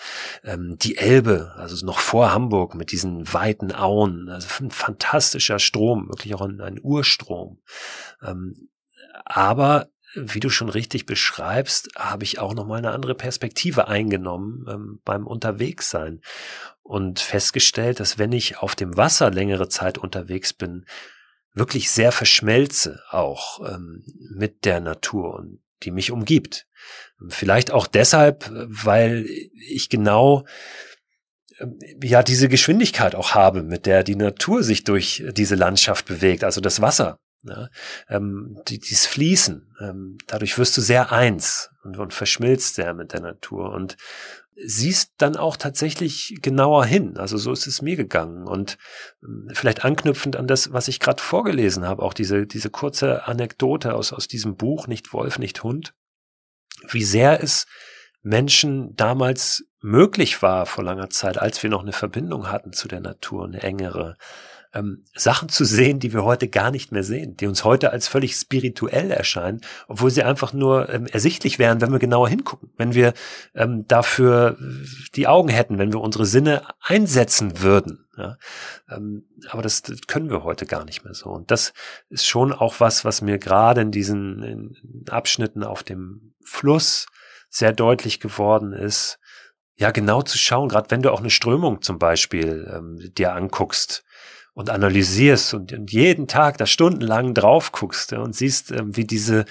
Ja. 0.44 0.54
Ähm, 0.54 0.76
die 0.76 0.96
Elbe, 0.96 1.52
also 1.56 1.86
noch 1.86 2.00
vor 2.00 2.34
Hamburg 2.34 2.74
mit 2.74 2.90
diesen 2.90 3.32
weiten 3.32 3.72
Auen, 3.72 4.28
also 4.28 4.48
ein 4.64 4.72
fantastischer 4.72 5.60
Strom, 5.60 6.08
wirklich 6.08 6.34
auch 6.34 6.42
ein, 6.42 6.60
ein 6.60 6.80
Urstrom. 6.82 7.60
Ähm, 8.26 8.70
aber 9.24 9.88
wie 10.14 10.40
du 10.40 10.50
schon 10.50 10.68
richtig 10.68 11.06
beschreibst, 11.06 11.90
habe 11.96 12.24
ich 12.24 12.38
auch 12.38 12.54
noch 12.54 12.66
mal 12.66 12.78
eine 12.78 12.90
andere 12.90 13.14
Perspektive 13.14 13.88
eingenommen 13.88 14.66
ähm, 14.68 15.00
beim 15.04 15.26
Unterwegssein 15.26 16.20
und 16.82 17.20
festgestellt, 17.20 18.00
dass 18.00 18.18
wenn 18.18 18.32
ich 18.32 18.58
auf 18.58 18.74
dem 18.74 18.96
Wasser 18.96 19.30
längere 19.30 19.68
Zeit 19.68 19.98
unterwegs 19.98 20.52
bin, 20.52 20.86
wirklich 21.54 21.90
sehr 21.90 22.12
verschmelze 22.12 23.02
auch 23.10 23.60
ähm, 23.68 24.04
mit 24.30 24.64
der 24.64 24.80
Natur 24.80 25.34
und 25.34 25.60
die 25.82 25.90
mich 25.90 26.10
umgibt. 26.10 26.66
Vielleicht 27.28 27.70
auch 27.70 27.86
deshalb, 27.86 28.50
weil 28.52 29.26
ich 29.68 29.88
genau 29.88 30.44
ähm, 31.58 31.78
ja 32.02 32.22
diese 32.22 32.48
Geschwindigkeit 32.48 33.14
auch 33.14 33.34
habe, 33.34 33.62
mit 33.62 33.86
der 33.86 34.02
die 34.04 34.16
Natur 34.16 34.62
sich 34.62 34.84
durch 34.84 35.24
diese 35.32 35.54
Landschaft 35.54 36.06
bewegt, 36.06 36.44
also 36.44 36.60
das 36.60 36.80
Wasser. 36.80 37.18
Ja, 37.42 37.68
ähm, 38.08 38.58
die, 38.68 38.78
dies 38.78 39.06
Fließen, 39.06 39.74
ähm, 39.80 40.18
dadurch 40.26 40.58
wirst 40.58 40.76
du 40.76 40.82
sehr 40.82 41.10
eins 41.10 41.70
und, 41.84 41.96
und 41.96 42.12
verschmilzt 42.12 42.74
sehr 42.74 42.92
mit 42.92 43.14
der 43.14 43.20
Natur 43.20 43.72
und 43.72 43.96
siehst 44.62 45.12
dann 45.18 45.36
auch 45.36 45.56
tatsächlich 45.56 46.38
genauer 46.42 46.84
hin. 46.84 47.16
Also 47.16 47.38
so 47.38 47.52
ist 47.52 47.66
es 47.66 47.82
mir 47.82 47.96
gegangen. 47.96 48.46
Und 48.46 48.76
ähm, 49.22 49.48
vielleicht 49.54 49.84
anknüpfend 49.84 50.36
an 50.36 50.46
das, 50.46 50.72
was 50.72 50.88
ich 50.88 51.00
gerade 51.00 51.22
vorgelesen 51.22 51.86
habe, 51.86 52.02
auch 52.02 52.12
diese, 52.12 52.46
diese 52.46 52.70
kurze 52.70 53.26
Anekdote 53.26 53.94
aus, 53.94 54.12
aus 54.12 54.28
diesem 54.28 54.56
Buch, 54.56 54.86
nicht 54.86 55.12
Wolf, 55.12 55.38
nicht 55.38 55.62
Hund, 55.62 55.92
wie 56.88 57.04
sehr 57.04 57.42
es 57.42 57.66
Menschen 58.22 58.94
damals 58.96 59.64
möglich 59.80 60.42
war 60.42 60.66
vor 60.66 60.84
langer 60.84 61.08
Zeit, 61.08 61.38
als 61.38 61.62
wir 61.62 61.70
noch 61.70 61.82
eine 61.82 61.92
Verbindung 61.92 62.50
hatten 62.50 62.72
zu 62.72 62.86
der 62.86 63.00
Natur, 63.00 63.44
eine 63.44 63.62
engere, 63.62 64.16
ähm, 64.72 65.04
Sachen 65.14 65.48
zu 65.48 65.64
sehen, 65.64 65.98
die 65.98 66.12
wir 66.12 66.24
heute 66.24 66.48
gar 66.48 66.70
nicht 66.70 66.92
mehr 66.92 67.02
sehen, 67.02 67.36
die 67.36 67.46
uns 67.46 67.64
heute 67.64 67.90
als 67.90 68.08
völlig 68.08 68.36
spirituell 68.36 69.10
erscheinen, 69.10 69.60
obwohl 69.88 70.10
sie 70.10 70.22
einfach 70.22 70.52
nur 70.52 70.88
ähm, 70.88 71.06
ersichtlich 71.06 71.58
wären, 71.58 71.80
wenn 71.80 71.92
wir 71.92 71.98
genauer 71.98 72.28
hingucken, 72.28 72.70
wenn 72.76 72.94
wir 72.94 73.14
ähm, 73.54 73.86
dafür 73.88 74.56
die 75.16 75.26
Augen 75.26 75.48
hätten, 75.48 75.78
wenn 75.78 75.92
wir 75.92 76.00
unsere 76.00 76.26
Sinne 76.26 76.62
einsetzen 76.80 77.60
würden. 77.62 78.06
Ja? 78.16 78.36
Ähm, 78.88 79.26
aber 79.48 79.62
das, 79.62 79.82
das 79.82 80.02
können 80.06 80.30
wir 80.30 80.44
heute 80.44 80.66
gar 80.66 80.84
nicht 80.84 81.04
mehr 81.04 81.14
so. 81.14 81.30
Und 81.30 81.50
das 81.50 81.72
ist 82.08 82.26
schon 82.26 82.52
auch 82.52 82.78
was, 82.78 83.04
was 83.04 83.22
mir 83.22 83.38
gerade 83.38 83.80
in 83.80 83.90
diesen 83.90 84.42
in 84.42 85.04
Abschnitten 85.08 85.64
auf 85.64 85.82
dem 85.82 86.34
Fluss 86.44 87.06
sehr 87.48 87.72
deutlich 87.72 88.20
geworden 88.20 88.72
ist, 88.72 89.18
ja, 89.76 89.90
genau 89.92 90.20
zu 90.20 90.36
schauen, 90.36 90.68
gerade 90.68 90.90
wenn 90.90 91.00
du 91.00 91.10
auch 91.10 91.20
eine 91.20 91.30
Strömung 91.30 91.80
zum 91.80 91.98
Beispiel 91.98 92.70
ähm, 92.70 93.14
dir 93.14 93.32
anguckst, 93.32 94.04
und 94.54 94.70
analysierst 94.70 95.54
und, 95.54 95.72
und 95.72 95.92
jeden 95.92 96.26
Tag 96.28 96.58
da 96.58 96.66
stundenlang 96.66 97.34
drauf 97.34 97.72
guckst 97.72 98.12
und 98.12 98.34
siehst, 98.34 98.72
äh, 98.72 98.82
wie 98.84 99.04
diese, 99.04 99.44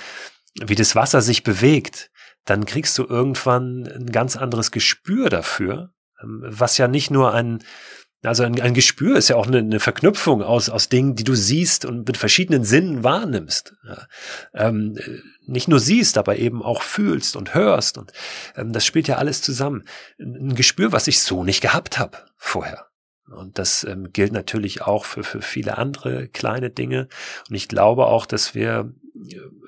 wie 0.62 0.76
das 0.76 0.96
Wasser 0.96 1.22
sich 1.22 1.44
bewegt, 1.44 2.12
dann 2.46 2.66
kriegst 2.66 2.98
du 2.98 3.06
irgendwann 3.06 3.88
ein 3.88 4.12
ganz 4.12 4.36
anderes 4.36 4.72
Gespür 4.72 5.30
dafür, 5.30 5.92
ähm, 6.22 6.42
was 6.44 6.78
ja 6.78 6.88
nicht 6.88 7.12
nur 7.12 7.34
ein, 7.34 7.60
also 8.22 8.44
ein, 8.44 8.60
ein 8.60 8.74
Gespür 8.74 9.18
ist 9.18 9.30
ja 9.30 9.38
auch 9.38 9.48
eine, 9.48 9.60
eine, 9.60 9.80
Verknüpfung 9.80 10.44
aus, 10.44 10.70
aus 10.70 10.90
Dingen, 10.90 11.16
die 11.16 11.24
du 11.24 11.36
siehst 11.36 11.86
und 11.86 12.06
mit 12.08 12.18
verschiedenen 12.18 12.66
Sinnen 12.66 13.04
wahrnimmst. 13.04 13.76
Ja. 13.88 14.08
Ähm, 14.54 14.98
nicht 15.46 15.70
nur 15.70 15.80
siehst, 15.80 16.18
aber 16.18 16.38
eben 16.38 16.62
auch 16.62 16.82
fühlst 16.82 17.38
und 17.38 17.54
hörst. 17.54 17.98
Und 17.98 18.12
ähm, 18.58 18.74
das 18.74 18.86
spielt 18.86 19.08
ja 19.08 19.16
alles 19.18 19.42
zusammen. 19.42 19.86
Ein 20.20 20.56
Gespür, 20.56 20.92
was 20.92 21.08
ich 21.08 21.22
so 21.22 21.46
nicht 21.46 21.62
gehabt 21.62 21.98
habe 21.98 22.18
vorher. 22.36 22.89
Und 23.32 23.60
das 23.60 23.84
ähm, 23.84 24.12
gilt 24.12 24.32
natürlich 24.32 24.82
auch 24.82 25.06
für, 25.06 25.24
für 25.24 25.42
viele 25.42 25.78
andere 25.78 26.28
kleine 26.28 26.70
Dinge. 26.70 27.08
Und 27.50 27.56
ich 27.56 27.68
glaube 27.68 28.08
auch, 28.08 28.26
dass 28.26 28.56
wir 28.56 28.94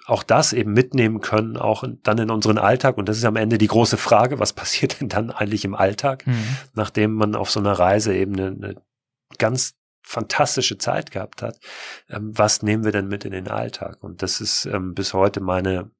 auch 0.06 0.24
das 0.24 0.54
eben 0.54 0.74
mitnehmen 0.74 1.22
können, 1.22 1.58
auch 1.58 1.84
in, 1.84 2.00
dann 2.04 2.18
in 2.18 2.30
unseren 2.30 2.58
Alltag. 2.58 2.98
Und 2.98 3.08
das 3.10 3.18
ist 3.18 3.26
am 3.26 3.36
Ende 3.36 3.58
die 3.58 3.68
große 3.68 3.98
Frage, 3.98 4.40
was 4.40 4.54
passiert 4.62 5.00
denn 5.00 5.10
dann 5.10 5.32
eigentlich 5.32 5.66
im 5.66 5.76
Alltag, 5.76 6.26
mhm. 6.26 6.58
nachdem 6.74 7.14
man 7.14 7.36
auf 7.36 7.52
so 7.52 7.60
einer 7.60 7.74
Reise 7.74 8.16
eben 8.16 8.34
eine, 8.34 8.48
eine 8.48 8.76
ganz 9.38 9.76
fantastische 10.04 10.78
Zeit 10.78 11.12
gehabt 11.12 11.42
hat. 11.42 11.60
Ähm, 12.10 12.38
was 12.38 12.64
nehmen 12.64 12.84
wir 12.84 12.92
denn 12.92 13.08
mit 13.08 13.26
in 13.26 13.32
den 13.32 13.48
Alltag? 13.48 14.04
Und 14.04 14.22
das 14.22 14.42
ist 14.42 14.66
ähm, 14.66 14.94
bis 14.94 15.14
heute 15.14 15.42
meine 15.42 15.92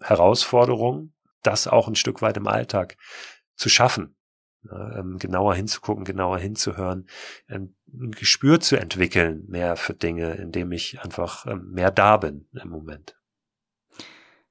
Herausforderung, 0.00 1.12
das 1.42 1.66
auch 1.66 1.88
ein 1.88 1.96
Stück 1.96 2.22
weit 2.22 2.36
im 2.36 2.46
Alltag 2.46 2.96
zu 3.56 3.68
schaffen. 3.68 4.16
Ähm, 4.70 5.18
genauer 5.18 5.54
hinzugucken, 5.54 6.04
genauer 6.04 6.38
hinzuhören, 6.38 7.06
ähm, 7.48 7.74
ein 7.92 8.10
Gespür 8.10 8.60
zu 8.60 8.76
entwickeln 8.76 9.44
mehr 9.48 9.76
für 9.76 9.94
Dinge, 9.94 10.34
indem 10.34 10.72
ich 10.72 11.00
einfach 11.00 11.46
ähm, 11.46 11.70
mehr 11.70 11.90
da 11.90 12.16
bin 12.16 12.48
im 12.52 12.68
Moment. 12.68 13.17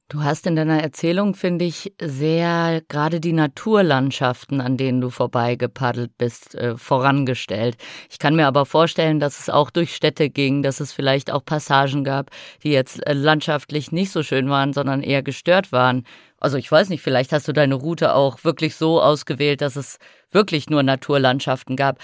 Du 0.09 0.23
hast 0.23 0.47
in 0.47 0.55
deiner 0.55 0.81
Erzählung, 0.81 1.35
finde 1.35 1.65
ich, 1.65 1.91
sehr 2.01 2.81
gerade 2.87 3.19
die 3.19 3.33
Naturlandschaften, 3.33 4.61
an 4.61 4.77
denen 4.77 5.01
du 5.01 5.09
vorbeigepaddelt 5.09 6.17
bist, 6.17 6.55
äh, 6.55 6.77
vorangestellt. 6.77 7.75
Ich 8.09 8.17
kann 8.17 8.33
mir 8.33 8.47
aber 8.47 8.65
vorstellen, 8.65 9.19
dass 9.19 9.37
es 9.37 9.49
auch 9.49 9.69
durch 9.69 9.93
Städte 9.93 10.29
ging, 10.29 10.61
dass 10.61 10.79
es 10.79 10.93
vielleicht 10.93 11.29
auch 11.29 11.43
Passagen 11.43 12.05
gab, 12.05 12.31
die 12.63 12.71
jetzt 12.71 13.05
äh, 13.05 13.11
landschaftlich 13.11 13.91
nicht 13.91 14.11
so 14.11 14.23
schön 14.23 14.49
waren, 14.49 14.71
sondern 14.71 15.03
eher 15.03 15.23
gestört 15.23 15.73
waren. 15.73 16.05
Also 16.39 16.55
ich 16.55 16.71
weiß 16.71 16.87
nicht, 16.87 17.01
vielleicht 17.01 17.33
hast 17.33 17.49
du 17.49 17.51
deine 17.51 17.75
Route 17.75 18.15
auch 18.15 18.45
wirklich 18.45 18.77
so 18.77 19.01
ausgewählt, 19.01 19.59
dass 19.59 19.75
es 19.75 19.97
wirklich 20.31 20.69
nur 20.69 20.83
Naturlandschaften 20.83 21.75
gab. 21.75 21.99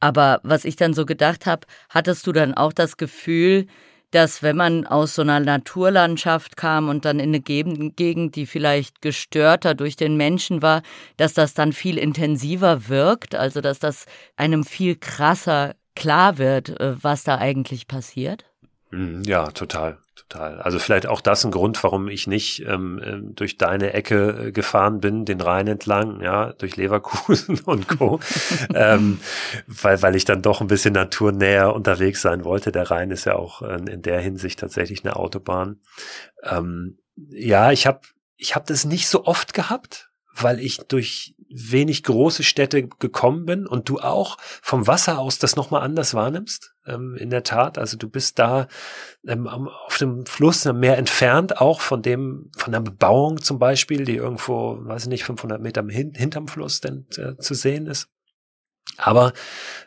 Aber 0.00 0.40
was 0.42 0.64
ich 0.64 0.74
dann 0.74 0.92
so 0.92 1.06
gedacht 1.06 1.46
habe, 1.46 1.68
hattest 1.88 2.26
du 2.26 2.32
dann 2.32 2.52
auch 2.54 2.72
das 2.72 2.96
Gefühl, 2.96 3.68
dass 4.14 4.42
wenn 4.42 4.56
man 4.56 4.86
aus 4.86 5.16
so 5.16 5.22
einer 5.22 5.40
Naturlandschaft 5.40 6.56
kam 6.56 6.88
und 6.88 7.04
dann 7.04 7.18
in 7.18 7.30
eine 7.30 7.40
Gegend, 7.40 8.36
die 8.36 8.46
vielleicht 8.46 9.02
gestörter 9.02 9.74
durch 9.74 9.96
den 9.96 10.16
Menschen 10.16 10.62
war, 10.62 10.82
dass 11.16 11.34
das 11.34 11.54
dann 11.54 11.72
viel 11.72 11.98
intensiver 11.98 12.88
wirkt, 12.88 13.34
also 13.34 13.60
dass 13.60 13.80
das 13.80 14.06
einem 14.36 14.64
viel 14.64 14.96
krasser 14.96 15.74
klar 15.96 16.38
wird, 16.38 16.80
äh, 16.80 17.02
was 17.02 17.24
da 17.24 17.38
eigentlich 17.38 17.88
passiert? 17.88 18.44
Mhm, 18.90 19.22
ja, 19.24 19.50
total 19.50 19.98
total. 20.28 20.60
Also 20.60 20.78
vielleicht 20.78 21.06
auch 21.06 21.20
das 21.20 21.44
ein 21.44 21.50
Grund, 21.50 21.82
warum 21.82 22.08
ich 22.08 22.26
nicht 22.26 22.60
ähm, 22.66 23.00
ähm, 23.04 23.34
durch 23.34 23.56
deine 23.56 23.92
Ecke 23.92 24.46
äh, 24.46 24.52
gefahren 24.52 25.00
bin, 25.00 25.24
den 25.24 25.40
Rhein 25.40 25.66
entlang, 25.66 26.20
ja, 26.22 26.52
durch 26.52 26.76
Leverkusen 26.76 27.60
und 27.64 27.88
Co. 27.88 28.20
ähm, 28.74 29.20
weil, 29.66 30.02
weil 30.02 30.16
ich 30.16 30.24
dann 30.24 30.42
doch 30.42 30.60
ein 30.60 30.66
bisschen 30.66 30.94
naturnäher 30.94 31.74
unterwegs 31.74 32.22
sein 32.22 32.44
wollte. 32.44 32.72
Der 32.72 32.90
Rhein 32.90 33.10
ist 33.10 33.24
ja 33.24 33.36
auch 33.36 33.62
äh, 33.62 33.76
in 33.90 34.02
der 34.02 34.20
Hinsicht 34.20 34.58
tatsächlich 34.58 35.04
eine 35.04 35.16
Autobahn. 35.16 35.80
Ähm, 36.42 36.98
ja, 37.16 37.72
ich 37.72 37.86
habe 37.86 38.00
ich 38.36 38.54
hab 38.54 38.66
das 38.66 38.84
nicht 38.84 39.08
so 39.08 39.24
oft 39.24 39.54
gehabt, 39.54 40.10
weil 40.34 40.58
ich 40.58 40.78
durch 40.88 41.33
wenig 41.54 42.02
große 42.02 42.42
Städte 42.42 42.88
gekommen 42.88 43.46
bin 43.46 43.66
und 43.66 43.88
du 43.88 44.00
auch 44.00 44.36
vom 44.40 44.86
Wasser 44.86 45.18
aus 45.18 45.38
das 45.38 45.56
nochmal 45.56 45.82
anders 45.82 46.14
wahrnimmst. 46.14 46.74
Ähm, 46.86 47.14
in 47.14 47.30
der 47.30 47.44
Tat, 47.44 47.78
also 47.78 47.96
du 47.96 48.08
bist 48.08 48.38
da 48.38 48.66
ähm, 49.26 49.46
auf 49.46 49.96
dem 49.98 50.26
Fluss 50.26 50.64
mehr 50.64 50.98
entfernt, 50.98 51.60
auch 51.60 51.80
von 51.80 52.02
dem, 52.02 52.50
von 52.56 52.72
der 52.72 52.80
Bebauung 52.80 53.40
zum 53.40 53.58
Beispiel, 53.58 54.04
die 54.04 54.16
irgendwo, 54.16 54.78
weiß 54.80 55.04
ich 55.04 55.08
nicht, 55.08 55.24
500 55.24 55.60
Meter 55.62 55.84
hin, 55.88 56.12
hinterm 56.14 56.48
Fluss 56.48 56.80
denn 56.80 57.06
äh, 57.16 57.36
zu 57.36 57.54
sehen 57.54 57.86
ist. 57.86 58.08
Aber 58.96 59.32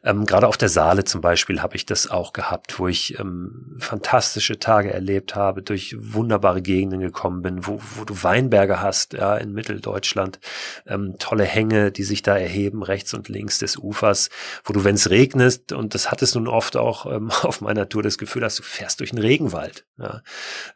ähm, 0.04 0.26
gerade 0.26 0.48
auf 0.48 0.58
der 0.58 0.70
Saale 0.70 1.04
zum 1.04 1.22
Beispiel 1.22 1.62
habe 1.62 1.76
ich 1.76 1.86
das 1.86 2.10
auch 2.10 2.34
gehabt, 2.34 2.80
wo 2.80 2.88
ich 2.88 3.20
ähm, 3.20 3.76
fantastische 3.80 4.60
Tage 4.60 4.92
erlebt 4.94 5.36
habe, 5.36 5.62
durch 5.62 5.96
wunderbare 5.98 6.62
Gegenden 6.62 7.00
gekommen 7.00 7.42
bin, 7.42 7.66
wo, 7.66 7.80
wo 7.96 8.04
du 8.04 8.24
Weinberge 8.24 8.82
hast, 8.82 9.14
ja, 9.14 9.38
in 9.38 9.54
Mitteldeutschland, 9.54 10.40
ähm, 10.86 11.16
tolle 11.20 11.46
Hänge, 11.46 11.92
die 11.92 12.04
sich 12.04 12.22
da 12.22 12.38
erheben, 12.38 12.84
rechts 12.84 13.14
und 13.14 13.30
links 13.30 13.60
des 13.60 13.78
Ufers, 13.78 14.30
wo 14.64 14.74
du, 14.74 14.84
wenn 14.84 14.96
es 14.96 15.10
regnet, 15.10 15.72
und 15.72 15.94
das 15.94 16.12
hattest 16.12 16.36
nun 16.36 16.48
oft 16.48 16.76
auch 16.76 17.06
ähm, 17.06 17.32
auf 17.44 17.62
meiner 17.62 17.88
Tour 17.88 18.04
das 18.04 18.18
Gefühl, 18.18 18.42
dass 18.42 18.56
du 18.56 18.64
fährst 18.64 19.00
durch 19.00 19.12
einen 19.12 19.22
Regenwald. 19.22 19.86
Ja, 19.98 20.22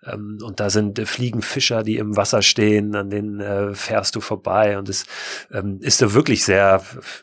ähm, 0.06 0.40
und 0.42 0.60
da 0.60 0.70
sind 0.70 1.00
äh, 1.00 1.06
Fliegenfischer, 1.06 1.84
die 1.84 1.98
im 1.98 2.16
Wasser 2.16 2.42
stehen, 2.42 2.96
an 2.96 3.10
denen 3.10 3.40
äh, 3.40 3.74
fährst 3.76 4.16
du 4.16 4.22
vorbei 4.22 4.78
und 4.78 4.90
es 4.90 5.06
ähm, 5.52 5.80
ist 5.82 6.02
da 6.02 6.14
wirklich 6.14 6.44
sehr, 6.44 6.82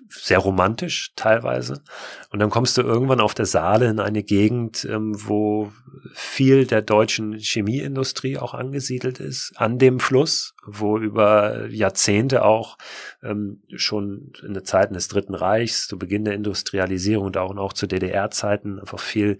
sehr 0.08 0.38
romantisch 0.38 0.97
Englisch 0.98 1.12
teilweise. 1.16 1.82
Und 2.30 2.40
dann 2.40 2.50
kommst 2.50 2.76
du 2.76 2.82
irgendwann 2.82 3.20
auf 3.20 3.34
der 3.34 3.46
Saale 3.46 3.88
in 3.88 4.00
eine 4.00 4.22
Gegend, 4.22 4.84
ähm, 4.84 5.14
wo 5.16 5.72
viel 6.12 6.66
der 6.66 6.82
deutschen 6.82 7.38
Chemieindustrie 7.38 8.38
auch 8.38 8.54
angesiedelt 8.54 9.20
ist, 9.20 9.52
an 9.56 9.78
dem 9.78 10.00
Fluss, 10.00 10.54
wo 10.64 10.98
über 10.98 11.66
Jahrzehnte 11.68 12.44
auch 12.44 12.78
ähm, 13.22 13.62
schon 13.74 14.32
in 14.42 14.54
den 14.54 14.64
Zeiten 14.64 14.94
des 14.94 15.08
Dritten 15.08 15.34
Reichs, 15.34 15.88
zu 15.88 15.98
Beginn 15.98 16.24
der 16.24 16.34
Industrialisierung 16.34 17.26
und 17.26 17.36
auch, 17.36 17.50
und 17.50 17.58
auch 17.58 17.72
zu 17.72 17.86
DDR-Zeiten 17.86 18.78
einfach 18.78 19.00
viel 19.00 19.38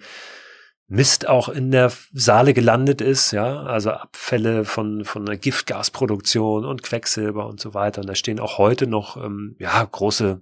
Mist 0.91 1.29
auch 1.29 1.51
in 1.51 1.71
der 1.71 1.93
Saale 2.15 2.55
gelandet 2.55 3.03
ist, 3.03 3.33
ja, 3.33 3.61
also 3.65 3.91
Abfälle 3.91 4.65
von, 4.65 5.05
von 5.05 5.27
der 5.27 5.37
Giftgasproduktion 5.37 6.65
und 6.65 6.83
Quecksilber 6.83 7.47
und 7.47 7.61
so 7.61 7.75
weiter. 7.75 8.01
Und 8.01 8.07
da 8.07 8.15
stehen 8.15 8.41
auch 8.41 8.57
heute 8.57 8.87
noch, 8.87 9.19
ähm, 9.19 9.55
ja, 9.59 9.85
große 9.85 10.41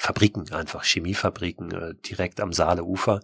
Fabriken, 0.00 0.52
einfach 0.52 0.84
Chemiefabriken 0.84 1.72
äh, 1.72 1.94
direkt 2.08 2.40
am 2.40 2.52
Saaleufer. 2.52 3.18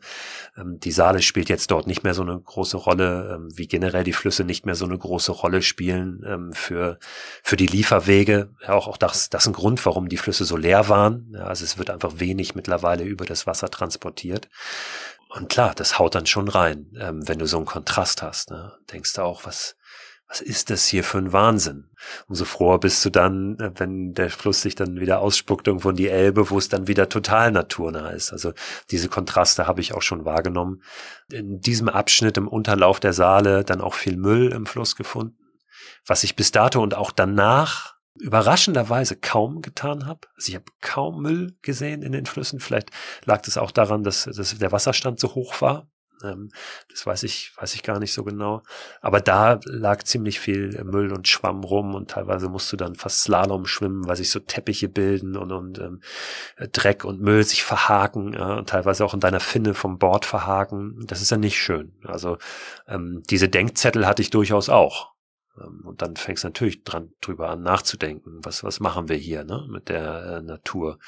Ähm, 0.58 0.80
die 0.80 0.90
Saale 0.90 1.22
spielt 1.22 1.48
jetzt 1.48 1.70
dort 1.70 1.86
nicht 1.86 2.02
mehr 2.02 2.14
so 2.14 2.22
eine 2.22 2.36
große 2.36 2.76
Rolle, 2.76 3.36
ähm, 3.36 3.48
wie 3.56 3.68
generell 3.68 4.02
die 4.02 4.12
Flüsse 4.12 4.42
nicht 4.42 4.66
mehr 4.66 4.74
so 4.74 4.84
eine 4.84 4.98
große 4.98 5.30
Rolle 5.30 5.62
spielen 5.62 6.24
ähm, 6.26 6.52
für, 6.52 6.98
für 7.44 7.56
die 7.56 7.68
Lieferwege. 7.68 8.50
Auch, 8.66 8.88
auch 8.88 8.96
das, 8.96 9.30
das 9.30 9.44
ist 9.44 9.46
ein 9.46 9.52
Grund, 9.52 9.86
warum 9.86 10.08
die 10.08 10.16
Flüsse 10.16 10.44
so 10.44 10.56
leer 10.56 10.88
waren. 10.88 11.36
Also 11.36 11.64
es 11.64 11.78
wird 11.78 11.90
einfach 11.90 12.18
wenig 12.18 12.56
mittlerweile 12.56 13.04
über 13.04 13.24
das 13.24 13.46
Wasser 13.46 13.70
transportiert. 13.70 14.48
Und 15.28 15.48
klar, 15.48 15.76
das 15.76 16.00
haut 16.00 16.16
dann 16.16 16.26
schon 16.26 16.48
rein, 16.48 16.86
wenn 16.92 17.38
du 17.38 17.46
so 17.46 17.56
einen 17.56 17.66
Kontrast 17.66 18.22
hast. 18.22 18.50
Ne? 18.50 18.72
Denkst 18.92 19.14
du 19.14 19.22
auch, 19.22 19.46
was, 19.46 19.76
was 20.34 20.40
ist 20.40 20.70
das 20.70 20.86
hier 20.86 21.04
für 21.04 21.18
ein 21.18 21.32
Wahnsinn? 21.32 21.88
Umso 22.26 22.44
froher 22.44 22.80
bist 22.80 23.04
du 23.04 23.10
dann, 23.10 23.56
äh, 23.60 23.70
wenn 23.76 24.14
der 24.14 24.30
Fluss 24.30 24.62
sich 24.62 24.74
dann 24.74 24.98
wieder 24.98 25.20
ausspuckt 25.20 25.68
irgendwo 25.68 25.90
in 25.90 25.96
die 25.96 26.08
Elbe, 26.08 26.50
wo 26.50 26.58
es 26.58 26.68
dann 26.68 26.88
wieder 26.88 27.08
total 27.08 27.52
naturnah 27.52 28.10
ist. 28.10 28.32
Also 28.32 28.52
diese 28.90 29.08
Kontraste 29.08 29.68
habe 29.68 29.80
ich 29.80 29.94
auch 29.94 30.02
schon 30.02 30.24
wahrgenommen. 30.24 30.82
In 31.30 31.60
diesem 31.60 31.88
Abschnitt 31.88 32.36
im 32.36 32.48
Unterlauf 32.48 32.98
der 32.98 33.12
Saale 33.12 33.64
dann 33.64 33.80
auch 33.80 33.94
viel 33.94 34.16
Müll 34.16 34.50
im 34.50 34.66
Fluss 34.66 34.96
gefunden, 34.96 35.38
was 36.04 36.24
ich 36.24 36.34
bis 36.34 36.50
dato 36.50 36.82
und 36.82 36.94
auch 36.94 37.12
danach 37.12 37.94
überraschenderweise 38.18 39.14
kaum 39.14 39.62
getan 39.62 40.06
habe. 40.06 40.26
Also 40.34 40.48
ich 40.48 40.56
habe 40.56 40.66
kaum 40.80 41.22
Müll 41.22 41.56
gesehen 41.62 42.02
in 42.02 42.10
den 42.10 42.26
Flüssen. 42.26 42.58
Vielleicht 42.58 42.90
lag 43.24 43.42
das 43.42 43.56
auch 43.56 43.70
daran, 43.70 44.02
dass, 44.02 44.24
dass 44.24 44.58
der 44.58 44.72
Wasserstand 44.72 45.20
so 45.20 45.36
hoch 45.36 45.60
war. 45.60 45.88
Ähm, 46.24 46.50
das 46.90 47.06
weiß 47.06 47.22
ich, 47.24 47.52
weiß 47.56 47.74
ich 47.74 47.82
gar 47.82 47.98
nicht 47.98 48.12
so 48.12 48.24
genau. 48.24 48.62
Aber 49.00 49.20
da 49.20 49.60
lag 49.64 50.02
ziemlich 50.04 50.40
viel 50.40 50.82
Müll 50.84 51.12
und 51.12 51.28
Schwamm 51.28 51.64
rum 51.64 51.94
und 51.94 52.10
teilweise 52.10 52.48
musst 52.48 52.72
du 52.72 52.76
dann 52.76 52.94
fast 52.94 53.22
Slalom 53.22 53.66
schwimmen, 53.66 54.06
weil 54.06 54.16
sich 54.16 54.30
so 54.30 54.40
Teppiche 54.40 54.88
bilden 54.88 55.36
und, 55.36 55.52
und 55.52 55.78
ähm, 55.78 56.00
Dreck 56.72 57.04
und 57.04 57.20
Müll 57.20 57.44
sich 57.44 57.62
verhaken 57.62 58.32
ja, 58.32 58.54
und 58.54 58.68
teilweise 58.68 59.04
auch 59.04 59.14
in 59.14 59.20
deiner 59.20 59.40
Finne 59.40 59.74
vom 59.74 59.98
Bord 59.98 60.24
verhaken. 60.24 61.04
Das 61.06 61.22
ist 61.22 61.30
ja 61.30 61.36
nicht 61.36 61.58
schön. 61.58 61.92
Also 62.04 62.38
ähm, 62.88 63.22
diese 63.30 63.48
Denkzettel 63.48 64.06
hatte 64.06 64.22
ich 64.22 64.30
durchaus 64.30 64.68
auch. 64.68 65.14
Ähm, 65.60 65.82
und 65.84 66.02
dann 66.02 66.16
fängst 66.16 66.44
du 66.44 66.48
natürlich 66.48 66.84
dran 66.84 67.12
drüber 67.20 67.50
an 67.50 67.62
nachzudenken, 67.62 68.40
was, 68.42 68.64
was 68.64 68.80
machen 68.80 69.08
wir 69.08 69.16
hier 69.16 69.44
ne, 69.44 69.66
mit 69.68 69.88
der 69.88 70.24
äh, 70.24 70.42
Natur. 70.42 70.98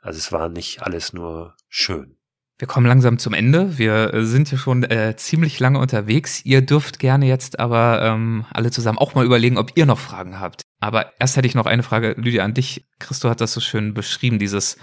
Also 0.00 0.18
es 0.18 0.32
war 0.32 0.48
nicht 0.48 0.82
alles 0.82 1.12
nur 1.12 1.56
schön. 1.68 2.16
Wir 2.58 2.68
kommen 2.68 2.86
langsam 2.86 3.18
zum 3.18 3.34
Ende. 3.34 3.78
Wir 3.78 4.14
äh, 4.14 4.24
sind 4.24 4.50
ja 4.52 4.58
schon 4.58 4.84
äh, 4.84 5.16
ziemlich 5.16 5.58
lange 5.58 5.78
unterwegs. 5.78 6.44
Ihr 6.44 6.60
dürft 6.62 6.98
gerne 6.98 7.26
jetzt 7.26 7.58
aber 7.58 8.02
ähm, 8.02 8.44
alle 8.52 8.70
zusammen 8.70 8.98
auch 8.98 9.14
mal 9.14 9.24
überlegen, 9.24 9.58
ob 9.58 9.72
ihr 9.76 9.86
noch 9.86 9.98
Fragen 9.98 10.38
habt. 10.38 10.62
Aber 10.78 11.12
erst 11.18 11.36
hätte 11.36 11.46
ich 11.46 11.54
noch 11.54 11.66
eine 11.66 11.82
Frage, 11.82 12.14
Lydia, 12.16 12.44
an 12.44 12.54
dich. 12.54 12.86
Christo 12.98 13.28
hat 13.28 13.40
das 13.40 13.52
so 13.52 13.60
schön 13.60 13.94
beschrieben, 13.94 14.38
dieses 14.38 14.76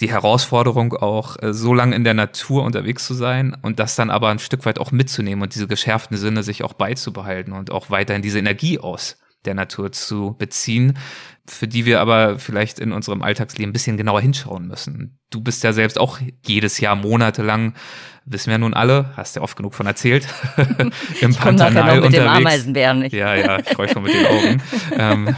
die 0.00 0.10
Herausforderung 0.10 0.94
auch 0.94 1.36
äh, 1.42 1.52
so 1.54 1.72
lange 1.72 1.96
in 1.96 2.04
der 2.04 2.14
Natur 2.14 2.64
unterwegs 2.64 3.06
zu 3.06 3.14
sein 3.14 3.56
und 3.62 3.78
das 3.78 3.96
dann 3.96 4.10
aber 4.10 4.28
ein 4.28 4.38
Stück 4.38 4.66
weit 4.66 4.78
auch 4.78 4.92
mitzunehmen 4.92 5.42
und 5.42 5.54
diese 5.54 5.66
geschärften 5.66 6.16
Sinne 6.16 6.42
sich 6.42 6.64
auch 6.64 6.74
beizubehalten 6.74 7.52
und 7.52 7.70
auch 7.70 7.90
weiterhin 7.90 8.22
diese 8.22 8.38
Energie 8.38 8.78
aus 8.78 9.18
der 9.44 9.54
Natur 9.54 9.92
zu 9.92 10.34
beziehen, 10.38 10.98
für 11.48 11.68
die 11.68 11.86
wir 11.86 12.00
aber 12.00 12.38
vielleicht 12.38 12.78
in 12.78 12.92
unserem 12.92 13.22
Alltagsleben 13.22 13.70
ein 13.70 13.72
bisschen 13.72 13.96
genauer 13.96 14.20
hinschauen 14.20 14.66
müssen. 14.66 15.18
Du 15.30 15.40
bist 15.40 15.64
ja 15.64 15.72
selbst 15.72 15.98
auch 15.98 16.18
jedes 16.44 16.80
Jahr 16.80 16.96
monatelang, 16.96 17.74
wissen 18.24 18.50
wir 18.50 18.58
nun 18.58 18.74
alle, 18.74 19.12
hast 19.16 19.36
ja 19.36 19.42
oft 19.42 19.56
genug 19.56 19.74
von 19.74 19.86
erzählt, 19.86 20.26
im 21.20 21.30
ich 21.30 21.38
Pantanal 21.38 21.96
mit 21.96 22.04
unterwegs. 22.06 22.24
Dem 22.24 22.28
Ameisenbären 22.28 22.98
nicht. 23.00 23.12
Ja, 23.12 23.34
ja, 23.34 23.58
ich 23.58 23.68
freue 23.68 23.88
schon 23.88 24.02
mit 24.02 24.14
den 24.14 24.26
Augen. 24.26 24.62
ähm, 24.96 25.36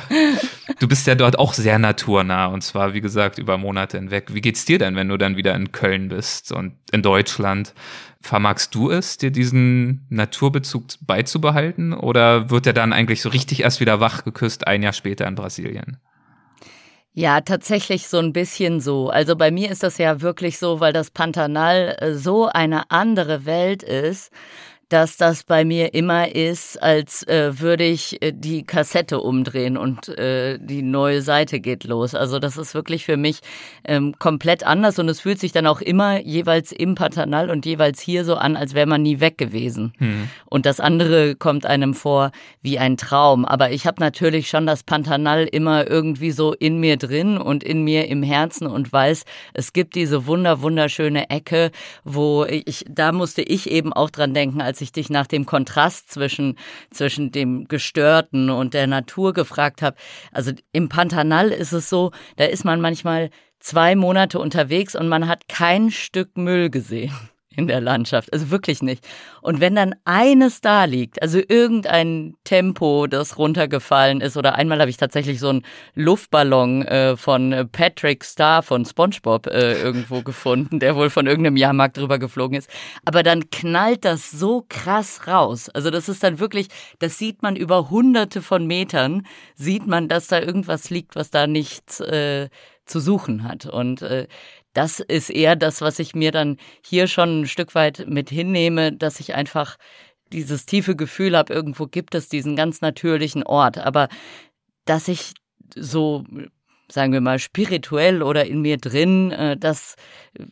Du 0.79 0.87
bist 0.87 1.07
ja 1.09 1.15
dort 1.17 1.39
auch 1.39 1.55
sehr 1.55 1.79
naturnah 1.79 2.47
und 2.47 2.63
zwar, 2.63 2.95
wie 2.95 3.01
gesagt, 3.01 3.39
über 3.39 3.59
Monate 3.59 3.99
hinweg. 3.99 4.33
Wie 4.33 4.41
geht's 4.41 4.65
dir 4.65 4.79
denn, 4.79 4.95
wenn 4.95 5.09
du 5.09 5.17
dann 5.17 5.37
wieder 5.37 5.55
in 5.55 5.73
Köln 5.73 6.09
bist 6.09 6.53
und 6.53 6.75
in 6.93 7.03
Deutschland? 7.03 7.75
Vermagst 8.21 8.75
du 8.75 8.91
es, 8.91 9.17
dir 9.17 9.31
diesen 9.31 10.07
Naturbezug 10.09 10.85
beizubehalten 11.01 11.93
oder 11.93 12.51
wird 12.51 12.67
er 12.67 12.73
dann 12.73 12.93
eigentlich 12.93 13.23
so 13.23 13.29
richtig 13.29 13.63
erst 13.63 13.81
wieder 13.81 14.01
wach 14.01 14.25
geküsst 14.25 14.67
ein 14.67 14.83
Jahr 14.83 14.93
später 14.93 15.27
in 15.27 15.37
Brasilien? 15.37 15.99
Ja, 17.13 17.41
tatsächlich 17.41 18.07
so 18.07 18.19
ein 18.19 18.33
bisschen 18.33 18.81
so. 18.81 19.11
Also 19.11 19.35
bei 19.35 19.51
mir 19.51 19.71
ist 19.71 19.83
das 19.83 19.99
ja 19.99 20.21
wirklich 20.21 20.59
so, 20.59 20.79
weil 20.79 20.93
das 20.93 21.11
Pantanal 21.11 21.97
äh, 21.99 22.15
so 22.15 22.47
eine 22.47 22.91
andere 22.91 23.45
Welt 23.45 23.83
ist 23.83 24.31
dass 24.89 25.19
das 25.19 25.43
bei 25.43 25.65
mir 25.65 25.93
immer 25.93 26.35
ist, 26.35 26.83
als 26.83 27.23
äh, 27.29 27.61
würde 27.61 27.85
ich 27.85 28.23
äh, 28.23 28.33
die 28.35 28.65
Kassette 28.65 29.21
umdrehen 29.21 29.77
und 29.77 30.09
äh, 30.09 30.59
die 30.59 30.83
neue 30.83 31.21
Seite 31.21 31.61
geht 31.61 31.85
los. 31.85 32.15
Also 32.15 32.39
das 32.39 32.57
ist 32.57 32.75
wirklich 32.75 33.05
für 33.05 33.19
mich 33.19 33.41
ähm, 33.85 34.15
komplett 34.19 34.65
anders 34.65 34.99
und 34.99 35.09
es 35.09 35.21
fühlt 35.21 35.41
sich 35.41 35.53
dann 35.53 35.67
auch 35.67 35.83
immer 35.83 36.21
jeweils 36.21 36.73
im 36.73 36.95
Paternal 36.95 37.51
und 37.51 37.67
jeweils 37.67 38.01
hier 38.01 38.25
so 38.25 38.37
an, 38.37 38.57
als 38.57 38.73
wäre 38.73 38.87
man 38.87 39.03
nie 39.03 39.21
weg 39.21 39.37
gewesen. 39.37 39.93
Hm. 39.99 40.31
Und 40.47 40.65
das 40.65 40.81
andere 40.81 41.37
kommt 41.37 41.67
einem 41.67 41.93
vor 41.93 42.31
wie 42.63 42.79
ein 42.79 42.97
Traum. 42.97 43.45
Aber 43.45 43.71
ich 43.71 43.87
habe 43.87 44.01
natürlich 44.01 44.49
schon 44.49 44.67
das 44.67 44.85
Pantanal 44.85 45.45
immer 45.45 45.89
irgendwie 45.89 46.31
so 46.31 46.55
in 46.55 46.79
mir 46.79 46.97
drin 46.97 47.37
und 47.37 47.63
in 47.63 47.85
mir 47.85 48.09
im 48.09 48.23
Herzen 48.23 48.67
und 48.67 48.91
weiß, 48.91 49.25
es 49.53 49.75
gibt 49.75 49.95
diese 49.97 50.27
wunder 50.27 50.63
wunderschöne 50.63 51.29
Ecke, 51.29 51.73
wo 52.05 52.47
ich, 52.47 52.87
da 52.89 53.13
musste 53.13 53.43
ich 53.43 53.71
eben 53.71 53.93
auch 53.93 54.09
dran 54.09 54.33
denken, 54.33 54.63
als 54.63 54.78
als 54.79 54.83
ich 54.83 54.93
dich 54.93 55.11
nach 55.11 55.27
dem 55.27 55.45
Kontrast 55.45 56.09
zwischen, 56.09 56.57
zwischen 56.91 57.33
dem 57.33 57.67
Gestörten 57.67 58.49
und 58.49 58.75
der 58.75 58.87
Natur 58.87 59.33
gefragt 59.33 59.83
habe. 59.83 59.97
Also 60.31 60.53
im 60.71 60.89
Pantanal 60.89 61.49
ist 61.49 61.73
es 61.73 61.89
so, 61.89 62.13
da 62.37 62.45
ist 62.45 62.65
man 62.65 62.81
manchmal 62.81 63.31
zwei 63.59 63.97
Monate 63.97 64.39
unterwegs 64.39 64.95
und 64.95 65.09
man 65.09 65.27
hat 65.27 65.49
kein 65.49 65.91
Stück 65.91 66.37
Müll 66.37 66.71
gesehen 66.71 67.13
in 67.59 67.67
der 67.67 67.81
Landschaft. 67.81 68.33
Also 68.33 68.51
wirklich 68.51 68.83
nicht. 68.83 69.05
Und 69.43 69.61
wenn 69.61 69.75
dann 69.75 69.97
eines 70.05 70.61
da 70.61 70.85
liegt, 70.85 71.21
also 71.21 71.41
irgendein 71.47 72.35
Tempo, 72.45 73.09
das 73.09 73.37
runtergefallen 73.37 74.21
ist, 74.21 74.37
oder 74.37 74.55
einmal 74.55 74.79
habe 74.81 74.91
ich 74.91 74.97
tatsächlich 74.97 75.41
so 75.41 75.49
einen 75.49 75.63
Luftballon 75.97 76.83
äh, 76.83 77.17
von 77.17 77.69
Patrick 77.73 78.23
Star 78.23 78.63
von 78.63 78.85
SpongeBob 78.85 79.49
äh, 79.49 79.73
irgendwo 79.73 80.23
gefunden, 80.23 80.79
der 80.79 80.95
wohl 80.95 81.11
von 81.11 81.27
irgendeinem 81.27 81.57
Jahrmarkt 81.57 81.97
drüber 81.97 82.21
geflogen 82.21 82.57
ist. 82.57 82.71
Aber 83.05 83.25
dann 83.25 83.51
knallt 83.51 84.05
das 84.05 84.31
so 84.31 84.65
krass 84.69 85.27
raus. 85.27 85.69
Also 85.69 85.91
das 85.91 86.09
ist 86.09 86.23
dann 86.23 86.39
wirklich, 86.39 86.69
das 87.01 87.19
sieht 87.19 87.43
man 87.43 87.57
über 87.57 87.91
hunderte 87.91 88.41
von 88.41 88.69
Metern, 88.69 89.27
sieht 89.57 89.85
man, 89.85 90.07
dass 90.07 90.29
da 90.29 90.39
irgendwas 90.41 90.91
liegt, 90.91 91.17
was 91.17 91.31
da 91.31 91.49
nichts 91.49 91.99
äh, 91.99 92.51
zu 92.89 93.01
suchen 93.01 93.45
hat. 93.45 93.67
Und 93.67 94.03
äh, 94.03 94.27
das 94.79 95.01
ist 95.01 95.29
eher 95.29 95.57
das, 95.57 95.81
was 95.81 95.99
ich 95.99 96.15
mir 96.15 96.31
dann 96.31 96.57
hier 96.85 97.09
schon 97.09 97.41
ein 97.41 97.47
Stück 97.49 97.75
weit 97.75 98.07
mit 98.07 98.31
hinnehme, 98.31 98.93
dass 98.93 99.19
ich 99.19 99.35
einfach 99.35 99.77
dieses 100.33 100.67
tiefe 100.67 100.95
Gefühl 100.95 101.37
habe, 101.37 101.53
irgendwo 101.53 101.87
gibt 101.87 102.15
es 102.15 102.29
diesen 102.29 102.55
ganz 102.55 102.81
natürlichen 102.81 103.43
Ort. 103.43 103.79
Aber 103.79 104.09
dass 104.85 105.09
ich 105.09 105.33
so 105.75 106.25
sagen 106.91 107.13
wir 107.13 107.21
mal, 107.21 107.39
spirituell 107.39 108.23
oder 108.23 108.47
in 108.47 108.63
mir 108.63 108.79
drin, 108.79 109.31
äh, 109.31 109.59
dass, 109.59 109.97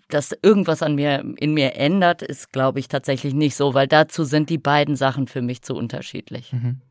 dass 0.08 0.36
irgendwas 0.42 0.82
an 0.82 0.94
mir, 0.94 1.24
in 1.38 1.54
mir 1.54 1.76
ändert, 1.76 2.20
ist, 2.20 2.52
glaube 2.52 2.78
ich, 2.78 2.88
tatsächlich 2.88 3.32
nicht 3.32 3.56
so, 3.56 3.72
weil 3.72 3.88
dazu 3.88 4.24
sind 4.24 4.50
die 4.50 4.58
beiden 4.58 4.96
Sachen 4.96 5.28
für 5.28 5.40
mich 5.40 5.62
zu 5.62 5.74
unterschiedlich. 5.74 6.52
Mhm. 6.52 6.82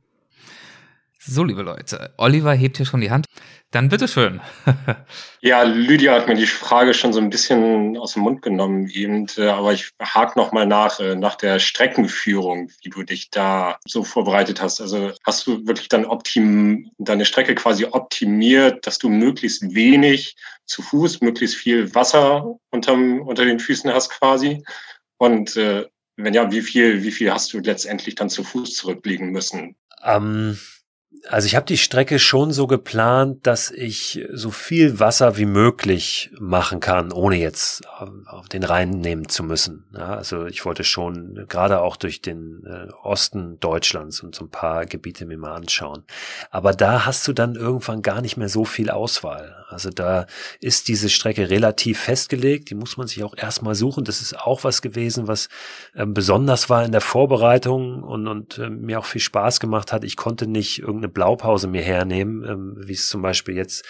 So, 1.27 1.43
liebe 1.43 1.63
Leute, 1.63 2.13
Oliver 2.17 2.53
hebt 2.53 2.77
hier 2.77 2.85
schon 2.85 3.01
die 3.01 3.09
Hand. 3.09 3.25
Dann 3.71 3.89
bitteschön. 3.89 4.41
ja, 5.41 5.63
Lydia 5.63 6.13
hat 6.13 6.27
mir 6.27 6.35
die 6.35 6.45
Frage 6.45 6.93
schon 6.93 7.13
so 7.13 7.19
ein 7.19 7.31
bisschen 7.31 7.97
aus 7.97 8.13
dem 8.13 8.21
Mund 8.21 8.43
genommen 8.43 8.87
eben, 8.89 9.25
äh, 9.37 9.47
aber 9.47 9.73
ich 9.73 9.89
hake 9.99 10.37
nochmal 10.37 10.67
nach, 10.67 10.99
äh, 10.99 11.15
nach 11.15 11.35
der 11.35 11.57
Streckenführung, 11.57 12.69
wie 12.83 12.89
du 12.89 13.01
dich 13.01 13.31
da 13.31 13.79
so 13.87 14.03
vorbereitet 14.03 14.61
hast. 14.61 14.79
Also 14.79 15.13
hast 15.25 15.47
du 15.47 15.65
wirklich 15.65 15.89
dann 15.89 16.05
optim, 16.05 16.91
deine 16.99 17.25
Strecke 17.25 17.55
quasi 17.55 17.85
optimiert, 17.85 18.85
dass 18.85 18.99
du 18.99 19.09
möglichst 19.09 19.73
wenig 19.73 20.35
zu 20.65 20.83
Fuß, 20.83 21.21
möglichst 21.21 21.55
viel 21.55 21.95
Wasser 21.95 22.55
unterm, 22.69 23.21
unter 23.21 23.45
den 23.45 23.59
Füßen 23.59 23.91
hast 23.91 24.11
quasi? 24.11 24.63
Und 25.17 25.55
äh, 25.55 25.85
wenn 26.17 26.35
ja, 26.35 26.51
wie 26.51 26.61
viel, 26.61 27.01
wie 27.01 27.11
viel 27.11 27.33
hast 27.33 27.51
du 27.51 27.59
letztendlich 27.59 28.13
dann 28.13 28.29
zu 28.29 28.43
Fuß 28.43 28.75
zurücklegen 28.75 29.31
müssen? 29.31 29.75
Ähm 30.03 30.59
also 31.29 31.47
ich 31.47 31.55
habe 31.55 31.65
die 31.65 31.77
Strecke 31.77 32.19
schon 32.19 32.51
so 32.51 32.67
geplant, 32.67 33.45
dass 33.47 33.71
ich 33.71 34.25
so 34.31 34.51
viel 34.51 34.99
Wasser 34.99 35.37
wie 35.37 35.45
möglich 35.45 36.29
machen 36.39 36.79
kann, 36.79 37.11
ohne 37.11 37.37
jetzt 37.37 37.83
auf 38.25 38.47
den 38.47 38.63
Rhein 38.63 38.91
nehmen 38.91 39.27
zu 39.27 39.43
müssen. 39.43 39.85
Ja, 39.93 40.15
also 40.15 40.45
ich 40.45 40.65
wollte 40.65 40.83
schon 40.83 41.45
gerade 41.47 41.81
auch 41.81 41.97
durch 41.97 42.21
den 42.21 42.63
äh, 42.65 42.91
Osten 43.03 43.59
Deutschlands 43.59 44.21
und 44.21 44.35
so 44.35 44.45
ein 44.45 44.49
paar 44.49 44.85
Gebiete 44.85 45.25
mir 45.25 45.37
mal 45.37 45.55
anschauen. 45.55 46.03
Aber 46.51 46.73
da 46.73 47.05
hast 47.05 47.27
du 47.27 47.33
dann 47.33 47.55
irgendwann 47.55 48.01
gar 48.01 48.21
nicht 48.21 48.37
mehr 48.37 48.49
so 48.49 48.65
viel 48.65 48.89
Auswahl. 48.89 49.65
Also 49.67 49.89
da 49.89 50.27
ist 50.59 50.87
diese 50.87 51.09
Strecke 51.09 51.49
relativ 51.49 51.99
festgelegt, 51.99 52.69
die 52.69 52.75
muss 52.75 52.97
man 52.97 53.07
sich 53.07 53.23
auch 53.23 53.35
erstmal 53.35 53.75
suchen. 53.75 54.03
Das 54.03 54.21
ist 54.21 54.39
auch 54.39 54.63
was 54.63 54.81
gewesen, 54.81 55.27
was 55.27 55.49
äh, 55.93 56.05
besonders 56.05 56.69
war 56.69 56.85
in 56.85 56.91
der 56.91 57.01
Vorbereitung 57.01 58.03
und, 58.03 58.27
und 58.27 58.57
äh, 58.59 58.69
mir 58.69 58.99
auch 58.99 59.05
viel 59.05 59.21
Spaß 59.21 59.59
gemacht 59.59 59.91
hat. 59.91 60.03
Ich 60.03 60.17
konnte 60.17 60.47
nicht 60.47 60.79
irgendeine 60.79 61.04
Blaupause 61.07 61.67
mir 61.67 61.81
hernehmen, 61.81 62.43
ähm, 62.43 62.75
wie 62.77 62.93
es 62.93 63.09
zum 63.09 63.21
Beispiel 63.21 63.55
jetzt 63.55 63.85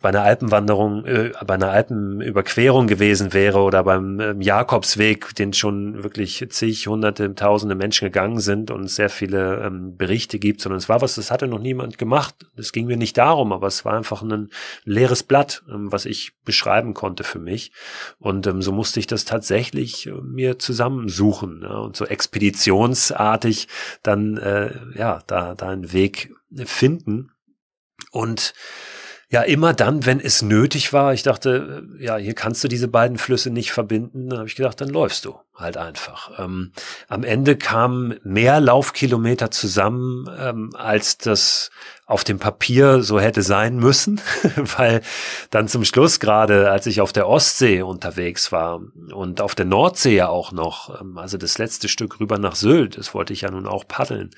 bei 0.00 0.08
einer 0.08 0.22
Alpenwanderung, 0.22 1.04
äh, 1.04 1.32
bei 1.46 1.54
einer 1.54 1.70
Alpenüberquerung 1.70 2.88
gewesen 2.88 3.32
wäre 3.32 3.60
oder 3.60 3.84
beim 3.84 4.18
ähm, 4.18 4.40
Jakobsweg, 4.40 5.34
den 5.36 5.52
schon 5.52 6.02
wirklich 6.02 6.44
zig, 6.50 6.88
hunderte, 6.88 7.34
tausende 7.36 7.76
Menschen 7.76 8.06
gegangen 8.06 8.40
sind 8.40 8.72
und 8.72 8.88
sehr 8.88 9.10
viele 9.10 9.64
ähm, 9.64 9.96
Berichte 9.96 10.40
gibt, 10.40 10.60
sondern 10.60 10.78
es 10.78 10.88
war 10.88 11.00
was, 11.02 11.14
das 11.14 11.30
hatte 11.30 11.46
noch 11.46 11.60
niemand 11.60 11.98
gemacht. 11.98 12.34
Es 12.56 12.72
ging 12.72 12.86
mir 12.86 12.96
nicht 12.96 13.16
darum, 13.16 13.52
aber 13.52 13.68
es 13.68 13.84
war 13.84 13.94
einfach 13.94 14.22
ein 14.22 14.50
leeres 14.84 15.22
Blatt, 15.22 15.62
ähm, 15.70 15.92
was 15.92 16.04
ich 16.04 16.32
beschreiben 16.44 16.92
konnte 16.92 17.22
für 17.22 17.38
mich. 17.38 17.70
Und 18.18 18.48
ähm, 18.48 18.62
so 18.62 18.72
musste 18.72 18.98
ich 18.98 19.06
das 19.06 19.24
tatsächlich 19.24 20.08
äh, 20.08 20.12
mir 20.22 20.58
zusammensuchen 20.58 21.60
ja, 21.62 21.78
und 21.78 21.96
so 21.96 22.06
expeditionsartig 22.06 23.68
dann 24.02 24.36
äh, 24.36 24.74
ja 24.96 25.22
da 25.28 25.54
da 25.54 25.68
einen 25.68 25.92
Weg 25.92 26.32
finden. 26.64 27.30
Und 28.10 28.54
ja, 29.32 29.42
immer 29.42 29.74
dann, 29.74 30.06
wenn 30.06 30.18
es 30.18 30.42
nötig 30.42 30.92
war, 30.92 31.14
ich 31.14 31.22
dachte, 31.22 31.84
äh, 32.00 32.04
ja, 32.04 32.16
hier 32.16 32.34
kannst 32.34 32.64
du 32.64 32.68
diese 32.68 32.88
beiden 32.88 33.16
Flüsse 33.16 33.50
nicht 33.50 33.70
verbinden, 33.70 34.28
dann 34.28 34.40
habe 34.40 34.48
ich 34.48 34.56
gedacht, 34.56 34.80
dann 34.80 34.88
läufst 34.88 35.24
du 35.24 35.38
halt 35.54 35.76
einfach. 35.76 36.36
Ähm, 36.40 36.72
am 37.06 37.22
Ende 37.22 37.56
kamen 37.56 38.18
mehr 38.24 38.58
Laufkilometer 38.58 39.52
zusammen, 39.52 40.28
ähm, 40.36 40.70
als 40.74 41.16
das 41.18 41.70
auf 42.06 42.24
dem 42.24 42.40
Papier 42.40 43.04
so 43.04 43.20
hätte 43.20 43.42
sein 43.42 43.76
müssen, 43.76 44.20
weil 44.56 45.00
dann 45.50 45.68
zum 45.68 45.84
Schluss 45.84 46.18
gerade, 46.18 46.68
als 46.72 46.86
ich 46.86 47.00
auf 47.00 47.12
der 47.12 47.28
Ostsee 47.28 47.82
unterwegs 47.82 48.50
war 48.50 48.80
und 49.14 49.40
auf 49.40 49.54
der 49.54 49.66
Nordsee 49.66 50.16
ja 50.16 50.28
auch 50.28 50.50
noch, 50.50 51.00
ähm, 51.00 51.18
also 51.18 51.38
das 51.38 51.56
letzte 51.56 51.88
Stück 51.88 52.18
rüber 52.18 52.38
nach 52.38 52.56
Sylt, 52.56 52.98
das 52.98 53.14
wollte 53.14 53.32
ich 53.32 53.42
ja 53.42 53.50
nun 53.52 53.68
auch 53.68 53.86
paddeln, 53.86 54.30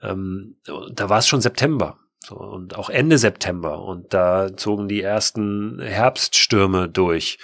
ähm, 0.00 0.58
da 0.92 1.08
war 1.08 1.18
es 1.18 1.26
schon 1.26 1.40
September. 1.40 1.98
So, 2.24 2.36
und 2.36 2.76
auch 2.76 2.90
Ende 2.90 3.16
September. 3.16 3.82
Und 3.82 4.12
da 4.12 4.54
zogen 4.56 4.88
die 4.88 5.02
ersten 5.02 5.80
Herbststürme 5.80 6.88
durch. 6.88 7.38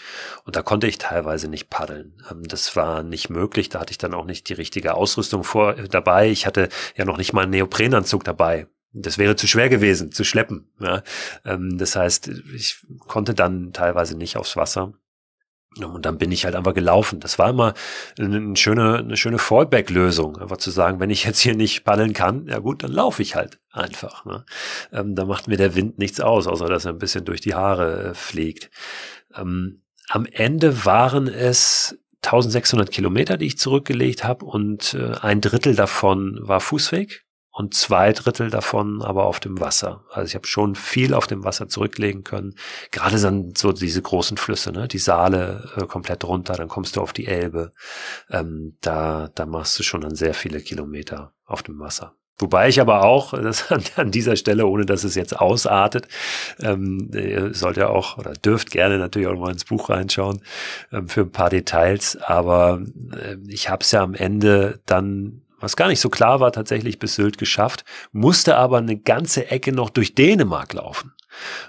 Und 0.45 0.57
da 0.57 0.63
konnte 0.63 0.87
ich 0.87 0.99
teilweise 0.99 1.49
nicht 1.49 1.71
paddeln. 1.71 2.23
Ähm, 2.31 2.43
das 2.45 2.75
war 2.77 3.03
nicht 3.03 3.31
möglich. 3.31 3.69
Da 3.69 3.81
hatte 3.81 3.93
ich 3.93 3.99
dann 3.99 4.15
auch 4.15 4.25
nicht 4.25 4.49
die 4.49 4.55
richtige 4.55 4.95
Ausrüstung 4.95 5.45
vor, 5.45 5.79
äh, 5.79 5.89
dabei. 5.89 6.29
Ich 6.31 6.47
hatte 6.47 6.69
ja 6.97 7.05
noch 7.05 7.19
nicht 7.19 7.33
mal 7.33 7.43
einen 7.43 7.53
Neoprenanzug 7.53 8.25
dabei. 8.25 8.67
Das 8.93 9.19
wäre 9.19 9.37
zu 9.37 9.49
schwer 9.49 9.69
gewesen, 9.69 10.13
zu 10.13 10.23
schleppen. 10.25 10.69
Ja. 10.81 11.03
Ähm, 11.45 11.79
das 11.79 11.97
heißt, 11.97 12.29
ich 12.55 12.85
konnte 13.07 13.35
dann 13.35 13.73
teilweise 13.73 14.17
nicht 14.17 14.37
aufs 14.37 14.57
Wasser. 14.57 14.95
Und 15.83 16.07
dann 16.07 16.19
bin 16.19 16.31
ich 16.31 16.45
halt 16.45 16.55
einfach 16.55 16.75
gelaufen. 16.75 17.21
Das 17.21 17.39
war 17.39 17.51
immer 17.51 17.75
eine 18.19 18.57
schöne, 18.57 18.99
eine 18.99 19.17
schöne 19.17 19.39
Fallback-Lösung. 19.39 20.37
Einfach 20.39 20.59
zu 20.59 20.71
sagen, 20.71 21.01
wenn 21.01 21.11
ich 21.11 21.25
jetzt 21.25 21.41
hier 21.41 21.57
nicht 21.57 21.85
paddeln 21.85 22.13
kann, 22.13 22.47
ja 22.47 22.59
gut, 22.59 22.83
dann 22.83 22.93
laufe 22.93 23.23
ich 23.23 23.35
halt 23.35 23.59
einfach. 23.73 24.25
Ne? 24.25 24.45
Ähm, 24.93 25.15
da 25.15 25.25
macht 25.25 25.49
mir 25.49 25.57
der 25.57 25.75
Wind 25.75 25.99
nichts 25.99 26.21
aus, 26.21 26.47
außer 26.47 26.67
dass 26.67 26.85
er 26.85 26.93
ein 26.93 26.99
bisschen 26.99 27.25
durch 27.25 27.41
die 27.41 27.55
Haare 27.55 28.11
äh, 28.11 28.15
fliegt. 28.15 28.71
Ähm, 29.35 29.81
am 30.09 30.27
Ende 30.27 30.85
waren 30.85 31.27
es 31.27 31.99
1600 32.23 32.91
Kilometer, 32.91 33.37
die 33.37 33.47
ich 33.47 33.59
zurückgelegt 33.59 34.25
habe 34.25 34.45
und 34.45 34.95
äh, 34.95 35.17
ein 35.21 35.41
Drittel 35.41 35.75
davon 35.75 36.39
war 36.41 36.61
Fußweg 36.61 37.24
und 37.55 37.73
zwei 37.73 38.13
Drittel 38.13 38.51
davon 38.51 39.01
aber 39.01 39.27
auf 39.27 39.39
dem 39.39 39.61
Wasser. 39.61 40.03
Also 40.11 40.27
ich 40.27 40.35
habe 40.35 40.49
schon 40.49 40.75
viel 40.75 41.15
auf 41.15 41.29
dem 41.29 41.45
Wasser 41.45 41.69
zurücklegen 41.69 42.25
können. 42.25 42.57
Gerade 42.91 43.21
dann 43.21 43.55
so 43.55 43.71
diese 43.71 44.03
großen 44.03 44.37
Flüsse, 44.37 44.73
ne? 44.73 44.89
die 44.89 44.99
Saale 44.99 45.71
äh, 45.77 45.87
komplett 45.87 46.25
runter, 46.25 46.55
dann 46.55 46.67
kommst 46.67 46.97
du 46.97 47.01
auf 47.01 47.13
die 47.13 47.29
Elbe. 47.29 47.71
Ähm, 48.29 48.77
da, 48.81 49.29
da 49.37 49.47
machst 49.47 49.79
du 49.79 49.85
schon 49.85 50.01
dann 50.01 50.17
sehr 50.17 50.35
viele 50.35 50.61
Kilometer 50.61 51.33
auf 51.47 51.63
dem 51.63 51.79
Wasser. 51.79 52.15
Wobei 52.39 52.69
ich 52.69 52.81
aber 52.81 53.05
auch, 53.05 53.33
das 53.43 53.71
an, 53.71 53.85
an, 53.95 54.11
dieser 54.11 54.35
Stelle, 54.35 54.67
ohne 54.67 54.85
dass 54.85 55.05
es 55.05 55.15
jetzt 55.15 55.39
ausartet, 55.39 56.09
ähm, 56.61 57.11
ihr 57.15 57.55
sollt 57.55 57.77
ja 57.77 57.89
auch 57.89 58.19
oder 58.19 58.33
dürft 58.33 58.73
gerne 58.73 58.99
natürlich 58.99 59.29
auch 59.29 59.39
mal 59.39 59.53
ins 59.53 59.65
Buch 59.65 59.91
reinschauen 59.91 60.43
ähm, 60.93 61.09
für 61.09 61.21
ein 61.21 61.31
paar 61.31 61.51
Details. 61.51 62.17
Aber 62.17 62.83
äh, 63.13 63.37
ich 63.47 63.71
habe 63.71 63.85
es 63.85 63.93
ja 63.93 64.03
am 64.03 64.15
Ende 64.15 64.81
dann, 64.87 65.43
was 65.65 65.77
gar 65.77 65.89
nicht 65.89 66.01
so 66.01 66.09
klar 66.09 66.41
war, 66.41 66.53
tatsächlich 66.53 66.99
bis 66.99 67.17
Sylt 67.17 67.39
geschafft, 67.39 67.85
musste 68.13 68.57
aber 68.57 68.79
eine 68.79 68.97
ganze 68.97 69.51
Ecke 69.51 69.73
noch 69.73 69.91
durch 69.91 70.15
Dänemark 70.15 70.73
laufen. 70.75 71.13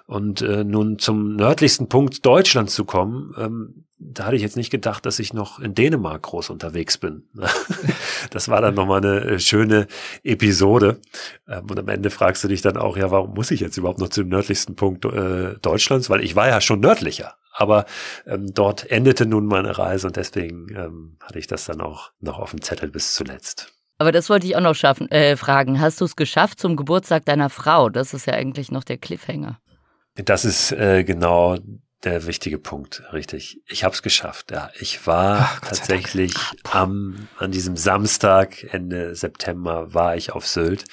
Und 0.05 0.41
äh, 0.41 0.63
nun 0.63 0.99
zum 0.99 1.35
nördlichsten 1.35 1.89
Punkt 1.89 2.25
Deutschlands 2.25 2.75
zu 2.75 2.85
kommen, 2.85 3.33
ähm, 3.37 3.85
da 3.97 4.25
hatte 4.25 4.35
ich 4.35 4.41
jetzt 4.41 4.57
nicht 4.57 4.71
gedacht, 4.71 5.05
dass 5.05 5.19
ich 5.19 5.33
noch 5.33 5.59
in 5.59 5.73
Dänemark 5.73 6.23
groß 6.23 6.49
unterwegs 6.49 6.97
bin. 6.97 7.23
das 8.29 8.49
war 8.49 8.61
dann 8.61 8.75
nochmal 8.75 8.97
eine 8.97 9.21
äh, 9.21 9.39
schöne 9.39 9.87
Episode. 10.23 10.99
Ähm, 11.47 11.67
und 11.69 11.79
am 11.79 11.87
Ende 11.87 12.09
fragst 12.09 12.43
du 12.43 12.47
dich 12.47 12.61
dann 12.61 12.77
auch, 12.77 12.97
ja, 12.97 13.11
warum 13.11 13.33
muss 13.33 13.51
ich 13.51 13.61
jetzt 13.61 13.77
überhaupt 13.77 13.99
noch 13.99 14.09
zum 14.09 14.27
nördlichsten 14.27 14.75
Punkt 14.75 15.05
äh, 15.05 15.55
Deutschlands? 15.61 16.09
Weil 16.09 16.23
ich 16.23 16.35
war 16.35 16.47
ja 16.47 16.61
schon 16.61 16.81
nördlicher. 16.81 17.35
Aber 17.53 17.85
ähm, 18.27 18.53
dort 18.53 18.91
endete 18.91 19.25
nun 19.25 19.45
meine 19.45 19.77
Reise 19.77 20.07
und 20.07 20.17
deswegen 20.17 20.67
ähm, 20.75 21.17
hatte 21.23 21.39
ich 21.39 21.47
das 21.47 21.63
dann 21.65 21.79
auch 21.79 22.11
noch 22.19 22.39
auf 22.39 22.51
dem 22.51 22.61
Zettel 22.61 22.89
bis 22.89 23.13
zuletzt. 23.13 23.74
Aber 23.97 24.11
das 24.11 24.29
wollte 24.29 24.45
ich 24.47 24.55
auch 24.55 24.61
noch 24.61 24.75
schaffen, 24.75 25.09
äh, 25.11 25.37
fragen. 25.37 25.79
Hast 25.79 26.01
du 26.01 26.05
es 26.05 26.15
geschafft 26.15 26.59
zum 26.59 26.75
Geburtstag 26.75 27.25
deiner 27.25 27.49
Frau? 27.49 27.89
Das 27.89 28.13
ist 28.13 28.27
ja 28.27 28.33
eigentlich 28.33 28.71
noch 28.71 28.83
der 28.83 28.97
Cliffhanger. 28.97 29.59
Das 30.15 30.45
ist 30.45 30.71
äh, 30.71 31.03
genau 31.03 31.57
der 32.05 32.27
wichtige 32.27 32.59
Punkt, 32.59 33.03
richtig. 33.13 33.61
Ich 33.67 33.83
habe 33.83 33.95
es 33.95 34.01
geschafft. 34.03 34.51
Ja, 34.51 34.69
ich 34.79 35.07
war 35.07 35.39
Ach, 35.39 35.59
tatsächlich 35.61 36.35
am 36.71 37.27
an 37.39 37.51
diesem 37.51 37.77
Samstag 37.77 38.63
Ende 38.73 39.15
September 39.15 39.93
war 39.93 40.15
ich 40.15 40.31
auf 40.31 40.47
Sylt, 40.47 40.85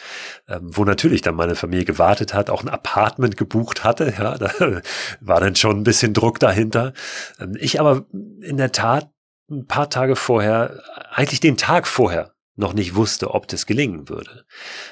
ähm, 0.49 0.71
wo 0.77 0.85
natürlich 0.85 1.21
dann 1.21 1.35
meine 1.35 1.55
Familie 1.55 1.85
gewartet 1.85 2.33
hat, 2.35 2.51
auch 2.51 2.63
ein 2.63 2.69
Apartment 2.69 3.37
gebucht 3.37 3.85
hatte. 3.85 4.15
Ja, 4.17 4.39
da 4.39 4.51
war 5.21 5.41
dann 5.41 5.55
schon 5.55 5.81
ein 5.81 5.85
bisschen 5.85 6.15
Druck 6.15 6.41
dahinter. 6.41 6.95
Ähm, 7.39 7.57
ich 7.59 7.79
aber 7.79 8.07
in 8.41 8.57
der 8.57 8.73
Tat 8.73 9.11
ein 9.51 9.67
paar 9.67 9.91
Tage 9.91 10.17
vorher, 10.17 10.83
eigentlich 11.11 11.41
den 11.41 11.59
Tag 11.59 11.87
vorher 11.87 12.32
noch 12.55 12.75
nicht 12.75 12.95
wusste, 12.95 13.31
ob 13.31 13.49
das 13.49 13.67
gelingen 13.67 14.09
würde. 14.09 14.45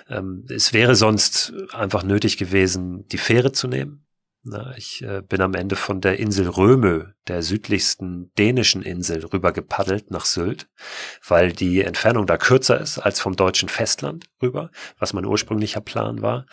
Ähm, 0.08 0.46
es 0.48 0.72
wäre 0.72 0.94
sonst 0.94 1.52
einfach 1.72 2.02
nötig 2.02 2.36
gewesen, 2.36 3.06
die 3.08 3.18
Fähre 3.18 3.52
zu 3.52 3.68
nehmen 3.68 4.06
na, 4.42 4.74
ich 4.76 5.02
äh, 5.02 5.20
bin 5.20 5.42
am 5.42 5.54
Ende 5.54 5.76
von 5.76 6.00
der 6.00 6.18
Insel 6.18 6.48
Römö, 6.48 7.08
der 7.28 7.42
südlichsten 7.42 8.32
dänischen 8.38 8.82
Insel, 8.82 9.24
rüber 9.26 9.52
gepaddelt 9.52 10.10
nach 10.10 10.24
Sylt, 10.24 10.68
weil 11.26 11.52
die 11.52 11.82
Entfernung 11.82 12.26
da 12.26 12.38
kürzer 12.38 12.80
ist 12.80 12.98
als 12.98 13.20
vom 13.20 13.36
deutschen 13.36 13.68
Festland 13.68 14.30
rüber, 14.40 14.70
was 14.98 15.12
mein 15.12 15.26
ursprünglicher 15.26 15.82
Plan 15.82 16.22
war. 16.22 16.46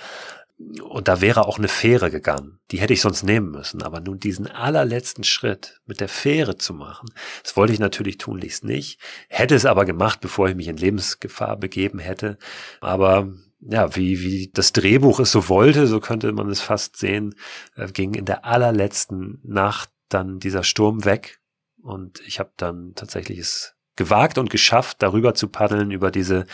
Und 0.60 1.08
da 1.08 1.22
wäre 1.22 1.46
auch 1.46 1.60
eine 1.60 1.68
Fähre 1.68 2.10
gegangen. 2.10 2.60
Die 2.72 2.80
hätte 2.80 2.94
ich 2.94 3.02
sonst 3.02 3.22
nehmen 3.22 3.52
müssen. 3.52 3.84
Aber 3.84 4.00
nun 4.00 4.20
diesen 4.20 4.48
allerletzten 4.48 5.24
Schritt 5.24 5.82
mit 5.86 6.00
der 6.00 6.10
Fähre 6.10 6.58
zu 6.58 6.74
machen, 6.74 7.10
das 7.44 7.56
wollte 7.56 7.74
ich 7.74 7.80
natürlich 7.80 8.18
tunlichst 8.18 8.64
nicht. 8.64 9.00
Hätte 9.30 9.54
es 9.54 9.66
aber 9.66 9.86
gemacht, 9.86 10.20
bevor 10.20 10.50
ich 10.50 10.56
mich 10.56 10.68
in 10.68 10.78
Lebensgefahr 10.78 11.58
begeben 11.58 12.00
hätte. 12.00 12.40
Aber 12.82 13.32
ja, 13.60 13.96
wie, 13.96 14.22
wie 14.22 14.50
das 14.52 14.74
Drehbuch 14.74 15.20
es 15.20 15.32
so 15.32 15.48
wollte, 15.48 15.86
so 15.86 16.00
könnte 16.00 16.32
man 16.32 16.50
es 16.50 16.62
fast 16.62 16.98
sehen, 16.98 17.36
äh, 17.76 17.88
ging 17.92 18.14
in 18.14 18.26
der 18.26 18.46
allerletzten 18.46 19.40
Nacht 19.44 19.92
dann 20.10 20.40
dieser 20.40 20.64
Sturm 20.64 21.06
weg. 21.06 21.40
Und 21.82 22.20
ich 22.26 22.40
habe 22.40 22.52
dann 22.58 22.94
tatsächlich 22.96 23.40
es 23.40 23.76
gewagt 23.96 24.38
und 24.38 24.50
geschafft, 24.50 24.98
darüber 25.02 25.34
zu 25.34 25.50
paddeln, 25.50 25.92
über 25.92 26.12
diese 26.12 26.46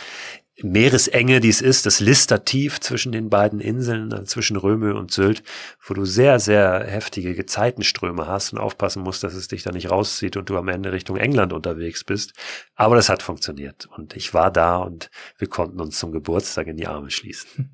Meeresenge, 0.62 1.40
die 1.40 1.48
es 1.48 1.60
ist, 1.60 1.84
das 1.84 1.98
Listertief 1.98 2.78
zwischen 2.78 3.10
den 3.10 3.28
beiden 3.28 3.58
Inseln, 3.60 4.12
also 4.12 4.24
zwischen 4.24 4.56
Röme 4.56 4.94
und 4.94 5.10
Sylt, 5.10 5.42
wo 5.84 5.94
du 5.94 6.04
sehr, 6.04 6.38
sehr 6.38 6.84
heftige 6.86 7.34
Gezeitenströme 7.34 8.28
hast 8.28 8.52
und 8.52 8.60
aufpassen 8.60 9.02
musst, 9.02 9.24
dass 9.24 9.34
es 9.34 9.48
dich 9.48 9.64
da 9.64 9.72
nicht 9.72 9.90
rauszieht 9.90 10.36
und 10.36 10.48
du 10.48 10.56
am 10.56 10.68
Ende 10.68 10.92
Richtung 10.92 11.16
England 11.16 11.52
unterwegs 11.52 12.04
bist. 12.04 12.34
Aber 12.76 12.94
das 12.94 13.08
hat 13.08 13.22
funktioniert 13.22 13.86
und 13.96 14.14
ich 14.14 14.32
war 14.32 14.52
da 14.52 14.76
und 14.76 15.10
wir 15.38 15.48
konnten 15.48 15.80
uns 15.80 15.98
zum 15.98 16.12
Geburtstag 16.12 16.68
in 16.68 16.76
die 16.76 16.86
Arme 16.86 17.10
schließen. 17.10 17.73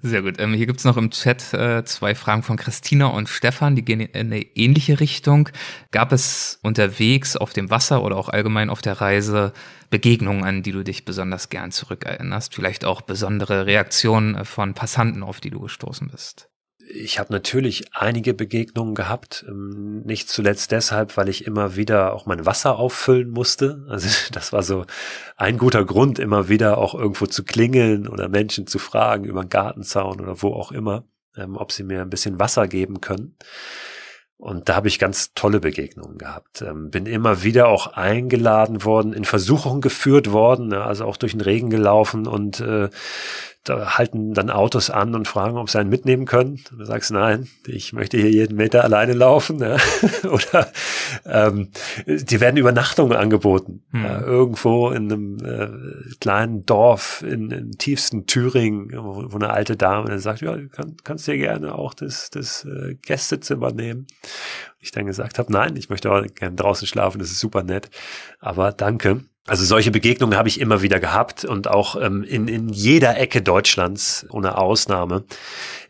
Sehr 0.00 0.22
gut. 0.22 0.40
Ähm, 0.40 0.54
hier 0.54 0.66
gibt's 0.66 0.84
noch 0.84 0.96
im 0.96 1.10
Chat 1.10 1.52
äh, 1.52 1.84
zwei 1.84 2.14
Fragen 2.14 2.42
von 2.42 2.56
Christina 2.56 3.06
und 3.06 3.28
Stefan, 3.28 3.76
die 3.76 3.84
gehen 3.84 4.00
in 4.00 4.10
eine 4.14 4.40
ähnliche 4.40 4.98
Richtung. 4.98 5.48
Gab 5.90 6.12
es 6.12 6.58
unterwegs 6.62 7.36
auf 7.36 7.52
dem 7.52 7.70
Wasser 7.70 8.02
oder 8.02 8.16
auch 8.16 8.28
allgemein 8.28 8.70
auf 8.70 8.82
der 8.82 9.00
Reise 9.00 9.52
Begegnungen, 9.90 10.44
an 10.44 10.62
die 10.62 10.72
du 10.72 10.82
dich 10.82 11.04
besonders 11.04 11.50
gern 11.50 11.70
zurückerinnerst? 11.70 12.54
Vielleicht 12.54 12.84
auch 12.84 13.02
besondere 13.02 13.66
Reaktionen 13.66 14.34
äh, 14.34 14.44
von 14.44 14.74
Passanten, 14.74 15.22
auf 15.22 15.40
die 15.40 15.50
du 15.50 15.60
gestoßen 15.60 16.08
bist? 16.08 16.51
Ich 16.88 17.18
habe 17.18 17.32
natürlich 17.32 17.94
einige 17.94 18.34
Begegnungen 18.34 18.94
gehabt, 18.94 19.44
ähm, 19.48 20.02
nicht 20.02 20.28
zuletzt 20.28 20.72
deshalb, 20.72 21.16
weil 21.16 21.28
ich 21.28 21.46
immer 21.46 21.76
wieder 21.76 22.12
auch 22.12 22.26
mein 22.26 22.44
Wasser 22.44 22.78
auffüllen 22.78 23.30
musste. 23.30 23.86
Also 23.88 24.08
das 24.32 24.52
war 24.52 24.62
so 24.62 24.84
ein 25.36 25.58
guter 25.58 25.84
Grund, 25.84 26.18
immer 26.18 26.48
wieder 26.48 26.78
auch 26.78 26.94
irgendwo 26.94 27.26
zu 27.26 27.44
klingeln 27.44 28.08
oder 28.08 28.28
Menschen 28.28 28.66
zu 28.66 28.78
fragen 28.78 29.24
über 29.24 29.40
einen 29.40 29.48
Gartenzaun 29.48 30.20
oder 30.20 30.42
wo 30.42 30.52
auch 30.52 30.72
immer, 30.72 31.04
ähm, 31.36 31.56
ob 31.56 31.72
sie 31.72 31.84
mir 31.84 32.02
ein 32.02 32.10
bisschen 32.10 32.38
Wasser 32.38 32.68
geben 32.68 33.00
können. 33.00 33.36
Und 34.42 34.68
da 34.68 34.74
habe 34.74 34.88
ich 34.88 34.98
ganz 34.98 35.34
tolle 35.34 35.60
Begegnungen 35.60 36.18
gehabt. 36.18 36.62
Ähm, 36.62 36.90
bin 36.90 37.06
immer 37.06 37.44
wieder 37.44 37.68
auch 37.68 37.86
eingeladen 37.86 38.84
worden, 38.84 39.12
in 39.12 39.24
Versuchung 39.24 39.80
geführt 39.80 40.32
worden, 40.32 40.66
ne, 40.66 40.82
also 40.82 41.04
auch 41.04 41.16
durch 41.16 41.30
den 41.30 41.42
Regen 41.42 41.70
gelaufen 41.70 42.26
und 42.26 42.58
äh, 42.58 42.90
da 43.64 43.96
halten 43.96 44.34
dann 44.34 44.50
Autos 44.50 44.90
an 44.90 45.14
und 45.14 45.28
fragen, 45.28 45.56
ob 45.56 45.70
sie 45.70 45.78
einen 45.78 45.88
mitnehmen 45.88 46.26
können. 46.26 46.60
Und 46.70 46.80
du 46.80 46.84
sagst, 46.84 47.12
nein, 47.12 47.48
ich 47.66 47.92
möchte 47.92 48.16
hier 48.16 48.30
jeden 48.30 48.56
Meter 48.56 48.82
alleine 48.82 49.12
laufen. 49.12 49.60
Ja. 49.60 49.76
Oder 50.30 50.72
ähm, 51.24 51.68
die 52.06 52.40
werden 52.40 52.56
Übernachtungen 52.56 53.16
angeboten. 53.16 53.84
Hm. 53.92 54.04
Ja, 54.04 54.20
irgendwo 54.20 54.90
in 54.90 55.12
einem 55.12 55.38
äh, 55.44 56.14
kleinen 56.20 56.66
Dorf 56.66 57.22
in, 57.22 57.52
im 57.52 57.78
tiefsten 57.78 58.26
Thüringen, 58.26 58.90
wo, 58.96 59.32
wo 59.32 59.36
eine 59.36 59.50
alte 59.50 59.76
Dame 59.76 60.18
sagt, 60.18 60.40
ja, 60.40 60.56
du 60.56 60.68
kann, 60.68 60.96
kannst 61.04 61.28
dir 61.28 61.36
gerne 61.36 61.76
auch 61.76 61.94
das, 61.94 62.30
das 62.30 62.64
äh, 62.64 62.94
Gästezimmer 62.94 63.72
nehmen. 63.72 64.08
ich 64.80 64.90
dann 64.90 65.06
gesagt 65.06 65.38
habe, 65.38 65.52
nein, 65.52 65.76
ich 65.76 65.88
möchte 65.88 66.10
auch 66.10 66.24
gerne 66.34 66.56
draußen 66.56 66.88
schlafen, 66.88 67.20
das 67.20 67.30
ist 67.30 67.38
super 67.38 67.62
nett. 67.62 67.90
Aber 68.40 68.72
danke. 68.72 69.24
Also 69.44 69.64
solche 69.64 69.90
Begegnungen 69.90 70.38
habe 70.38 70.48
ich 70.48 70.60
immer 70.60 70.82
wieder 70.82 71.00
gehabt 71.00 71.44
und 71.44 71.66
auch 71.66 72.00
ähm, 72.00 72.22
in, 72.22 72.46
in 72.46 72.68
jeder 72.68 73.18
Ecke 73.18 73.42
Deutschlands, 73.42 74.24
ohne 74.30 74.56
Ausnahme, 74.56 75.24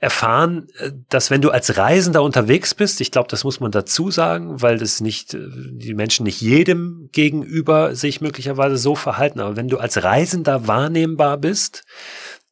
erfahren, 0.00 0.68
äh, 0.78 0.90
dass 1.10 1.30
wenn 1.30 1.42
du 1.42 1.50
als 1.50 1.76
Reisender 1.76 2.22
unterwegs 2.22 2.74
bist, 2.74 3.02
ich 3.02 3.10
glaube, 3.10 3.28
das 3.28 3.44
muss 3.44 3.60
man 3.60 3.70
dazu 3.70 4.10
sagen, 4.10 4.62
weil 4.62 4.78
das 4.78 5.02
nicht, 5.02 5.34
äh, 5.34 5.40
die 5.50 5.92
Menschen 5.92 6.24
nicht 6.24 6.40
jedem 6.40 7.10
gegenüber 7.12 7.94
sich 7.94 8.22
möglicherweise 8.22 8.78
so 8.78 8.94
verhalten, 8.94 9.40
aber 9.40 9.54
wenn 9.54 9.68
du 9.68 9.76
als 9.76 10.02
Reisender 10.02 10.66
wahrnehmbar 10.66 11.36
bist, 11.36 11.84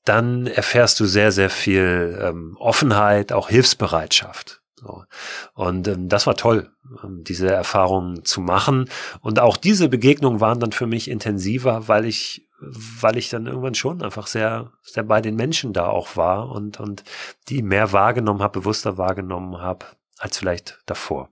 dann 0.04 0.46
erfährst 0.46 1.00
du 1.00 1.06
sehr, 1.06 1.32
sehr 1.32 1.48
viel 1.48 2.18
ähm, 2.20 2.56
Offenheit, 2.58 3.32
auch 3.32 3.48
Hilfsbereitschaft. 3.48 4.59
So. 4.80 5.04
Und 5.54 5.86
ähm, 5.88 6.08
das 6.08 6.26
war 6.26 6.36
toll, 6.36 6.70
ähm, 7.04 7.22
diese 7.24 7.52
Erfahrungen 7.52 8.24
zu 8.24 8.40
machen. 8.40 8.88
Und 9.20 9.38
auch 9.38 9.56
diese 9.56 9.88
Begegnungen 9.88 10.40
waren 10.40 10.60
dann 10.60 10.72
für 10.72 10.86
mich 10.86 11.10
intensiver, 11.10 11.88
weil 11.88 12.06
ich, 12.06 12.48
weil 12.60 13.16
ich 13.16 13.28
dann 13.28 13.46
irgendwann 13.46 13.74
schon 13.74 14.02
einfach 14.02 14.26
sehr, 14.26 14.72
sehr 14.82 15.02
bei 15.02 15.20
den 15.20 15.36
Menschen 15.36 15.72
da 15.72 15.88
auch 15.88 16.16
war 16.16 16.50
und, 16.50 16.80
und 16.80 17.04
die 17.48 17.62
mehr 17.62 17.92
wahrgenommen 17.92 18.42
habe, 18.42 18.60
bewusster 18.60 18.96
wahrgenommen 18.96 19.58
habe, 19.60 19.86
als 20.18 20.38
vielleicht 20.38 20.80
davor. 20.86 21.28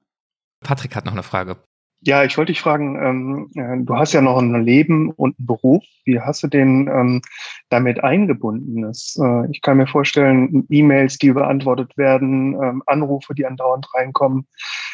Patrick 0.60 0.94
hat 0.96 1.04
noch 1.04 1.12
eine 1.12 1.22
Frage. 1.22 1.56
Ja, 2.02 2.22
ich 2.22 2.38
wollte 2.38 2.52
dich 2.52 2.60
fragen, 2.60 2.96
ähm, 2.96 3.50
äh, 3.56 3.84
du 3.84 3.96
hast 3.96 4.12
ja 4.12 4.20
noch 4.20 4.38
ein 4.38 4.64
Leben 4.64 5.10
und 5.10 5.36
einen 5.38 5.46
Beruf. 5.46 5.82
Wie 6.04 6.20
hast 6.20 6.44
du 6.44 6.46
den 6.46 6.86
ähm, 6.86 7.22
damit 7.70 8.04
eingebunden? 8.04 8.82
Das, 8.82 9.18
äh, 9.20 9.50
ich 9.50 9.62
kann 9.62 9.78
mir 9.78 9.88
vorstellen, 9.88 10.64
E-Mails, 10.68 11.18
die 11.18 11.32
beantwortet 11.32 11.96
werden, 11.96 12.54
ähm, 12.62 12.82
Anrufe, 12.86 13.34
die 13.34 13.46
andauernd 13.46 13.92
reinkommen, 13.94 14.46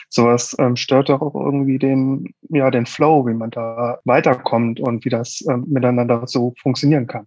sowas 0.08 0.56
ähm, 0.58 0.76
stört 0.76 1.10
doch 1.10 1.20
auch 1.20 1.34
irgendwie 1.34 1.78
den, 1.78 2.32
ja, 2.48 2.70
den 2.70 2.86
Flow, 2.86 3.26
wie 3.26 3.34
man 3.34 3.50
da 3.50 3.98
weiterkommt 4.04 4.80
und 4.80 5.04
wie 5.04 5.10
das 5.10 5.44
ähm, 5.50 5.66
miteinander 5.68 6.26
so 6.26 6.54
funktionieren 6.62 7.06
kann. 7.06 7.26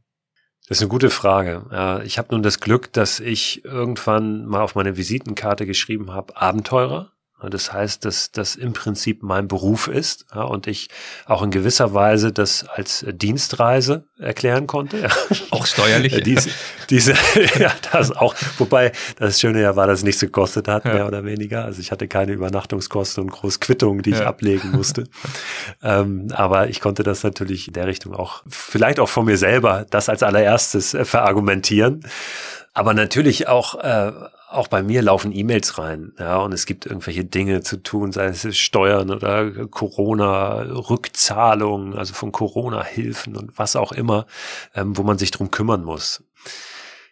Das 0.67 0.79
ist 0.79 0.81
eine 0.81 0.89
gute 0.89 1.09
Frage. 1.09 2.01
Ich 2.03 2.17
habe 2.17 2.27
nun 2.31 2.43
das 2.43 2.59
Glück, 2.59 2.91
dass 2.91 3.21
ich 3.21 3.63
irgendwann 3.63 4.45
mal 4.45 4.59
auf 4.59 4.75
meine 4.75 4.97
Visitenkarte 4.97 5.65
geschrieben 5.65 6.11
habe, 6.11 6.35
Abenteurer 6.35 7.13
Das 7.39 7.71
heißt, 7.71 8.03
dass 8.03 8.31
das 8.31 8.55
im 8.55 8.73
Prinzip 8.73 9.21
mein 9.21 9.47
Beruf 9.47 9.87
ist 9.87 10.25
ja, 10.33 10.41
und 10.41 10.65
ich 10.65 10.89
auch 11.27 11.43
in 11.43 11.51
gewisser 11.51 11.93
Weise 11.93 12.31
das 12.31 12.67
als 12.67 13.05
Dienstreise 13.07 14.05
erklären 14.17 14.65
konnte. 14.65 14.97
Ja. 14.97 15.09
Auch 15.51 15.67
steuerlich. 15.67 16.23
diese, 16.23 16.49
diese, 16.89 17.13
ja, 17.59 17.71
das 17.91 18.11
auch. 18.11 18.33
Wobei 18.57 18.91
das 19.17 19.39
Schöne 19.39 19.61
ja 19.61 19.75
war, 19.75 19.85
dass 19.85 19.99
es 19.99 20.03
nichts 20.03 20.21
gekostet 20.21 20.67
hat, 20.67 20.85
ja. 20.85 20.93
mehr 20.93 21.07
oder 21.07 21.25
weniger. 21.25 21.63
Also 21.63 21.79
ich 21.79 21.91
hatte 21.91 22.07
keine 22.07 22.31
Übernachtungskosten 22.31 23.25
und 23.25 23.29
große 23.29 23.59
Quittungen, 23.59 24.01
die 24.01 24.11
ich 24.11 24.21
ablegen 24.21 24.71
musste. 24.71 25.03
ähm, 25.83 26.29
aber 26.33 26.69
ich 26.69 26.81
konnte 26.81 27.03
das 27.03 27.23
natürlich 27.23 27.67
in 27.67 27.73
der 27.73 27.85
Richtung 27.85 28.15
auch, 28.15 28.41
vielleicht 28.49 28.99
auch 28.99 29.09
von 29.09 29.25
mir 29.25 29.37
selber, 29.37 29.85
das 29.91 30.09
als 30.09 30.23
allererstes 30.23 30.95
äh, 30.95 31.05
verargumentieren. 31.05 32.03
Aber 32.73 32.95
natürlich 32.95 33.47
auch 33.47 33.75
äh, 33.75 34.11
auch 34.49 34.69
bei 34.69 34.81
mir 34.81 35.01
laufen 35.01 35.35
E-Mails 35.35 35.77
rein, 35.77 36.13
ja, 36.17 36.37
und 36.37 36.53
es 36.53 36.65
gibt 36.65 36.85
irgendwelche 36.85 37.25
Dinge 37.25 37.59
zu 37.61 37.83
tun, 37.83 38.13
sei 38.13 38.27
es 38.27 38.57
Steuern 38.57 39.11
oder 39.11 39.67
Corona-Rückzahlungen, 39.67 41.97
also 41.97 42.13
von 42.13 42.31
Corona-Hilfen 42.31 43.35
und 43.35 43.59
was 43.59 43.75
auch 43.75 43.91
immer, 43.91 44.25
ähm, 44.73 44.97
wo 44.97 45.03
man 45.03 45.17
sich 45.17 45.31
drum 45.31 45.51
kümmern 45.51 45.83
muss. 45.83 46.23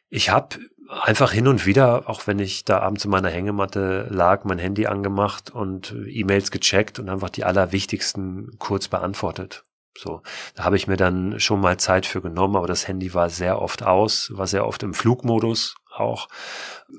Ich 0.10 0.30
habe 0.30 0.60
einfach 1.02 1.32
hin 1.32 1.48
und 1.48 1.66
wieder, 1.66 2.10
auch 2.10 2.28
wenn 2.28 2.40
ich 2.40 2.64
da 2.64 2.80
abends 2.80 3.06
in 3.06 3.12
meiner 3.12 3.30
Hängematte 3.30 4.08
lag, 4.10 4.44
mein 4.46 4.60
Handy 4.60 4.88
angemacht 4.88 5.50
und 5.50 5.96
E-Mails 6.08 6.52
gecheckt 6.52 7.00
und 7.00 7.10
einfach 7.10 7.30
die 7.30 7.44
allerwichtigsten 7.44 8.58
kurz 8.60 8.88
beantwortet. 8.88 9.64
So, 9.98 10.22
da 10.56 10.66
habe 10.66 10.76
ich 10.76 10.88
mir 10.88 10.98
dann 10.98 11.40
schon 11.40 11.62
mal 11.62 11.78
Zeit 11.78 12.06
für 12.06 12.22
genommen, 12.22 12.58
aber 12.58 12.68
das 12.68 12.88
Handy 12.88 13.14
war 13.14 13.30
sehr 13.30 13.62
oft 13.62 13.84
aus, 13.84 14.30
war 14.34 14.46
sehr 14.46 14.68
oft 14.68 14.84
im 14.84 14.94
Flugmodus 14.94 15.76
auch. 16.00 16.28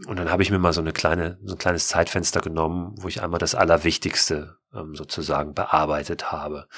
Und 0.07 0.19
dann 0.19 0.31
habe 0.31 0.43
ich 0.43 0.51
mir 0.51 0.59
mal 0.59 0.73
so 0.73 0.81
eine 0.81 0.93
kleine, 0.93 1.39
so 1.45 1.55
ein 1.55 1.59
kleines 1.59 1.89
Zeitfenster 1.89 2.41
genommen, 2.41 2.95
wo 2.97 3.09
ich 3.09 3.23
einmal 3.23 3.39
das 3.39 3.55
Allerwichtigste 3.55 4.57
ähm, 4.75 4.95
sozusagen 4.95 5.55
bearbeitet 5.55 6.33
habe. 6.33 6.69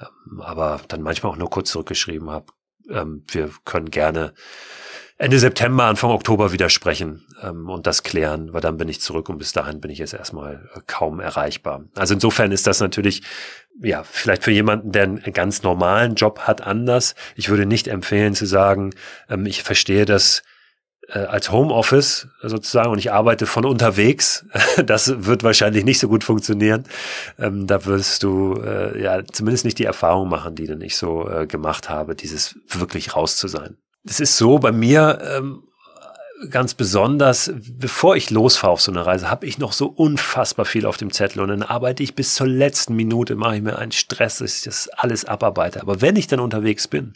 Ähm, 0.00 0.40
aber 0.40 0.80
dann 0.88 1.02
manchmal 1.02 1.32
auch 1.32 1.36
nur 1.36 1.50
kurz 1.50 1.70
zurückgeschrieben 1.70 2.30
habe, 2.30 2.46
ähm, 2.90 3.24
wir 3.28 3.50
können 3.64 3.90
gerne 3.90 4.34
Ende 5.18 5.38
September, 5.38 5.84
Anfang 5.84 6.10
Oktober 6.10 6.52
wieder 6.52 6.68
sprechen 6.68 7.24
ähm, 7.42 7.70
und 7.70 7.86
das 7.86 8.02
klären, 8.02 8.52
weil 8.52 8.60
dann 8.60 8.76
bin 8.76 8.88
ich 8.88 9.00
zurück 9.00 9.30
und 9.30 9.38
bis 9.38 9.52
dahin 9.52 9.80
bin 9.80 9.90
ich 9.90 9.98
jetzt 9.98 10.12
erstmal 10.12 10.68
äh, 10.74 10.80
kaum 10.86 11.20
erreichbar. 11.20 11.84
Also 11.94 12.12
insofern 12.14 12.52
ist 12.52 12.66
das 12.66 12.80
natürlich, 12.80 13.22
ja, 13.80 14.04
vielleicht 14.04 14.44
für 14.44 14.50
jemanden, 14.50 14.92
der 14.92 15.04
einen 15.04 15.32
ganz 15.32 15.62
normalen 15.62 16.16
Job 16.16 16.40
hat, 16.40 16.60
anders. 16.60 17.14
Ich 17.34 17.48
würde 17.48 17.64
nicht 17.64 17.88
empfehlen 17.88 18.34
zu 18.34 18.44
sagen, 18.44 18.92
ähm, 19.30 19.46
ich 19.46 19.62
verstehe 19.62 20.04
das 20.04 20.42
als 21.14 21.52
Homeoffice 21.52 22.28
sozusagen 22.42 22.90
und 22.90 22.98
ich 22.98 23.12
arbeite 23.12 23.46
von 23.46 23.64
unterwegs. 23.64 24.44
Das 24.84 25.24
wird 25.26 25.42
wahrscheinlich 25.42 25.84
nicht 25.84 25.98
so 25.98 26.08
gut 26.08 26.22
funktionieren. 26.22 26.84
Ähm, 27.38 27.66
da 27.66 27.84
wirst 27.86 28.22
du 28.22 28.60
äh, 28.62 29.00
ja 29.02 29.24
zumindest 29.24 29.64
nicht 29.64 29.78
die 29.78 29.84
Erfahrung 29.84 30.28
machen, 30.28 30.54
die 30.54 30.66
dann 30.66 30.80
ich 30.80 30.96
so 30.96 31.28
äh, 31.28 31.46
gemacht 31.46 31.88
habe, 31.88 32.14
dieses 32.14 32.56
wirklich 32.68 33.16
raus 33.16 33.36
zu 33.36 33.48
sein. 33.48 33.76
Es 34.04 34.20
ist 34.20 34.36
so 34.36 34.58
bei 34.58 34.72
mir 34.72 35.18
ähm, 35.22 35.62
ganz 36.50 36.74
besonders, 36.74 37.52
bevor 37.78 38.16
ich 38.16 38.30
losfahre 38.30 38.72
auf 38.72 38.80
so 38.80 38.92
eine 38.92 39.06
Reise, 39.06 39.30
habe 39.30 39.46
ich 39.46 39.58
noch 39.58 39.72
so 39.72 39.86
unfassbar 39.86 40.66
viel 40.66 40.86
auf 40.86 40.96
dem 40.96 41.10
Zettel 41.10 41.40
und 41.40 41.48
dann 41.48 41.62
arbeite 41.62 42.02
ich 42.02 42.14
bis 42.14 42.34
zur 42.34 42.46
letzten 42.46 42.94
Minute, 42.94 43.36
mache 43.36 43.56
ich 43.56 43.62
mir 43.62 43.78
einen 43.78 43.92
Stress, 43.92 44.38
dass 44.38 44.58
ich 44.58 44.64
das 44.64 44.88
alles 44.88 45.24
abarbeite. 45.24 45.80
Aber 45.80 46.00
wenn 46.00 46.16
ich 46.16 46.26
dann 46.26 46.40
unterwegs 46.40 46.88
bin 46.88 47.14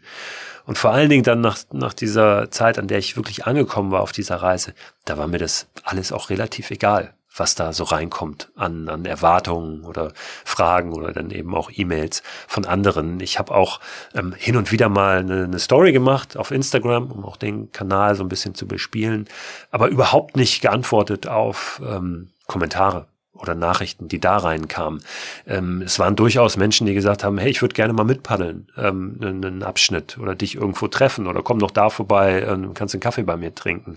und 0.70 0.78
vor 0.78 0.92
allen 0.92 1.10
Dingen 1.10 1.24
dann 1.24 1.40
nach, 1.40 1.59
nach 1.72 1.92
dieser 1.92 2.48
Zeit, 2.52 2.78
an 2.78 2.86
der 2.86 2.98
ich 2.98 3.16
wirklich 3.16 3.44
angekommen 3.44 3.90
war 3.90 4.02
auf 4.02 4.12
dieser 4.12 4.36
Reise, 4.36 4.72
da 5.05 5.18
war 5.18 5.26
mir 5.26 5.38
das 5.38 5.66
alles 5.82 6.12
auch 6.12 6.30
relativ 6.30 6.70
egal 6.70 7.12
was 7.36 7.55
da 7.55 7.72
so 7.72 7.84
reinkommt 7.84 8.51
an, 8.56 8.88
an 8.88 9.05
Erwartungen 9.05 9.84
oder 9.84 10.12
Fragen 10.44 10.92
oder 10.92 11.12
dann 11.12 11.30
eben 11.30 11.55
auch 11.55 11.70
E-Mails 11.72 12.22
von 12.48 12.66
anderen. 12.66 13.20
Ich 13.20 13.38
habe 13.38 13.55
auch 13.55 13.80
ähm, 14.14 14.34
hin 14.36 14.56
und 14.56 14.72
wieder 14.72 14.88
mal 14.88 15.18
eine, 15.18 15.44
eine 15.44 15.59
Story 15.60 15.92
gemacht 15.92 16.36
auf 16.36 16.51
Instagram, 16.51 17.10
um 17.10 17.24
auch 17.24 17.36
den 17.36 17.70
Kanal 17.72 18.16
so 18.16 18.24
ein 18.24 18.28
bisschen 18.28 18.55
zu 18.56 18.66
bespielen, 18.66 19.28
aber 19.70 19.88
überhaupt 19.88 20.36
nicht 20.36 20.60
geantwortet 20.60 21.28
auf 21.28 21.80
ähm, 21.84 22.30
Kommentare 22.47 23.06
oder 23.40 23.54
Nachrichten, 23.54 24.08
die 24.08 24.20
da 24.20 24.36
reinkamen. 24.36 25.02
Ähm, 25.46 25.82
es 25.82 25.98
waren 25.98 26.16
durchaus 26.16 26.56
Menschen, 26.56 26.86
die 26.86 26.94
gesagt 26.94 27.24
haben, 27.24 27.38
hey, 27.38 27.50
ich 27.50 27.62
würde 27.62 27.74
gerne 27.74 27.92
mal 27.92 28.04
mitpaddeln, 28.04 28.68
ähm, 28.76 29.18
einen, 29.20 29.62
Abschnitt 29.62 30.18
oder 30.18 30.34
dich 30.34 30.54
irgendwo 30.54 30.88
treffen 30.88 31.26
oder 31.26 31.42
komm 31.42 31.58
doch 31.58 31.70
da 31.70 31.90
vorbei, 31.90 32.42
ähm, 32.42 32.74
kannst 32.74 32.94
einen 32.94 33.00
Kaffee 33.00 33.22
bei 33.22 33.36
mir 33.36 33.54
trinken. 33.54 33.96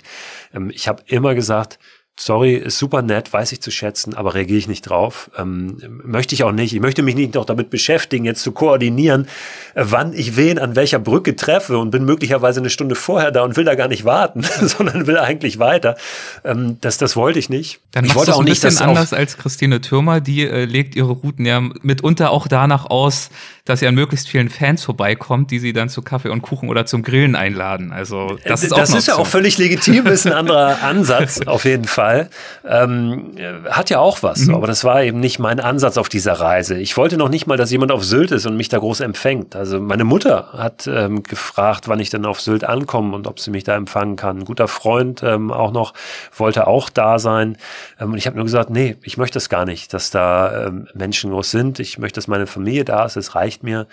Ähm, 0.54 0.70
ich 0.74 0.88
habe 0.88 1.04
immer 1.08 1.36
gesagt, 1.36 1.80
sorry, 2.20 2.56
ist 2.56 2.78
super 2.78 3.02
nett, 3.02 3.34
weiß 3.34 3.52
ich 3.54 3.62
zu 3.62 3.72
schätzen, 3.72 4.14
aber 4.14 4.36
reagiere 4.36 4.60
ich 4.60 4.68
nicht 4.68 4.84
drauf. 4.84 5.32
Ähm, 5.38 5.78
möchte 6.04 6.36
ich 6.36 6.44
auch 6.44 6.52
nicht. 6.52 6.74
Ich 6.74 6.80
möchte 6.80 7.02
mich 7.02 7.16
nicht 7.16 7.34
noch 7.34 7.46
damit 7.46 7.70
beschäftigen, 7.70 8.26
jetzt 8.26 8.44
zu 8.44 8.52
koordinieren, 8.52 9.28
wann 9.74 10.14
ich 10.14 10.36
wen 10.38 10.60
an 10.60 10.76
welcher 10.76 11.00
Brücke 11.00 11.36
treffe 11.36 11.78
und 11.78 11.90
bin 11.90 12.06
möglicherweise 12.06 12.60
eine 12.60 12.70
Stunde 12.70 12.96
vorher 12.96 13.32
da 13.32 13.44
und 13.44 13.58
will 13.58 13.66
da 13.66 13.76
gar 13.76 13.88
nicht 13.88 14.06
warten, 14.06 14.44
sondern 14.62 15.08
will 15.08 15.18
eigentlich 15.18 15.58
weiter. 15.58 15.96
Ähm, 16.44 16.78
das, 16.82 16.98
das 16.98 17.16
wollte 17.16 17.40
ich 17.40 17.50
nicht. 17.50 17.80
Dann 17.92 18.06
ich 18.06 18.14
wollte 18.14 18.36
auch 18.36 18.40
ein 18.40 18.46
nicht, 18.46 18.62
bisschen 18.62 18.88
anders 18.88 19.14
als 19.14 19.38
Christine 19.38 19.82
Türmer, 19.82 20.22
die 20.22 20.46
äh, 20.46 20.66
legt 20.66 20.96
ihre 20.96 21.12
Routen 21.12 21.46
ja 21.46 21.62
mitunter 21.82 22.30
auch 22.30 22.48
danach 22.48 22.86
aus, 22.86 23.30
dass 23.66 23.80
sie 23.80 23.88
an 23.88 23.96
möglichst 23.96 24.28
vielen 24.28 24.50
Fans 24.50 24.84
vorbeikommt, 24.84 25.50
die 25.50 25.58
sie 25.58 25.72
dann 25.72 25.88
zu 25.88 26.02
Kaffee 26.02 26.28
und 26.28 26.42
Kuchen 26.42 26.68
oder 26.68 26.86
zum 26.86 27.02
Grillen 27.02 27.36
einladen. 27.36 27.94
Also 27.94 28.38
das 28.46 28.62
ist, 28.62 28.74
auch 28.74 28.78
das 28.78 28.94
ist 28.94 29.08
ja 29.08 29.16
auch 29.16 29.26
völlig 29.26 29.58
legitim, 29.58 30.06
ist 30.08 30.28
ein 30.28 30.34
anderer 30.34 30.80
Ansatz 30.84 31.40
auf 31.48 31.64
jeden 31.64 31.86
Fall. 31.86 32.30
Ähm, 32.68 33.38
hat 33.70 33.90
ja 33.90 34.00
auch 34.00 34.22
was, 34.22 34.48
mhm. 34.48 34.56
aber 34.56 34.68
das 34.68 34.84
war 34.84 35.02
eben 35.04 35.22
nicht 35.22 35.40
mein 35.40 35.62
Ansatz 35.62 35.98
auf 35.98 36.10
dieser 36.10 36.34
Reise. 36.34 36.78
Ich 36.78 36.98
wollte 36.98 37.16
noch 37.16 37.30
nicht 37.30 37.48
mal, 37.48 37.56
dass 37.56 37.72
jemand 37.72 37.94
auf 37.94 38.04
Sylt 38.04 38.32
ist 38.32 38.46
und 38.46 38.58
mich 38.58 38.68
da 38.68 38.80
groß 38.80 39.00
empfängt. 39.00 39.56
Also 39.56 39.80
meine 39.80 40.04
Mutter 40.04 40.50
hat 40.58 40.86
ähm, 40.86 41.24
gefragt, 41.24 41.88
wann 41.88 42.02
ich 42.02 42.10
denn 42.10 42.26
auf 42.26 42.42
Sylt 42.42 42.66
ankomme 42.66 43.16
und 43.16 43.28
ob 43.28 43.40
sie 43.40 43.50
mich 43.50 43.64
da 43.64 43.78
empfangen 43.78 44.18
kann. 44.18 44.40
Ein 44.40 44.46
guter 44.46 44.68
Freund 44.68 45.24
ähm, 45.24 45.52
auch 45.52 45.72
noch 45.72 45.94
wollte 46.36 46.68
auch 46.68 46.90
da 46.90 47.18
sein. 47.18 47.58
Ähm, 47.98 48.12
und 48.12 48.18
ich 48.18 48.28
habe 48.28 48.36
nur 48.36 48.44
gesagt, 48.44 48.70
nee, 48.70 48.98
ich 49.04 49.16
möchte 49.16 49.38
es 49.38 49.48
gar 49.48 49.64
nicht, 49.64 49.94
dass 49.94 50.12
da 50.12 50.68
ähm, 50.68 50.90
Menschen 50.94 51.32
groß 51.32 51.50
sind. 51.50 51.80
Ich 51.80 51.98
möchte, 51.98 52.18
dass 52.18 52.28
meine 52.28 52.46
Familie 52.46 52.84
da 52.84 53.06
ist. 53.06 53.16
Es 53.16 53.36
reicht 53.36 53.53
reicht 53.54 53.64
mir. 53.64 53.88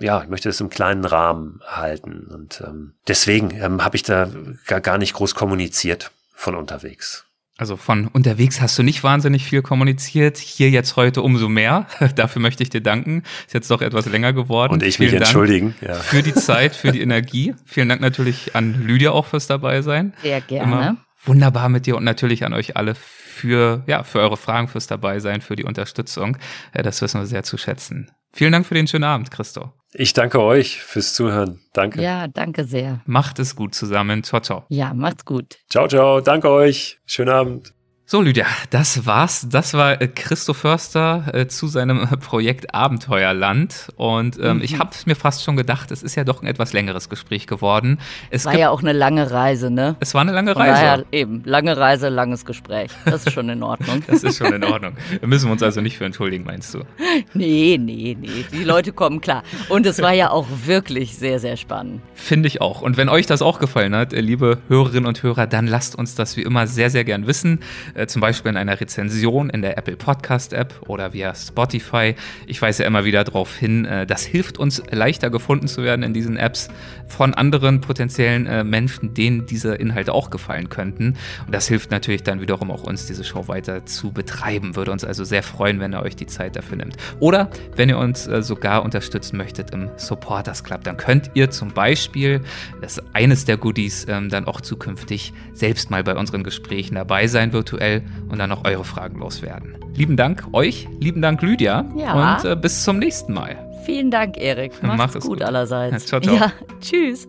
Ja, 0.00 0.22
ich 0.22 0.28
möchte 0.28 0.48
das 0.48 0.60
im 0.60 0.70
kleinen 0.70 1.04
Rahmen 1.04 1.60
halten. 1.66 2.28
Und 2.32 2.62
ähm, 2.66 2.94
deswegen 3.08 3.50
ähm, 3.50 3.84
habe 3.84 3.96
ich 3.96 4.02
da 4.02 4.28
gar, 4.66 4.80
gar 4.80 4.98
nicht 4.98 5.14
groß 5.14 5.34
kommuniziert 5.34 6.10
von 6.34 6.54
unterwegs. 6.54 7.24
Also 7.56 7.76
von 7.76 8.06
unterwegs 8.06 8.60
hast 8.60 8.78
du 8.78 8.84
nicht 8.84 9.02
wahnsinnig 9.02 9.44
viel 9.44 9.62
kommuniziert. 9.62 10.38
Hier 10.38 10.70
jetzt 10.70 10.94
heute 10.94 11.22
umso 11.22 11.48
mehr. 11.48 11.86
Dafür 12.14 12.40
möchte 12.40 12.62
ich 12.62 12.70
dir 12.70 12.80
danken. 12.80 13.24
Ist 13.46 13.54
jetzt 13.54 13.70
doch 13.72 13.82
etwas 13.82 14.06
länger 14.06 14.32
geworden. 14.32 14.72
Und 14.72 14.84
ich 14.84 14.98
Vielen 14.98 15.10
mich 15.10 15.20
entschuldigen. 15.20 15.74
Ja. 15.80 15.94
Für 15.94 16.22
die 16.22 16.34
Zeit, 16.34 16.76
für 16.76 16.92
die 16.92 17.00
Energie. 17.00 17.56
Vielen 17.64 17.88
Dank 17.88 18.00
natürlich 18.00 18.54
an 18.54 18.86
Lydia 18.86 19.10
auch 19.10 19.26
fürs 19.26 19.48
dabei 19.48 19.82
sein. 19.82 20.14
Sehr 20.22 20.40
gerne. 20.40 20.64
Immer 20.64 20.96
wunderbar 21.24 21.68
mit 21.68 21.86
dir 21.86 21.96
und 21.96 22.04
natürlich 22.04 22.44
an 22.44 22.54
euch 22.54 22.76
alle 22.76 22.94
für, 22.94 23.84
ja, 23.86 24.02
für 24.02 24.20
eure 24.20 24.36
Fragen, 24.36 24.68
fürs 24.68 24.86
dabei 24.86 25.20
sein, 25.20 25.40
für 25.40 25.56
die 25.56 25.64
Unterstützung. 25.64 26.36
Das 26.72 27.02
wissen 27.02 27.20
wir 27.20 27.26
sehr 27.26 27.42
zu 27.42 27.56
schätzen. 27.56 28.10
Vielen 28.32 28.52
Dank 28.52 28.66
für 28.66 28.74
den 28.74 28.86
schönen 28.86 29.04
Abend, 29.04 29.30
Christo. 29.30 29.72
Ich 29.92 30.12
danke 30.12 30.42
euch 30.42 30.82
fürs 30.82 31.14
Zuhören. 31.14 31.60
Danke. 31.72 32.02
Ja, 32.02 32.28
danke 32.28 32.64
sehr. 32.64 33.00
Macht 33.06 33.38
es 33.38 33.56
gut 33.56 33.74
zusammen. 33.74 34.22
Ciao, 34.22 34.40
ciao. 34.40 34.64
Ja, 34.68 34.92
macht's 34.92 35.24
gut. 35.24 35.56
Ciao, 35.70 35.88
ciao. 35.88 36.20
Danke 36.20 36.50
euch. 36.50 36.98
Schönen 37.06 37.30
Abend. 37.30 37.77
So, 38.10 38.22
Lydia, 38.22 38.46
das 38.70 39.04
war's. 39.04 39.48
Das 39.50 39.74
war 39.74 40.00
äh, 40.00 40.08
Christo 40.08 40.54
Förster 40.54 41.26
äh, 41.34 41.46
zu 41.46 41.66
seinem 41.66 42.08
Projekt 42.20 42.74
Abenteuerland. 42.74 43.88
Und 43.96 44.38
ähm, 44.42 44.56
mhm. 44.56 44.62
ich 44.62 44.78
habe 44.78 44.92
mir 45.04 45.14
fast 45.14 45.44
schon 45.44 45.58
gedacht, 45.58 45.90
es 45.90 46.02
ist 46.02 46.14
ja 46.14 46.24
doch 46.24 46.40
ein 46.40 46.46
etwas 46.46 46.72
längeres 46.72 47.10
Gespräch 47.10 47.46
geworden. 47.46 47.98
Es 48.30 48.46
war 48.46 48.56
ja 48.56 48.70
auch 48.70 48.80
eine 48.80 48.94
lange 48.94 49.30
Reise, 49.30 49.70
ne? 49.70 49.94
Es 50.00 50.14
war 50.14 50.22
eine 50.22 50.32
lange 50.32 50.56
Reise. 50.56 50.72
Daher 50.72 51.04
eben, 51.12 51.42
lange 51.44 51.76
Reise, 51.76 52.08
langes 52.08 52.46
Gespräch. 52.46 52.90
Das 53.04 53.26
ist 53.26 53.34
schon 53.34 53.50
in 53.50 53.62
Ordnung. 53.62 54.02
das 54.06 54.24
ist 54.24 54.38
schon 54.38 54.54
in 54.54 54.64
Ordnung. 54.64 54.94
Wir 55.20 55.28
müssen 55.28 55.50
uns 55.50 55.62
also 55.62 55.82
nicht 55.82 55.98
für 55.98 56.06
entschuldigen, 56.06 56.44
meinst 56.44 56.72
du? 56.72 56.84
Nee, 57.34 57.78
nee, 57.78 58.16
nee. 58.18 58.46
Die 58.52 58.64
Leute 58.64 58.92
kommen 58.92 59.20
klar. 59.20 59.42
Und 59.68 59.84
es 59.84 60.00
war 60.00 60.14
ja 60.14 60.30
auch 60.30 60.46
wirklich 60.64 61.16
sehr, 61.16 61.40
sehr 61.40 61.58
spannend. 61.58 62.00
Finde 62.14 62.46
ich 62.46 62.62
auch. 62.62 62.80
Und 62.80 62.96
wenn 62.96 63.10
euch 63.10 63.26
das 63.26 63.42
auch 63.42 63.58
gefallen 63.58 63.94
hat, 63.94 64.14
äh, 64.14 64.20
liebe 64.20 64.58
Hörerinnen 64.68 65.06
und 65.06 65.22
Hörer, 65.22 65.46
dann 65.46 65.66
lasst 65.66 65.94
uns 65.94 66.14
das 66.14 66.38
wie 66.38 66.42
immer 66.42 66.66
sehr, 66.66 66.88
sehr 66.88 67.04
gern 67.04 67.26
wissen 67.26 67.60
äh, 67.98 68.06
zum 68.06 68.20
Beispiel 68.20 68.50
in 68.50 68.56
einer 68.56 68.80
Rezension 68.80 69.50
in 69.50 69.62
der 69.62 69.76
Apple 69.76 69.96
Podcast 69.96 70.52
App 70.52 70.74
oder 70.86 71.12
via 71.12 71.34
Spotify. 71.34 72.14
Ich 72.46 72.62
weise 72.62 72.84
immer 72.84 73.04
wieder 73.04 73.24
darauf 73.24 73.56
hin, 73.56 73.84
äh, 73.84 74.06
das 74.06 74.24
hilft 74.24 74.58
uns 74.58 74.82
leichter 74.90 75.30
gefunden 75.30 75.66
zu 75.66 75.82
werden 75.82 76.02
in 76.02 76.14
diesen 76.14 76.36
Apps 76.36 76.68
von 77.08 77.34
anderen 77.34 77.80
potenziellen 77.80 78.46
äh, 78.46 78.64
Menschen, 78.64 79.14
denen 79.14 79.46
diese 79.46 79.74
Inhalte 79.74 80.12
auch 80.12 80.30
gefallen 80.30 80.68
könnten. 80.68 81.16
Und 81.46 81.54
das 81.54 81.66
hilft 81.66 81.90
natürlich 81.90 82.22
dann 82.22 82.40
wiederum 82.40 82.70
auch 82.70 82.84
uns, 82.84 83.06
diese 83.06 83.24
Show 83.24 83.48
weiter 83.48 83.84
zu 83.84 84.12
betreiben. 84.12 84.76
Würde 84.76 84.92
uns 84.92 85.04
also 85.04 85.24
sehr 85.24 85.42
freuen, 85.42 85.80
wenn 85.80 85.92
ihr 85.92 86.02
euch 86.02 86.16
die 86.16 86.26
Zeit 86.26 86.56
dafür 86.56 86.76
nimmt. 86.76 86.96
Oder 87.18 87.50
wenn 87.74 87.88
ihr 87.88 87.98
uns 87.98 88.24
sogar 88.24 88.84
unterstützen 88.84 89.36
möchtet 89.36 89.70
im 89.70 89.90
Supporters 89.96 90.62
Club, 90.62 90.84
dann 90.84 90.96
könnt 90.96 91.30
ihr 91.34 91.50
zum 91.50 91.72
Beispiel, 91.72 92.42
das 92.80 92.98
ist 92.98 93.04
eines 93.12 93.44
der 93.44 93.56
Goodies, 93.56 94.06
ähm, 94.08 94.28
dann 94.28 94.46
auch 94.46 94.60
zukünftig 94.60 95.32
selbst 95.52 95.90
mal 95.90 96.04
bei 96.04 96.14
unseren 96.14 96.44
Gesprächen 96.44 96.94
dabei 96.94 97.26
sein 97.26 97.52
virtuell 97.52 97.87
aktuell 97.88 98.02
und 98.28 98.38
dann 98.38 98.52
auch 98.52 98.64
eure 98.64 98.84
Fragen 98.84 99.18
loswerden. 99.18 99.76
Lieben 99.94 100.16
Dank 100.16 100.44
euch, 100.52 100.88
lieben 101.00 101.22
Dank 101.22 101.42
Lydia 101.42 101.84
Ja. 101.96 102.36
und 102.38 102.50
äh, 102.50 102.56
bis 102.56 102.84
zum 102.84 102.98
nächsten 102.98 103.32
Mal. 103.32 103.56
Vielen 103.84 104.10
Dank, 104.10 104.36
Erik. 104.36 104.72
Macht's 104.82 104.98
Macht 104.98 105.12
gut, 105.22 105.38
gut. 105.38 105.42
allerseits. 105.42 106.06
Ciao, 106.06 106.20
ciao. 106.20 106.34
Ja, 106.36 106.52
tschüss. 106.80 107.28